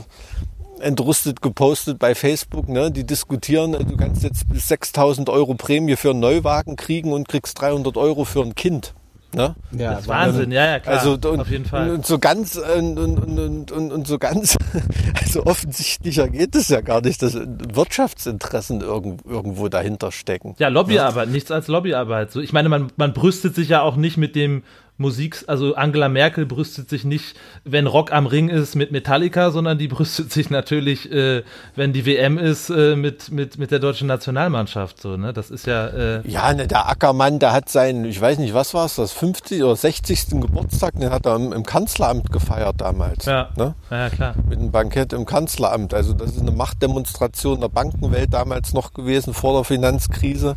entrüstet 0.80 1.42
gepostet 1.42 2.00
bei 2.00 2.16
Facebook. 2.16 2.68
Ne? 2.68 2.90
Die 2.90 3.04
diskutieren, 3.04 3.72
du 3.72 3.96
kannst 3.96 4.24
jetzt 4.24 4.48
bis 4.48 4.66
6000 4.68 5.28
Euro 5.28 5.54
Prämie 5.54 5.96
für 5.96 6.10
einen 6.10 6.20
Neuwagen 6.20 6.74
kriegen 6.74 7.12
und 7.12 7.28
kriegst 7.28 7.60
300 7.60 7.96
Euro 7.96 8.24
für 8.24 8.42
ein 8.42 8.56
Kind. 8.56 8.94
Ne? 9.36 9.54
Ja, 9.72 9.90
das 9.90 10.00
ist 10.00 10.08
Wahnsinn, 10.08 10.50
ja, 10.50 10.64
ja, 10.64 10.80
klar. 10.80 10.98
Also, 10.98 11.12
und, 11.12 11.40
auf 11.40 11.50
jeden 11.50 11.66
Fall. 11.66 11.90
Und 11.90 12.06
so 12.06 12.18
ganz, 12.18 12.56
und, 12.56 12.98
und, 12.98 13.70
und, 13.70 13.92
und 13.92 14.06
so 14.06 14.18
ganz, 14.18 14.56
also 15.20 15.44
offensichtlicher 15.44 16.28
geht 16.28 16.54
es 16.54 16.68
ja 16.68 16.80
gar 16.80 17.02
nicht, 17.02 17.20
dass 17.20 17.34
Wirtschaftsinteressen 17.34 18.80
irgendwo 18.80 19.68
dahinter 19.68 20.10
stecken. 20.10 20.54
Ja, 20.58 20.68
Lobbyarbeit, 20.68 21.26
ja. 21.26 21.32
nichts 21.32 21.50
als 21.50 21.68
Lobbyarbeit. 21.68 22.32
So, 22.32 22.40
ich 22.40 22.54
meine, 22.54 22.70
man, 22.70 22.90
man 22.96 23.12
brüstet 23.12 23.54
sich 23.54 23.68
ja 23.68 23.82
auch 23.82 23.96
nicht 23.96 24.16
mit 24.16 24.36
dem 24.36 24.62
Musik, 24.98 25.44
also 25.46 25.74
Angela 25.74 26.08
Merkel 26.08 26.46
brüstet 26.46 26.88
sich 26.88 27.04
nicht, 27.04 27.36
wenn 27.64 27.86
Rock 27.86 28.12
am 28.12 28.26
Ring 28.26 28.48
ist 28.48 28.74
mit 28.76 28.92
Metallica, 28.92 29.50
sondern 29.50 29.76
die 29.76 29.88
brüstet 29.88 30.32
sich 30.32 30.48
natürlich, 30.48 31.12
äh, 31.12 31.42
wenn 31.74 31.92
die 31.92 32.06
WM 32.06 32.38
ist, 32.38 32.70
äh, 32.70 32.96
mit, 32.96 33.30
mit, 33.30 33.58
mit 33.58 33.70
der 33.70 33.78
deutschen 33.78 34.06
Nationalmannschaft. 34.06 35.00
So, 35.00 35.16
ne? 35.16 35.34
Das 35.34 35.50
ist 35.50 35.66
ja. 35.66 35.88
Äh 35.88 36.28
ja, 36.28 36.52
ne, 36.54 36.66
der 36.66 36.88
Ackermann, 36.88 37.38
der 37.38 37.52
hat 37.52 37.68
seinen, 37.68 38.06
ich 38.06 38.18
weiß 38.20 38.38
nicht, 38.38 38.54
was 38.54 38.72
war 38.72 38.86
es, 38.86 38.96
das 38.96 39.12
50. 39.12 39.62
oder 39.62 39.76
60. 39.76 40.40
Geburtstag, 40.40 40.98
den 40.98 41.10
hat 41.10 41.26
er 41.26 41.36
im, 41.36 41.52
im 41.52 41.62
Kanzleramt 41.62 42.32
gefeiert 42.32 42.80
damals. 42.80 43.26
Ja. 43.26 43.50
Ne? 43.56 43.74
ja, 43.90 44.08
klar. 44.08 44.34
Mit 44.48 44.58
einem 44.58 44.70
Bankett 44.70 45.12
im 45.12 45.26
Kanzleramt. 45.26 45.92
Also 45.92 46.14
das 46.14 46.32
ist 46.32 46.40
eine 46.40 46.52
Machtdemonstration 46.52 47.60
der 47.60 47.68
Bankenwelt 47.68 48.32
damals 48.32 48.72
noch 48.72 48.94
gewesen, 48.94 49.34
vor 49.34 49.54
der 49.54 49.64
Finanzkrise. 49.64 50.56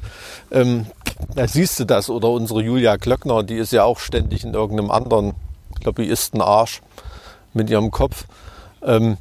Ähm, 0.52 0.86
da 1.36 1.47
siehst 1.47 1.80
du 1.80 1.86
das. 1.86 2.09
Oder 2.09 2.30
unsere 2.30 2.61
Julia 2.61 2.97
Klöckner, 2.97 3.43
die 3.43 3.55
ist 3.55 3.72
ja 3.72 3.84
auch 3.84 3.99
ständig 3.99 4.43
in 4.43 4.53
irgendeinem 4.53 4.91
anderen 4.91 5.34
Lobbyistenarsch 5.84 6.82
mit 7.53 7.70
ihrem 7.70 7.91
Kopf. 7.91 8.26
Ähm, 8.84 9.17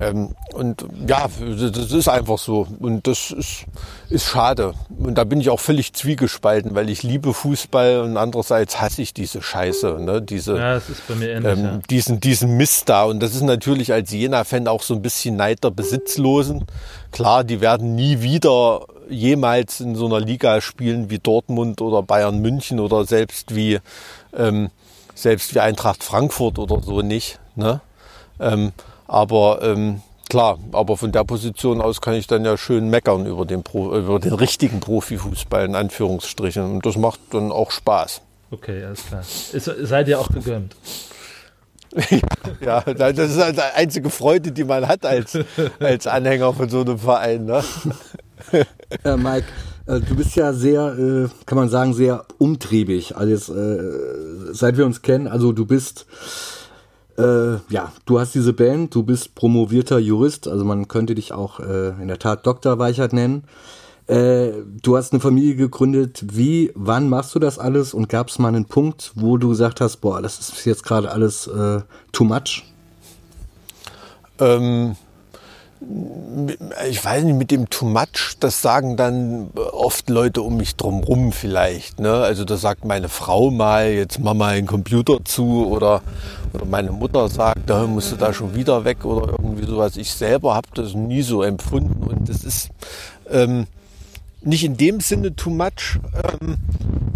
ähm, 0.00 0.34
und 0.54 0.84
ja, 1.06 1.28
das 1.38 1.92
ist 1.92 2.08
einfach 2.08 2.38
so. 2.38 2.66
Und 2.78 3.06
das 3.06 3.30
ist, 3.30 3.66
ist 4.08 4.26
schade. 4.26 4.74
Und 4.98 5.16
da 5.16 5.24
bin 5.24 5.40
ich 5.40 5.50
auch 5.50 5.60
völlig 5.60 5.92
zwiegespalten, 5.92 6.74
weil 6.74 6.90
ich 6.90 7.02
liebe 7.02 7.32
Fußball 7.32 8.00
und 8.00 8.16
andererseits 8.16 8.80
hasse 8.80 9.02
ich 9.02 9.14
diese 9.14 9.42
Scheiße. 9.42 9.98
Ne? 10.00 10.22
Diese, 10.22 10.56
ja, 10.56 10.80
ähnlich. 11.10 11.44
Ähm, 11.44 11.64
ja. 11.64 11.80
diesen, 11.88 12.20
diesen 12.20 12.56
Mist 12.56 12.88
da. 12.88 13.04
Und 13.04 13.20
das 13.20 13.34
ist 13.34 13.42
natürlich 13.42 13.92
als 13.92 14.10
Jena-Fan 14.10 14.66
auch 14.66 14.82
so 14.82 14.94
ein 14.94 15.02
bisschen 15.02 15.36
Neid 15.36 15.62
der 15.62 15.70
Besitzlosen. 15.70 16.64
Klar, 17.12 17.44
die 17.44 17.60
werden 17.60 17.94
nie 17.94 18.22
wieder 18.22 18.86
jemals 19.08 19.80
in 19.80 19.94
so 19.94 20.06
einer 20.06 20.20
Liga 20.20 20.60
spielen 20.60 21.10
wie 21.10 21.18
Dortmund 21.18 21.80
oder 21.80 22.02
Bayern 22.02 22.38
München 22.38 22.80
oder 22.80 23.04
selbst 23.04 23.54
wie, 23.54 23.78
ähm, 24.36 24.70
selbst 25.14 25.54
wie 25.54 25.60
Eintracht 25.60 26.02
Frankfurt 26.02 26.58
oder 26.58 26.80
so 26.80 27.02
nicht. 27.02 27.38
Ne? 27.54 27.80
Ähm, 28.40 28.72
aber 29.12 29.60
ähm, 29.60 30.00
klar, 30.30 30.58
aber 30.72 30.96
von 30.96 31.12
der 31.12 31.24
Position 31.24 31.82
aus 31.82 32.00
kann 32.00 32.14
ich 32.14 32.26
dann 32.26 32.46
ja 32.46 32.56
schön 32.56 32.88
meckern 32.88 33.26
über 33.26 33.44
den, 33.44 33.62
Pro, 33.62 33.94
über 33.94 34.18
den 34.18 34.32
richtigen 34.32 34.80
Profifußball 34.80 35.66
in 35.66 35.74
Anführungsstrichen. 35.74 36.62
Und 36.62 36.86
das 36.86 36.96
macht 36.96 37.20
dann 37.32 37.52
auch 37.52 37.70
Spaß. 37.70 38.22
Okay, 38.50 38.82
alles 38.82 39.04
klar. 39.04 39.20
Ist, 39.20 39.70
seid 39.82 40.08
ihr 40.08 40.18
auch 40.18 40.30
gegönnt? 40.30 40.74
ja, 42.64 42.80
das 42.80 43.18
ist 43.18 43.38
halt 43.38 43.58
die 43.58 43.76
einzige 43.76 44.08
Freude, 44.08 44.50
die 44.50 44.64
man 44.64 44.88
hat 44.88 45.04
als, 45.04 45.38
als 45.78 46.06
Anhänger 46.06 46.54
von 46.54 46.70
so 46.70 46.80
einem 46.80 46.98
Verein. 46.98 47.44
Ne? 47.44 47.62
äh, 49.04 49.16
Mike, 49.18 49.44
äh, 49.86 50.00
du 50.00 50.16
bist 50.16 50.36
ja 50.36 50.54
sehr, 50.54 50.96
äh, 50.98 51.28
kann 51.44 51.58
man 51.58 51.68
sagen, 51.68 51.92
sehr 51.92 52.24
umtriebig. 52.38 53.14
Also 53.14 53.30
jetzt, 53.30 53.50
äh, 53.50 54.54
seit 54.54 54.78
wir 54.78 54.86
uns 54.86 55.02
kennen, 55.02 55.28
also 55.28 55.52
du 55.52 55.66
bist 55.66 56.06
äh, 57.18 57.58
ja, 57.68 57.92
du 58.06 58.18
hast 58.18 58.34
diese 58.34 58.52
Band, 58.52 58.94
du 58.94 59.02
bist 59.02 59.34
promovierter 59.34 59.98
Jurist, 59.98 60.48
also 60.48 60.64
man 60.64 60.88
könnte 60.88 61.14
dich 61.14 61.32
auch 61.32 61.60
äh, 61.60 61.90
in 62.00 62.08
der 62.08 62.18
Tat 62.18 62.46
Dr. 62.46 62.78
Weichert 62.78 63.12
nennen. 63.12 63.44
Äh, 64.06 64.52
du 64.82 64.96
hast 64.96 65.12
eine 65.12 65.20
Familie 65.20 65.54
gegründet. 65.54 66.24
Wie, 66.32 66.72
wann 66.74 67.08
machst 67.08 67.34
du 67.34 67.38
das 67.38 67.58
alles? 67.58 67.94
Und 67.94 68.08
gab 68.08 68.28
es 68.28 68.38
mal 68.38 68.48
einen 68.48 68.64
Punkt, 68.64 69.12
wo 69.14 69.36
du 69.36 69.50
gesagt 69.50 69.80
hast, 69.80 69.98
boah, 69.98 70.20
das 70.20 70.38
ist 70.38 70.64
jetzt 70.64 70.84
gerade 70.84 71.10
alles 71.10 71.46
äh, 71.46 71.80
too 72.12 72.24
much? 72.24 72.64
Ähm, 74.40 74.96
ich 76.88 77.04
weiß 77.04 77.24
nicht, 77.24 77.36
mit 77.36 77.50
dem 77.50 77.68
too 77.70 77.86
much, 77.86 78.36
das 78.38 78.62
sagen 78.62 78.96
dann 78.96 79.50
oft 79.54 80.08
Leute 80.10 80.42
um 80.42 80.56
mich 80.56 80.76
drumrum 80.76 81.32
vielleicht. 81.32 81.98
Ne? 81.98 82.12
Also 82.12 82.44
da 82.44 82.56
sagt 82.56 82.84
meine 82.84 83.08
Frau 83.08 83.50
mal, 83.50 83.90
jetzt 83.90 84.20
mach 84.20 84.34
mal 84.34 84.54
einen 84.54 84.66
Computer 84.66 85.24
zu 85.24 85.66
oder, 85.66 86.02
oder 86.02 86.02
meine 86.68 86.92
Mutter 86.92 87.28
sagt, 87.28 87.68
da 87.68 87.86
musst 87.86 88.12
du 88.12 88.16
da 88.16 88.32
schon 88.32 88.54
wieder 88.54 88.84
weg 88.84 89.04
oder 89.04 89.30
irgendwie 89.30 89.66
sowas. 89.66 89.96
Ich 89.96 90.12
selber 90.12 90.54
habe 90.54 90.68
das 90.74 90.94
nie 90.94 91.22
so 91.22 91.42
empfunden 91.42 92.02
und 92.04 92.28
das 92.28 92.44
ist, 92.44 92.70
ähm, 93.30 93.66
nicht 94.44 94.64
in 94.64 94.76
dem 94.76 95.00
Sinne 95.00 95.34
too 95.36 95.50
much, 95.50 95.98
ähm, 96.14 96.56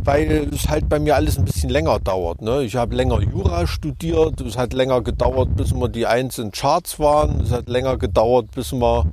weil 0.05 0.49
es 0.55 0.69
halt 0.69 0.89
bei 0.89 0.99
mir 0.99 1.17
alles 1.17 1.39
ein 1.39 1.45
bisschen 1.45 1.71
länger 1.71 1.99
dauert. 1.99 2.41
Ne? 2.41 2.63
Ich 2.63 2.77
habe 2.77 2.95
länger 2.95 3.21
Jura 3.21 3.67
studiert, 3.67 4.41
es 4.41 4.57
hat 4.57 4.73
länger 4.73 5.03
gedauert, 5.03 5.57
bis 5.57 5.75
wir 5.75 5.89
die 5.89 6.07
einzelnen 6.07 6.53
Charts 6.53 6.99
waren, 6.99 7.41
es 7.41 7.51
hat 7.51 7.69
länger 7.69 7.97
gedauert, 7.97 8.51
bis 8.55 8.73
wir 8.73 9.07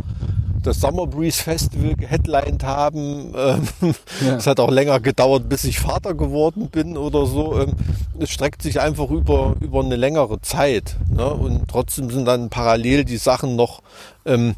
das 0.64 0.80
Summer 0.80 1.08
Breeze 1.08 1.42
Festival 1.42 1.96
geheadlined 1.96 2.64
haben. 2.64 3.34
Ähm, 3.36 3.68
ja. 4.26 4.36
Es 4.38 4.48
hat 4.48 4.60
auch 4.60 4.72
länger 4.72 5.00
gedauert, 5.00 5.48
bis 5.48 5.64
ich 5.64 5.80
Vater 5.80 6.14
geworden 6.14 6.70
bin 6.70 6.98
oder 6.98 7.26
so. 7.26 7.60
Ähm, 7.60 7.74
es 8.20 8.30
streckt 8.30 8.62
sich 8.62 8.80
einfach 8.80 9.10
über, 9.10 9.56
über 9.60 9.82
eine 9.82 9.96
längere 9.96 10.42
Zeit. 10.42 10.98
Ne? 11.10 11.26
Und 11.26 11.68
trotzdem 11.68 12.10
sind 12.10 12.26
dann 12.26 12.50
parallel 12.50 13.06
die 13.06 13.18
Sachen 13.18 13.56
noch, 13.56 13.82
ähm, 14.26 14.56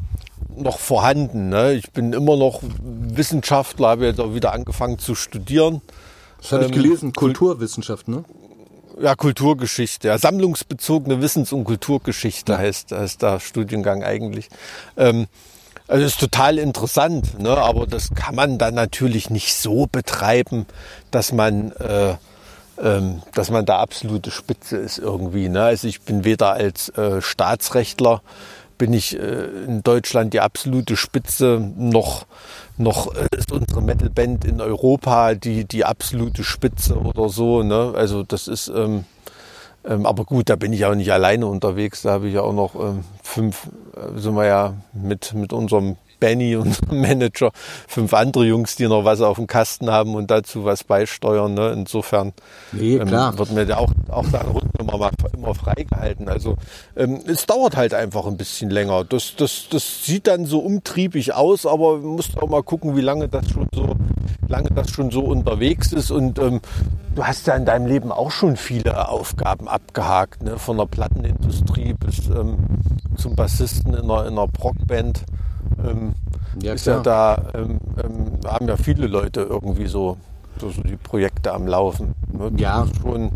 noch 0.56 0.78
vorhanden. 0.78 1.48
Ne? 1.48 1.74
Ich 1.74 1.90
bin 1.92 2.12
immer 2.12 2.36
noch 2.36 2.62
Wissenschaftler, 2.82 3.88
habe 3.88 4.06
jetzt 4.06 4.20
auch 4.20 4.34
wieder 4.34 4.52
angefangen 4.52 4.98
zu 4.98 5.14
studieren. 5.14 5.82
Das 6.40 6.52
habe 6.52 6.64
ich 6.64 6.70
ähm, 6.70 6.82
gelesen, 6.82 7.12
Kulturwissenschaft, 7.12 8.08
ne? 8.08 8.24
Ja, 8.98 9.14
Kulturgeschichte, 9.14 10.08
ja, 10.08 10.16
sammlungsbezogene 10.16 11.20
Wissens- 11.20 11.52
und 11.52 11.64
Kulturgeschichte 11.64 12.56
heißt, 12.56 12.92
heißt 12.92 13.20
der 13.20 13.40
Studiengang 13.40 14.02
eigentlich. 14.02 14.48
Ähm, 14.96 15.26
also 15.88 16.04
ist 16.04 16.20
total 16.20 16.58
interessant, 16.58 17.38
ne? 17.38 17.56
aber 17.56 17.86
das 17.86 18.10
kann 18.14 18.34
man 18.34 18.58
dann 18.58 18.74
natürlich 18.74 19.30
nicht 19.30 19.54
so 19.54 19.86
betreiben, 19.86 20.66
dass 21.10 21.32
man, 21.32 21.72
äh, 21.72 22.16
ähm, 22.82 23.22
dass 23.34 23.50
man 23.50 23.66
da 23.66 23.78
absolute 23.78 24.30
Spitze 24.30 24.76
ist 24.76 24.98
irgendwie. 24.98 25.48
Ne? 25.48 25.62
Also 25.62 25.86
ich 25.86 26.02
bin 26.02 26.24
weder 26.24 26.52
als 26.52 26.88
äh, 26.90 27.22
Staatsrechtler 27.22 28.22
bin 28.78 28.92
ich 28.92 29.18
äh, 29.18 29.44
in 29.66 29.82
Deutschland 29.82 30.34
die 30.34 30.40
absolute 30.40 30.96
Spitze, 30.96 31.72
noch, 31.76 32.26
noch 32.76 33.14
äh, 33.14 33.28
ist 33.36 33.52
unsere 33.52 33.80
Metalband 33.80 34.44
in 34.44 34.60
Europa 34.60 35.34
die, 35.34 35.64
die 35.64 35.84
absolute 35.84 36.44
Spitze 36.44 36.96
oder 36.96 37.28
so. 37.28 37.62
Ne? 37.62 37.92
Also 37.96 38.22
das 38.22 38.48
ist, 38.48 38.68
ähm, 38.68 39.04
ähm, 39.86 40.06
aber 40.06 40.24
gut, 40.24 40.48
da 40.50 40.56
bin 40.56 40.72
ich 40.72 40.84
auch 40.84 40.94
nicht 40.94 41.12
alleine 41.12 41.46
unterwegs. 41.46 42.02
Da 42.02 42.12
habe 42.12 42.28
ich 42.28 42.34
ja 42.34 42.42
auch 42.42 42.52
noch 42.52 42.74
ähm, 42.74 43.04
fünf, 43.22 43.68
äh, 43.94 44.18
sind 44.18 44.34
wir 44.34 44.46
ja 44.46 44.74
mit, 44.92 45.34
mit 45.34 45.52
unserem 45.52 45.96
Benny, 46.18 46.56
unserem 46.56 47.00
Manager, 47.00 47.52
fünf 47.86 48.14
andere 48.14 48.44
Jungs, 48.44 48.76
die 48.76 48.86
noch 48.86 49.04
was 49.04 49.20
auf 49.20 49.36
dem 49.36 49.46
Kasten 49.46 49.90
haben 49.90 50.14
und 50.14 50.30
dazu 50.30 50.64
was 50.64 50.84
beisteuern. 50.84 51.54
Ne? 51.54 51.72
Insofern 51.72 52.32
nee, 52.72 52.96
ähm, 52.96 53.10
wird 53.10 53.52
mir 53.52 53.78
auch, 53.78 53.90
auch 54.08 54.24
seine 54.24 54.50
Rundnummer 54.50 54.98
mal 54.98 55.10
immer 55.34 55.54
freigehalten. 55.54 56.28
Also 56.28 56.56
ähm, 56.96 57.20
es 57.26 57.46
dauert 57.46 57.76
halt 57.76 57.94
einfach 57.94 58.26
ein 58.26 58.36
bisschen 58.36 58.70
länger. 58.70 59.04
Das, 59.04 59.34
das, 59.36 59.66
das 59.70 60.04
sieht 60.04 60.26
dann 60.26 60.46
so 60.46 60.60
umtriebig 60.60 61.34
aus, 61.34 61.66
aber 61.66 61.98
man 61.98 62.16
muss 62.16 62.36
auch 62.36 62.48
mal 62.48 62.62
gucken, 62.62 62.96
wie 62.96 63.02
lange 63.02 63.28
das 63.28 63.50
schon 63.50 63.68
so, 63.72 63.94
lange 64.48 64.70
das 64.70 64.90
schon 64.90 65.10
so 65.10 65.20
unterwegs 65.20 65.92
ist. 65.92 66.10
Und 66.10 66.38
ähm, 66.38 66.60
du 67.14 67.24
hast 67.24 67.46
ja 67.46 67.54
in 67.54 67.64
deinem 67.64 67.86
Leben 67.86 68.12
auch 68.12 68.30
schon 68.30 68.56
viele 68.56 69.08
Aufgaben 69.08 69.68
abgehakt, 69.68 70.42
ne? 70.42 70.58
von 70.58 70.76
der 70.76 70.86
Plattenindustrie 70.86 71.94
bis 71.94 72.28
ähm, 72.28 72.56
zum 73.16 73.34
Bassisten 73.34 73.94
in 73.94 74.10
einer, 74.10 74.26
in 74.26 74.32
einer 74.32 74.48
Rockband 74.62 75.22
ähm, 75.86 76.14
ja, 76.62 76.72
ist 76.72 76.86
ja 76.86 77.00
da, 77.00 77.50
ähm, 77.54 77.80
ähm, 78.02 78.38
haben 78.46 78.68
ja 78.68 78.76
viele 78.76 79.06
Leute 79.06 79.42
irgendwie 79.42 79.86
so, 79.86 80.16
so, 80.60 80.70
so 80.70 80.82
die 80.82 80.96
Projekte 80.96 81.52
am 81.52 81.66
Laufen. 81.66 82.14
Ne? 82.32 82.52
Ja. 82.56 82.86
Schon 83.02 83.30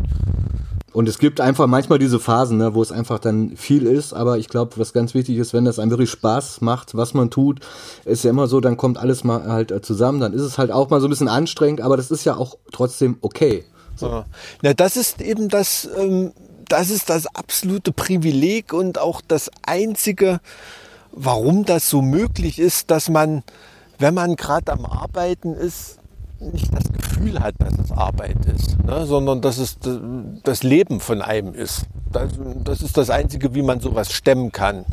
und 0.93 1.07
es 1.07 1.19
gibt 1.19 1.39
einfach 1.39 1.67
manchmal 1.67 1.99
diese 1.99 2.19
Phasen, 2.19 2.57
ne, 2.57 2.73
wo 2.73 2.81
es 2.81 2.91
einfach 2.91 3.19
dann 3.19 3.55
viel 3.55 3.85
ist, 3.85 4.13
aber 4.13 4.37
ich 4.37 4.49
glaube, 4.49 4.73
was 4.75 4.91
ganz 4.91 5.13
wichtig 5.13 5.37
ist, 5.37 5.53
wenn 5.53 5.63
das 5.63 5.79
einem 5.79 5.91
wirklich 5.91 6.09
Spaß 6.09 6.61
macht, 6.61 6.95
was 6.95 7.13
man 7.13 7.29
tut, 7.29 7.61
ist 8.03 8.23
ja 8.25 8.29
immer 8.29 8.47
so, 8.47 8.59
dann 8.59 8.75
kommt 8.75 8.97
alles 8.97 9.23
mal 9.23 9.45
halt 9.45 9.71
äh, 9.71 9.81
zusammen, 9.81 10.19
dann 10.19 10.33
ist 10.33 10.41
es 10.41 10.57
halt 10.57 10.69
auch 10.71 10.89
mal 10.89 10.99
so 10.99 11.07
ein 11.07 11.09
bisschen 11.09 11.29
anstrengend, 11.29 11.79
aber 11.79 11.95
das 11.95 12.11
ist 12.11 12.25
ja 12.25 12.35
auch 12.35 12.57
trotzdem 12.73 13.17
okay. 13.21 13.63
So. 13.95 14.07
Ja. 14.07 14.25
Na, 14.63 14.73
das 14.73 14.97
ist 14.97 15.21
eben 15.21 15.47
das, 15.47 15.87
ähm, 15.97 16.33
das 16.67 16.89
ist 16.89 17.09
das 17.09 17.25
absolute 17.35 17.93
Privileg 17.93 18.73
und 18.73 18.99
auch 18.99 19.21
das 19.25 19.49
einzige, 19.65 20.41
warum 21.11 21.65
das 21.65 21.89
so 21.89 22.01
möglich 22.01 22.59
ist, 22.59 22.91
dass 22.91 23.09
man, 23.09 23.43
wenn 23.99 24.13
man 24.13 24.35
gerade 24.35 24.71
am 24.71 24.85
Arbeiten 24.85 25.53
ist, 25.53 25.99
nicht 26.39 26.73
das 26.73 26.91
Gefühl 26.91 27.39
hat, 27.39 27.55
dass 27.59 27.73
es 27.77 27.91
Arbeit 27.91 28.45
ist, 28.45 28.83
ne, 28.83 29.05
sondern 29.05 29.41
dass 29.41 29.57
es 29.57 29.77
das 30.43 30.63
Leben 30.63 30.99
von 30.99 31.21
einem 31.21 31.53
ist. 31.53 31.85
Das, 32.11 32.31
das 32.63 32.81
ist 32.81 32.97
das 32.97 33.09
Einzige, 33.09 33.53
wie 33.53 33.61
man 33.61 33.79
sowas 33.79 34.11
stemmen 34.11 34.51
kann. 34.51 34.85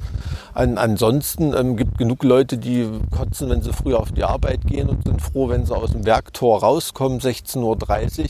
An, 0.55 0.79
ansonsten 0.79 1.55
ähm, 1.55 1.77
gibt 1.77 1.99
genug 1.99 2.23
Leute, 2.23 2.59
die 2.59 2.87
kotzen, 3.17 3.49
wenn 3.49 3.63
sie 3.63 3.73
früh 3.73 3.95
auf 3.95 4.13
die 4.13 4.25
Arbeit 4.25 4.67
gehen 4.67 4.89
und 4.89 5.05
sind 5.05 5.23
froh, 5.23 5.49
wenn 5.49 5.65
sie 5.65 5.75
aus 5.75 5.93
dem 5.93 6.05
Werktor 6.05 6.61
rauskommen, 6.61 7.21
16.30 7.21 7.61
Uhr. 7.61 8.29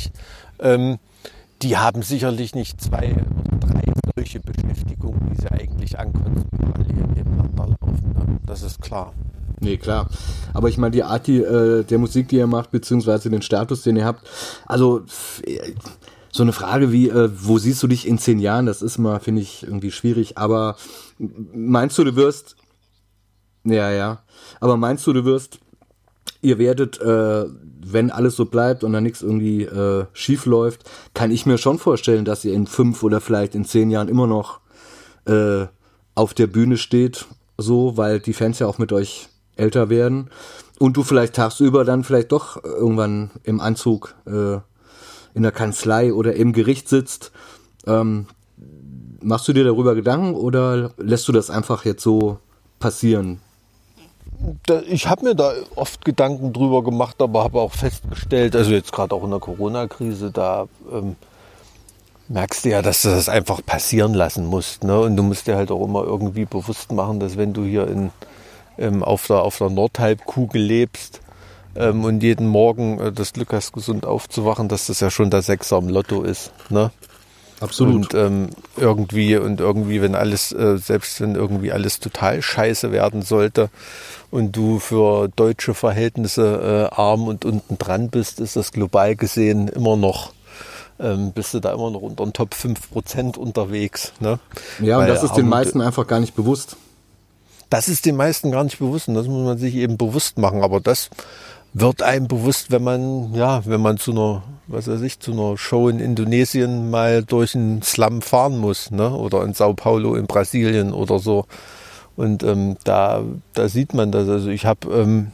Ähm, 0.61 0.99
die 1.62 1.76
haben 1.76 2.03
sicherlich 2.03 2.55
nicht 2.55 2.80
zwei 2.80 3.12
oder 3.12 3.59
drei 3.59 3.88
solche 4.19 4.41
Beschäftigungen, 4.41 5.31
die 5.31 5.41
sie 5.41 5.49
eigentlich 5.53 5.97
ankonzentrieren 5.97 6.49
das 8.47 8.62
ist 8.62 8.81
klar. 8.81 9.12
Nee, 9.61 9.77
klar. 9.77 10.09
Aber 10.55 10.69
ich 10.69 10.79
meine, 10.79 10.93
die 10.93 11.05
Art 11.05 11.27
die, 11.27 11.39
äh, 11.39 11.85
der 11.85 11.99
Musik, 11.99 12.29
die 12.29 12.37
ihr 12.37 12.47
macht, 12.47 12.71
beziehungsweise 12.71 13.31
den 13.31 13.43
Status, 13.43 13.83
den 13.83 13.97
ihr 13.97 14.07
habt, 14.07 14.27
also 14.66 15.03
so 16.33 16.43
eine 16.43 16.53
Frage 16.53 16.91
wie, 16.91 17.11
äh, 17.11 17.29
wo 17.33 17.59
siehst 17.59 17.83
du 17.83 17.87
dich 17.87 18.09
in 18.09 18.19
zehn 18.19 18.41
Jahren, 18.41 18.66
das 18.66 18.83
ist 18.83 18.99
mal, 18.99 19.21
finde 19.21 19.43
ich, 19.43 19.62
irgendwie 19.62 19.93
schwierig. 19.93 20.39
Aber 20.39 20.77
meinst 21.19 21.99
du, 21.99 22.05
du 22.05 22.16
wirst, 22.16 22.57
ja, 23.64 23.93
ja, 23.93 24.23
aber 24.61 24.77
meinst 24.77 25.07
du, 25.07 25.12
du 25.12 25.25
wirst, 25.25 25.61
ihr 26.41 26.59
werdet, 26.59 27.01
äh, 27.01 27.45
wenn 27.93 28.11
alles 28.11 28.36
so 28.36 28.45
bleibt 28.45 28.84
und 28.84 28.93
da 28.93 29.01
nichts 29.01 29.22
irgendwie 29.22 29.62
äh, 29.62 30.07
schief 30.12 30.47
läuft, 30.47 30.89
kann 31.14 31.30
ich 31.30 31.47
mir 31.47 31.59
schon 31.59 31.78
vorstellen, 31.78 32.24
dass 32.24 32.45
ihr 32.45 32.55
in 32.55 32.66
fünf 32.66 33.03
oder 33.03 33.20
vielleicht 33.20 33.55
in 33.55 33.64
zehn 33.64 33.91
Jahren 33.91 34.09
immer 34.09 34.26
noch 34.26 34.61
äh, 35.26 35.66
auf 36.14 36.34
der 36.34 36.47
Bühne 36.47 36.76
steht 36.76 37.26
so, 37.57 37.97
weil 37.97 38.20
die 38.20 38.32
Fans 38.32 38.59
ja 38.61 38.66
auch 38.66 38.78
mit 38.78 38.93
euch 38.93 39.28
älter 39.57 39.91
werden 39.91 40.30
und 40.78 40.97
du 40.97 41.03
vielleicht 41.03 41.34
tagsüber 41.34 41.84
dann 41.84 42.05
vielleicht 42.05 42.32
doch 42.32 42.62
irgendwann 42.62 43.30
im 43.43 43.61
Anzug 43.61 44.14
äh, 44.26 44.59
in 45.34 45.43
der 45.43 45.53
Kanzlei 45.53 46.12
oder 46.12 46.34
im 46.34 46.53
Gericht 46.53 46.89
sitzt. 46.89 47.32
Ähm, 47.86 48.26
machst 49.20 49.49
du 49.49 49.53
dir 49.53 49.64
darüber 49.64 49.95
Gedanken 49.95 50.34
oder 50.34 50.93
lässt 50.97 51.28
du 51.28 51.32
das 51.32 51.51
einfach 51.51 51.84
jetzt 51.84 52.03
so 52.03 52.39
passieren? 52.78 53.41
Ich 54.89 55.09
habe 55.09 55.24
mir 55.24 55.34
da 55.34 55.53
oft 55.74 56.05
Gedanken 56.05 56.53
drüber 56.53 56.82
gemacht, 56.82 57.20
aber 57.20 57.45
habe 57.45 57.61
auch 57.61 57.72
festgestellt, 57.72 58.55
also 58.55 58.70
jetzt 58.72 58.93
gerade 58.93 59.14
auch 59.14 59.24
in 59.24 59.30
der 59.30 59.41
Corona-Krise, 59.41 60.30
da 60.30 60.66
ähm, 60.93 61.16
merkst 62.28 62.64
du 62.64 62.70
ja, 62.70 62.82
dass 62.82 63.03
du 63.03 63.09
das 63.09 63.28
einfach 63.28 63.64
passieren 63.64 64.14
lassen 64.14 64.47
musst. 64.47 64.84
Ne? 64.84 64.99
Und 65.01 65.16
du 65.16 65.22
musst 65.22 65.47
dir 65.47 65.57
halt 65.57 65.70
auch 65.70 65.84
immer 65.84 66.05
irgendwie 66.05 66.45
bewusst 66.45 66.93
machen, 66.93 67.20
dass 67.20 67.36
wenn 67.36 67.53
du 67.53 67.64
hier 67.64 67.89
in, 67.89 68.11
ähm, 68.78 69.03
auf, 69.03 69.26
der, 69.26 69.43
auf 69.43 69.59
der 69.59 69.70
Nordhalbkugel 69.70 70.61
lebst 70.61 71.20
ähm, 71.74 72.05
und 72.05 72.22
jeden 72.22 72.47
Morgen 72.47 73.01
äh, 73.01 73.12
das 73.12 73.32
Glück 73.32 73.53
hast, 73.53 73.72
gesund 73.72 74.07
aufzuwachen, 74.07 74.68
dass 74.68 74.86
das 74.86 75.01
ja 75.01 75.11
schon 75.11 75.30
der 75.30 75.43
Sechser 75.43 75.78
im 75.78 75.89
Lotto 75.89 76.22
ist. 76.22 76.53
Ne? 76.70 76.91
Absolut. 77.61 78.15
Und 78.15 78.15
ähm, 78.15 78.51
irgendwie, 78.77 79.37
und 79.37 79.61
irgendwie, 79.61 80.01
wenn 80.01 80.15
alles, 80.15 80.53
äh, 80.53 80.79
selbst 80.79 81.21
wenn 81.21 81.35
irgendwie 81.35 81.73
alles 81.73 81.99
total 81.99 82.41
scheiße 82.41 82.93
werden 82.93 83.23
sollte 83.23 83.71
und 84.31 84.53
du 84.53 84.79
für 84.79 85.29
deutsche 85.35 85.75
Verhältnisse 85.75 86.91
äh, 86.93 86.95
arm 86.95 87.27
und 87.27 87.45
unten 87.45 87.79
dran 87.79 88.11
bist, 88.11 88.41
ist 88.41 88.57
das 88.57 88.73
global 88.73 89.17
gesehen 89.17 89.69
immer 89.69 89.97
noch 89.97 90.33
ähm, 91.01 91.33
bist 91.33 91.55
du 91.55 91.61
da 91.61 91.73
immer 91.73 91.91
noch 91.91 92.03
unter 92.03 92.25
den 92.25 92.33
Top 92.33 92.55
5% 92.55 93.37
unterwegs. 93.37 94.13
Ne? 94.21 94.39
Ja, 94.81 94.97
und 94.97 95.05
Weil 95.05 95.09
das 95.09 95.23
ist 95.23 95.35
den 95.35 95.49
meisten 95.49 95.81
einfach 95.81 96.07
gar 96.07 96.21
nicht 96.21 96.35
bewusst. 96.35 96.77
Das 97.71 97.89
ist 97.89 98.07
den 98.07 98.17
meisten 98.17 98.51
gar 98.51 98.65
nicht 98.65 98.79
bewusst 98.79 99.09
und 99.09 99.15
das 99.15 99.27
muss 99.27 99.45
man 99.45 99.59
sich 99.59 99.75
eben 99.75 99.97
bewusst 99.97 100.39
machen. 100.39 100.63
Aber 100.63 100.81
das 100.81 101.11
wird 101.75 102.03
einem 102.03 102.29
bewusst, 102.29 102.71
wenn 102.71 102.83
man, 102.83 103.35
ja, 103.35 103.64
wenn 103.66 103.81
man 103.81 103.99
zu 103.99 104.12
einer, 104.12 104.43
was 104.66 104.88
weiß 104.88 105.03
ich, 105.03 105.21
zu 105.21 105.33
einer 105.33 105.57
Show 105.57 105.88
in 105.88 106.01
Indonesien 106.01 106.91
mal 106.91 107.22
durch 107.22 107.55
einen 107.55 107.83
Slum 107.83 108.22
fahren 108.22 108.59
muss, 108.59 108.91
ne? 108.91 109.11
Oder 109.11 109.45
in 109.45 109.55
Sao 109.55 109.75
Paulo 109.75 110.14
in 110.14 110.26
Brasilien 110.26 110.92
oder 110.92 111.18
so. 111.18 111.47
Und 112.17 112.42
ähm, 112.42 112.76
da, 112.84 113.22
da 113.55 113.68
sieht 113.68 113.95
man 113.95 114.11
das. 114.11 114.29
Also 114.29 114.49
ich 114.49 114.67
habe 114.67 114.88
ähm, 114.92 115.33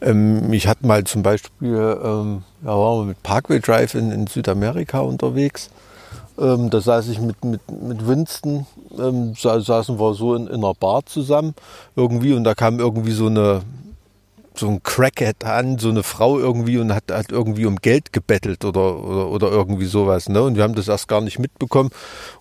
ähm, 0.00 0.52
ich 0.52 0.66
hatte 0.66 0.86
mal 0.86 1.04
zum 1.04 1.22
Beispiel, 1.22 1.98
ähm, 2.02 2.42
ja, 2.62 2.70
waren 2.70 3.08
mit 3.08 3.22
Parkway 3.22 3.60
Drive 3.60 3.94
in, 3.94 4.10
in 4.10 4.26
Südamerika 4.26 5.00
unterwegs. 5.00 5.70
Ähm, 6.38 6.70
da 6.70 6.80
saß 6.80 7.08
ich 7.08 7.20
mit, 7.20 7.44
mit, 7.44 7.60
mit 7.70 8.06
Winston, 8.06 8.66
ähm, 8.98 9.34
saßen 9.36 9.98
wir 10.00 10.14
so 10.14 10.34
in, 10.34 10.48
in 10.48 10.56
einer 10.64 10.74
Bar 10.74 11.06
zusammen 11.06 11.54
irgendwie 11.94 12.32
und 12.34 12.44
da 12.44 12.54
kam 12.54 12.80
irgendwie 12.80 13.12
so 13.12 13.26
eine, 13.26 13.62
so 14.56 14.68
ein 14.68 14.82
Crackhead 14.82 15.44
an, 15.44 15.78
so 15.78 15.88
eine 15.88 16.04
Frau 16.04 16.38
irgendwie 16.38 16.78
und 16.78 16.94
hat, 16.94 17.10
hat 17.10 17.32
irgendwie 17.32 17.66
um 17.66 17.76
Geld 17.76 18.12
gebettelt 18.12 18.64
oder, 18.64 19.02
oder, 19.02 19.28
oder 19.28 19.50
irgendwie 19.50 19.86
sowas. 19.86 20.28
Ne? 20.28 20.42
Und 20.42 20.56
wir 20.56 20.62
haben 20.62 20.76
das 20.76 20.86
erst 20.86 21.08
gar 21.08 21.20
nicht 21.20 21.40
mitbekommen. 21.40 21.90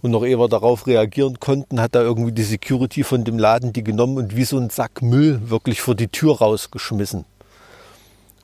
Und 0.01 0.11
noch 0.11 0.23
ehe 0.23 0.37
wir 0.37 0.47
darauf 0.47 0.85
reagieren 0.85 1.39
konnten, 1.39 1.81
hat 1.81 1.95
da 1.95 2.01
irgendwie 2.01 2.31
die 2.31 2.43
Security 2.43 3.03
von 3.03 3.23
dem 3.23 3.39
Laden 3.39 3.73
die 3.73 3.83
genommen 3.83 4.17
und 4.17 4.35
wie 4.35 4.43
so 4.43 4.57
ein 4.57 4.69
Sack 4.69 5.01
Müll 5.01 5.49
wirklich 5.49 5.81
vor 5.81 5.95
die 5.95 6.07
Tür 6.07 6.37
rausgeschmissen. 6.37 7.25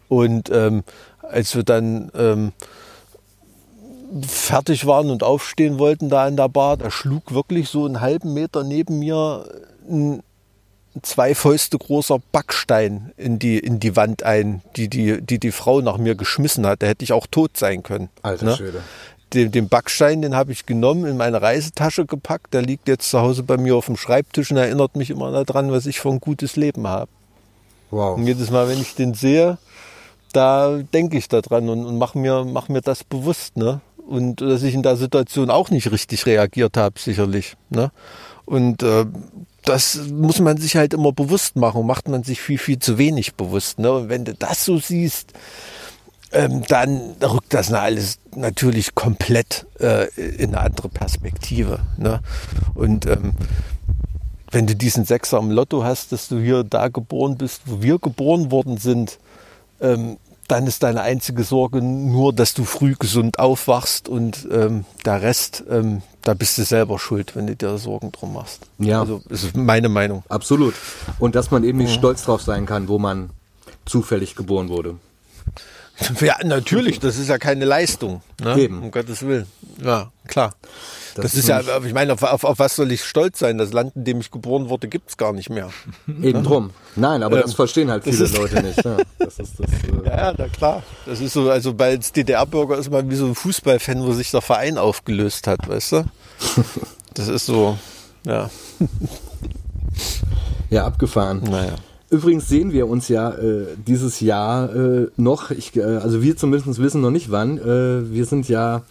Und 0.08 0.50
ähm, 0.52 0.84
als 1.22 1.56
wir 1.56 1.64
dann 1.64 2.12
ähm, 2.16 2.52
fertig 4.28 4.88
waren 4.88 5.12
und 5.12 5.22
aufstehen 5.22 5.78
wollten 5.78 6.10
da 6.10 6.28
in 6.28 6.36
der 6.36 6.50
Bar, 6.50 6.78
da 6.78 6.90
schlug 6.90 7.34
wirklich 7.34 7.70
so 7.70 7.86
einen 7.86 8.02
halben 8.02 8.34
Meter 8.34 8.64
neben 8.64 8.98
mir 8.98 9.46
ein 9.88 10.24
zwei 11.02 11.36
Fäuste 11.36 11.78
großer 11.78 12.20
Backstein 12.32 13.12
in 13.18 13.40
die, 13.40 13.60
in 13.60 13.80
die 13.80 13.96
Wand 13.96 14.24
ein, 14.24 14.62
die 14.76 14.88
die, 14.88 15.22
die 15.22 15.40
die 15.40 15.52
Frau 15.52 15.82
nach 15.82 15.98
mir 15.98 16.16
geschmissen 16.16 16.66
hat. 16.66 16.82
Da 16.82 16.88
hätte 16.88 17.04
ich 17.04 17.14
auch 17.14 17.28
tot 17.28 17.58
sein 17.58 17.84
können. 17.84 18.10
Alter 18.22 18.46
ne? 18.46 18.56
Schwede. 18.56 18.84
Den, 19.34 19.52
den 19.52 19.70
Backstein, 19.70 20.24
den 20.24 20.36
habe 20.36 20.52
ich 20.52 20.66
genommen, 20.66 21.06
in 21.06 21.16
meine 21.16 21.42
Reisetasche 21.42 22.06
gepackt. 22.06 22.54
Der 22.54 22.64
liegt 22.64 22.88
jetzt 22.88 23.10
zu 23.10 23.20
Hause 23.22 23.44
bei 23.44 23.58
mir 23.58 23.76
auf 23.76 23.86
dem 23.86 23.96
Schreibtisch 23.96 24.50
und 24.50 24.58
erinnert 24.58 24.96
mich 24.96 25.12
immer 25.12 25.44
daran, 25.44 25.72
was 25.72 25.86
ich 25.86 26.00
für 26.00 26.10
ein 26.10 26.20
gutes 26.20 26.56
Leben 26.56 26.88
habe. 26.88 27.12
Wow. 27.92 28.18
Und 28.18 28.26
jedes 28.26 28.50
Mal, 28.50 28.68
wenn 28.68 28.82
ich 28.82 28.96
den 28.96 29.14
sehe, 29.14 29.58
da 30.34 30.78
denke 30.94 31.18
ich 31.18 31.28
daran 31.28 31.70
und, 31.70 31.86
und 31.86 31.98
mache 31.98 32.18
mir, 32.18 32.44
mach 32.44 32.70
mir 32.70 32.82
das 32.82 33.04
bewusst. 33.04 33.58
Ne? 33.58 33.82
Und 34.08 34.42
dass 34.42 34.64
ich 34.64 34.74
in 34.74 34.84
der 34.84 34.96
Situation 34.96 35.50
auch 35.50 35.70
nicht 35.70 35.92
richtig 35.92 36.26
reagiert 36.26 36.78
habe, 36.78 37.00
sicherlich. 37.00 37.56
Ne? 37.70 37.92
Und 38.46 38.82
äh, 38.82 39.06
das 39.64 40.00
muss 40.12 40.40
man 40.40 40.58
sich 40.58 40.76
halt 40.76 40.94
immer 40.94 41.12
bewusst 41.12 41.56
machen. 41.56 41.86
Macht 41.86 42.08
man 42.08 42.24
sich 42.24 42.42
viel, 42.42 42.58
viel 42.58 42.80
zu 42.80 42.98
wenig 42.98 43.36
bewusst. 43.36 43.80
Ne? 43.80 43.92
Und 43.92 44.10
wenn 44.10 44.26
du 44.26 44.34
das 44.34 44.66
so 44.66 44.80
siehst, 44.80 45.34
ähm, 46.32 46.64
dann 46.68 47.16
rückt 47.22 47.54
das 47.54 47.74
alles 47.74 48.20
natürlich 48.36 48.96
komplett 48.96 49.66
äh, 49.80 50.08
in 50.16 50.56
eine 50.56 50.60
andere 50.60 50.90
Perspektive. 50.90 51.80
Ne? 51.98 52.22
Und 52.76 53.06
ähm, 53.06 53.34
wenn 54.52 54.68
du 54.68 54.76
diesen 54.76 55.06
Sechser 55.06 55.40
im 55.40 55.52
Lotto 55.52 55.84
hast, 55.84 56.12
dass 56.12 56.28
du 56.28 56.40
hier 56.40 56.64
da 56.64 56.88
geboren 56.88 57.38
bist, 57.38 57.64
wo 57.66 57.82
wir 57.82 58.00
geboren 58.00 58.52
worden 58.52 58.78
sind, 58.78 59.20
ähm, 59.82 60.18
dann 60.50 60.68
ist 60.68 60.84
deine 60.84 61.02
einzige 61.02 61.44
Sorge 61.44 61.82
nur, 61.82 62.34
dass 62.34 62.54
du 62.54 62.66
früh 62.66 62.96
gesund 62.98 63.40
aufwachst 63.40 64.10
und 64.10 64.48
ähm, 64.52 64.84
der 65.06 65.22
Rest, 65.22 65.64
ähm, 65.70 66.02
da 66.24 66.34
bist 66.34 66.58
du 66.58 66.64
selber 66.64 67.00
schuld, 67.00 67.36
wenn 67.36 67.48
du 67.48 67.56
dir 67.56 67.78
Sorgen 67.78 68.12
drum 68.12 68.34
machst. 68.34 68.68
Ja. 68.80 69.02
Also 69.02 69.22
das 69.30 69.44
ist 69.44 69.56
meine 69.56 69.90
Meinung. 69.90 70.24
Absolut. 70.28 70.74
Und 71.20 71.36
dass 71.36 71.52
man 71.52 71.64
eben 71.64 71.78
nicht 71.78 71.94
stolz 71.94 72.24
drauf 72.24 72.42
sein 72.42 72.66
kann, 72.66 72.88
wo 72.88 72.98
man 72.98 73.30
zufällig 73.86 74.36
geboren 74.36 74.70
wurde. 74.70 74.96
Ja, 76.22 76.38
natürlich, 76.44 77.00
das 77.00 77.18
ist 77.18 77.28
ja 77.30 77.38
keine 77.38 77.66
Leistung. 77.66 78.22
Ne? 78.42 78.58
Eben. 78.58 78.82
Um 78.82 78.92
Gottes 78.92 79.22
Willen. 79.24 79.46
Ja, 79.84 80.12
klar. 80.28 80.54
Das, 81.16 81.26
Das 81.26 81.34
ist 81.36 81.50
ja, 81.50 81.62
ich 81.84 81.94
meine, 81.94 82.14
auf, 82.14 82.24
auf, 82.24 82.44
auf 82.44 82.60
was 82.60 82.76
soll 82.76 82.92
ich 82.92 83.04
stolz 83.04 83.40
sein? 83.40 83.58
Das 83.58 83.74
Land, 83.74 83.96
in 83.96 84.06
dem 84.06 84.20
ich 84.20 84.32
geboren 84.32 84.70
wurde, 84.70 84.88
gibt's 84.88 85.18
gar 85.18 85.34
nicht 85.34 85.50
mehr. 85.50 85.70
Eben 86.22 86.44
drum. 86.44 86.72
Nein, 86.96 87.24
aber 87.24 87.42
das 87.42 87.52
Ähm, 87.52 87.56
verstehen 87.56 87.92
halt 87.92 88.06
das 88.08 88.16
viele 88.16 88.30
Leute 88.30 88.62
nicht. 88.64 88.84
Ja, 88.84 88.98
das 89.20 89.40
ist 89.40 89.60
das, 89.60 89.70
äh, 89.70 90.08
Ja, 90.08 90.34
na 90.38 90.48
klar. 90.48 90.84
Das 91.06 91.20
ist 91.20 91.34
so, 91.34 91.50
also 91.50 91.74
bei 91.74 91.90
als 91.90 92.12
DDR-Bürger 92.12 92.78
ist 92.78 92.90
man 92.92 93.10
wie 93.10 93.16
so 93.16 93.26
ein 93.26 93.36
Fußballfan, 93.36 94.02
wo 94.06 94.14
sich 94.14 94.32
der 94.32 94.42
Verein 94.42 94.78
aufgelöst 94.78 95.48
hat, 95.48 95.68
weißt 95.68 95.92
du? 95.94 96.06
Das 97.14 97.28
ist 97.28 97.46
so, 97.46 97.78
ja, 98.26 98.50
ja 100.70 100.86
abgefahren. 100.86 101.42
naja. 101.44 101.76
Übrigens 102.12 102.48
sehen 102.50 102.72
wir 102.74 102.88
uns 102.88 103.08
ja 103.08 103.30
äh, 103.32 103.68
dieses 103.86 104.20
Jahr 104.20 104.74
äh, 104.76 105.08
noch, 105.16 105.52
ich, 105.52 105.76
äh, 105.76 105.84
also 105.84 106.22
wir 106.24 106.36
zumindest 106.38 106.82
wissen 106.82 107.02
noch 107.02 107.12
nicht 107.12 107.30
wann. 107.32 107.58
Äh, 107.60 108.12
wir 108.12 108.26
sind 108.26 108.50
ja 108.50 108.82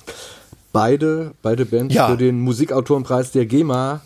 beide, 0.73 1.33
beide 1.43 1.67
Bands 1.67 1.95
Ja. 1.95 2.09
für 2.09 2.17
den 2.17 2.41
Musikautorenpreis 2.41 3.33
der 3.33 3.47
GEMA 3.47 4.03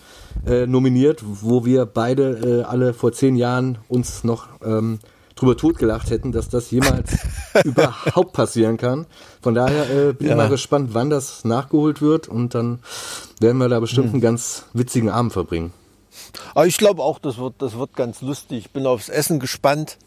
äh, 0.46 0.66
nominiert, 0.66 1.22
wo 1.26 1.64
wir 1.66 1.84
beide 1.84 2.60
äh, 2.60 2.62
alle 2.62 2.94
vor 2.94 3.12
zehn 3.12 3.36
Jahren 3.36 3.76
uns 3.88 4.24
noch 4.24 4.46
ähm, 4.64 4.98
drüber 5.36 5.58
totgelacht 5.58 6.08
hätten, 6.10 6.32
dass 6.32 6.48
das 6.48 6.70
jemals 6.70 7.10
überhaupt 7.64 8.32
passieren 8.32 8.78
kann. 8.78 9.04
Von 9.42 9.54
daher 9.54 9.90
äh, 9.90 10.12
bin 10.14 10.28
Ja. 10.28 10.32
ich 10.34 10.38
mal 10.38 10.48
gespannt, 10.48 10.90
wann 10.94 11.10
das 11.10 11.44
nachgeholt 11.44 12.00
wird 12.00 12.28
und 12.28 12.54
dann 12.54 12.78
werden 13.40 13.58
wir 13.58 13.68
da 13.68 13.78
bestimmt 13.80 14.06
Hm. 14.06 14.12
einen 14.14 14.20
ganz 14.22 14.64
witzigen 14.72 15.10
Abend 15.10 15.34
verbringen. 15.34 15.72
Aber 16.54 16.66
ich 16.66 16.76
glaube 16.78 17.02
auch, 17.02 17.18
das 17.18 17.38
wird, 17.38 17.54
das 17.58 17.76
wird 17.76 17.94
ganz 17.94 18.20
lustig. 18.22 18.58
Ich 18.66 18.70
bin 18.70 18.86
aufs 18.86 19.08
Essen 19.08 19.40
gespannt. 19.40 19.98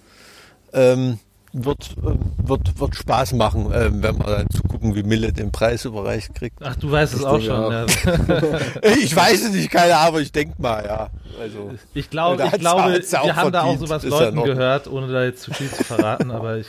Ähm, 0.73 1.19
wird, 1.57 1.95
ähm, 2.05 2.19
wird, 2.37 2.77
wird 2.81 2.95
Spaß 2.95 3.31
machen, 3.31 3.71
ähm, 3.73 4.03
wenn 4.03 4.17
wir 4.17 4.25
dann 4.25 4.49
zugucken, 4.49 4.93
wie 4.93 5.03
Mille 5.03 5.31
den 5.31 5.53
Preis 5.53 5.85
überreicht 5.85 6.35
kriegt. 6.35 6.57
Ach, 6.61 6.75
du 6.75 6.91
weißt 6.91 7.13
es 7.13 7.23
auch 7.23 7.39
schon. 7.39 7.71
Ja. 7.71 7.85
Ich 8.97 9.15
weiß 9.15 9.41
es 9.41 9.51
nicht, 9.51 9.71
keine 9.71 9.95
Ahnung, 9.95 10.07
aber 10.07 10.21
ich 10.21 10.33
denke 10.33 10.61
mal, 10.61 10.83
ja. 10.85 11.09
Also, 11.39 11.71
Ich, 11.93 12.09
glaub, 12.09 12.43
ich 12.43 12.59
glaube, 12.59 12.99
wir 13.01 13.35
haben 13.37 13.51
da 13.53 13.61
auch 13.61 13.67
verdient. 13.67 13.79
sowas 13.87 14.03
Ist 14.03 14.09
Leuten 14.09 14.43
gehört, 14.43 14.87
ohne 14.89 15.07
da 15.11 15.23
jetzt 15.23 15.43
zu 15.43 15.53
viel 15.53 15.71
zu 15.71 15.85
verraten, 15.85 16.29
aber 16.31 16.57
ich, 16.57 16.67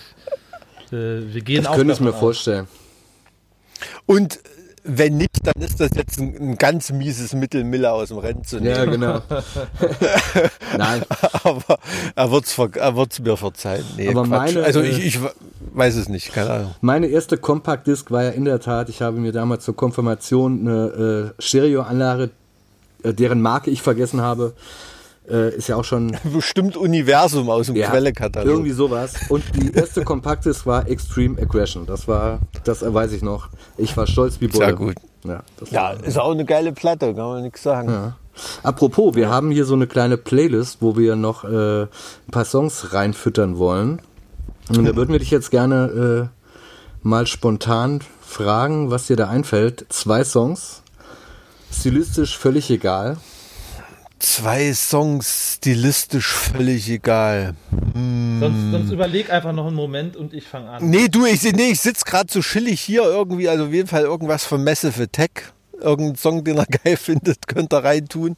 äh, 0.92 1.32
wir 1.32 1.40
gehen 1.40 1.62
Ich 1.62 1.68
auch 1.68 1.74
könnte 1.74 1.92
es 1.92 1.98
mir 1.98 2.10
aus. 2.12 2.20
vorstellen. 2.20 2.68
Und 4.06 4.38
wenn 4.86 5.16
nicht, 5.16 5.30
dann 5.42 5.62
ist 5.62 5.80
das 5.80 5.90
jetzt 5.94 6.18
ein, 6.18 6.36
ein 6.38 6.56
ganz 6.56 6.90
mieses 6.92 7.32
Mittel, 7.34 7.64
Miller 7.64 7.92
aus 7.92 8.08
dem 8.08 8.18
Rennen 8.18 8.44
zu 8.44 8.56
nehmen. 8.56 8.76
Ja, 8.76 8.84
genau. 8.84 9.22
Nein, 10.78 11.02
aber 11.42 11.78
er 12.14 12.30
ver- 12.54 12.70
er 12.76 12.96
wird's 12.96 13.18
mir 13.18 13.36
verzeihen. 13.36 13.84
Nee, 13.96 14.08
Aber 14.08 14.24
Quatsch. 14.24 14.54
meine, 14.54 14.64
also 14.64 14.80
äh, 14.80 14.88
ich, 14.88 15.04
ich 15.06 15.18
weiß 15.74 15.96
es 15.96 16.08
nicht, 16.08 16.32
keine 16.32 16.50
Ahnung. 16.50 16.74
Meine 16.80 17.06
erste 17.08 17.36
Compact 17.36 17.86
Disc 17.86 18.10
war 18.10 18.24
ja 18.24 18.30
in 18.30 18.44
der 18.44 18.60
Tat, 18.60 18.88
ich 18.88 19.02
habe 19.02 19.18
mir 19.18 19.32
damals 19.32 19.64
zur 19.64 19.76
Konfirmation 19.76 20.60
eine 20.60 21.32
äh, 21.38 21.42
Stereoanlage, 21.42 22.30
äh, 23.02 23.12
deren 23.12 23.40
Marke 23.40 23.70
ich 23.70 23.82
vergessen 23.82 24.20
habe, 24.20 24.54
äh, 25.28 25.54
ist 25.56 25.68
ja 25.68 25.76
auch 25.76 25.84
schon 25.84 26.16
Bestimmt 26.32 26.76
Universum 26.76 27.48
aus 27.50 27.66
dem 27.66 27.76
ja, 27.76 27.90
Quellekatalog. 27.90 28.48
irgendwie 28.48 28.72
sowas. 28.72 29.14
Und 29.28 29.42
die 29.54 29.72
erste 29.72 30.04
Compact 30.04 30.44
Disc 30.44 30.66
war 30.66 30.88
Extreme 30.88 31.40
Aggression. 31.40 31.86
Das 31.86 32.06
war, 32.08 32.40
das 32.64 32.82
weiß 32.82 33.12
ich 33.12 33.22
noch. 33.22 33.48
Ich 33.76 33.96
war 33.96 34.06
stolz 34.06 34.40
wie 34.40 34.48
Bolle. 34.48 34.66
Sehr 34.66 34.74
gut. 34.74 34.94
Ja, 35.24 35.42
das 35.58 35.70
Ja, 35.70 35.82
war, 35.82 36.04
ist 36.04 36.18
auch 36.18 36.30
eine 36.32 36.44
geile 36.44 36.72
Platte, 36.72 37.14
kann 37.14 37.26
man 37.26 37.42
nichts 37.42 37.62
sagen. 37.62 37.88
ja. 37.88 38.16
Apropos, 38.62 39.14
wir 39.14 39.30
haben 39.30 39.50
hier 39.50 39.64
so 39.64 39.72
eine 39.72 39.86
kleine 39.86 40.18
Playlist, 40.18 40.78
wo 40.82 40.98
wir 40.98 41.16
noch 41.16 41.44
äh, 41.44 41.82
ein 41.84 41.88
paar 42.30 42.44
Songs 42.44 42.92
reinfüttern 42.92 43.56
wollen. 43.56 44.02
Und 44.68 44.84
da 44.84 44.94
würden 44.94 45.10
wir 45.12 45.20
dich 45.20 45.30
jetzt 45.30 45.50
gerne 45.50 46.30
äh, 46.30 47.06
mal 47.06 47.26
spontan 47.26 48.00
fragen, 48.20 48.90
was 48.90 49.06
dir 49.06 49.16
da 49.16 49.28
einfällt. 49.28 49.86
Zwei 49.88 50.22
Songs, 50.22 50.82
stilistisch 51.72 52.36
völlig 52.36 52.70
egal. 52.70 53.16
Zwei 54.26 54.74
Songs, 54.74 55.54
stilistisch 55.54 56.34
völlig 56.34 56.90
egal. 56.90 57.54
Sonst, 57.70 58.72
sonst 58.72 58.90
überleg 58.90 59.30
einfach 59.30 59.52
noch 59.52 59.68
einen 59.68 59.76
Moment 59.76 60.16
und 60.16 60.34
ich 60.34 60.44
fange 60.44 60.68
an. 60.68 60.90
Nee, 60.90 61.06
du, 61.06 61.24
ich, 61.24 61.44
nee, 61.44 61.70
ich 61.70 61.80
sitze 61.80 62.04
gerade 62.04 62.30
so 62.30 62.40
chillig 62.40 62.80
hier 62.80 63.04
irgendwie, 63.04 63.48
also 63.48 63.66
auf 63.66 63.72
jeden 63.72 63.86
Fall 63.86 64.02
irgendwas 64.02 64.44
von 64.44 64.64
Massive 64.64 65.08
Tech. 65.08 65.30
Irgendein 65.80 66.16
Song, 66.16 66.42
den 66.42 66.58
er 66.58 66.66
geil 66.84 66.96
findet, 66.96 67.46
könnte 67.46 67.76
er 67.76 67.84
reintun. 67.84 68.36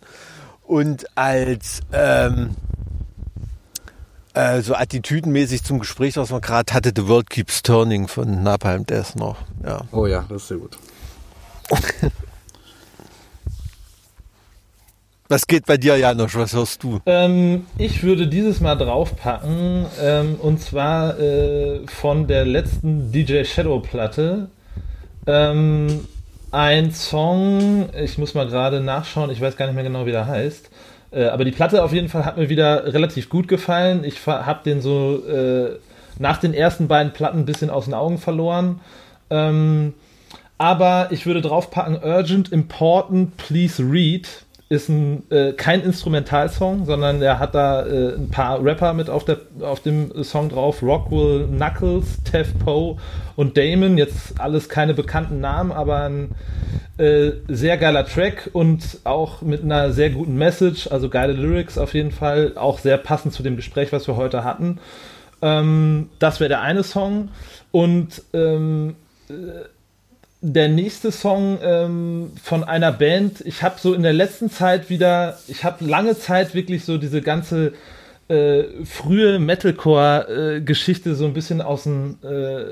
Und 0.62 1.06
als 1.16 1.80
ähm, 1.90 2.50
äh, 4.34 4.60
so 4.60 4.74
attitüdenmäßig 4.74 5.64
zum 5.64 5.78
Gespräch, 5.78 6.18
was 6.18 6.28
man 6.28 6.42
gerade 6.42 6.72
hatte, 6.74 6.92
The 6.94 7.08
World 7.08 7.30
Keeps 7.30 7.62
Turning 7.62 8.08
von 8.08 8.42
Napalm 8.42 8.84
Death 8.84 9.16
noch. 9.16 9.38
Ja. 9.64 9.80
Oh 9.90 10.06
ja, 10.06 10.26
das 10.28 10.42
ist 10.42 10.48
sehr 10.48 10.58
gut. 10.58 10.78
Was 15.30 15.46
geht 15.46 15.66
bei 15.66 15.76
dir, 15.76 15.94
Janosch? 15.98 16.36
Was 16.36 16.54
hörst 16.54 16.82
du? 16.82 17.00
Ähm, 17.04 17.66
ich 17.76 18.02
würde 18.02 18.28
dieses 18.28 18.62
Mal 18.62 18.76
draufpacken, 18.76 19.84
ähm, 20.02 20.36
und 20.40 20.58
zwar 20.58 21.20
äh, 21.20 21.80
von 21.86 22.26
der 22.26 22.46
letzten 22.46 23.12
DJ 23.12 23.44
Shadow 23.44 23.80
Platte. 23.80 24.48
Ähm, 25.26 26.06
ein 26.50 26.92
Song, 26.92 27.90
ich 27.94 28.16
muss 28.16 28.32
mal 28.32 28.46
gerade 28.46 28.80
nachschauen, 28.80 29.28
ich 29.28 29.38
weiß 29.38 29.58
gar 29.58 29.66
nicht 29.66 29.74
mehr 29.74 29.84
genau, 29.84 30.06
wie 30.06 30.12
der 30.12 30.26
heißt. 30.26 30.70
Äh, 31.10 31.24
aber 31.26 31.44
die 31.44 31.50
Platte 31.50 31.84
auf 31.84 31.92
jeden 31.92 32.08
Fall 32.08 32.24
hat 32.24 32.38
mir 32.38 32.48
wieder 32.48 32.94
relativ 32.94 33.28
gut 33.28 33.48
gefallen. 33.48 34.04
Ich 34.04 34.26
habe 34.26 34.60
den 34.64 34.80
so 34.80 35.22
äh, 35.26 35.76
nach 36.18 36.38
den 36.38 36.54
ersten 36.54 36.88
beiden 36.88 37.12
Platten 37.12 37.40
ein 37.40 37.44
bisschen 37.44 37.68
aus 37.68 37.84
den 37.84 37.92
Augen 37.92 38.16
verloren. 38.16 38.80
Ähm, 39.28 39.92
aber 40.56 41.08
ich 41.10 41.26
würde 41.26 41.42
draufpacken 41.42 42.02
Urgent, 42.02 42.50
Important, 42.50 43.36
Please 43.36 43.82
Read. 43.82 44.26
Ist 44.70 44.90
ein, 44.90 45.22
äh, 45.30 45.52
kein 45.52 45.82
Instrumentalsong, 45.82 46.84
sondern 46.84 47.22
er 47.22 47.38
hat 47.38 47.54
da 47.54 47.86
äh, 47.86 48.14
ein 48.16 48.28
paar 48.28 48.62
Rapper 48.62 48.92
mit 48.92 49.08
auf, 49.08 49.24
der, 49.24 49.38
auf 49.60 49.80
dem 49.80 50.22
Song 50.22 50.50
drauf. 50.50 50.82
Rockwell, 50.82 51.46
Knuckles, 51.46 52.22
Tev 52.24 52.52
Poe 52.62 52.98
und 53.34 53.56
Damon. 53.56 53.96
Jetzt 53.96 54.38
alles 54.38 54.68
keine 54.68 54.92
bekannten 54.92 55.40
Namen, 55.40 55.72
aber 55.72 56.02
ein 56.02 56.32
äh, 56.98 57.32
sehr 57.48 57.78
geiler 57.78 58.04
Track 58.04 58.50
und 58.52 58.98
auch 59.04 59.40
mit 59.40 59.62
einer 59.62 59.92
sehr 59.92 60.10
guten 60.10 60.36
Message, 60.36 60.88
also 60.88 61.08
geile 61.08 61.32
Lyrics 61.32 61.78
auf 61.78 61.94
jeden 61.94 62.10
Fall. 62.10 62.52
Auch 62.56 62.78
sehr 62.78 62.98
passend 62.98 63.32
zu 63.32 63.42
dem 63.42 63.56
Gespräch, 63.56 63.90
was 63.92 64.06
wir 64.06 64.16
heute 64.16 64.44
hatten. 64.44 64.80
Ähm, 65.40 66.10
das 66.18 66.40
wäre 66.40 66.48
der 66.48 66.60
eine 66.60 66.82
Song. 66.82 67.30
Und 67.70 68.22
ähm, 68.34 68.96
der 70.40 70.68
nächste 70.68 71.10
Song 71.10 71.58
ähm, 71.62 72.32
von 72.42 72.62
einer 72.62 72.92
Band, 72.92 73.40
ich 73.44 73.62
habe 73.62 73.76
so 73.78 73.92
in 73.94 74.02
der 74.02 74.12
letzten 74.12 74.50
Zeit 74.50 74.88
wieder, 74.88 75.38
ich 75.48 75.64
habe 75.64 75.84
lange 75.84 76.16
Zeit 76.16 76.54
wirklich 76.54 76.84
so 76.84 76.96
diese 76.96 77.22
ganze 77.22 77.72
äh, 78.28 78.64
frühe 78.84 79.38
Metalcore-Geschichte 79.38 81.14
so 81.14 81.24
ein 81.24 81.32
bisschen 81.32 81.60
aus 81.60 81.84
den 81.84 82.18
äh, 82.22 82.64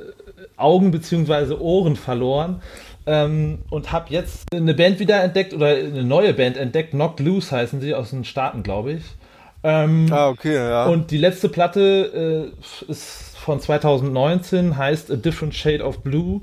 Augen 0.57 0.91
bzw. 0.91 1.55
Ohren 1.55 1.97
verloren. 1.97 2.63
Ähm, 3.09 3.61
und 3.71 3.93
habe 3.93 4.07
jetzt 4.11 4.53
eine 4.53 4.75
Band 4.75 4.99
wieder 4.99 5.23
entdeckt 5.23 5.55
oder 5.55 5.69
eine 5.69 6.03
neue 6.03 6.35
Band 6.35 6.57
entdeckt. 6.57 6.91
Knocked 6.91 7.21
Loose 7.21 7.55
heißen 7.55 7.81
sie 7.81 7.95
aus 7.95 8.11
den 8.11 8.25
Staaten, 8.25 8.65
glaube 8.65 8.93
ich. 8.95 9.03
Ähm, 9.63 10.09
ah, 10.11 10.29
okay, 10.29 10.55
ja. 10.55 10.87
Und 10.87 11.13
die 11.13 11.19
letzte 11.19 11.49
Platte 11.49 12.53
äh, 12.53 12.91
ist 12.91 13.37
von 13.37 13.61
2019, 13.61 14.77
heißt 14.77 15.11
A 15.11 15.17
Different 15.17 15.55
Shade 15.55 15.85
of 15.85 16.03
Blue. 16.03 16.41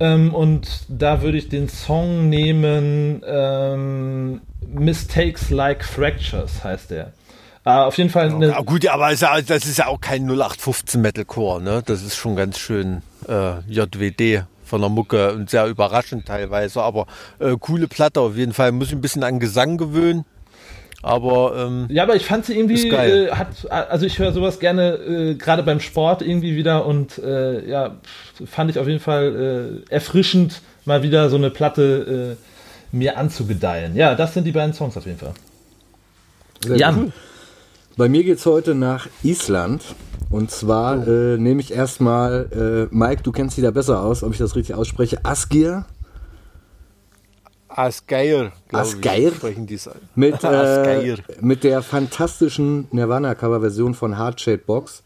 Ähm, 0.00 0.34
und 0.34 0.84
da 0.88 1.22
würde 1.22 1.38
ich 1.38 1.48
den 1.48 1.68
Song 1.68 2.28
nehmen 2.28 3.22
ähm, 3.26 4.40
Mistakes 4.66 5.50
Like 5.50 5.84
Fractures 5.84 6.62
heißt 6.62 6.90
der. 6.90 7.12
Äh, 7.64 7.70
auf 7.70 7.98
jeden 7.98 8.10
Fall 8.10 8.30
eine. 8.30 8.48
Ja, 8.48 8.60
gut, 8.60 8.86
aber 8.86 9.10
das 9.10 9.66
ist 9.66 9.78
ja 9.78 9.88
auch 9.88 10.00
kein 10.00 10.22
0815 10.22 11.00
Metalcore, 11.00 11.60
ne? 11.60 11.82
Das 11.84 12.02
ist 12.02 12.16
schon 12.16 12.36
ganz 12.36 12.58
schön 12.58 13.02
äh, 13.28 13.60
JWD 13.68 14.44
von 14.64 14.80
der 14.80 14.90
Mucke 14.90 15.32
und 15.32 15.50
sehr 15.50 15.66
überraschend 15.66 16.26
teilweise, 16.26 16.82
aber 16.82 17.06
äh, 17.38 17.56
coole 17.58 17.88
Platte 17.88 18.20
auf 18.20 18.36
jeden 18.36 18.52
Fall. 18.52 18.72
Muss 18.72 18.88
ich 18.88 18.94
ein 18.94 19.00
bisschen 19.00 19.24
an 19.24 19.40
Gesang 19.40 19.78
gewöhnen. 19.78 20.24
Aber 21.02 21.54
ähm, 21.56 21.86
ja, 21.90 22.02
aber 22.02 22.16
ich 22.16 22.24
fand 22.24 22.44
sie 22.44 22.58
irgendwie 22.58 22.88
äh, 22.88 23.30
hat 23.30 23.70
also 23.70 24.04
ich 24.04 24.18
höre 24.18 24.32
sowas 24.32 24.58
gerne 24.58 24.94
äh, 24.94 25.34
gerade 25.34 25.62
beim 25.62 25.78
Sport 25.78 26.22
irgendwie 26.22 26.56
wieder 26.56 26.86
und 26.86 27.18
äh, 27.18 27.68
ja 27.68 27.96
fand 28.44 28.70
ich 28.70 28.78
auf 28.80 28.88
jeden 28.88 28.98
Fall 28.98 29.82
äh, 29.88 29.92
erfrischend 29.92 30.60
mal 30.84 31.04
wieder 31.04 31.30
so 31.30 31.36
eine 31.36 31.50
Platte 31.50 32.36
äh, 32.36 32.96
mir 32.96 33.16
anzugedeihen. 33.16 33.94
Ja, 33.94 34.14
das 34.16 34.34
sind 34.34 34.44
die 34.44 34.52
beiden 34.52 34.74
Songs 34.74 34.96
auf 34.96 35.06
jeden 35.06 35.18
Fall. 35.18 35.34
Sehr 36.64 36.76
Jan. 36.76 36.98
Cool. 36.98 37.12
Bei 37.96 38.08
mir 38.08 38.24
geht's 38.24 38.46
heute 38.46 38.74
nach 38.74 39.08
Island 39.22 39.82
und 40.30 40.50
zwar 40.50 41.06
oh. 41.06 41.10
äh, 41.10 41.38
nehme 41.38 41.60
ich 41.60 41.72
erstmal, 41.72 42.88
äh, 42.90 42.94
Mike, 42.94 43.22
du 43.22 43.32
kennst 43.32 43.56
dich 43.56 43.64
da 43.64 43.70
besser 43.70 44.02
aus, 44.02 44.22
ob 44.22 44.32
ich 44.32 44.38
das 44.38 44.56
richtig 44.56 44.74
ausspreche, 44.74 45.24
Asgir. 45.24 45.84
Asgeir, 47.68 48.52
Asgeir 48.72 49.32
sprechen 49.32 49.66
die 49.66 49.78
mit, 50.14 50.42
äh, 50.42 51.16
mit 51.40 51.64
der 51.64 51.82
fantastischen 51.82 52.88
Nirvana-Cover-Version 52.90 53.94
von 53.94 54.18
Heart 54.18 54.66
Box. 54.66 55.02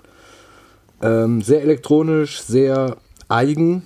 Ähm, 1.02 1.42
sehr 1.42 1.62
elektronisch, 1.62 2.40
sehr 2.40 2.96
eigen, 3.28 3.82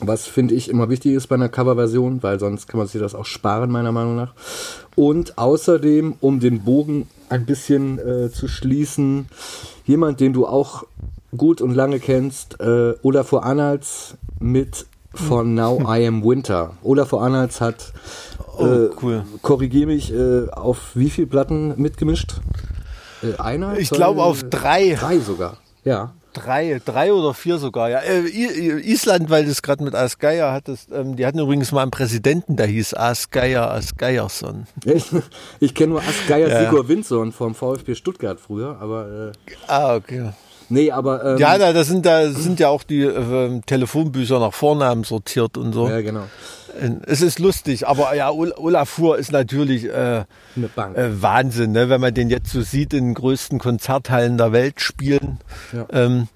was 0.00 0.26
finde 0.26 0.54
ich 0.54 0.68
immer 0.68 0.88
wichtig 0.88 1.12
ist 1.14 1.26
bei 1.26 1.34
einer 1.34 1.48
Coverversion, 1.48 2.22
weil 2.22 2.38
sonst 2.38 2.68
kann 2.68 2.78
man 2.78 2.86
sich 2.86 3.00
das 3.00 3.14
auch 3.14 3.26
sparen, 3.26 3.70
meiner 3.70 3.92
Meinung 3.92 4.16
nach. 4.16 4.32
Und 4.94 5.38
außerdem, 5.38 6.14
um 6.20 6.40
den 6.40 6.64
Bogen 6.64 7.08
ein 7.28 7.46
bisschen 7.46 7.98
äh, 7.98 8.30
zu 8.30 8.48
schließen, 8.48 9.28
jemand, 9.84 10.20
den 10.20 10.32
du 10.32 10.46
auch 10.46 10.84
gut 11.36 11.60
und 11.60 11.74
lange 11.74 12.00
kennst, 12.00 12.60
äh, 12.60 12.94
Olaf 13.02 13.32
Arnolds 13.32 14.16
mit 14.40 14.86
von 15.18 15.54
Now 15.54 15.80
I 15.80 16.06
Am 16.06 16.24
Winter. 16.24 16.74
Olaf 16.82 17.12
Arnolds 17.12 17.60
hat, 17.60 17.92
oh, 18.56 18.64
äh, 18.64 18.90
cool. 19.02 19.24
korrigiere 19.42 19.86
mich, 19.86 20.12
äh, 20.12 20.48
auf 20.50 20.90
wie 20.94 21.10
viele 21.10 21.26
Platten 21.26 21.74
mitgemischt? 21.80 22.40
Äh, 23.22 23.40
einer? 23.40 23.78
Ich 23.78 23.90
glaube 23.90 24.22
auf 24.22 24.44
drei. 24.44 24.96
Drei 24.98 25.18
sogar, 25.18 25.56
ja. 25.84 26.12
Drei, 26.34 26.80
drei 26.84 27.12
oder 27.12 27.34
vier 27.34 27.58
sogar, 27.58 27.90
ja. 27.90 27.98
Äh, 28.00 28.28
Island, 28.28 29.28
weil 29.28 29.46
das 29.46 29.62
gerade 29.62 29.82
mit 29.82 29.94
Asgeier 29.94 30.52
hattest, 30.52 30.92
ähm, 30.92 31.16
die 31.16 31.26
hatten 31.26 31.38
übrigens 31.38 31.72
mal 31.72 31.82
einen 31.82 31.90
Präsidenten, 31.90 32.56
der 32.56 32.66
hieß 32.66 32.94
Asgeier 32.94 33.70
Asgeiersson. 33.72 34.66
Ich, 34.84 35.06
ich 35.58 35.74
kenne 35.74 35.94
nur 35.94 36.02
Asgeier 36.02 36.48
ja. 36.48 36.64
Sigurd 36.64 36.88
Windsson 36.88 37.32
vom 37.32 37.54
VfB 37.54 37.94
Stuttgart 37.94 38.38
früher, 38.38 38.76
aber. 38.80 39.32
Äh, 39.32 39.52
ah, 39.66 39.96
okay. 39.96 40.30
Nee, 40.68 40.90
aber. 40.90 41.24
Ähm, 41.24 41.38
ja, 41.38 41.56
da, 41.58 41.72
da, 41.72 41.84
sind, 41.84 42.04
da 42.04 42.30
sind 42.30 42.60
ja 42.60 42.68
auch 42.68 42.82
die 42.82 43.02
äh, 43.02 43.60
Telefonbücher 43.64 44.38
nach 44.38 44.52
Vornamen 44.52 45.04
sortiert 45.04 45.56
und 45.56 45.72
so. 45.72 45.88
Ja, 45.88 46.00
genau. 46.00 46.24
Es 47.06 47.22
ist 47.22 47.40
lustig, 47.40 47.88
aber 47.88 48.14
ja, 48.14 48.30
Olafur 48.30 49.18
ist 49.18 49.32
natürlich 49.32 49.86
äh, 49.86 50.18
äh, 50.18 50.24
Wahnsinn, 50.54 51.72
ne? 51.72 51.88
wenn 51.88 52.00
man 52.00 52.14
den 52.14 52.30
jetzt 52.30 52.52
so 52.52 52.62
sieht 52.62 52.92
in 52.92 53.06
den 53.06 53.14
größten 53.14 53.58
Konzerthallen 53.58 54.38
der 54.38 54.52
Welt 54.52 54.80
spielen. 54.80 55.38
Ja. 55.72 55.86
Ähm, 55.90 56.28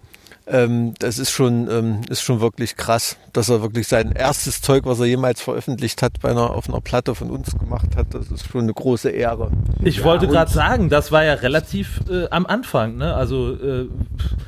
ähm, 0.53 0.95
das 0.99 1.19
ist 1.19 1.31
schon, 1.31 1.69
ähm, 1.71 2.01
ist 2.11 2.23
schon 2.23 2.41
wirklich 2.41 2.77
krass, 2.77 3.17
dass 3.33 3.49
er 3.49 3.63
wirklich 3.63 3.89
sein 3.89 4.13
erstes 4.13 4.61
Zeug, 4.61 4.85
was 4.85 5.01
er 5.01 5.07
jemals 5.07 5.41
veröffentlicht 5.41 6.03
hat, 6.03 6.21
bei 6.21 6.31
einer, 6.31 6.51
auf 6.51 6.69
einer 6.69 6.81
Platte 6.81 7.15
von 7.15 7.31
uns 7.31 7.57
gemacht 7.59 7.97
hat. 7.97 8.09
Das 8.11 8.31
ist 8.31 8.47
schon 8.47 8.63
eine 8.63 8.75
große 8.75 9.11
Ehre. 9.11 9.51
Ich 9.83 9.99
ja, 9.99 10.05
wollte 10.05 10.29
gerade 10.29 10.51
sagen, 10.51 10.91
das 10.91 11.11
war 11.11 11.25
ja 11.25 11.35
relativ 11.35 12.01
äh, 12.11 12.29
am 12.31 12.45
Anfang. 12.47 12.97
Ne? 12.99 13.15
Also 13.15 13.55
äh, 13.55 13.89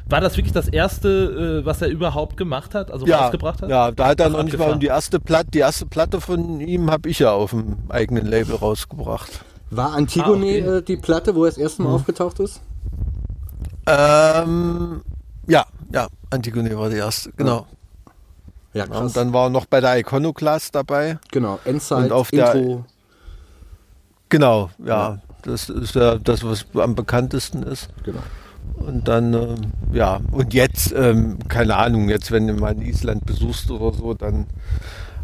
war 0.08 0.20
das 0.20 0.36
wirklich 0.36 0.52
das 0.52 0.68
erste, 0.68 1.62
äh, 1.62 1.66
was 1.66 1.80
er 1.80 1.88
überhaupt 1.88 2.36
gemacht 2.36 2.74
hat, 2.74 2.90
also 2.90 3.06
ja, 3.06 3.22
rausgebracht 3.22 3.62
hat? 3.62 3.70
Ja, 3.70 3.90
da 3.90 4.08
hat 4.08 4.20
er 4.20 4.28
noch 4.28 4.42
nicht 4.42 4.58
mal 4.58 4.72
um 4.72 4.80
die 4.80 4.88
erste 4.88 5.18
Platte, 5.18 5.50
die 5.52 5.60
erste 5.60 5.86
Platte 5.86 6.20
von 6.20 6.60
ihm 6.60 6.90
habe 6.90 7.08
ich 7.08 7.20
ja 7.20 7.32
auf 7.32 7.50
dem 7.50 7.78
eigenen 7.88 8.26
Label 8.26 8.56
rausgebracht. 8.56 9.40
War 9.70 9.94
Antigone 9.94 10.46
ah, 10.46 10.58
okay. 10.58 10.76
Äh, 10.76 10.82
die 10.82 10.96
Platte, 10.96 11.34
wo 11.34 11.44
er 11.44 11.50
das 11.50 11.58
erste 11.58 11.82
Mal 11.82 11.88
hm. 11.88 11.94
aufgetaucht 11.96 12.40
ist? 12.40 12.60
Ähm, 13.86 15.02
ja, 15.46 15.66
ja, 15.92 16.08
Antigone 16.30 16.76
war 16.78 16.90
die 16.90 16.96
erste, 16.96 17.32
genau. 17.32 17.66
Ja, 18.72 18.86
krass. 18.86 19.00
Und 19.00 19.16
dann 19.16 19.32
war 19.32 19.50
noch 19.50 19.66
bei 19.66 19.80
der 19.80 19.98
Iconoclast 19.98 20.74
dabei. 20.74 21.18
Genau, 21.30 21.60
Endzeit, 21.64 22.04
und 22.04 22.12
auf 22.12 22.32
Intro. 22.32 22.52
Der, 22.52 22.84
genau, 24.28 24.70
ja, 24.78 24.86
ja. 24.86 25.18
Das 25.42 25.68
ist 25.68 25.94
ja 25.94 26.16
das, 26.16 26.42
was 26.42 26.66
am 26.74 26.94
bekanntesten 26.94 27.62
ist. 27.62 27.88
Genau. 28.02 28.22
Und 28.76 29.06
dann, 29.06 29.34
äh, 29.34 29.56
ja, 29.92 30.20
und 30.32 30.54
jetzt, 30.54 30.92
ähm, 30.96 31.38
keine 31.48 31.76
Ahnung, 31.76 32.08
jetzt, 32.08 32.32
wenn 32.32 32.46
du 32.46 32.54
mal 32.54 32.72
in 32.72 32.82
Island 32.82 33.24
besuchst 33.26 33.70
oder 33.70 33.96
so, 33.96 34.14
dann 34.14 34.46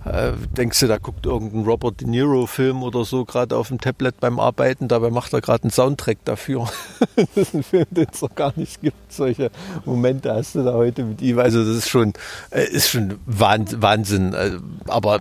äh, 0.05 0.33
denkst 0.57 0.81
du, 0.81 0.87
da 0.87 0.99
guckt 0.99 1.27
irgendein 1.27 1.65
Robert 1.65 2.01
De 2.01 2.09
Niro-Film 2.09 2.83
oder 2.83 3.05
so 3.05 3.25
gerade 3.25 3.57
auf 3.57 3.69
dem 3.69 3.81
Tablet 3.81 4.19
beim 4.21 4.41
Arbeiten, 4.41 4.89
dabei 4.89 5.11
macht 5.11 5.33
er 5.33 5.41
gerade 5.41 5.65
einen 5.65 5.71
Soundtrack 5.71 6.19
dafür. 6.25 6.69
das 7.17 7.29
ist 7.37 7.55
ein 7.55 7.63
Film, 7.63 7.87
den 7.91 8.07
es 8.13 8.23
noch 8.23 8.35
gar 8.35 8.53
nicht 8.57 8.81
gibt. 8.81 9.13
Solche 9.13 9.51
Momente 9.85 10.33
hast 10.33 10.55
du 10.55 10.65
da 10.65 10.73
heute 10.73 11.05
mit 11.05 11.21
ihm. 11.21 11.39
Also 11.39 11.65
das 11.65 11.77
ist 11.77 11.89
schon, 11.89 12.15
äh, 12.51 12.65
ist 12.65 12.89
schon 12.89 13.19
Wahnsinn. 13.27 14.33
Äh, 14.33 14.53
aber 14.87 15.21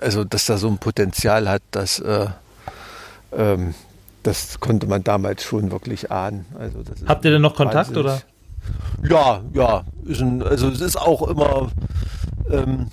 also, 0.00 0.24
dass 0.24 0.46
da 0.46 0.58
so 0.58 0.68
ein 0.68 0.78
Potenzial 0.78 1.48
hat, 1.48 1.62
dass 1.70 1.98
äh, 1.98 2.26
ähm, 3.36 3.74
das 4.22 4.60
konnte 4.60 4.86
man 4.86 5.04
damals 5.04 5.42
schon 5.42 5.70
wirklich 5.70 6.10
ahnen. 6.10 6.44
Also 6.58 6.80
Habt 7.06 7.24
ihr 7.24 7.30
denn 7.30 7.42
noch 7.42 7.54
Kontakt 7.54 7.94
wahnsinnig. 7.94 8.04
oder? 8.04 8.20
Ja, 9.08 9.40
ja. 9.54 9.84
Ein, 10.20 10.42
also 10.42 10.68
es 10.68 10.80
ist 10.80 10.96
auch 10.96 11.26
immer 11.28 11.70
ähm, 12.50 12.88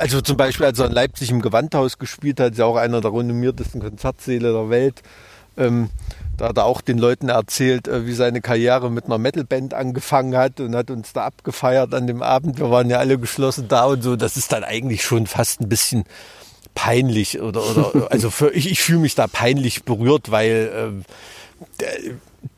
also 0.00 0.20
zum 0.22 0.36
Beispiel, 0.36 0.66
als 0.66 0.78
er 0.78 0.86
in 0.86 0.92
Leipzig 0.92 1.30
im 1.30 1.42
Gewandhaus 1.42 1.98
gespielt 1.98 2.40
hat, 2.40 2.52
ist 2.52 2.58
ja 2.58 2.64
auch 2.64 2.76
einer 2.76 3.00
der 3.00 3.12
renommiertesten 3.12 3.82
Konzertsäle 3.82 4.52
der 4.52 4.70
Welt. 4.70 5.02
Ähm, 5.58 5.90
da 6.38 6.48
hat 6.48 6.56
er 6.56 6.64
auch 6.64 6.80
den 6.80 6.96
Leuten 6.96 7.28
erzählt, 7.28 7.86
äh, 7.86 8.06
wie 8.06 8.14
seine 8.14 8.40
Karriere 8.40 8.90
mit 8.90 9.04
einer 9.04 9.18
Metalband 9.18 9.74
angefangen 9.74 10.36
hat 10.36 10.58
und 10.60 10.74
hat 10.74 10.90
uns 10.90 11.12
da 11.12 11.24
abgefeiert 11.24 11.92
an 11.92 12.06
dem 12.06 12.22
Abend. 12.22 12.58
Wir 12.58 12.70
waren 12.70 12.88
ja 12.88 12.98
alle 12.98 13.18
geschlossen 13.18 13.68
da 13.68 13.84
und 13.84 14.02
so. 14.02 14.16
Das 14.16 14.38
ist 14.38 14.52
dann 14.52 14.64
eigentlich 14.64 15.04
schon 15.04 15.26
fast 15.26 15.60
ein 15.60 15.68
bisschen 15.68 16.04
peinlich 16.74 17.40
oder, 17.40 17.62
oder 17.62 18.10
also 18.10 18.30
für, 18.30 18.52
ich, 18.52 18.70
ich 18.70 18.80
fühle 18.80 19.00
mich 19.00 19.14
da 19.14 19.26
peinlich 19.26 19.84
berührt, 19.84 20.30
weil 20.30 20.72
ähm, 20.74 21.04
der, 21.78 21.90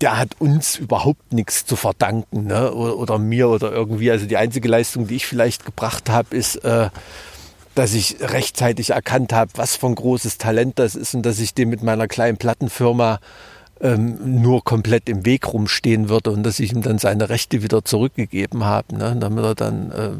der 0.01 0.19
hat 0.19 0.36
uns 0.39 0.77
überhaupt 0.77 1.32
nichts 1.32 1.66
zu 1.66 1.74
verdanken, 1.74 2.47
ne? 2.47 2.73
Oder, 2.73 2.98
oder, 2.98 3.19
mir 3.19 3.48
oder 3.48 3.73
irgendwie. 3.73 4.12
Also 4.12 4.27
die 4.27 4.36
einzige 4.36 4.69
Leistung, 4.69 5.09
die 5.09 5.16
ich 5.16 5.27
vielleicht 5.27 5.64
gebracht 5.64 6.09
habe, 6.09 6.36
ist, 6.36 6.56
äh, 6.64 6.90
dass 7.74 7.94
ich 7.94 8.16
rechtzeitig 8.20 8.90
erkannt 8.90 9.32
habe, 9.32 9.51
was 9.55 9.77
für 9.77 9.86
ein 9.86 9.94
großes 9.94 10.39
Talent 10.39 10.78
das 10.78 10.94
ist 10.94 11.15
und 11.15 11.24
dass 11.24 11.39
ich 11.39 11.55
dem 11.55 11.70
mit 11.70 11.82
meiner 11.82 12.09
kleinen 12.09 12.36
Plattenfirma 12.36 13.20
ähm, 13.81 14.40
nur 14.43 14.62
komplett 14.62 15.09
im 15.09 15.27
Weg 15.27 15.53
rumstehen 15.53 16.09
würde 16.09 16.31
und 16.31 16.44
dass 16.44 16.61
ich 16.61 16.73
ihm 16.73 16.82
dann 16.82 16.99
seine 16.99 17.28
Rechte 17.28 17.62
wieder 17.62 17.85
zurückgegeben 17.85 18.65
habe, 18.65 18.97
ne? 18.97 19.16
damit 19.19 19.44
er 19.44 19.55
dann 19.55 19.90
äh, 19.90 20.11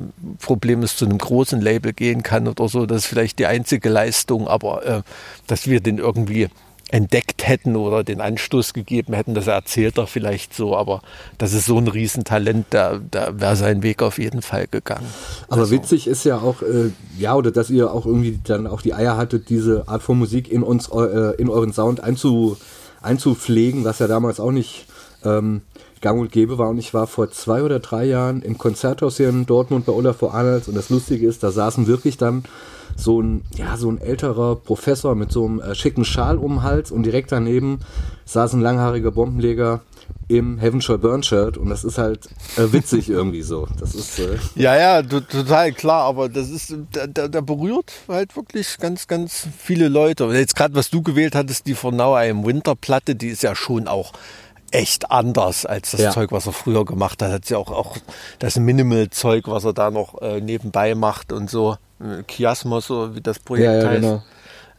problemlos 0.45 0.97
zu 0.97 1.05
einem 1.05 1.19
großen 1.19 1.61
Label 1.61 1.93
gehen 1.93 2.23
kann 2.23 2.49
oder 2.49 2.69
so. 2.69 2.87
Das 2.87 2.99
ist 2.99 3.07
vielleicht 3.07 3.39
die 3.39 3.47
einzige 3.47 3.89
Leistung, 3.89 4.49
aber 4.49 4.85
äh, 4.85 5.03
dass 5.47 5.69
wir 5.69 5.81
den 5.81 5.99
irgendwie 5.99 6.49
entdeckt 6.93 7.49
hätten 7.49 7.75
oder 7.75 8.05
den 8.05 8.21
Anstoß 8.21 8.75
gegeben 8.75 9.15
hätten, 9.15 9.35
das 9.35 9.47
erzählt 9.47 9.97
er 9.97 10.07
vielleicht 10.07 10.55
so, 10.55 10.77
aber 10.77 11.01
das 11.39 11.55
ist 11.55 11.65
so 11.65 11.79
ein 11.79 11.89
Riesentalent, 11.89 12.67
da, 12.71 13.01
da 13.11 13.41
wäre 13.41 13.57
sein 13.57 13.83
Weg 13.83 14.03
auf 14.03 14.19
jeden 14.19 14.43
Fall 14.43 14.67
gegangen. 14.71 15.07
Aber 15.49 15.63
also. 15.63 15.75
witzig 15.75 16.07
ist 16.07 16.25
ja 16.25 16.37
auch, 16.37 16.61
äh, 16.61 16.91
ja, 17.19 17.35
oder 17.35 17.51
dass 17.51 17.71
ihr 17.71 17.91
auch 17.93 18.05
irgendwie 18.05 18.39
dann 18.45 18.67
auch 18.67 18.83
die 18.83 18.93
Eier 18.93 19.17
hattet, 19.17 19.49
diese 19.49 19.89
Art 19.89 20.03
von 20.03 20.19
Musik 20.19 20.53
in 20.53 20.63
uns, 20.63 20.89
äh, 20.89 21.35
in 21.37 21.49
euren 21.49 21.73
Sound 21.73 22.01
einzu, 22.01 22.59
einzupflegen, 23.01 23.85
was 23.85 23.99
ja 23.99 24.07
damals 24.07 24.39
auch 24.39 24.53
nicht 24.53 24.87
ähm, 25.25 25.63
gang 26.03 26.21
und 26.21 26.31
gäbe 26.31 26.59
war. 26.59 26.69
Und 26.69 26.79
ich 26.79 26.93
war 26.93 27.07
vor 27.07 27.31
zwei 27.31 27.63
oder 27.63 27.79
drei 27.81 28.05
Jahren 28.05 28.43
im 28.43 28.59
Konzerthaus 28.59 29.17
hier 29.17 29.31
in 29.31 29.47
Dortmund 29.47 29.87
bei 29.87 29.93
Olaf 29.93 30.23
Arnolds 30.23 30.69
und 30.69 30.75
das 30.75 30.91
Lustige 30.91 31.27
ist, 31.27 31.43
da 31.43 31.51
saßen 31.51 31.87
wirklich 31.87 32.19
dann 32.19 32.45
so 32.97 33.23
ein, 33.23 33.43
ja, 33.57 33.79
so 33.79 33.91
ein 33.91 33.99
älterer 33.99 34.57
Professor 34.57 35.15
mit 35.15 35.33
so 35.33 35.47
einem 35.47 35.61
äh, 35.61 35.75
schicken 35.75 36.05
Schal 36.05 36.37
um 36.37 36.57
den 36.57 36.63
Hals 36.63 36.91
und 36.91 37.05
direkt 37.05 37.33
daneben 37.33 37.81
saß 38.27 38.53
ein 38.53 38.61
langhaariger 38.61 39.11
Bombenleger 39.11 39.81
im 40.29 40.59
Heaven 40.59 40.81
Shall 40.81 40.99
Burn 40.99 41.23
Shirt 41.23 41.57
und 41.57 41.69
das 41.69 41.85
ist 41.85 41.99
halt 41.99 42.29
äh, 42.57 42.73
witzig 42.73 43.09
irgendwie 43.09 43.43
so. 43.43 43.67
Das 43.79 43.95
ist 43.95 44.19
äh 44.19 44.39
ja 44.55 44.77
ja 44.77 45.03
total 45.03 45.73
klar, 45.73 46.05
aber 46.05 46.29
das 46.29 46.51
ist 46.51 46.75
der, 46.95 47.07
der, 47.07 47.29
der, 47.29 47.43
berührt 47.43 47.93
halt 48.09 48.37
wirklich 48.37 48.79
ganz 48.79 49.07
ganz 49.07 49.47
viele 49.59 49.89
Leute. 49.89 50.27
Und 50.27 50.35
jetzt 50.35 50.57
gerade 50.57 50.75
was 50.75 50.91
du 50.91 51.03
gewählt 51.03 51.35
hattest, 51.35 51.67
die 51.67 51.75
von 51.75 51.97
Now 51.97 52.19
I 52.19 52.33
Winter 52.35 52.75
Platte, 52.75 53.15
die 53.15 53.29
ist 53.29 53.43
ja 53.43 53.55
schon 53.55 53.89
auch 53.89 54.13
echt 54.73 55.11
anders 55.11 55.67
als 55.67 55.93
das 55.93 56.01
ja. 56.01 56.11
Zeug, 56.11 56.33
was 56.33 56.47
er 56.47 56.53
früher 56.53 56.85
gemacht 56.85 57.23
hat. 57.23 57.31
Hat 57.31 57.49
ja 57.49 57.59
auch 57.59 57.71
auch 57.71 57.97
das 58.39 58.57
Minimal 58.57 59.11
Zeug, 59.11 59.45
was 59.47 59.65
er 59.65 59.73
da 59.73 59.91
noch 59.91 60.21
äh, 60.21 60.41
nebenbei 60.41 60.95
macht 60.95 61.33
und 61.33 61.51
so. 61.51 61.77
Chiasmos, 62.29 62.87
so 62.87 63.15
wie 63.15 63.21
das 63.21 63.39
Projekt 63.39 63.67
ja, 63.67 63.83
ja, 63.83 63.89
heißt. 63.89 64.01
Genau. 64.01 64.23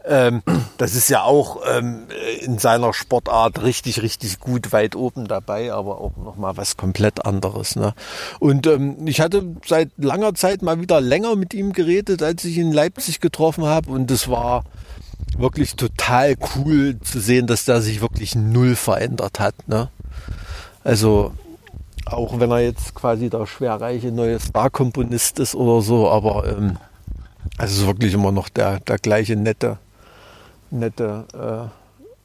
Ähm, 0.05 0.43
das 0.77 0.95
ist 0.95 1.09
ja 1.09 1.23
auch 1.23 1.61
ähm, 1.65 2.07
in 2.41 2.57
seiner 2.57 2.93
Sportart 2.93 3.63
richtig, 3.63 4.01
richtig 4.01 4.39
gut 4.39 4.73
weit 4.73 4.95
oben 4.95 5.27
dabei, 5.27 5.71
aber 5.71 6.01
auch 6.01 6.17
nochmal 6.17 6.57
was 6.57 6.75
komplett 6.75 7.25
anderes. 7.25 7.75
Ne? 7.75 7.93
Und 8.39 8.67
ähm, 8.67 9.07
ich 9.07 9.21
hatte 9.21 9.55
seit 9.65 9.91
langer 9.97 10.33
Zeit 10.35 10.61
mal 10.61 10.81
wieder 10.81 10.99
länger 10.99 11.35
mit 11.35 11.53
ihm 11.53 11.71
geredet, 11.71 12.21
als 12.21 12.43
ich 12.43 12.57
ihn 12.57 12.67
in 12.67 12.73
Leipzig 12.73 13.21
getroffen 13.21 13.65
habe. 13.65 13.91
Und 13.91 14.11
es 14.11 14.27
war 14.27 14.65
wirklich 15.37 15.75
total 15.75 16.35
cool 16.55 16.99
zu 16.99 17.19
sehen, 17.19 17.47
dass 17.47 17.65
der 17.65 17.81
sich 17.81 18.01
wirklich 18.01 18.35
null 18.35 18.75
verändert 18.75 19.39
hat. 19.39 19.55
Ne? 19.67 19.89
Also 20.83 21.33
auch 22.05 22.39
wenn 22.39 22.51
er 22.51 22.59
jetzt 22.59 22.93
quasi 22.93 23.29
der 23.29 23.45
schwerreiche 23.45 24.11
neue 24.11 24.39
Star-Komponist 24.39 25.39
ist 25.39 25.55
oder 25.55 25.81
so, 25.81 26.09
aber 26.09 26.45
ähm, 26.47 26.77
es 27.57 27.71
ist 27.71 27.85
wirklich 27.85 28.13
immer 28.13 28.31
noch 28.31 28.49
der, 28.49 28.79
der 28.81 28.97
gleiche 28.97 29.35
nette 29.35 29.77
nette 30.73 31.25
äh, 31.33 31.82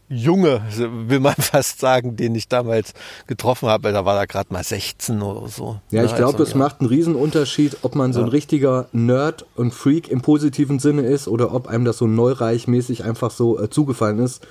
Junge, 0.09 0.63
will 1.07 1.21
man 1.21 1.35
fast 1.39 1.81
sagen, 1.81 2.17
den 2.17 2.35
ich 2.35 2.49
damals 2.49 2.95
getroffen 3.27 3.69
habe. 3.69 3.93
Da 3.93 4.05
war 4.05 4.17
er 4.17 4.27
gerade 4.27 4.53
mal 4.53 4.65
16 4.65 5.21
oder 5.21 5.49
so. 5.49 5.81
Ja, 5.91 6.05
ich 6.05 6.15
glaube, 6.15 6.39
also, 6.39 6.45
es 6.45 6.51
ja. 6.51 6.57
macht 6.57 6.81
einen 6.81 6.89
Riesenunterschied, 6.89 7.79
ob 7.83 7.95
man 7.95 8.13
so 8.13 8.23
ein 8.23 8.29
richtiger 8.29 8.89
Nerd 8.93 9.45
und 9.55 9.75
Freak 9.75 10.09
im 10.09 10.23
positiven 10.23 10.79
Sinne 10.79 11.03
ist 11.03 11.29
oder 11.29 11.55
ob 11.55 11.69
einem 11.69 11.85
das 11.85 11.99
so 11.99 12.07
neureichmäßig 12.07 13.05
einfach 13.05 13.31
so 13.31 13.61
äh, 13.61 13.69
zugefallen 13.69 14.19
ist. 14.19 14.47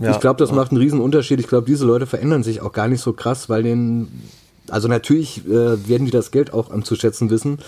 Ja, 0.00 0.12
ich 0.12 0.20
glaube, 0.20 0.38
das 0.38 0.50
ja. 0.50 0.56
macht 0.56 0.70
einen 0.70 0.80
Riesenunterschied. 0.80 1.40
Ich 1.40 1.48
glaube, 1.48 1.66
diese 1.66 1.84
Leute 1.84 2.06
verändern 2.06 2.42
sich 2.42 2.60
auch 2.60 2.72
gar 2.72 2.88
nicht 2.88 3.00
so 3.00 3.12
krass, 3.12 3.48
weil 3.48 3.62
denen, 3.62 4.28
also 4.68 4.88
natürlich 4.88 5.44
äh, 5.46 5.88
werden 5.88 6.04
die 6.04 6.10
das 6.10 6.30
Geld 6.30 6.52
auch 6.54 6.70
anzuschätzen 6.70 7.28
wissen, 7.28 7.58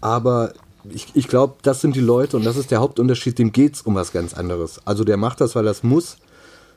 aber 0.00 0.52
ich, 0.90 1.06
ich 1.14 1.28
glaube, 1.28 1.54
das 1.62 1.80
sind 1.80 1.96
die 1.96 2.00
Leute 2.00 2.36
und 2.36 2.44
das 2.44 2.56
ist 2.56 2.70
der 2.70 2.80
Hauptunterschied, 2.80 3.38
dem 3.38 3.52
geht 3.52 3.74
es 3.74 3.82
um 3.82 3.94
was 3.94 4.12
ganz 4.12 4.34
anderes. 4.34 4.80
Also 4.84 5.04
der 5.04 5.16
macht 5.16 5.40
das, 5.40 5.54
weil 5.54 5.66
es 5.66 5.82
muss. 5.82 6.18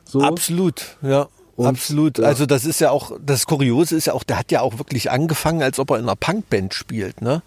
So. 0.06 0.20
Absolut, 0.20 0.96
ja. 1.02 1.28
Und, 1.56 1.66
Absolut. 1.66 2.18
Ja. 2.18 2.26
Also 2.26 2.44
das 2.44 2.66
ist 2.66 2.80
ja 2.80 2.90
auch, 2.90 3.12
das 3.24 3.46
Kuriose 3.46 3.96
ist 3.96 4.06
ja 4.06 4.12
auch, 4.12 4.24
der 4.24 4.38
hat 4.38 4.52
ja 4.52 4.60
auch 4.60 4.76
wirklich 4.76 5.10
angefangen, 5.10 5.62
als 5.62 5.78
ob 5.78 5.90
er 5.90 5.96
in 5.96 6.02
einer 6.02 6.14
Punkband 6.14 6.74
spielt. 6.74 7.22
Ne? 7.22 7.42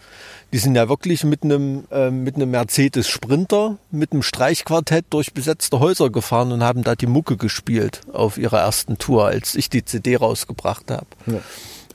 Die 0.52 0.58
sind 0.58 0.74
ja 0.74 0.90
wirklich 0.90 1.24
mit 1.24 1.44
einem, 1.44 1.84
äh, 1.92 2.10
mit 2.10 2.36
einem 2.36 2.50
Mercedes 2.50 3.08
Sprinter, 3.08 3.78
mit 3.92 4.12
einem 4.12 4.24
Streichquartett 4.24 5.06
durch 5.12 5.34
besetzte 5.34 5.80
Häuser 5.80 6.10
gefahren 6.10 6.52
und 6.52 6.64
haben 6.64 6.84
da 6.84 6.96
die 6.96 7.06
Mucke 7.06 7.38
gespielt 7.38 8.02
auf 8.12 8.40
ihrer 8.40 8.60
ersten 8.62 8.98
Tour, 8.98 9.28
als 9.28 9.54
ich 9.54 9.70
die 9.70 9.86
CD 9.86 10.16
rausgebracht 10.16 10.90
habe. 10.90 11.06
Ja. 11.28 11.42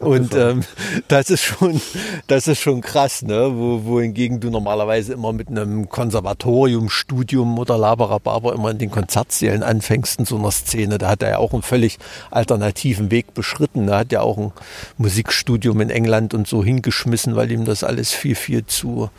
Und 0.00 0.34
ähm, 0.34 0.64
das 1.08 1.30
ist 1.30 1.42
schon, 1.42 1.80
das 2.26 2.48
ist 2.48 2.60
schon 2.60 2.80
krass, 2.80 3.22
ne? 3.22 3.52
Wo, 3.54 3.84
wohingegen 3.84 4.40
du 4.40 4.50
normalerweise 4.50 5.12
immer 5.12 5.32
mit 5.32 5.48
einem 5.48 5.88
Konservatoriumstudium 5.88 7.58
oder 7.58 7.78
Laberababer 7.78 8.54
immer 8.54 8.70
in 8.70 8.78
den 8.78 8.90
Konzertsälen 8.90 9.62
anfängst 9.62 10.18
in 10.18 10.24
so 10.24 10.36
einer 10.36 10.50
Szene. 10.50 10.98
Da 10.98 11.08
hat 11.08 11.22
er 11.22 11.30
ja 11.30 11.38
auch 11.38 11.52
einen 11.52 11.62
völlig 11.62 11.98
alternativen 12.32 13.10
Weg 13.12 13.34
beschritten. 13.34 13.88
Er 13.88 13.98
hat 13.98 14.12
ja 14.12 14.20
auch 14.20 14.36
ein 14.36 14.52
Musikstudium 14.98 15.80
in 15.80 15.90
England 15.90 16.34
und 16.34 16.48
so 16.48 16.64
hingeschmissen, 16.64 17.36
weil 17.36 17.52
ihm 17.52 17.64
das 17.64 17.84
alles 17.84 18.12
viel, 18.12 18.34
viel 18.34 18.66
zu, 18.66 19.10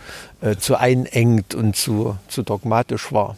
äh, 0.41 0.57
zu 0.57 0.75
einengt 0.75 1.55
und 1.55 1.77
zu, 1.77 2.17
zu 2.27 2.43
dogmatisch 2.43 3.13
war. 3.13 3.37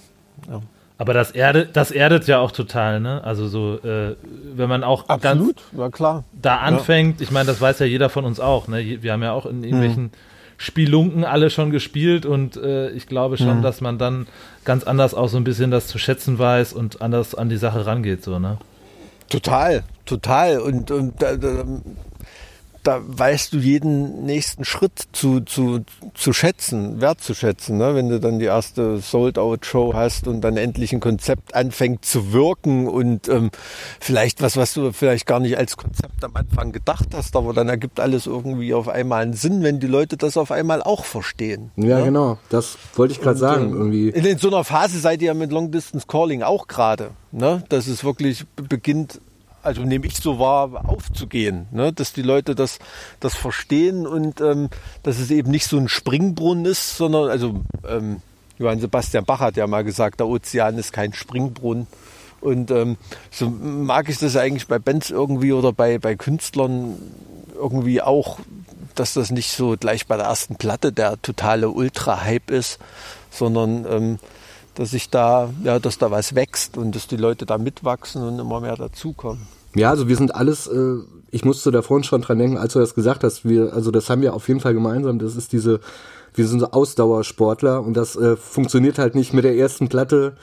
Ja. 0.49 0.61
Aber 0.99 1.13
das 1.13 1.31
erdet, 1.31 1.75
das 1.75 1.91
erdet 1.91 2.27
ja 2.27 2.39
auch 2.39 2.51
total, 2.51 2.99
ne? 2.99 3.23
Also 3.23 3.47
so, 3.47 3.79
äh, 3.83 4.15
wenn 4.55 4.67
man 4.67 4.83
auch 4.83 5.07
Absolut, 5.09 5.57
ja 5.77 5.89
klar. 5.89 6.23
da 6.33 6.57
anfängt, 6.57 7.19
ja. 7.19 7.23
ich 7.23 7.31
meine, 7.31 7.45
das 7.45 7.61
weiß 7.61 7.79
ja 7.79 7.85
jeder 7.85 8.09
von 8.09 8.25
uns 8.25 8.39
auch, 8.39 8.67
ne? 8.67 9.01
Wir 9.01 9.13
haben 9.13 9.21
ja 9.21 9.31
auch 9.31 9.45
in 9.45 9.63
irgendwelchen 9.63 10.03
mhm. 10.05 10.11
Spielunken 10.57 11.23
alle 11.23 11.51
schon 11.51 11.69
gespielt 11.69 12.25
und 12.25 12.57
äh, 12.57 12.89
ich 12.89 13.05
glaube 13.05 13.37
schon, 13.37 13.59
mhm. 13.59 13.61
dass 13.61 13.79
man 13.79 13.99
dann 13.99 14.25
ganz 14.65 14.85
anders 14.85 15.13
auch 15.13 15.29
so 15.29 15.37
ein 15.37 15.43
bisschen 15.43 15.69
das 15.69 15.85
zu 15.85 15.99
schätzen 15.99 16.39
weiß 16.39 16.73
und 16.73 16.99
anders 16.99 17.35
an 17.35 17.49
die 17.49 17.57
Sache 17.57 17.85
rangeht, 17.85 18.23
so, 18.23 18.39
ne? 18.39 18.57
Total, 19.29 19.83
total. 20.05 20.59
Und, 20.59 20.89
und 20.89 21.21
da, 21.21 21.35
da, 21.35 21.63
da 22.87 23.01
weißt 23.05 23.51
du 23.51 23.57
jeden 23.57 24.25
nächsten 24.25 24.63
Schritt 24.63 25.09
zu, 25.11 25.41
zu, 25.41 25.81
zu 26.13 26.31
schätzen, 26.31 27.01
wertzuschätzen. 27.01 27.77
Ne? 27.77 27.95
Wenn 27.95 28.07
du 28.07 28.21
dann 28.21 28.39
die 28.39 28.45
erste 28.45 28.99
Sold-Out-Show 28.99 29.93
hast 29.93 30.25
und 30.25 30.39
dann 30.39 30.55
endlich 30.55 30.93
ein 30.93 31.01
Konzept 31.01 31.53
anfängt 31.53 32.05
zu 32.05 32.31
wirken 32.31 32.87
und 32.87 33.27
ähm, 33.27 33.51
vielleicht 33.99 34.41
was, 34.41 34.55
was 34.55 34.73
du 34.73 34.93
vielleicht 34.93 35.25
gar 35.25 35.41
nicht 35.41 35.57
als 35.57 35.75
Konzept 35.75 36.23
am 36.23 36.31
Anfang 36.35 36.71
gedacht 36.71 37.09
hast, 37.13 37.35
aber 37.35 37.53
dann 37.53 37.67
ergibt 37.67 37.99
alles 37.99 38.25
irgendwie 38.25 38.73
auf 38.73 38.87
einmal 38.87 39.23
einen 39.23 39.33
Sinn, 39.33 39.63
wenn 39.63 39.81
die 39.81 39.87
Leute 39.87 40.15
das 40.15 40.37
auf 40.37 40.51
einmal 40.51 40.81
auch 40.81 41.03
verstehen. 41.03 41.71
Ja, 41.75 41.99
ne? 41.99 42.05
genau. 42.05 42.37
Das 42.49 42.77
wollte 42.95 43.13
ich 43.13 43.19
gerade 43.19 43.37
sagen. 43.37 43.65
Ähm, 43.65 43.73
irgendwie. 43.73 44.09
In, 44.09 44.23
in 44.23 44.37
so 44.37 44.47
einer 44.47 44.63
Phase 44.63 44.97
seid 44.99 45.21
ihr 45.21 45.27
ja 45.27 45.33
mit 45.33 45.51
Long 45.51 45.71
Distance 45.71 46.07
Calling 46.07 46.41
auch 46.41 46.67
gerade. 46.67 47.09
Ne? 47.33 47.63
Dass 47.67 47.87
es 47.87 48.05
wirklich 48.05 48.45
beginnt, 48.55 49.19
also 49.67 49.81
nehme 49.83 50.07
ich 50.07 50.15
so 50.15 50.39
wahr, 50.39 50.89
aufzugehen, 50.89 51.67
ne? 51.71 51.91
dass 51.91 52.13
die 52.13 52.21
Leute 52.21 52.55
das, 52.55 52.79
das 53.19 53.35
verstehen 53.35 54.07
und 54.07 54.39
ähm, 54.39 54.69
dass 55.03 55.19
es 55.19 55.29
eben 55.29 55.51
nicht 55.51 55.67
so 55.67 55.77
ein 55.77 55.89
Springbrunnen 55.89 56.65
ist, 56.65 56.95
sondern, 56.95 57.29
also 57.29 57.59
ähm, 57.87 58.21
Johann 58.57 58.79
Sebastian 58.79 59.25
Bach 59.25 59.41
hat 59.41 59.57
ja 59.57 59.67
mal 59.67 59.83
gesagt, 59.83 60.21
der 60.21 60.27
Ozean 60.27 60.77
ist 60.77 60.93
kein 60.93 61.13
Springbrunnen. 61.13 61.87
Und 62.39 62.71
ähm, 62.71 62.97
so 63.29 63.49
mag 63.49 64.09
ich 64.09 64.19
das 64.19 64.37
eigentlich 64.37 64.67
bei 64.67 64.79
Bands 64.79 65.09
irgendwie 65.09 65.51
oder 65.51 65.73
bei, 65.73 65.97
bei 65.97 66.15
Künstlern 66.15 66.95
irgendwie 67.55 68.01
auch, 68.01 68.39
dass 68.95 69.13
das 69.13 69.31
nicht 69.31 69.51
so 69.51 69.75
gleich 69.77 70.07
bei 70.07 70.17
der 70.17 70.27
ersten 70.27 70.55
Platte 70.55 70.93
der 70.93 71.21
totale 71.21 71.69
Ultra-Hype 71.69 72.51
ist, 72.51 72.79
sondern 73.31 73.85
ähm, 73.89 74.19
dass 74.75 74.91
sich 74.91 75.09
da, 75.09 75.49
ja, 75.63 75.79
dass 75.79 75.97
da 75.97 76.09
was 76.11 76.35
wächst 76.35 76.77
und 76.77 76.95
dass 76.95 77.07
die 77.07 77.17
Leute 77.17 77.45
da 77.45 77.57
mitwachsen 77.57 78.23
und 78.23 78.39
immer 78.39 78.61
mehr 78.61 78.75
dazukommen. 78.75 79.56
Ja, 79.75 79.89
also 79.89 80.07
wir 80.07 80.15
sind 80.15 80.33
alles, 80.33 80.67
äh, 80.67 80.95
ich 81.31 81.45
musste 81.45 81.71
da 81.71 81.81
vorhin 81.81 82.03
schon 82.03 82.21
dran 82.21 82.39
denken, 82.39 82.57
als 82.57 82.73
du 82.73 82.79
das 82.79 82.95
gesagt 82.95 83.23
hast, 83.23 83.47
wir, 83.47 83.73
also 83.73 83.91
das 83.91 84.09
haben 84.09 84.21
wir 84.21 84.33
auf 84.33 84.47
jeden 84.47 84.59
Fall 84.59 84.73
gemeinsam, 84.73 85.19
das 85.19 85.35
ist 85.35 85.51
diese, 85.51 85.79
wir 86.33 86.47
sind 86.47 86.59
so 86.59 86.71
Ausdauersportler 86.71 87.83
und 87.83 87.95
das 87.95 88.15
äh, 88.15 88.35
funktioniert 88.35 88.97
halt 88.97 89.15
nicht 89.15 89.33
mit 89.33 89.43
der 89.43 89.55
ersten 89.55 89.89
Platte. 89.89 90.37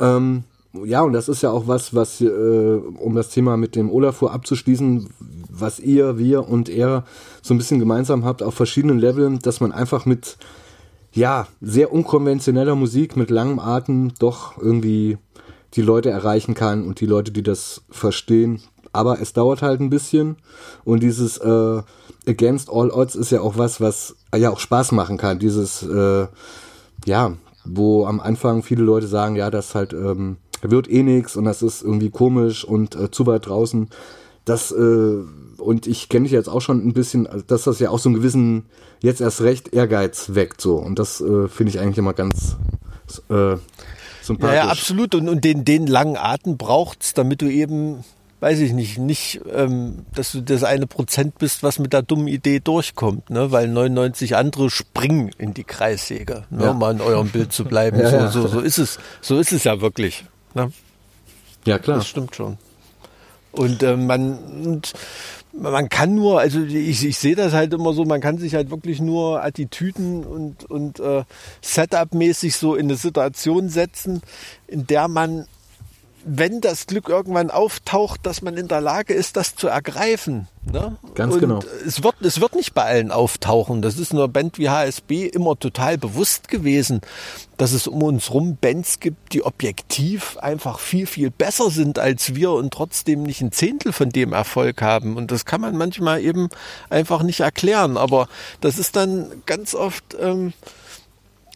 Ähm, 0.00 0.44
ja, 0.84 1.02
und 1.02 1.12
das 1.12 1.28
ist 1.28 1.42
ja 1.42 1.50
auch 1.50 1.66
was, 1.66 1.94
was, 1.94 2.20
äh, 2.20 2.26
um 2.26 3.14
das 3.14 3.28
Thema 3.28 3.56
mit 3.56 3.76
dem 3.76 3.90
Olafur 3.90 4.32
abzuschließen, 4.32 5.08
was 5.50 5.78
ihr, 5.78 6.18
wir 6.18 6.48
und 6.48 6.68
er 6.68 7.04
so 7.42 7.52
ein 7.52 7.58
bisschen 7.58 7.78
gemeinsam 7.78 8.24
habt 8.24 8.42
auf 8.42 8.54
verschiedenen 8.54 8.98
Leveln, 8.98 9.38
dass 9.40 9.60
man 9.60 9.72
einfach 9.72 10.06
mit, 10.06 10.38
ja, 11.12 11.46
sehr 11.60 11.92
unkonventioneller 11.92 12.74
Musik, 12.74 13.16
mit 13.16 13.30
langem 13.30 13.58
Atem 13.58 14.12
doch 14.18 14.56
irgendwie 14.56 15.18
die 15.74 15.82
Leute 15.82 16.10
erreichen 16.10 16.54
kann 16.54 16.86
und 16.86 17.00
die 17.00 17.06
Leute, 17.06 17.32
die 17.32 17.42
das 17.42 17.82
verstehen. 17.90 18.60
Aber 18.92 19.20
es 19.20 19.32
dauert 19.32 19.62
halt 19.62 19.80
ein 19.80 19.90
bisschen 19.90 20.36
und 20.84 21.02
dieses 21.02 21.38
äh, 21.38 21.82
Against 22.26 22.70
All 22.70 22.90
Odds 22.90 23.14
ist 23.14 23.32
ja 23.32 23.40
auch 23.40 23.56
was, 23.56 23.80
was 23.80 24.16
ja 24.36 24.50
auch 24.50 24.60
Spaß 24.60 24.92
machen 24.92 25.16
kann. 25.16 25.38
Dieses, 25.38 25.82
äh, 25.82 26.26
ja, 27.06 27.32
wo 27.64 28.06
am 28.06 28.20
Anfang 28.20 28.62
viele 28.62 28.82
Leute 28.82 29.06
sagen, 29.06 29.36
ja, 29.36 29.50
das 29.50 29.74
halt 29.74 29.92
ähm, 29.92 30.36
wird 30.60 30.90
eh 30.90 31.02
nix 31.02 31.36
und 31.36 31.44
das 31.44 31.62
ist 31.62 31.82
irgendwie 31.82 32.10
komisch 32.10 32.64
und 32.64 32.94
äh, 32.94 33.10
zu 33.10 33.26
weit 33.26 33.46
draußen. 33.46 33.88
Das 34.44 34.72
äh, 34.72 35.18
und 35.58 35.86
ich 35.86 36.08
kenne 36.08 36.24
dich 36.24 36.32
jetzt 36.32 36.48
auch 36.48 36.60
schon 36.60 36.86
ein 36.86 36.92
bisschen, 36.92 37.28
dass 37.46 37.64
das 37.64 37.78
ja 37.78 37.90
auch 37.90 37.98
so 37.98 38.08
einen 38.08 38.16
gewissen 38.16 38.64
jetzt 39.00 39.20
erst 39.20 39.42
recht 39.42 39.72
Ehrgeiz 39.72 40.34
weckt 40.34 40.60
so 40.60 40.76
und 40.76 40.98
das 40.98 41.20
äh, 41.20 41.48
finde 41.48 41.70
ich 41.70 41.80
eigentlich 41.80 41.98
immer 41.98 42.14
ganz 42.14 42.56
äh, 43.30 43.56
sympathisch. 44.22 44.56
Ja, 44.56 44.64
ja 44.64 44.70
absolut. 44.70 45.14
Und, 45.14 45.28
und 45.28 45.44
den, 45.44 45.64
den 45.64 45.86
langen 45.86 46.16
Atem 46.16 46.56
braucht's, 46.56 47.14
damit 47.14 47.42
du 47.42 47.46
eben, 47.46 48.04
weiß 48.40 48.60
ich 48.60 48.72
nicht, 48.72 48.98
nicht, 48.98 49.40
ähm, 49.52 50.06
dass 50.14 50.32
du 50.32 50.40
das 50.40 50.64
eine 50.64 50.86
Prozent 50.86 51.38
bist, 51.38 51.62
was 51.62 51.78
mit 51.78 51.92
der 51.92 52.02
dummen 52.02 52.28
Idee 52.28 52.60
durchkommt, 52.60 53.30
ne? 53.30 53.52
Weil 53.52 53.68
99 53.68 54.36
andere 54.36 54.70
springen 54.70 55.30
in 55.38 55.54
die 55.54 55.64
Kreissäge, 55.64 56.44
ne? 56.50 56.64
Ja. 56.64 56.70
um 56.70 56.78
mal 56.78 56.92
in 56.92 57.00
eurem 57.00 57.28
Bild 57.28 57.52
zu 57.52 57.64
bleiben. 57.64 57.98
ja, 58.00 58.10
so, 58.10 58.16
ja. 58.16 58.28
so, 58.30 58.46
so 58.48 58.60
ist 58.60 58.78
es, 58.78 58.98
so 59.20 59.38
ist 59.38 59.52
es 59.52 59.64
ja 59.64 59.80
wirklich. 59.80 60.24
Ne? 60.54 60.72
Ja, 61.64 61.78
klar. 61.78 61.98
Das 61.98 62.08
stimmt 62.08 62.34
schon. 62.34 62.58
Und 63.52 63.82
äh, 63.82 63.96
man, 63.96 64.38
und 64.38 64.92
man 65.52 65.88
kann 65.88 66.14
nur, 66.14 66.40
also 66.40 66.62
ich, 66.62 67.04
ich 67.04 67.18
sehe 67.18 67.36
das 67.36 67.52
halt 67.52 67.72
immer 67.74 67.92
so, 67.92 68.04
man 68.04 68.20
kann 68.20 68.38
sich 68.38 68.54
halt 68.54 68.70
wirklich 68.70 69.00
nur 69.00 69.42
Attitüden 69.42 70.24
und, 70.24 70.68
und 70.68 71.00
äh, 71.00 71.24
Setup-mäßig 71.60 72.56
so 72.56 72.74
in 72.74 72.86
eine 72.86 72.96
Situation 72.96 73.68
setzen, 73.68 74.22
in 74.66 74.86
der 74.86 75.08
man 75.08 75.46
wenn 76.24 76.60
das 76.60 76.86
Glück 76.86 77.08
irgendwann 77.08 77.50
auftaucht, 77.50 78.20
dass 78.24 78.42
man 78.42 78.56
in 78.56 78.68
der 78.68 78.80
Lage 78.80 79.14
ist, 79.14 79.36
das 79.36 79.56
zu 79.56 79.68
ergreifen. 79.68 80.48
Ne? 80.70 80.96
Ganz 81.14 81.34
und 81.34 81.40
genau. 81.40 81.60
Es 81.86 82.02
wird, 82.02 82.14
es 82.20 82.40
wird 82.40 82.54
nicht 82.54 82.72
bei 82.74 82.82
allen 82.82 83.10
auftauchen. 83.10 83.82
Das 83.82 83.98
ist 83.98 84.12
einer 84.12 84.28
Band 84.28 84.58
wie 84.58 84.70
HSB 84.70 85.26
immer 85.26 85.58
total 85.58 85.98
bewusst 85.98 86.48
gewesen, 86.48 87.00
dass 87.56 87.72
es 87.72 87.86
um 87.86 88.02
uns 88.02 88.32
rum 88.32 88.56
Bands 88.60 89.00
gibt, 89.00 89.32
die 89.32 89.44
objektiv 89.44 90.36
einfach 90.38 90.78
viel, 90.78 91.06
viel 91.06 91.30
besser 91.30 91.70
sind 91.70 91.98
als 91.98 92.34
wir 92.34 92.52
und 92.52 92.72
trotzdem 92.72 93.24
nicht 93.24 93.40
ein 93.40 93.52
Zehntel 93.52 93.92
von 93.92 94.10
dem 94.10 94.32
Erfolg 94.32 94.82
haben. 94.82 95.16
Und 95.16 95.30
das 95.32 95.44
kann 95.44 95.60
man 95.60 95.76
manchmal 95.76 96.22
eben 96.22 96.48
einfach 96.90 97.22
nicht 97.22 97.40
erklären. 97.40 97.96
Aber 97.96 98.28
das 98.60 98.78
ist 98.78 98.94
dann 98.94 99.42
ganz 99.46 99.74
oft, 99.74 100.16
ähm, 100.20 100.52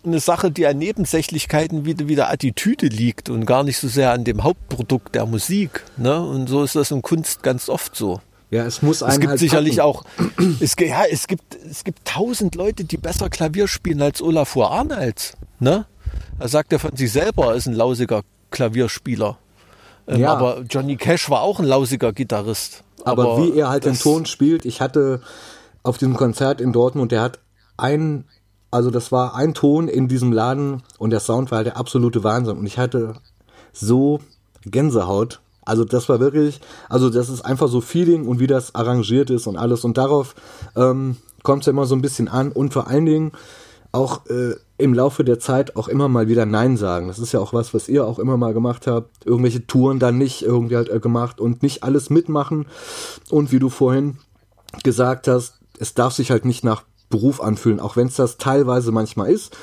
eine 0.06 0.20
Sache, 0.20 0.50
die 0.50 0.66
an 0.66 0.78
Nebensächlichkeiten 0.78 1.84
wieder 1.84 2.08
wieder 2.08 2.30
Attitüde 2.30 2.86
liegt 2.86 3.28
und 3.28 3.46
gar 3.46 3.64
nicht 3.64 3.78
so 3.78 3.88
sehr 3.88 4.12
an 4.12 4.24
dem 4.24 4.42
Hauptprodukt 4.44 5.14
der 5.14 5.26
Musik. 5.26 5.84
Ne? 5.96 6.20
Und 6.20 6.48
so 6.48 6.62
ist 6.62 6.76
das 6.76 6.90
in 6.90 7.02
Kunst 7.02 7.42
ganz 7.42 7.68
oft 7.68 7.94
so. 7.96 8.20
Ja, 8.50 8.64
es 8.64 8.80
muss 8.80 9.02
Es 9.02 9.18
gibt 9.18 9.30
halt 9.30 9.40
sicherlich 9.40 9.78
packen. 9.78 9.88
auch, 9.88 10.04
es, 10.60 10.76
ja, 10.78 11.02
es 11.10 11.26
gibt, 11.26 11.56
es 11.68 11.82
gibt 11.82 12.04
tausend 12.04 12.54
Leute, 12.54 12.84
die 12.84 12.96
besser 12.96 13.28
Klavier 13.28 13.66
spielen 13.66 14.00
als 14.00 14.22
Olafur 14.22 14.70
Arnalds. 14.70 15.36
Ne? 15.58 15.84
Er 16.38 16.48
sagt 16.48 16.70
ja 16.72 16.78
von 16.78 16.94
sich 16.96 17.10
selber, 17.10 17.46
er 17.46 17.54
ist 17.56 17.66
ein 17.66 17.74
lausiger 17.74 18.22
Klavierspieler. 18.50 19.38
Ähm, 20.06 20.20
Ja. 20.20 20.32
Aber 20.32 20.62
Johnny 20.70 20.96
Cash 20.96 21.28
war 21.28 21.42
auch 21.42 21.58
ein 21.58 21.64
lausiger 21.66 22.12
Gitarrist. 22.12 22.84
Aber, 23.04 23.38
wie 23.38 23.58
er 23.58 23.68
halt 23.68 23.84
den 23.84 23.98
Ton 23.98 24.26
spielt, 24.26 24.64
ich 24.64 24.80
hatte 24.80 25.22
auf 25.82 25.98
diesem 25.98 26.16
Konzert 26.16 26.60
in 26.60 26.72
Dortmund, 26.72 27.12
der 27.12 27.22
hat 27.22 27.38
ein, 27.76 28.24
also 28.70 28.90
das 28.90 29.12
war 29.12 29.34
ein 29.34 29.54
Ton 29.54 29.88
in 29.88 30.08
diesem 30.08 30.32
Laden 30.32 30.82
und 30.98 31.10
der 31.10 31.20
Sound 31.20 31.50
war 31.50 31.58
halt 31.58 31.66
der 31.66 31.76
absolute 31.76 32.24
Wahnsinn. 32.24 32.58
Und 32.58 32.66
ich 32.66 32.78
hatte 32.78 33.14
so 33.72 34.20
Gänsehaut. 34.64 35.40
Also 35.64 35.84
das 35.84 36.08
war 36.08 36.20
wirklich, 36.20 36.60
also 36.88 37.10
das 37.10 37.28
ist 37.28 37.42
einfach 37.42 37.68
so 37.68 37.80
Feeling 37.80 38.26
und 38.26 38.38
wie 38.38 38.46
das 38.46 38.74
arrangiert 38.74 39.30
ist 39.30 39.46
und 39.46 39.56
alles. 39.56 39.84
Und 39.84 39.98
darauf 39.98 40.34
ähm, 40.76 41.16
kommt 41.42 41.62
es 41.62 41.66
ja 41.66 41.72
immer 41.72 41.86
so 41.86 41.94
ein 41.94 42.02
bisschen 42.02 42.28
an. 42.28 42.52
Und 42.52 42.72
vor 42.72 42.86
allen 42.88 43.06
Dingen 43.06 43.32
auch 43.92 44.26
äh, 44.26 44.54
im 44.78 44.94
Laufe 44.94 45.24
der 45.24 45.38
Zeit 45.38 45.76
auch 45.76 45.88
immer 45.88 46.08
mal 46.08 46.28
wieder 46.28 46.44
Nein 46.44 46.76
sagen. 46.76 47.08
Das 47.08 47.18
ist 47.18 47.32
ja 47.32 47.40
auch 47.40 47.52
was, 47.52 47.72
was 47.72 47.88
ihr 47.88 48.06
auch 48.06 48.18
immer 48.18 48.36
mal 48.36 48.52
gemacht 48.52 48.86
habt. 48.86 49.26
Irgendwelche 49.26 49.66
Touren 49.66 49.98
dann 49.98 50.18
nicht 50.18 50.42
irgendwie 50.42 50.76
halt 50.76 50.88
äh, 50.88 51.00
gemacht 51.00 51.40
und 51.40 51.62
nicht 51.62 51.82
alles 51.82 52.10
mitmachen. 52.10 52.66
Und 53.30 53.52
wie 53.52 53.58
du 53.58 53.70
vorhin 53.70 54.18
gesagt 54.82 55.28
hast, 55.28 55.54
es 55.78 55.94
darf 55.94 56.12
sich 56.12 56.30
halt 56.30 56.44
nicht 56.44 56.64
nach 56.64 56.82
Beruf 57.08 57.40
anfühlen, 57.40 57.80
auch 57.80 57.96
wenn 57.96 58.08
es 58.08 58.16
das 58.16 58.36
teilweise 58.38 58.92
manchmal 58.92 59.30
ist, 59.30 59.56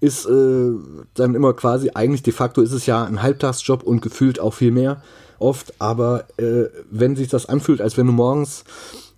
ist 0.00 0.26
äh, 0.26 0.70
dann 1.14 1.34
immer 1.34 1.54
quasi, 1.54 1.90
eigentlich 1.94 2.22
de 2.22 2.32
facto 2.32 2.60
ist 2.62 2.72
es 2.72 2.86
ja 2.86 3.04
ein 3.04 3.22
Halbtagsjob 3.22 3.82
und 3.82 4.00
gefühlt 4.00 4.38
auch 4.40 4.54
viel 4.54 4.70
mehr 4.70 5.02
oft, 5.40 5.74
aber 5.80 6.24
äh, 6.38 6.64
wenn 6.90 7.16
sich 7.16 7.28
das 7.28 7.46
anfühlt, 7.46 7.80
als 7.80 7.96
wenn 7.96 8.06
du 8.06 8.12
morgens 8.12 8.64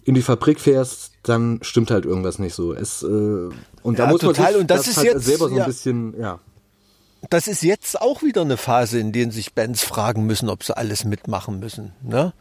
in 0.04 0.14
die 0.14 0.22
Fabrik 0.22 0.60
fährst, 0.60 1.12
dann 1.22 1.58
stimmt 1.62 1.90
halt 1.90 2.04
irgendwas 2.06 2.38
nicht 2.38 2.54
so. 2.54 2.72
Es, 2.72 3.02
äh, 3.02 3.06
und 3.06 3.98
da 3.98 4.04
Ja, 4.04 4.10
muss 4.10 4.22
man 4.22 4.34
total. 4.34 4.52
sich 4.52 4.60
Und 4.62 4.70
das 4.70 4.88
ist 4.88 4.96
halt 4.96 5.06
jetzt- 5.08 5.24
selber 5.26 5.48
so 5.48 5.54
ein 5.54 5.58
ja. 5.58 5.66
bisschen, 5.66 6.18
ja. 6.18 6.38
das 7.28 7.46
ist 7.46 7.62
jetzt 7.62 8.00
auch 8.00 8.22
wieder 8.22 8.40
eine 8.42 8.56
Phase, 8.56 8.98
in 8.98 9.12
der 9.12 9.30
sich 9.30 9.54
Bands 9.54 9.82
fragen 9.84 10.24
müssen, 10.26 10.48
ob 10.48 10.64
sie 10.64 10.74
alles 10.76 11.04
mitmachen 11.04 11.60
müssen. 11.60 11.92
Ne? 12.02 12.32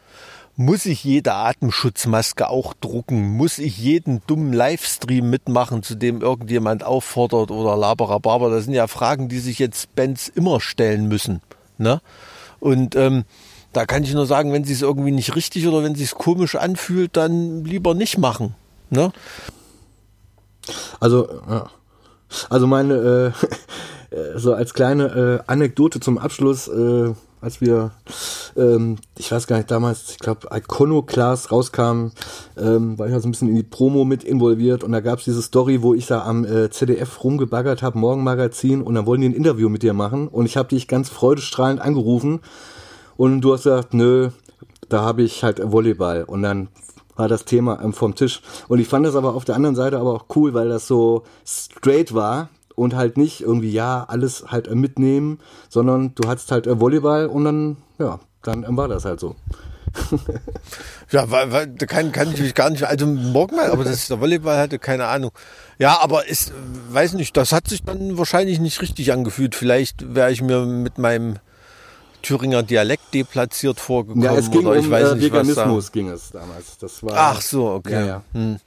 Muss 0.61 0.85
ich 0.85 1.05
jede 1.05 1.35
Atemschutzmaske 1.35 2.49
auch 2.49 2.73
drucken? 2.73 3.37
Muss 3.37 3.59
ich 3.59 3.77
jeden 3.77 4.21
dummen 4.27 4.51
Livestream 4.51 5.29
mitmachen, 5.29 5.83
zu 5.83 5.95
dem 5.95 6.19
irgendjemand 6.19 6.83
auffordert 6.83 7.49
oder 7.49 7.77
laberababer? 7.77 8.49
Das 8.49 8.65
sind 8.65 8.73
ja 8.73 8.87
Fragen, 8.87 9.29
die 9.29 9.39
sich 9.39 9.57
jetzt 9.57 9.95
Bands 9.95 10.27
immer 10.27 10.59
stellen 10.59 11.07
müssen. 11.07 11.41
Ne? 11.77 12.01
Und 12.59 12.97
ähm, 12.97 13.23
da 13.71 13.85
kann 13.85 14.03
ich 14.03 14.13
nur 14.13 14.25
sagen, 14.25 14.51
wenn 14.51 14.65
sie 14.65 14.73
es 14.73 14.81
irgendwie 14.81 15.11
nicht 15.11 15.33
richtig 15.33 15.65
oder 15.65 15.81
wenn 15.81 15.95
sie 15.95 16.03
es 16.03 16.15
komisch 16.15 16.57
anfühlt, 16.57 17.15
dann 17.15 17.63
lieber 17.63 17.93
nicht 17.93 18.17
machen. 18.17 18.53
Ne? 18.89 19.13
Also. 20.99 21.39
Also 22.49 22.67
meine, 22.67 23.33
äh, 24.11 24.13
äh, 24.13 24.37
so 24.37 24.53
als 24.53 24.73
kleine 24.73 25.05
äh, 25.05 25.49
Anekdote 25.49 26.01
zum 26.01 26.17
Abschluss, 26.17 26.67
äh, 26.67 27.13
als 27.41 27.61
wir, 27.61 27.91
ähm, 28.57 28.97
ich 29.17 29.31
weiß 29.31 29.47
gar 29.47 29.57
nicht, 29.57 29.71
damals, 29.71 30.11
ich 30.11 30.19
glaube, 30.19 30.47
Iconoclast 30.51 31.51
rauskam, 31.51 32.11
ähm, 32.57 32.97
war 32.97 33.07
ich 33.07 33.13
ja 33.13 33.19
so 33.19 33.27
ein 33.27 33.31
bisschen 33.31 33.49
in 33.49 33.55
die 33.55 33.63
Promo 33.63 34.03
mit 34.05 34.23
involviert 34.23 34.83
und 34.83 34.91
da 34.91 34.99
gab's 34.99 35.23
diese 35.23 35.41
Story, 35.41 35.81
wo 35.81 35.93
ich 35.93 36.07
da 36.07 36.23
am 36.23 36.45
äh, 36.45 36.69
ZDF 36.69 37.23
rumgebaggert 37.23 37.81
habe, 37.81 37.97
Morgenmagazin 37.97 38.81
und 38.81 38.95
dann 38.95 39.05
wollten 39.05 39.21
die 39.21 39.29
ein 39.29 39.33
Interview 39.33 39.69
mit 39.69 39.83
dir 39.83 39.93
machen 39.93 40.27
und 40.27 40.45
ich 40.45 40.57
habe 40.57 40.69
dich 40.69 40.87
ganz 40.87 41.09
freudestrahlend 41.09 41.81
angerufen 41.81 42.41
und 43.15 43.41
du 43.41 43.53
hast 43.53 43.63
gesagt, 43.63 43.93
nö, 43.93 44.29
da 44.89 45.01
habe 45.01 45.21
ich 45.21 45.43
halt 45.43 45.61
Volleyball 45.71 46.23
und 46.23 46.41
dann 46.41 46.69
war 47.15 47.27
das 47.27 47.43
Thema 47.45 47.81
ähm, 47.83 47.91
vom 47.91 48.15
Tisch. 48.15 48.41
Und 48.69 48.79
ich 48.79 48.87
fand 48.87 49.05
das 49.05 49.15
aber 49.15 49.35
auf 49.35 49.43
der 49.43 49.55
anderen 49.55 49.75
Seite 49.75 49.99
aber 49.99 50.13
auch 50.13 50.25
cool, 50.35 50.53
weil 50.53 50.69
das 50.69 50.87
so 50.87 51.23
straight 51.45 52.13
war 52.13 52.49
und 52.79 52.95
halt 52.95 53.17
nicht 53.17 53.41
irgendwie, 53.41 53.71
ja, 53.71 54.05
alles 54.07 54.45
halt 54.47 54.67
äh, 54.67 54.75
mitnehmen, 54.75 55.39
sondern 55.67 56.15
du 56.15 56.27
hattest 56.27 56.51
halt 56.51 56.65
äh, 56.65 56.79
Volleyball 56.79 57.27
und 57.27 57.43
dann, 57.43 57.77
ja, 57.99 58.19
dann 58.41 58.63
ähm, 58.63 58.77
war 58.77 58.87
das 58.87 59.05
halt 59.05 59.19
so. 59.19 59.35
Ja, 61.11 61.31
weil, 61.31 61.51
weil, 61.51 61.65
da 61.65 61.87
kann, 61.87 62.11
kann 62.11 62.31
ich 62.31 62.39
mich 62.39 62.53
gar 62.53 62.69
nicht, 62.69 62.83
also 62.83 63.07
morgen 63.07 63.55
mal, 63.55 63.71
aber 63.71 63.83
das 63.83 63.93
ist 63.93 64.11
der 64.11 64.21
Volleyball 64.21 64.59
hatte, 64.59 64.77
keine 64.77 65.05
Ahnung. 65.07 65.31
Ja, 65.79 65.99
aber 66.01 66.27
ist, 66.27 66.53
weiß 66.91 67.13
nicht, 67.13 67.35
das 67.35 67.51
hat 67.51 67.67
sich 67.67 67.81
dann 67.81 68.19
wahrscheinlich 68.19 68.59
nicht 68.59 68.79
richtig 68.83 69.11
angefühlt. 69.11 69.55
Vielleicht 69.55 70.13
wäre 70.13 70.31
ich 70.31 70.43
mir 70.43 70.67
mit 70.67 70.99
meinem 70.99 71.37
Thüringer 72.21 72.61
Dialekt 72.61 73.11
deplatziert 73.15 73.79
vorgekommen 73.79 74.23
Ja, 74.23 74.35
es 74.35 74.51
ging 74.51 74.67
oder 74.67 74.77
ich 74.77 74.85
um 74.85 74.91
weiß 74.91 75.13
äh, 75.13 75.15
nicht, 75.15 75.31
was 75.31 75.47
da. 75.47 75.55
Veganismus 75.55 75.91
ging 75.91 76.09
es 76.09 76.29
damals. 76.29 76.77
Das 76.77 77.01
war, 77.01 77.13
Ach 77.15 77.41
so, 77.41 77.71
okay. 77.71 77.93
Ja, 77.93 78.05
ja. 78.05 78.23
Hm. 78.33 78.59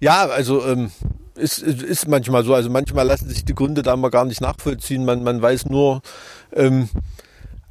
Ja, 0.00 0.26
also 0.28 0.64
ähm, 0.64 0.90
ist, 1.36 1.58
ist 1.58 1.82
ist 1.82 2.08
manchmal 2.08 2.44
so. 2.44 2.54
Also 2.54 2.70
manchmal 2.70 3.06
lassen 3.06 3.28
sich 3.28 3.44
die 3.44 3.54
Gründe 3.54 3.82
da 3.82 3.96
mal 3.96 4.10
gar 4.10 4.24
nicht 4.24 4.40
nachvollziehen. 4.40 5.04
Man, 5.04 5.22
man 5.22 5.40
weiß 5.40 5.66
nur, 5.66 6.02
ähm, 6.52 6.88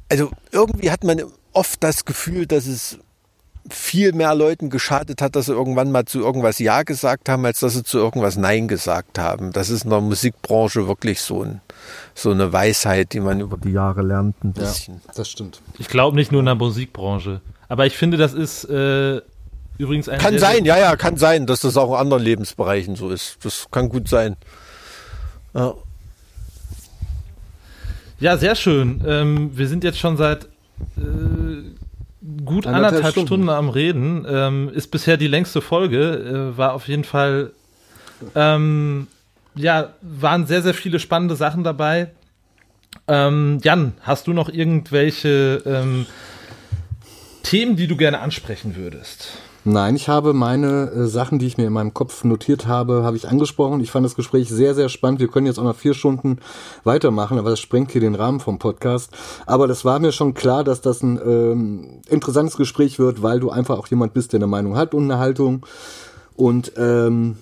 also 0.08 0.30
irgendwie 0.52 0.90
hat 0.90 1.04
man 1.04 1.22
oft 1.52 1.82
das 1.82 2.04
Gefühl, 2.04 2.46
dass 2.46 2.66
es 2.66 2.98
viel 3.70 4.12
mehr 4.12 4.34
Leuten 4.34 4.70
geschadet 4.70 5.20
hat, 5.20 5.36
dass 5.36 5.46
sie 5.46 5.52
irgendwann 5.52 5.90
mal 5.90 6.04
zu 6.04 6.20
irgendwas 6.20 6.58
Ja 6.58 6.82
gesagt 6.82 7.28
haben, 7.28 7.44
als 7.44 7.60
dass 7.60 7.74
sie 7.74 7.82
zu 7.82 7.98
irgendwas 7.98 8.36
Nein 8.36 8.68
gesagt 8.68 9.18
haben. 9.18 9.52
Das 9.52 9.70
ist 9.70 9.84
in 9.84 9.90
der 9.90 10.00
Musikbranche 10.00 10.86
wirklich 10.86 11.20
so, 11.20 11.42
ein, 11.42 11.60
so 12.14 12.30
eine 12.30 12.52
Weisheit, 12.52 13.12
die 13.12 13.20
man 13.20 13.40
über 13.40 13.56
die 13.56 13.72
Jahre 13.72 14.02
lernt 14.02 14.42
ein 14.44 14.54
ja, 14.56 14.62
bisschen. 14.62 15.00
das 15.14 15.28
stimmt. 15.28 15.60
Ich 15.78 15.88
glaube 15.88 16.16
nicht 16.16 16.32
nur 16.32 16.40
in 16.40 16.46
der 16.46 16.54
Musikbranche. 16.54 17.40
Aber 17.68 17.86
ich 17.86 17.96
finde, 17.96 18.16
das 18.16 18.32
ist 18.34 18.64
äh, 18.64 19.20
übrigens 19.78 20.08
ein. 20.08 20.18
Kann 20.18 20.38
sein, 20.38 20.64
ja, 20.64 20.78
ja, 20.78 20.96
kann 20.96 21.16
sein, 21.16 21.46
dass 21.46 21.60
das 21.60 21.76
auch 21.76 21.90
in 21.90 21.96
anderen 21.96 22.22
Lebensbereichen 22.22 22.96
so 22.96 23.10
ist. 23.10 23.44
Das 23.44 23.66
kann 23.70 23.88
gut 23.88 24.08
sein. 24.08 24.36
Ja. 25.54 25.74
Ja, 28.18 28.36
sehr 28.38 28.54
schön. 28.54 29.02
Ähm, 29.06 29.56
wir 29.56 29.68
sind 29.68 29.84
jetzt 29.84 29.98
schon 29.98 30.16
seit 30.16 30.44
äh, 30.44 30.48
gut 32.44 32.66
Anderthalb 32.66 32.94
anderthalb 32.94 33.12
Stunden. 33.12 33.26
Stunden. 33.28 33.48
am 33.50 33.68
Reden. 33.68 34.26
Ähm, 34.28 34.70
ist 34.72 34.90
bisher 34.90 35.16
die 35.16 35.28
längste 35.28 35.60
Folge. 35.60 36.52
Äh, 36.54 36.56
war 36.56 36.72
auf 36.72 36.88
jeden 36.88 37.04
Fall. 37.04 37.52
Ähm, 38.34 39.08
ja, 39.54 39.94
waren 40.00 40.46
sehr, 40.46 40.62
sehr 40.62 40.74
viele 40.74 40.98
spannende 40.98 41.36
Sachen 41.36 41.64
dabei. 41.64 42.10
Ähm, 43.08 43.60
Jan, 43.62 43.92
hast 44.00 44.26
du 44.26 44.32
noch 44.32 44.48
irgendwelche 44.48 45.62
ähm, 45.66 46.06
Themen, 47.42 47.76
die 47.76 47.86
du 47.86 47.96
gerne 47.96 48.20
ansprechen 48.20 48.76
würdest? 48.76 49.38
Nein, 49.68 49.96
ich 49.96 50.08
habe 50.08 50.32
meine 50.32 50.92
äh, 50.92 51.06
Sachen, 51.08 51.40
die 51.40 51.46
ich 51.48 51.58
mir 51.58 51.66
in 51.66 51.72
meinem 51.72 51.92
Kopf 51.92 52.22
notiert 52.22 52.68
habe, 52.68 53.02
habe 53.02 53.16
ich 53.16 53.28
angesprochen. 53.28 53.80
Ich 53.80 53.90
fand 53.90 54.06
das 54.06 54.14
Gespräch 54.14 54.48
sehr, 54.48 54.76
sehr 54.76 54.88
spannend. 54.88 55.18
Wir 55.18 55.26
können 55.26 55.46
jetzt 55.46 55.58
auch 55.58 55.64
noch 55.64 55.74
vier 55.74 55.92
Stunden 55.92 56.38
weitermachen, 56.84 57.36
aber 57.36 57.50
das 57.50 57.58
sprengt 57.58 57.90
hier 57.90 58.00
den 58.00 58.14
Rahmen 58.14 58.38
vom 58.38 58.60
Podcast. 58.60 59.10
Aber 59.44 59.66
das 59.66 59.84
war 59.84 59.98
mir 59.98 60.12
schon 60.12 60.34
klar, 60.34 60.62
dass 60.62 60.82
das 60.82 61.02
ein 61.02 61.18
ähm, 61.20 62.00
interessantes 62.08 62.56
Gespräch 62.56 63.00
wird, 63.00 63.24
weil 63.24 63.40
du 63.40 63.50
einfach 63.50 63.76
auch 63.76 63.88
jemand 63.88 64.14
bist, 64.14 64.32
der 64.32 64.38
eine 64.38 64.46
Meinung 64.46 64.76
hat 64.76 64.94
und 64.94 65.02
eine 65.02 65.18
Haltung. 65.18 65.66
Und 66.36 66.70
ähm, 66.76 67.36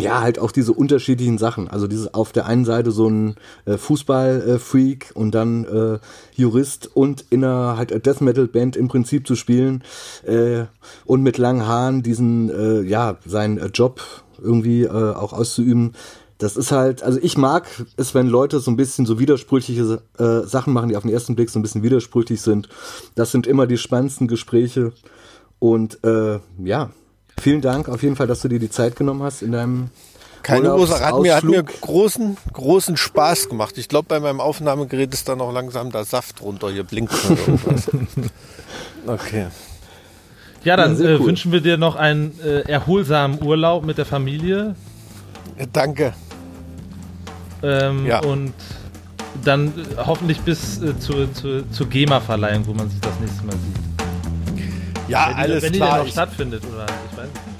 ja, 0.00 0.20
halt 0.20 0.38
auch 0.38 0.52
diese 0.52 0.72
unterschiedlichen 0.72 1.38
Sachen. 1.38 1.68
Also 1.68 1.86
dieses 1.86 2.12
auf 2.14 2.32
der 2.32 2.46
einen 2.46 2.64
Seite 2.64 2.90
so 2.90 3.08
ein 3.08 3.36
äh, 3.64 3.76
Fußball-Freak 3.76 5.12
und 5.14 5.34
dann 5.34 5.64
äh, 5.64 5.98
Jurist 6.34 6.90
und 6.94 7.24
in 7.30 7.44
einer 7.44 7.76
halt 7.76 7.90
Death 8.06 8.20
Metal 8.20 8.46
Band 8.46 8.76
im 8.76 8.88
Prinzip 8.88 9.26
zu 9.26 9.34
spielen 9.34 9.82
äh, 10.24 10.64
und 11.04 11.22
mit 11.22 11.38
langen 11.38 11.66
Haaren 11.66 12.02
diesen 12.02 12.50
äh, 12.50 12.82
ja 12.82 13.16
seinen 13.24 13.58
äh, 13.58 13.66
Job 13.66 14.00
irgendwie 14.42 14.84
äh, 14.84 14.88
auch 15.14 15.32
auszuüben. 15.32 15.92
Das 16.38 16.56
ist 16.56 16.70
halt, 16.70 17.02
also 17.02 17.18
ich 17.22 17.38
mag 17.38 17.66
es, 17.96 18.14
wenn 18.14 18.26
Leute 18.26 18.60
so 18.60 18.70
ein 18.70 18.76
bisschen 18.76 19.06
so 19.06 19.18
widersprüchliche 19.18 20.02
äh, 20.18 20.46
Sachen 20.46 20.74
machen, 20.74 20.90
die 20.90 20.96
auf 20.96 21.02
den 21.02 21.12
ersten 21.12 21.34
Blick 21.34 21.48
so 21.48 21.58
ein 21.58 21.62
bisschen 21.62 21.82
widersprüchlich 21.82 22.42
sind. 22.42 22.68
Das 23.14 23.32
sind 23.32 23.46
immer 23.46 23.66
die 23.66 23.78
spannendsten 23.78 24.28
Gespräche 24.28 24.92
und 25.58 26.04
äh, 26.04 26.38
ja, 26.62 26.90
Vielen 27.40 27.60
Dank 27.60 27.88
auf 27.88 28.02
jeden 28.02 28.16
Fall, 28.16 28.26
dass 28.26 28.40
du 28.40 28.48
dir 28.48 28.58
die 28.58 28.70
Zeit 28.70 28.96
genommen 28.96 29.22
hast 29.22 29.42
in 29.42 29.52
deinem 29.52 29.90
Keine 30.42 30.74
Ursache. 30.74 31.04
Hat 31.04 31.20
mir, 31.20 31.36
hat 31.36 31.44
mir 31.44 31.62
großen, 31.62 32.36
großen 32.52 32.96
Spaß 32.96 33.48
gemacht. 33.48 33.78
Ich 33.78 33.88
glaube, 33.88 34.06
bei 34.08 34.20
meinem 34.20 34.40
Aufnahmegerät 34.40 35.12
ist 35.12 35.28
da 35.28 35.36
noch 35.36 35.52
langsam 35.52 35.92
der 35.92 36.04
Saft 36.04 36.40
runter. 36.42 36.70
Hier 36.70 36.84
blinkt 36.84 37.12
schon 37.12 37.36
irgendwas. 37.36 37.90
okay. 39.06 39.46
Ja, 40.64 40.76
dann 40.76 41.00
ja, 41.00 41.10
äh, 41.10 41.14
cool. 41.14 41.26
wünschen 41.26 41.52
wir 41.52 41.60
dir 41.60 41.76
noch 41.76 41.94
einen 41.94 42.40
äh, 42.40 42.62
erholsamen 42.62 43.40
Urlaub 43.42 43.84
mit 43.84 43.98
der 43.98 44.06
Familie. 44.06 44.74
Ja, 45.58 45.66
danke. 45.72 46.12
Ähm, 47.62 48.06
ja. 48.06 48.20
Und 48.20 48.52
dann 49.44 49.68
äh, 49.68 49.96
hoffentlich 49.98 50.40
bis 50.40 50.82
äh, 50.82 50.98
zur, 50.98 51.32
zur, 51.32 51.70
zur 51.70 51.88
GEMA-Verleihung, 51.88 52.66
wo 52.66 52.74
man 52.74 52.90
sich 52.90 53.00
das 53.00 53.18
nächste 53.20 53.44
Mal 53.44 53.52
sieht. 53.52 53.86
Ja, 55.08 55.28
wenn 55.28 55.36
alles 55.36 55.58
die, 55.58 55.70
wenn 55.70 55.72
klar. 55.74 55.90
Wenn 55.90 55.98
die 55.98 56.06
noch 56.06 56.12
stattfindet, 56.12 56.62
oder. 56.72 56.86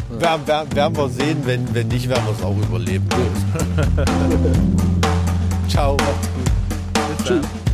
Werden, 0.11 0.47
werden, 0.47 0.75
werden 0.75 0.97
wir 0.97 1.09
sehen, 1.09 1.39
wenn, 1.45 1.75
wenn 1.75 1.89
nicht, 1.89 2.09
werden 2.09 2.25
wir 2.27 2.33
es 2.33 2.43
auch 2.43 2.57
überleben. 2.57 3.09
Ciao. 5.69 5.97
Bis. 5.97 7.27
Tschüss. 7.27 7.66